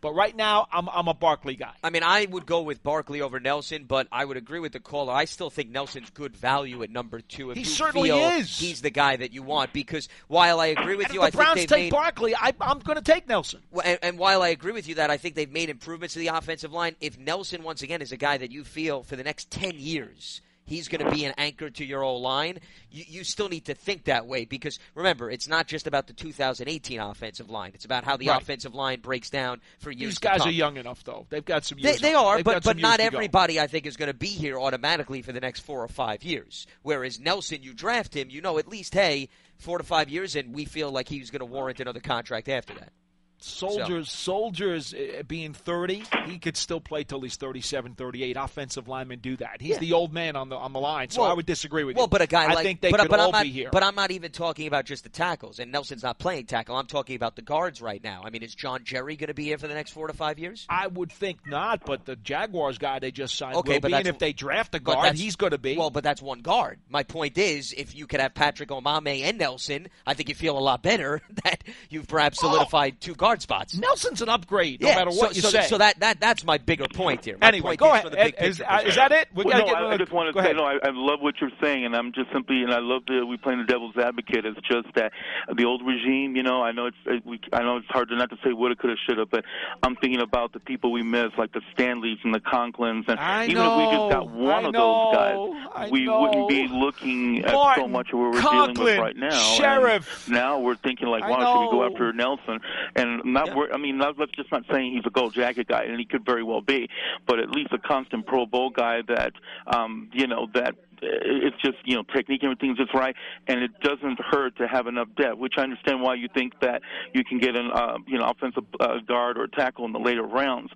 But 0.00 0.14
right 0.14 0.34
now, 0.34 0.68
I'm 0.72 0.88
I'm 0.88 1.08
a 1.08 1.14
Barkley 1.14 1.56
guy. 1.56 1.72
I 1.82 1.90
mean, 1.90 2.02
I 2.04 2.26
would 2.26 2.46
go 2.46 2.62
with 2.62 2.82
Barkley 2.82 3.20
over 3.20 3.40
Nelson, 3.40 3.84
but 3.84 4.06
I 4.12 4.24
would 4.24 4.36
agree 4.36 4.60
with 4.60 4.72
the 4.72 4.80
caller. 4.80 5.12
I 5.12 5.24
still 5.24 5.50
think 5.50 5.70
Nelson's 5.70 6.10
good 6.10 6.36
value 6.36 6.82
at 6.82 6.90
number 6.90 7.20
two. 7.20 7.50
If 7.50 7.56
he 7.56 7.62
you 7.62 7.68
certainly 7.68 8.10
is. 8.10 8.58
He's 8.58 8.80
the 8.80 8.90
guy 8.90 9.16
that 9.16 9.32
you 9.32 9.42
want 9.42 9.72
because 9.72 10.08
while 10.28 10.60
I 10.60 10.66
agree 10.66 10.96
with 10.96 11.06
and 11.06 11.14
you, 11.14 11.20
if 11.22 11.26
I 11.26 11.30
the 11.30 11.36
Browns 11.36 11.58
think 11.58 11.68
take 11.68 11.84
made, 11.84 11.90
Barkley. 11.90 12.34
I, 12.36 12.52
am 12.60 12.78
going 12.78 12.96
to 12.96 13.02
take 13.02 13.28
Nelson. 13.28 13.60
And, 13.84 13.98
and 14.02 14.18
while 14.18 14.42
I 14.42 14.48
agree 14.48 14.72
with 14.72 14.88
you 14.88 14.96
that 14.96 15.10
I 15.10 15.16
think 15.16 15.34
they've 15.34 15.50
made 15.50 15.68
improvements 15.68 16.14
to 16.14 16.20
the 16.20 16.28
offensive 16.28 16.72
line, 16.72 16.94
if 17.00 17.18
Nelson 17.18 17.62
once 17.62 17.82
again 17.82 18.00
is 18.00 18.12
a 18.12 18.16
guy 18.16 18.38
that 18.38 18.52
you 18.52 18.64
feel 18.64 19.02
for 19.02 19.16
the 19.16 19.24
next 19.24 19.50
ten 19.50 19.78
years 19.78 20.40
he's 20.68 20.88
going 20.88 21.04
to 21.04 21.10
be 21.10 21.24
an 21.24 21.34
anchor 21.38 21.70
to 21.70 21.84
your 21.84 22.02
old 22.02 22.22
line, 22.22 22.58
you, 22.90 23.04
you 23.08 23.24
still 23.24 23.48
need 23.48 23.64
to 23.66 23.74
think 23.74 24.04
that 24.04 24.26
way 24.26 24.44
because 24.44 24.78
remember, 24.94 25.30
it's 25.30 25.48
not 25.48 25.66
just 25.66 25.86
about 25.86 26.06
the 26.06 26.12
2018 26.12 27.00
offensive 27.00 27.50
line. 27.50 27.72
It's 27.74 27.84
about 27.84 28.04
how 28.04 28.16
the 28.16 28.28
right. 28.28 28.40
offensive 28.40 28.74
line 28.74 29.00
breaks 29.00 29.30
down 29.30 29.60
for 29.78 29.90
years. 29.90 30.12
These 30.12 30.18
guys 30.18 30.46
are 30.46 30.50
young 30.50 30.76
enough, 30.76 31.02
though. 31.04 31.26
They've 31.30 31.44
got 31.44 31.64
some 31.64 31.78
years. 31.78 32.00
They, 32.00 32.10
they 32.10 32.14
are, 32.14 32.36
They've 32.36 32.44
but 32.44 32.62
but 32.62 32.76
not 32.76 33.00
everybody 33.00 33.54
go. 33.54 33.62
I 33.62 33.66
think 33.66 33.86
is 33.86 33.96
going 33.96 34.08
to 34.10 34.14
be 34.14 34.28
here 34.28 34.58
automatically 34.58 35.22
for 35.22 35.32
the 35.32 35.40
next 35.40 35.60
four 35.60 35.82
or 35.82 35.88
five 35.88 36.22
years. 36.22 36.66
Whereas 36.82 37.18
Nelson, 37.18 37.62
you 37.62 37.72
draft 37.74 38.14
him, 38.14 38.28
you 38.30 38.40
know 38.40 38.58
at 38.58 38.68
least 38.68 38.94
hey, 38.94 39.28
four 39.56 39.78
to 39.78 39.84
five 39.84 40.08
years, 40.08 40.36
and 40.36 40.54
we 40.54 40.64
feel 40.64 40.90
like 40.90 41.08
he's 41.08 41.30
going 41.30 41.40
to 41.40 41.46
warrant 41.46 41.80
another 41.80 42.00
contract 42.00 42.48
after 42.48 42.74
that. 42.74 42.92
Solder's, 43.40 44.10
so. 44.10 44.32
Solder's 44.32 44.94
uh, 44.94 45.22
being 45.26 45.54
30, 45.54 46.04
he 46.26 46.38
could 46.38 46.56
still 46.56 46.80
play 46.80 47.04
till 47.04 47.20
he's 47.20 47.36
37, 47.36 47.94
38. 47.94 48.36
Offensive 48.36 48.88
linemen 48.88 49.20
do 49.20 49.36
that. 49.36 49.60
He's 49.60 49.70
yeah. 49.70 49.78
the 49.78 49.92
old 49.92 50.12
man 50.12 50.36
on 50.36 50.48
the 50.48 50.56
on 50.56 50.72
the 50.72 50.80
line, 50.80 51.10
so 51.10 51.22
well, 51.22 51.30
I 51.30 51.34
would 51.34 51.46
disagree 51.46 51.84
with 51.84 51.96
well, 51.96 52.02
you. 52.02 52.04
Well, 52.04 52.08
but 52.08 52.22
a 52.22 52.26
guy 52.26 52.44
I 52.44 52.54
like 52.54 52.64
think 52.64 52.80
they 52.80 52.90
but, 52.90 53.00
could 53.00 53.10
but 53.10 53.20
all 53.20 53.26
I'm 53.26 53.32
not, 53.32 53.42
be 53.44 53.50
here. 53.50 53.68
But 53.70 53.82
I'm 53.82 53.94
not 53.94 54.10
even 54.10 54.32
talking 54.32 54.66
about 54.66 54.84
just 54.84 55.04
the 55.04 55.08
tackles, 55.08 55.58
and 55.58 55.70
Nelson's 55.70 56.02
not 56.02 56.18
playing 56.18 56.46
tackle. 56.46 56.76
I'm 56.76 56.86
talking 56.86 57.16
about 57.16 57.36
the 57.36 57.42
guards 57.42 57.80
right 57.80 58.02
now. 58.02 58.22
I 58.24 58.30
mean, 58.30 58.42
is 58.42 58.54
John 58.54 58.84
Jerry 58.84 59.16
going 59.16 59.28
to 59.28 59.34
be 59.34 59.44
here 59.44 59.58
for 59.58 59.68
the 59.68 59.74
next 59.74 59.92
four 59.92 60.08
to 60.08 60.12
five 60.12 60.38
years? 60.38 60.66
I 60.68 60.86
would 60.86 61.12
think 61.12 61.46
not, 61.46 61.84
but 61.84 62.04
the 62.04 62.16
Jaguars 62.16 62.78
guy 62.78 62.98
they 62.98 63.10
just 63.10 63.36
signed 63.36 63.56
okay, 63.56 63.74
will 63.74 63.80
but 63.80 63.88
be, 63.88 63.94
and 63.94 64.06
if 64.06 64.18
they 64.18 64.32
draft 64.32 64.74
a 64.74 64.80
guard, 64.80 65.16
he's 65.16 65.36
going 65.36 65.52
to 65.52 65.58
be. 65.58 65.76
Well, 65.76 65.90
but 65.90 66.04
that's 66.04 66.22
one 66.22 66.40
guard. 66.40 66.78
My 66.88 67.02
point 67.02 67.38
is, 67.38 67.72
if 67.76 67.94
you 67.94 68.06
could 68.06 68.20
have 68.20 68.34
Patrick 68.34 68.70
Omameh 68.70 69.22
and 69.22 69.38
Nelson, 69.38 69.88
I 70.06 70.14
think 70.14 70.28
you 70.28 70.34
feel 70.34 70.58
a 70.58 70.60
lot 70.60 70.82
better 70.82 71.22
that 71.44 71.64
you've 71.88 72.08
perhaps 72.08 72.40
solidified 72.40 72.94
oh, 72.94 72.98
two 73.00 73.14
guard 73.28 73.42
spots. 73.42 73.76
Nelson's 73.76 74.22
an 74.22 74.28
upgrade 74.30 74.80
yeah, 74.80 74.96
matter 74.96 75.10
what 75.10 75.30
so, 75.30 75.36
you 75.36 75.42
so, 75.42 75.50
say. 75.50 75.66
So 75.66 75.78
that, 75.78 76.00
that 76.00 76.18
that's 76.18 76.44
my 76.44 76.56
bigger 76.56 76.86
point 76.88 77.26
here. 77.26 77.36
My 77.38 77.48
anyway, 77.48 77.76
point 77.76 77.80
go 77.80 77.94
is 77.94 78.14
ahead. 78.14 78.34
Is, 78.40 78.60
uh, 78.62 78.82
is, 78.86 78.94
that 78.94 79.12
it? 79.12 79.28
We 79.34 79.44
well, 79.44 79.58
no, 79.58 79.66
get, 79.66 79.76
I, 79.76 79.90
I, 79.92 79.96
just 79.98 80.12
want 80.12 80.34
to 80.34 80.42
say, 80.42 80.52
no, 80.54 80.64
I, 80.64 80.78
I, 80.82 80.90
love 80.92 81.20
what 81.20 81.34
you're 81.40 81.50
saying, 81.62 81.84
and 81.84 81.94
I'm 81.94 82.12
just 82.12 82.32
simply, 82.32 82.62
and 82.62 82.72
I 82.72 82.78
love 82.78 83.02
that 83.06 83.26
we 83.26 83.36
playing 83.36 83.58
the 83.58 83.66
devil's 83.66 83.96
advocate. 83.98 84.46
It's 84.46 84.58
just 84.66 84.88
that 84.94 85.12
the 85.54 85.64
old 85.64 85.82
regime, 85.84 86.36
you 86.36 86.42
know, 86.42 86.62
I 86.62 86.72
know 86.72 86.86
it's, 86.86 86.96
it, 87.04 87.26
we, 87.26 87.38
I 87.52 87.62
know 87.62 87.76
it's 87.76 87.86
hard 87.88 88.08
to 88.08 88.16
not 88.16 88.30
to 88.30 88.36
say 88.36 88.52
woulda, 88.52 88.76
coulda, 88.76 88.96
shoulda, 89.06 89.26
but 89.26 89.44
I'm 89.82 89.96
thinking 89.96 90.20
about 90.20 90.52
the 90.54 90.60
people 90.60 90.90
we 90.90 91.02
miss, 91.02 91.32
like 91.36 91.52
the 91.52 91.60
Stanleys 91.74 92.18
and 92.24 92.34
the 92.34 92.40
Conklins, 92.40 93.04
and 93.08 93.20
I 93.20 93.44
even 93.44 93.56
know, 93.56 93.72
if 93.72 93.78
we 93.78 93.96
just 93.96 94.12
got 94.12 94.30
one 94.30 94.64
I 94.64 94.68
of 94.68 94.72
know, 94.72 95.10
those 95.12 95.14
guys, 95.14 95.70
I 95.74 95.88
we 95.90 96.04
know. 96.04 96.20
wouldn't 96.22 96.48
be 96.48 96.68
looking 96.68 97.44
at 97.44 97.52
Martin, 97.52 97.84
so 97.84 97.88
much 97.88 98.08
of 98.12 98.18
what 98.18 98.32
we're 98.32 98.40
Conklin, 98.40 98.74
dealing 98.74 98.84
with 98.84 98.98
right 98.98 99.16
now. 99.16 99.38
Sheriff. 99.56 100.26
And 100.26 100.34
now 100.34 100.60
we're 100.60 100.76
thinking 100.76 101.08
like, 101.08 101.24
I 101.24 101.30
wow, 101.30 101.36
should 101.38 101.60
we 101.66 101.70
go 101.70 101.84
after 101.84 102.12
Nelson? 102.12 102.60
And 102.96 103.17
not, 103.24 103.48
Yeah. 103.48 103.66
I 103.72 103.76
mean, 103.76 103.98
not, 103.98 104.18
let's 104.18 104.32
just 104.32 104.50
not 104.50 104.64
saying 104.70 104.92
he's 104.92 105.06
a 105.06 105.10
gold 105.10 105.34
jacket 105.34 105.68
guy, 105.68 105.84
and 105.84 105.98
he 105.98 106.04
could 106.04 106.24
very 106.24 106.42
well 106.42 106.60
be, 106.60 106.88
but 107.26 107.38
at 107.38 107.50
least 107.50 107.72
a 107.72 107.78
constant 107.78 108.26
Pro 108.26 108.46
Bowl 108.46 108.70
guy 108.70 109.02
that, 109.08 109.32
um, 109.66 110.10
you 110.12 110.26
know, 110.26 110.48
that 110.54 110.74
it's 111.02 111.56
just 111.62 111.76
you 111.84 111.96
know 111.96 112.02
technique 112.14 112.42
and 112.42 112.52
everything's 112.52 112.78
just 112.78 112.94
right 112.94 113.14
and 113.46 113.62
it 113.62 113.70
doesn't 113.80 114.18
hurt 114.20 114.56
to 114.56 114.66
have 114.66 114.86
enough 114.86 115.08
depth 115.16 115.38
which 115.38 115.54
i 115.58 115.62
understand 115.62 116.00
why 116.00 116.14
you 116.14 116.28
think 116.34 116.52
that 116.60 116.82
you 117.14 117.24
can 117.24 117.38
get 117.38 117.56
an 117.56 117.70
uh, 117.72 117.98
you 118.06 118.18
know 118.18 118.26
offensive 118.26 118.64
uh, 118.80 118.98
guard 119.06 119.38
or 119.38 119.46
tackle 119.46 119.84
in 119.84 119.92
the 119.92 119.98
later 119.98 120.22
rounds. 120.22 120.70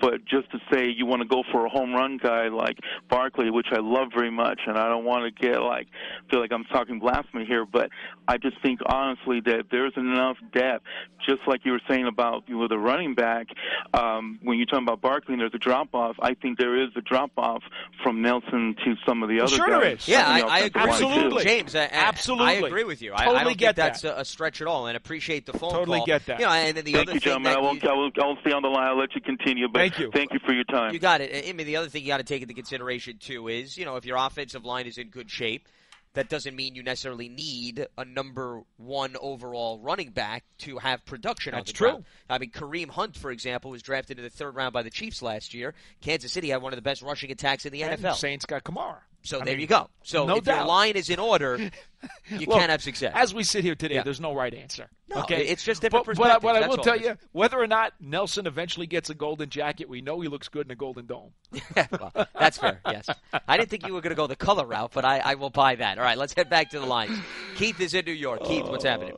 But 0.00 0.24
just 0.24 0.50
to 0.52 0.58
say 0.70 0.88
you 0.88 1.06
want 1.06 1.22
to 1.22 1.28
go 1.28 1.42
for 1.50 1.66
a 1.66 1.68
home 1.68 1.94
run 1.94 2.18
guy 2.22 2.48
like 2.48 2.78
barkley 3.08 3.50
which 3.50 3.66
i 3.72 3.78
love 3.78 4.08
very 4.14 4.30
much 4.30 4.60
and 4.66 4.78
i 4.78 4.88
don't 4.88 5.04
want 5.04 5.24
to 5.24 5.42
get 5.42 5.60
like 5.62 5.86
feel 6.30 6.40
like 6.40 6.52
i'm 6.52 6.64
talking 6.64 6.98
blasphemy 6.98 7.44
here 7.44 7.64
but 7.64 7.90
i 8.28 8.36
just 8.36 8.60
think 8.62 8.80
honestly 8.86 9.40
that 9.40 9.64
there's 9.70 9.92
enough 9.96 10.36
depth 10.52 10.84
just 11.26 11.40
like 11.46 11.60
you 11.64 11.72
were 11.72 11.80
saying 11.88 12.06
about 12.06 12.44
you 12.46 12.58
know 12.58 12.68
the 12.68 12.78
running 12.78 13.14
back 13.14 13.46
um, 13.94 14.38
when 14.42 14.58
you're 14.58 14.66
talking 14.66 14.84
about 14.84 15.00
barkley 15.00 15.34
and 15.34 15.40
there's 15.40 15.54
a 15.54 15.58
drop 15.58 15.94
off 15.94 16.16
i 16.20 16.34
think 16.34 16.58
there 16.58 16.76
is 16.82 16.90
a 16.96 17.00
drop 17.00 17.30
off 17.36 17.62
from 18.02 18.22
nelson 18.22 18.74
to 18.84 18.94
some 19.06 19.22
of 19.22 19.28
the 19.28 19.40
other 19.40 19.56
Sure 19.56 19.65
guys. 19.70 19.80
there 19.82 19.92
is. 19.92 20.08
Yeah, 20.08 20.24
I, 20.26 20.40
I 20.40 20.58
agree. 20.60 20.80
line, 20.82 20.90
Absolutely. 20.90 21.44
James. 21.44 21.74
I, 21.74 21.82
I- 21.84 21.88
Absolutely. 21.92 22.46
I 22.46 22.52
agree 22.52 22.84
with 22.84 23.02
you. 23.02 23.12
I, 23.14 23.24
Totally 23.24 23.36
I 23.38 23.44
don't 23.44 23.56
get 23.58 23.66
think 23.66 23.76
that's 23.76 24.00
that. 24.02 24.16
a, 24.16 24.20
a 24.20 24.24
stretch 24.24 24.60
at 24.60 24.66
all, 24.66 24.86
and 24.86 24.96
appreciate 24.96 25.46
the 25.46 25.52
phone 25.58 25.70
Totally 25.72 25.98
call. 25.98 26.06
get 26.06 26.26
that. 26.26 26.38
You 26.40 26.46
know, 26.46 26.52
and 26.52 26.76
then 26.76 26.84
the 26.84 26.92
Thank 26.92 27.02
other 27.08 27.14
you, 27.14 27.20
thing 27.20 27.24
gentlemen. 27.24 27.52
that 27.52 27.58
I 27.58 27.62
won't, 27.62 27.82
you, 27.82 27.88
I 27.90 27.92
won't. 27.94 28.18
I 28.18 28.24
won't 28.26 28.40
stay 28.40 28.52
on 28.52 28.62
the 28.62 28.68
line. 28.68 28.88
I'll 28.88 28.98
let 28.98 29.14
you 29.14 29.20
continue. 29.20 29.68
But 29.68 29.78
Thank 29.80 29.98
you. 29.98 30.10
Thank 30.12 30.32
you 30.32 30.38
for 30.44 30.52
your 30.52 30.64
time. 30.64 30.92
You 30.92 30.98
got 30.98 31.20
it. 31.20 31.48
I 31.48 31.52
mean, 31.52 31.66
the 31.66 31.76
other 31.76 31.88
thing 31.88 32.02
you 32.02 32.08
got 32.08 32.18
to 32.18 32.24
take 32.24 32.42
into 32.42 32.54
consideration 32.54 33.18
too 33.18 33.48
is, 33.48 33.76
you 33.76 33.84
know, 33.84 33.96
if 33.96 34.04
your 34.04 34.16
offensive 34.18 34.64
line 34.64 34.86
is 34.86 34.98
in 34.98 35.08
good 35.08 35.30
shape, 35.30 35.68
that 36.14 36.30
doesn't 36.30 36.56
mean 36.56 36.74
you 36.74 36.82
necessarily 36.82 37.28
need 37.28 37.86
a 37.98 38.04
number 38.06 38.62
one 38.78 39.16
overall 39.20 39.78
running 39.80 40.08
back 40.12 40.44
to 40.56 40.78
have 40.78 41.04
production 41.04 41.52
on 41.52 41.58
That's 41.60 41.72
the 41.72 41.76
true. 41.76 41.88
ground. 41.88 42.04
I 42.30 42.38
mean, 42.38 42.50
Kareem 42.50 42.88
Hunt, 42.88 43.18
for 43.18 43.30
example, 43.30 43.70
was 43.70 43.82
drafted 43.82 44.16
in 44.18 44.24
the 44.24 44.30
third 44.30 44.54
round 44.54 44.72
by 44.72 44.82
the 44.82 44.88
Chiefs 44.88 45.20
last 45.20 45.52
year. 45.52 45.74
Kansas 46.00 46.32
City 46.32 46.48
had 46.48 46.62
one 46.62 46.72
of 46.72 46.78
the 46.78 46.82
best 46.82 47.02
rushing 47.02 47.30
attacks 47.30 47.66
in 47.66 47.72
the 47.72 47.82
And 47.82 48.00
NFL. 48.00 48.14
Saints 48.14 48.46
got 48.46 48.64
Kamara. 48.64 49.00
So 49.26 49.40
I 49.40 49.44
there 49.44 49.54
mean, 49.54 49.60
you 49.62 49.66
go. 49.66 49.90
So 50.04 50.24
no 50.24 50.36
if 50.36 50.44
doubt. 50.44 50.58
your 50.58 50.66
line 50.66 50.94
is 50.94 51.10
in 51.10 51.18
order, 51.18 51.58
you 52.28 52.46
Look, 52.46 52.58
can 52.60 52.70
have 52.70 52.80
success. 52.80 53.12
As 53.14 53.34
we 53.34 53.42
sit 53.42 53.64
here 53.64 53.74
today, 53.74 53.96
Yeah. 53.96 54.02
there's 54.04 54.20
no 54.20 54.32
right 54.34 54.54
answer. 54.54 54.88
No, 55.08 55.22
okay, 55.22 55.44
it's 55.46 55.64
just 55.64 55.82
different 55.82 56.06
but, 56.06 56.16
but 56.16 56.30
I- 56.30 56.38
What 56.38 56.54
I 56.62 56.68
will 56.68 56.76
tell 56.76 56.96
you, 56.96 57.16
whether 57.32 57.58
or 57.58 57.66
not 57.66 57.92
Nelson 58.00 58.46
eventually 58.46 58.86
gets 58.86 59.10
a 59.10 59.14
golden 59.14 59.50
jacket, 59.50 59.88
we 59.88 60.00
know 60.00 60.20
he 60.20 60.28
looks 60.28 60.48
good 60.48 60.66
in 60.66 60.70
a 60.70 60.76
golden 60.76 61.06
dome. 61.06 61.32
well, 61.90 62.12
that's 62.38 62.58
fair. 62.58 62.80
Yes, 62.86 63.08
I 63.48 63.56
didn't 63.56 63.70
think 63.70 63.86
you 63.86 63.94
were 63.94 64.00
going 64.00 64.10
to 64.10 64.16
go 64.16 64.28
the 64.28 64.36
color 64.36 64.64
route, 64.64 64.92
but 64.94 65.04
I, 65.04 65.18
I 65.18 65.34
will 65.34 65.50
buy 65.50 65.74
that. 65.74 65.98
All 65.98 66.04
right, 66.04 66.16
let's 66.18 66.32
head 66.34 66.48
back 66.48 66.70
to 66.70 66.78
the 66.78 66.86
lines. 66.86 67.18
Keith 67.56 67.80
is 67.80 67.94
in 67.94 68.04
New 68.04 68.12
York. 68.12 68.44
Keith, 68.44 68.66
what's 68.66 68.84
happening? 68.84 69.16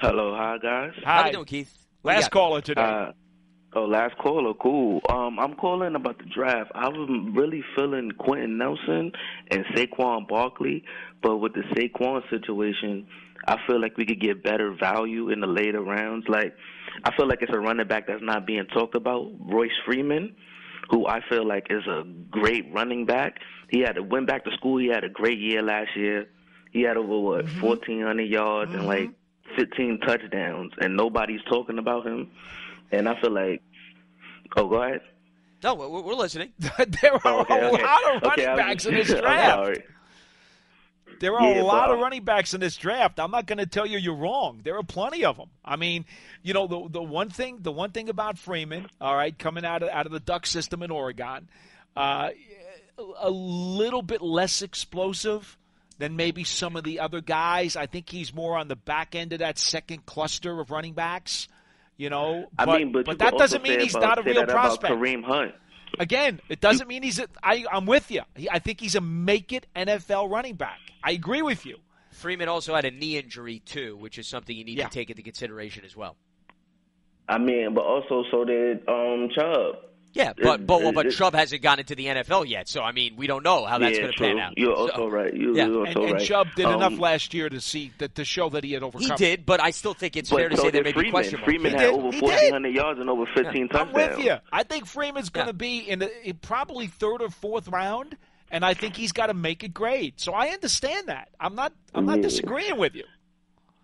Hello, 0.00 0.34
hi 0.34 0.58
guys. 0.58 0.92
How 1.04 1.20
Hi. 1.22 1.26
you 1.28 1.32
doing, 1.34 1.44
Keith? 1.44 1.72
What 2.02 2.16
Last 2.16 2.30
caller 2.30 2.60
today. 2.60 2.82
Uh, 2.82 3.12
oh, 3.74 3.84
last 3.84 4.16
caller, 4.18 4.54
cool. 4.54 5.00
Um, 5.08 5.38
I'm 5.38 5.54
calling 5.54 5.94
about 5.94 6.18
the 6.18 6.24
draft. 6.24 6.70
I 6.74 6.88
was 6.88 7.08
really 7.32 7.62
feeling 7.76 8.10
Quenton 8.18 8.58
Nelson 8.58 9.12
and 9.50 9.64
Saquon 9.74 10.28
Barkley, 10.28 10.84
but 11.22 11.38
with 11.38 11.54
the 11.54 11.62
Saquon 11.74 12.22
situation, 12.30 13.06
I 13.46 13.58
feel 13.66 13.80
like 13.80 13.96
we 13.96 14.06
could 14.06 14.20
get 14.20 14.42
better 14.42 14.74
value 14.74 15.30
in 15.30 15.40
the 15.40 15.46
later 15.46 15.82
rounds. 15.82 16.26
Like, 16.28 16.54
I 17.04 17.14
feel 17.16 17.28
like 17.28 17.42
it's 17.42 17.52
a 17.54 17.58
running 17.58 17.86
back 17.86 18.06
that's 18.06 18.22
not 18.22 18.46
being 18.46 18.66
talked 18.66 18.94
about, 18.94 19.32
Royce 19.40 19.70
Freeman, 19.84 20.34
who 20.90 21.06
I 21.06 21.20
feel 21.28 21.46
like 21.46 21.66
is 21.70 21.86
a 21.86 22.04
great 22.30 22.72
running 22.72 23.06
back. 23.06 23.38
He 23.68 23.80
had 23.80 23.96
to 23.96 24.02
went 24.02 24.26
back 24.26 24.44
to 24.44 24.50
school. 24.52 24.78
He 24.78 24.88
had 24.88 25.04
a 25.04 25.08
great 25.08 25.38
year 25.38 25.62
last 25.62 25.96
year. 25.96 26.26
He 26.70 26.82
had 26.82 26.96
over 26.96 27.18
what 27.18 27.44
1,400 27.60 28.22
yards 28.22 28.74
and 28.74 28.86
like 28.86 29.10
15 29.56 30.00
touchdowns, 30.00 30.72
and 30.80 30.96
nobody's 30.96 31.42
talking 31.48 31.78
about 31.78 32.06
him. 32.06 32.30
And 32.98 33.08
I 33.08 33.20
feel 33.20 33.30
like, 33.32 33.62
oh, 34.56 34.68
go 34.68 34.82
ahead. 34.82 35.00
No, 35.62 35.74
we're, 35.74 35.88
we're 36.02 36.14
listening. 36.14 36.52
there 36.58 37.14
are 37.14 37.20
Oh, 37.24 37.40
okay, 37.40 37.58
a 37.60 37.68
okay. 37.70 37.82
lot 37.82 38.16
of 38.16 38.22
running 38.22 38.46
Okay, 38.46 38.56
backs 38.56 38.86
in 38.86 38.94
this 38.94 39.08
draft. 39.20 39.80
There 41.20 41.34
are 41.34 41.54
Yeah, 41.54 41.62
a 41.62 41.64
lot 41.64 41.88
but- 41.88 41.94
of 41.94 42.00
running 42.00 42.24
backs 42.24 42.54
in 42.54 42.60
this 42.60 42.76
draft. 42.76 43.18
I'm 43.20 43.30
not 43.30 43.46
going 43.46 43.58
to 43.58 43.66
tell 43.66 43.86
you 43.86 43.98
you're 43.98 44.16
wrong. 44.16 44.60
There 44.62 44.76
are 44.76 44.82
plenty 44.82 45.24
of 45.24 45.36
them. 45.36 45.48
I 45.64 45.76
mean, 45.76 46.04
you 46.42 46.52
know, 46.54 46.66
the 46.66 46.88
the 46.90 47.02
one 47.02 47.30
thing 47.30 47.58
the 47.62 47.72
one 47.72 47.92
thing 47.92 48.08
about 48.08 48.36
Freeman, 48.38 48.88
all 49.00 49.14
right, 49.16 49.36
coming 49.38 49.64
out 49.64 49.82
of 49.82 49.88
out 49.90 50.06
of 50.06 50.12
the 50.12 50.20
Duck 50.20 50.44
system 50.46 50.82
in 50.82 50.90
Oregon, 50.90 51.48
uh, 51.96 52.30
a 53.20 53.30
little 53.30 54.02
bit 54.02 54.22
less 54.22 54.60
explosive 54.60 55.56
than 55.98 56.16
maybe 56.16 56.42
some 56.44 56.74
of 56.76 56.82
the 56.84 56.98
other 57.00 57.20
guys. 57.20 57.76
I 57.76 57.86
think 57.86 58.10
he's 58.10 58.34
more 58.34 58.58
on 58.58 58.66
the 58.68 58.76
back 58.76 59.14
end 59.14 59.32
of 59.32 59.38
that 59.38 59.56
second 59.58 60.04
cluster 60.06 60.60
of 60.60 60.70
running 60.72 60.92
backs. 60.94 61.48
You 61.96 62.10
know, 62.10 62.46
I 62.58 62.64
but, 62.64 62.78
mean, 62.78 62.92
but, 62.92 63.06
you 63.06 63.14
that 63.16 63.38
doesn't 63.38 63.62
mean 63.62 63.80
he's 63.80 63.94
about- 63.94 64.16
not 64.16 64.18
a 64.18 64.22
real 64.22 64.44
prospect. 64.46 64.92
Kareem 64.92 65.22
Hunt. 65.24 65.54
Again, 65.98 66.40
it 66.48 66.60
doesn't 66.60 66.88
mean 66.88 67.04
he's. 67.04 67.20
A, 67.20 67.28
I, 67.42 67.64
I'm 67.70 67.86
with 67.86 68.10
you. 68.10 68.22
He, 68.34 68.50
I 68.50 68.58
think 68.58 68.80
he's 68.80 68.96
a 68.96 69.00
make 69.00 69.52
it 69.52 69.66
NFL 69.76 70.28
running 70.28 70.56
back. 70.56 70.80
I 71.04 71.12
agree 71.12 71.40
with 71.42 71.64
you. 71.64 71.76
Freeman 72.10 72.48
also 72.48 72.74
had 72.74 72.84
a 72.84 72.90
knee 72.90 73.16
injury 73.16 73.60
too, 73.60 73.96
which 73.96 74.18
is 74.18 74.26
something 74.26 74.56
you 74.56 74.64
need 74.64 74.78
Yeah. 74.78 74.88
to 74.88 74.90
take 74.90 75.10
into 75.10 75.22
consideration 75.22 75.84
as 75.84 75.96
well. 75.96 76.16
I 77.28 77.38
mean, 77.38 77.74
but 77.74 77.82
also 77.82 78.24
so 78.30 78.44
did 78.44 78.88
um 78.88 79.28
Chubb. 79.34 79.76
Yeah, 80.14 80.32
but 80.40 80.60
It- 80.60 80.66
but 80.66 80.80
well, 80.82 80.92
but 80.92 81.06
it- 81.06 81.10
Chubb 81.10 81.34
hasn't 81.34 81.60
gotten 81.60 81.80
into 81.80 81.94
the 81.96 82.06
NFL 82.06 82.44
yet, 82.48 82.68
so 82.68 82.82
I 82.82 82.92
mean, 82.92 83.16
we 83.16 83.26
don't 83.26 83.42
know 83.42 83.64
how 83.66 83.78
that's 83.78 83.96
yeah, 83.96 84.02
going 84.02 84.12
to 84.12 84.18
pan 84.18 84.38
out. 84.38 84.56
You're 84.56 84.74
So- 84.76 84.82
also 84.82 85.08
right. 85.08 85.34
You, 85.34 85.56
Yeah. 85.56 85.66
You're 85.66 85.84
And, 85.86 85.96
also 85.96 86.02
and 86.06 86.12
right. 86.14 86.22
Chubb 86.24 86.48
did 86.54 86.66
Um, 86.66 86.74
enough 86.74 86.98
last 87.00 87.34
year 87.34 87.48
to 87.48 87.60
see 87.60 87.90
that 87.98 88.14
to 88.14 88.24
show 88.24 88.48
that 88.50 88.62
he 88.64 88.72
had 88.72 88.82
overcome. 88.84 89.02
He 89.10 89.14
did, 89.16 89.44
but 89.44 89.60
I 89.60 89.70
still 89.70 89.92
think 89.92 90.16
it's 90.16 90.30
fair 90.30 90.48
to 90.48 90.56
so 90.56 90.62
say 90.62 90.70
there 90.70 90.82
did 90.84 90.94
may 90.96 91.02
be 91.02 91.10
Freeman. 91.10 91.10
question 91.10 91.40
marks. 91.40 91.44
Freeman 91.44 91.72
He 91.72 91.76
had 91.78 91.84
did. 91.90 91.94
over 91.94 92.12
He 92.12 92.20
1,400 92.20 92.74
yards 92.74 93.00
and 93.00 93.10
over 93.10 93.26
15 93.34 93.68
touchdowns. 93.68 93.88
I'm 93.88 93.92
with 94.16 94.24
you. 94.24 94.36
I 94.52 94.62
think 94.62 94.86
Freeman's 94.86 95.30
going 95.30 95.46
to 95.48 95.52
Yeah. 95.52 95.56
be 95.56 95.78
in, 95.90 95.98
the, 95.98 96.28
in 96.28 96.36
probably 96.36 96.86
third 96.86 97.20
or 97.20 97.30
fourth 97.30 97.66
round, 97.68 98.16
and 98.52 98.64
I 98.64 98.74
think 98.74 98.94
he's 98.96 99.10
got 99.12 99.26
to 99.26 99.34
make 99.34 99.64
it 99.64 99.74
great. 99.74 100.20
So 100.20 100.32
I 100.32 100.48
understand 100.50 101.08
that. 101.08 101.28
I'm 101.40 101.56
not. 101.56 101.72
I'm 101.92 102.06
not 102.06 102.18
Yeah. 102.18 102.22
disagreeing 102.22 102.76
with 102.78 102.94
you. 102.94 103.04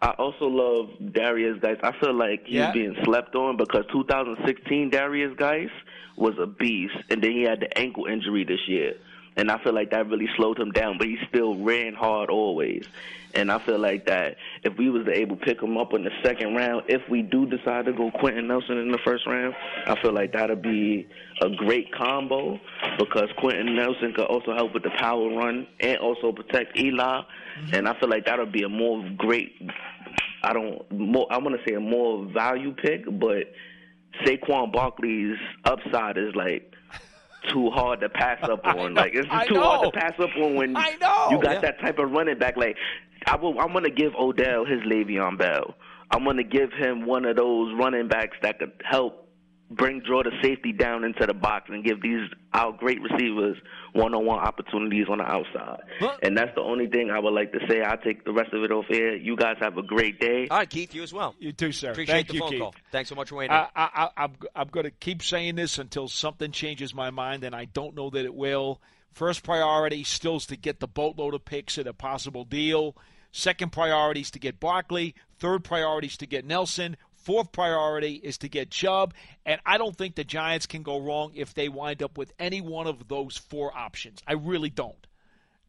I 0.02 0.10
also 0.18 0.46
love 0.46 0.90
Derrius 1.12 1.60
Guice. 1.60 1.76
I 1.82 1.92
feel 2.00 2.14
like 2.14 2.44
he's 2.46 2.54
Yeah. 2.56 2.72
being 2.72 2.96
slept 3.04 3.34
on 3.34 3.56
because 3.56 3.84
2016 3.92 4.90
Derrius 4.90 5.36
Guice 5.36 5.70
was 6.16 6.38
a 6.38 6.46
beast, 6.46 6.94
and 7.10 7.22
then 7.22 7.32
he 7.32 7.42
had 7.42 7.60
the 7.60 7.78
ankle 7.78 8.06
injury 8.06 8.44
this 8.44 8.66
year, 8.66 8.94
and 9.36 9.50
I 9.50 9.62
feel 9.62 9.74
like 9.74 9.90
that 9.90 10.08
really 10.08 10.28
slowed 10.36 10.58
him 10.58 10.70
down. 10.72 10.98
But 10.98 11.06
he 11.08 11.16
still 11.28 11.56
ran 11.56 11.94
hard 11.94 12.30
always, 12.30 12.84
and 13.34 13.50
I 13.50 13.58
feel 13.58 13.78
like 13.78 14.06
that 14.06 14.36
if 14.62 14.76
we 14.76 14.90
was 14.90 15.06
able 15.08 15.36
to 15.36 15.44
pick 15.44 15.62
him 15.62 15.76
up 15.76 15.94
in 15.94 16.04
the 16.04 16.10
second 16.22 16.54
round, 16.54 16.84
if 16.88 17.02
we 17.08 17.22
do 17.22 17.46
decide 17.46 17.86
to 17.86 17.92
go 17.92 18.10
Quenton 18.10 18.48
Nelson 18.48 18.78
in 18.78 18.90
the 18.90 18.98
first 19.04 19.26
round, 19.26 19.54
I 19.86 20.00
feel 20.00 20.12
like 20.12 20.32
that'll 20.32 20.56
be 20.56 21.08
a 21.42 21.50
great 21.50 21.92
combo 21.94 22.58
because 22.98 23.28
Quenton 23.38 23.74
Nelson 23.76 24.12
could 24.14 24.26
also 24.26 24.54
help 24.54 24.74
with 24.74 24.82
the 24.82 24.90
power 24.98 25.28
run 25.28 25.66
and 25.80 25.98
also 25.98 26.32
protect 26.32 26.78
Eli, 26.78 27.20
mm-hmm. 27.20 27.74
and 27.74 27.88
I 27.88 27.98
feel 27.98 28.08
like 28.08 28.26
that'll 28.26 28.46
be 28.46 28.62
a 28.62 28.68
more 28.68 29.08
great 29.16 29.52
I 30.42 30.52
don't 30.52 30.90
more 30.90 31.26
I 31.30 31.38
want 31.38 31.56
to 31.56 31.62
say 31.68 31.74
a 31.74 31.80
more 31.80 32.24
value 32.32 32.74
pick, 32.74 33.04
but 33.06 33.52
Saquon 34.24 34.72
Barkley's 34.72 35.36
upside 35.64 36.16
is 36.16 36.34
like 36.34 36.69
too 37.48 37.70
hard 37.70 38.00
to 38.00 38.08
pass 38.08 38.38
up 38.42 38.60
I 38.64 38.72
on. 38.72 38.94
know, 38.94 39.00
like 39.02 39.12
it's 39.14 39.28
just 39.28 39.48
too 39.48 39.60
hard 39.60 39.92
to 39.92 39.98
pass 39.98 40.12
up 40.18 40.30
on 40.36 40.54
when 40.54 40.76
I 40.76 40.96
know. 41.00 41.28
you 41.30 41.40
got 41.42 41.54
Yeah. 41.54 41.60
that 41.60 41.80
type 41.80 41.98
of 41.98 42.10
running 42.10 42.38
back. 42.38 42.56
Like 42.56 42.76
I 43.26 43.36
will, 43.36 43.58
I'm 43.60 43.72
gonna 43.72 43.90
give 43.90 44.14
Odell 44.14 44.64
his 44.64 44.80
Le'Veon 44.80 45.38
Bell. 45.38 45.74
I'm 46.10 46.24
gonna 46.24 46.42
give 46.42 46.72
him 46.72 47.06
one 47.06 47.24
of 47.24 47.36
those 47.36 47.72
running 47.78 48.08
backs 48.08 48.36
that 48.42 48.58
could 48.58 48.72
help 48.84 49.19
bring 49.70 50.00
draw 50.00 50.22
the 50.22 50.32
safety 50.42 50.72
down 50.72 51.04
into 51.04 51.24
the 51.26 51.32
box 51.34 51.66
and 51.68 51.84
give 51.84 52.02
these 52.02 52.28
our 52.52 52.72
great 52.72 52.98
receivers 53.00 53.56
one-on-one 53.92 54.38
opportunities 54.38 55.06
on 55.08 55.18
the 55.18 55.24
outside. 55.24 55.80
Well- 56.00 56.18
and 56.22 56.36
that's 56.36 56.54
the 56.54 56.60
only 56.60 56.88
thing 56.88 57.10
I 57.10 57.18
would 57.20 57.32
like 57.32 57.52
to 57.52 57.60
say. 57.68 57.80
I'll 57.82 57.96
take 57.98 58.24
the 58.24 58.32
rest 58.32 58.52
of 58.52 58.62
it 58.64 58.72
off 58.72 58.86
air. 58.90 59.16
You 59.16 59.36
guys 59.36 59.56
have 59.60 59.78
a 59.78 59.82
great 59.82 60.18
day. 60.20 60.48
All 60.50 60.58
right, 60.58 60.68
Keith, 60.68 60.94
you 60.94 61.02
as 61.02 61.12
well. 61.12 61.34
You 61.38 61.52
too, 61.52 61.72
sir. 61.72 61.92
Appreciate 61.92 62.14
Thank 62.14 62.28
the 62.28 62.34
you, 62.34 62.40
phone 62.40 62.50
Keith. 62.50 62.60
call. 62.60 62.74
Thanks 62.90 63.08
so 63.08 63.14
much 63.14 63.28
for 63.28 63.36
waiting. 63.36 63.52
I, 63.54 63.68
I, 63.76 63.88
I, 63.94 64.08
I'm, 64.24 64.32
I'm 64.54 64.68
going 64.68 64.84
to 64.84 64.90
keep 64.90 65.22
saying 65.22 65.54
this 65.54 65.78
until 65.78 66.08
something 66.08 66.50
changes 66.50 66.92
my 66.94 67.10
mind, 67.10 67.44
and 67.44 67.54
I 67.54 67.66
don't 67.66 67.94
know 67.94 68.10
that 68.10 68.24
it 68.24 68.34
will. 68.34 68.80
First 69.12 69.42
priority 69.42 70.04
still 70.04 70.36
is 70.36 70.46
to 70.46 70.56
get 70.56 70.80
the 70.80 70.86
boatload 70.88 71.34
of 71.34 71.44
picks 71.44 71.78
in 71.78 71.86
a 71.86 71.92
possible 71.92 72.44
deal. 72.44 72.96
Second 73.32 73.70
priority 73.70 74.20
is 74.20 74.30
to 74.32 74.38
get 74.40 74.58
Barkley. 74.58 75.14
Third 75.38 75.62
priority 75.64 76.08
is 76.08 76.16
to 76.18 76.26
get 76.26 76.44
Nelson. 76.44 76.96
Fourth 77.22 77.52
priority 77.52 78.14
is 78.14 78.38
to 78.38 78.48
get 78.48 78.70
Chubb. 78.70 79.14
And 79.44 79.60
I 79.66 79.78
don't 79.78 79.96
think 79.96 80.14
the 80.14 80.24
Giants 80.24 80.66
can 80.66 80.82
go 80.82 80.98
wrong 80.98 81.32
if 81.34 81.54
they 81.54 81.68
wind 81.68 82.02
up 82.02 82.16
with 82.16 82.32
any 82.38 82.60
one 82.60 82.86
of 82.86 83.08
those 83.08 83.36
four 83.36 83.76
options. 83.76 84.22
I 84.26 84.34
really 84.34 84.70
don't. 84.70 85.06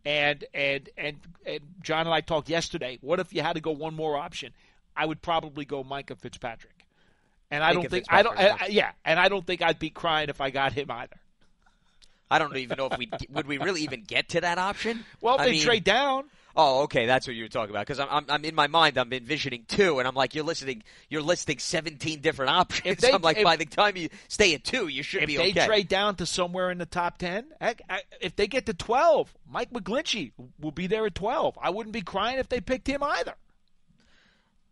And 0.04 0.44
and 0.54 0.90
and 0.98 1.18
and 1.46 1.60
John 1.82 2.08
and 2.08 2.14
I 2.14 2.22
talked 2.22 2.50
yesterday. 2.50 2.98
What 3.02 3.20
if 3.20 3.34
you 3.34 3.42
had 3.42 3.54
to 3.54 3.62
go 3.62 3.72
one 3.72 3.96
more 3.96 4.18
option? 4.18 4.54
I 4.96 5.06
would 5.06 5.22
probably 5.22 5.66
go 5.66 5.84
Minkah 5.84 6.18
Fitzpatrick. 6.18 6.86
And 7.52 7.64
I 7.64 7.74
don't 7.74 7.90
think 7.90 8.06
I 8.10 8.24
don't 8.24 8.38
I, 8.38 8.68
yeah, 8.70 8.92
and 9.06 9.20
I 9.20 9.28
don't 9.30 9.46
think 9.46 9.62
I'd 9.62 9.78
be 9.78 9.90
crying 9.90 10.30
if 10.30 10.40
I 10.42 10.50
got 10.50 10.74
him 10.74 10.90
either. 10.90 11.18
I 12.32 12.40
don't 12.40 12.56
even 12.56 12.78
know 12.78 12.88
if 12.88 12.98
we 12.98 13.10
would 13.30 13.46
we 13.46 13.58
really 13.58 13.82
even 13.82 14.04
get 14.04 14.30
to 14.30 14.42
that 14.42 14.58
option. 14.58 15.04
Well, 15.20 15.36
if 15.36 15.44
they 15.44 15.52
mean- 15.52 15.62
trade 15.62 15.84
down, 15.84 16.24
Oh, 16.56 16.82
okay, 16.84 17.06
that's 17.06 17.28
what 17.28 17.36
you 17.36 17.44
were 17.44 17.50
talking 17.50 17.70
about. 17.70 17.86
Because 17.88 18.00
I'm, 18.00 18.08
I'm, 18.10 18.26
I'm 18.30 18.46
in 18.46 18.56
my 18.56 18.68
mind, 18.68 18.98
I'm 18.98 19.12
envisioning 19.14 19.64
two, 19.68 20.00
and 20.00 20.08
I'm 20.08 20.16
like, 20.16 20.36
you're 20.36 20.44
listening, 20.44 20.84
you're 21.10 21.22
listing 21.22 21.60
17 21.60 22.20
different 22.20 22.52
options. 22.60 22.98
They- 23.02 23.12
I'm 23.12 23.22
like, 23.22 23.38
if- 23.38 23.44
by 23.44 23.56
the 23.56 23.66
time 23.66 23.96
you 23.98 24.10
stay 24.28 24.54
at 24.54 24.64
two, 24.64 24.88
you 24.88 25.04
should 25.04 25.26
be 25.28 25.38
okay. 25.40 25.50
if 25.50 25.56
they 25.56 25.66
trade 25.66 25.88
down 25.88 26.16
to 26.18 26.26
somewhere 26.26 26.70
in 26.72 26.78
the 26.78 26.86
top 26.86 27.18
ten, 27.18 27.46
heck, 27.62 27.82
I, 27.90 28.02
if 28.20 28.36
they 28.36 28.48
get 28.48 28.66
to 28.66 28.74
twelve, 28.74 29.34
Mike 29.50 29.72
McGlinchey 29.72 30.32
will 30.60 30.72
be 30.72 30.88
there 30.88 31.06
at 31.06 31.16
twelve. 31.16 31.58
I 31.62 31.70
wouldn't 31.70 31.94
be 31.94 32.02
crying 32.02 32.38
if 32.40 32.50
they 32.50 32.60
picked 32.62 32.88
him 32.88 33.02
either. 33.04 33.34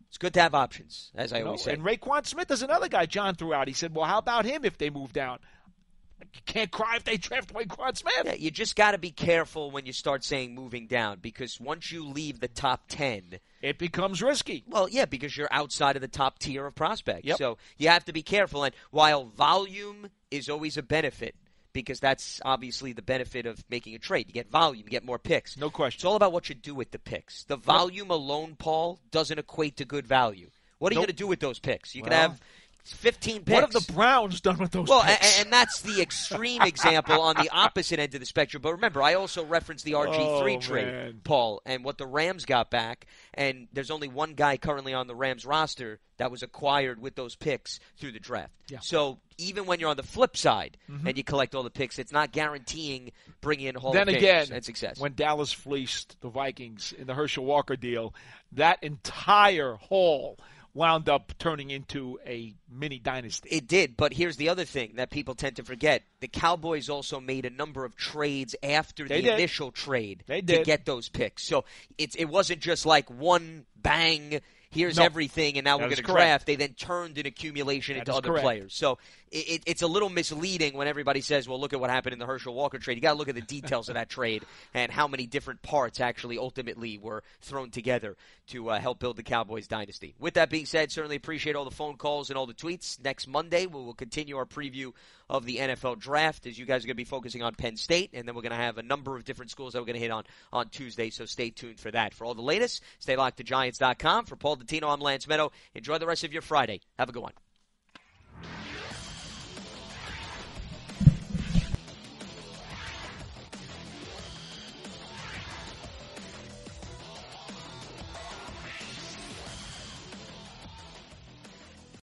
it's 0.08 0.18
good 0.18 0.34
to 0.34 0.40
have 0.42 0.54
options, 0.54 1.12
as 1.14 1.32
I 1.32 1.38
You 1.38 1.44
know, 1.44 1.46
always 1.50 1.62
say. 1.62 1.72
And 1.74 1.82
Roquan 1.84 2.26
Smith 2.26 2.50
is 2.50 2.62
another 2.62 2.88
guy 2.88 3.06
John 3.06 3.34
threw 3.36 3.54
out. 3.54 3.68
He 3.68 3.74
said, 3.74 3.94
"Well, 3.94 4.06
how 4.06 4.18
about 4.18 4.44
him 4.44 4.64
if 4.64 4.76
they 4.76 4.90
move 4.90 5.12
down?" 5.12 5.38
You 6.22 6.40
can't 6.46 6.70
cry 6.70 6.96
if 6.96 7.04
they 7.04 7.16
draft 7.16 7.52
Roquan 7.54 7.96
Smith. 7.96 8.14
Yeah, 8.24 8.34
you 8.34 8.50
just 8.50 8.76
got 8.76 8.92
to 8.92 8.98
be 8.98 9.10
careful 9.10 9.70
when 9.70 9.86
you 9.86 9.92
start 9.92 10.24
saying 10.24 10.54
moving 10.54 10.86
down 10.86 11.18
because 11.20 11.60
once 11.60 11.90
you 11.90 12.06
leave 12.06 12.40
the 12.40 12.48
top 12.48 12.84
10, 12.88 13.38
It 13.62 13.78
becomes 13.78 14.22
risky. 14.22 14.64
well, 14.68 14.88
yeah, 14.88 15.04
because 15.04 15.36
you're 15.36 15.48
outside 15.52 15.96
of 15.96 16.02
the 16.02 16.08
top 16.08 16.38
tier 16.38 16.66
of 16.66 16.74
prospects. 16.74 17.24
Yep. 17.26 17.38
So 17.38 17.58
you 17.78 17.88
have 17.88 18.04
to 18.06 18.12
be 18.12 18.22
careful. 18.22 18.64
And 18.64 18.74
while 18.90 19.24
volume 19.24 20.08
is 20.30 20.48
always 20.48 20.76
a 20.76 20.82
benefit, 20.82 21.34
because 21.72 22.00
that's 22.00 22.40
obviously 22.44 22.92
the 22.92 23.02
benefit 23.02 23.46
of 23.46 23.64
making 23.70 23.94
a 23.94 23.98
trade, 23.98 24.26
you 24.28 24.34
get 24.34 24.50
volume, 24.50 24.84
you 24.84 24.90
get 24.90 25.04
more 25.04 25.18
picks. 25.18 25.56
No 25.56 25.70
question. 25.70 25.98
It's 25.98 26.04
all 26.04 26.16
about 26.16 26.32
what 26.32 26.48
you 26.48 26.54
do 26.54 26.74
with 26.74 26.90
the 26.90 26.98
picks. 26.98 27.44
The 27.44 27.56
volume 27.56 28.10
alone, 28.10 28.56
Paul, 28.58 28.98
doesn't 29.10 29.38
equate 29.38 29.76
to 29.76 29.84
good 29.84 30.06
value. 30.06 30.50
What 30.78 30.90
are 30.90 30.94
you 30.94 30.98
going 31.00 31.06
to 31.08 31.12
do 31.12 31.26
with 31.26 31.40
those 31.40 31.58
picks? 31.58 31.94
You 31.94 32.02
can 32.02 32.12
have 32.12 32.40
15 32.84 33.44
picks. 33.44 33.52
What 33.52 33.72
have 33.72 33.86
the 33.86 33.92
Browns 33.92 34.40
done 34.40 34.58
with 34.58 34.70
those 34.72 34.88
well, 34.88 35.02
picks? 35.02 35.38
and, 35.38 35.46
and 35.46 35.52
that's 35.52 35.80
the 35.82 36.00
extreme 36.00 36.62
example 36.62 37.20
on 37.20 37.36
the 37.36 37.48
opposite 37.50 37.98
end 37.98 38.14
of 38.14 38.20
the 38.20 38.26
spectrum. 38.26 38.62
But 38.62 38.72
remember, 38.72 39.02
I 39.02 39.14
also 39.14 39.44
referenced 39.44 39.84
the 39.84 39.92
RG3 39.92 40.56
Oh, 40.56 40.60
trade, 40.60 40.86
man. 40.86 41.20
Paul, 41.24 41.62
and 41.64 41.84
what 41.84 41.98
the 41.98 42.06
Rams 42.06 42.44
got 42.44 42.70
back. 42.70 43.06
And 43.34 43.68
there's 43.72 43.90
only 43.90 44.08
one 44.08 44.34
guy 44.34 44.56
currently 44.56 44.94
on 44.94 45.06
the 45.06 45.14
Rams 45.14 45.46
roster 45.46 46.00
that 46.16 46.30
was 46.30 46.42
acquired 46.42 47.00
with 47.00 47.14
those 47.14 47.34
picks 47.34 47.80
through 47.96 48.12
the 48.12 48.20
draft. 48.20 48.52
Yeah. 48.68 48.78
Mm-hmm. 48.78 48.84
So 48.84 49.18
even 49.38 49.64
when 49.66 49.80
you're 49.80 49.88
on 49.88 49.96
the 49.96 50.02
flip 50.02 50.36
side 50.36 50.76
and 51.06 51.16
you 51.16 51.24
collect 51.24 51.54
all 51.54 51.62
the 51.62 51.70
picks, 51.70 51.98
it's 51.98 52.12
not 52.12 52.30
guaranteeing 52.32 53.12
bringing 53.40 53.66
in 53.68 53.74
Hall 53.74 53.92
then 53.92 54.08
of 54.08 54.14
again, 54.14 54.48
and 54.52 54.62
success. 54.62 55.00
when 55.00 55.14
Dallas 55.14 55.50
fleeced 55.50 56.20
the 56.20 56.28
Vikings 56.28 56.92
in 56.98 57.06
the 57.06 57.14
Herschel 57.14 57.44
Walker 57.46 57.74
deal, 57.76 58.14
that 58.52 58.82
entire 58.82 59.76
haul 59.76 60.38
wound 60.74 61.08
up 61.08 61.32
turning 61.38 61.70
into 61.70 62.18
a 62.26 62.54
mini 62.70 62.98
dynasty. 62.98 63.48
It 63.50 63.66
did, 63.66 63.96
but 63.96 64.12
here's 64.12 64.36
the 64.36 64.48
other 64.48 64.64
thing 64.64 64.92
that 64.96 65.10
people 65.10 65.34
tend 65.34 65.56
to 65.56 65.64
forget. 65.64 66.02
The 66.20 66.28
Cowboys 66.28 66.88
also 66.88 67.20
made 67.20 67.44
a 67.44 67.50
number 67.50 67.84
of 67.84 67.96
trades 67.96 68.54
after 68.62 69.08
They 69.08 69.16
the 69.20 69.28
did. 69.28 69.34
initial 69.34 69.72
trade 69.72 70.22
They 70.26 70.40
to 70.42 70.62
get 70.62 70.84
those 70.84 71.08
picks. 71.08 71.44
So 71.44 71.64
it's 71.98 72.14
it 72.14 72.26
wasn't 72.26 72.60
just 72.60 72.86
like 72.86 73.10
one 73.10 73.66
bang, 73.76 74.40
here's 74.70 74.96
No. 74.98 75.04
everything, 75.04 75.56
and 75.58 75.64
now 75.64 75.76
That 75.78 75.84
we're 75.84 75.88
going 75.90 75.96
to 75.96 76.02
draft. 76.02 76.46
They 76.46 76.56
then 76.56 76.74
turned 76.74 77.18
an 77.18 77.26
accumulation 77.26 77.94
That 77.96 78.00
into 78.02 78.14
other 78.14 78.28
correct. 78.28 78.44
players. 78.44 78.74
So 78.74 78.92
it, 78.92 78.98
it, 79.30 79.62
it's 79.66 79.82
a 79.82 79.86
little 79.86 80.08
misleading 80.08 80.74
when 80.74 80.88
everybody 80.88 81.20
says, 81.20 81.48
well, 81.48 81.60
look 81.60 81.72
at 81.72 81.80
what 81.80 81.90
happened 81.90 82.12
in 82.12 82.18
the 82.18 82.26
Herschel 82.26 82.54
Walker 82.54 82.78
trade. 82.78 82.96
You 82.96 83.00
got 83.00 83.12
to 83.12 83.18
look 83.18 83.28
at 83.28 83.34
the 83.34 83.40
details 83.40 83.88
of 83.88 83.94
that 83.94 84.08
trade 84.08 84.44
and 84.74 84.90
how 84.90 85.06
many 85.06 85.26
different 85.26 85.62
parts 85.62 86.00
actually 86.00 86.38
ultimately 86.38 86.98
were 86.98 87.22
thrown 87.40 87.70
together 87.70 88.16
to 88.48 88.70
uh, 88.70 88.80
help 88.80 88.98
build 88.98 89.16
the 89.16 89.22
Cowboys 89.22 89.68
dynasty. 89.68 90.14
With 90.18 90.34
that 90.34 90.50
being 90.50 90.66
said, 90.66 90.90
certainly 90.90 91.16
appreciate 91.16 91.54
all 91.54 91.64
the 91.64 91.70
phone 91.70 91.96
calls 91.96 92.30
and 92.30 92.36
all 92.36 92.46
the 92.46 92.54
tweets. 92.54 93.02
Next 93.02 93.28
Monday, 93.28 93.66
we 93.66 93.80
will 93.80 93.94
continue 93.94 94.36
our 94.36 94.46
preview 94.46 94.92
of 95.28 95.46
the 95.46 95.58
NFL 95.58 96.00
draft 96.00 96.46
as 96.46 96.58
you 96.58 96.66
guys 96.66 96.82
are 96.82 96.88
going 96.88 96.94
to 96.94 96.96
be 96.96 97.04
focusing 97.04 97.42
on 97.42 97.54
Penn 97.54 97.76
State, 97.76 98.10
and 98.12 98.26
then 98.26 98.34
we're 98.34 98.42
going 98.42 98.50
to 98.50 98.56
have 98.56 98.78
a 98.78 98.82
number 98.82 99.16
of 99.16 99.24
different 99.24 99.52
schools 99.52 99.72
that 99.72 99.78
we're 99.80 99.86
going 99.86 99.94
to 99.94 100.00
hit 100.00 100.10
on 100.10 100.24
on 100.52 100.68
Tuesday, 100.68 101.08
so 101.10 101.24
stay 101.24 101.50
tuned 101.50 101.78
for 101.78 101.92
that. 101.92 102.14
For 102.14 102.24
all 102.24 102.34
the 102.34 102.42
latest, 102.42 102.82
stay 102.98 103.16
locked 103.16 103.36
to 103.36 103.44
Giants.com. 103.44 104.24
For 104.24 104.34
Paul 104.34 104.56
Dottino, 104.56 104.92
I'm 104.92 105.00
Lance 105.00 105.26
Medow. 105.26 105.52
Enjoy 105.76 105.98
the 105.98 106.06
rest 106.06 106.24
of 106.24 106.32
your 106.32 106.42
Friday. 106.42 106.80
Have 106.98 107.08
a 107.08 107.12
good 107.12 107.22
one. 107.22 107.32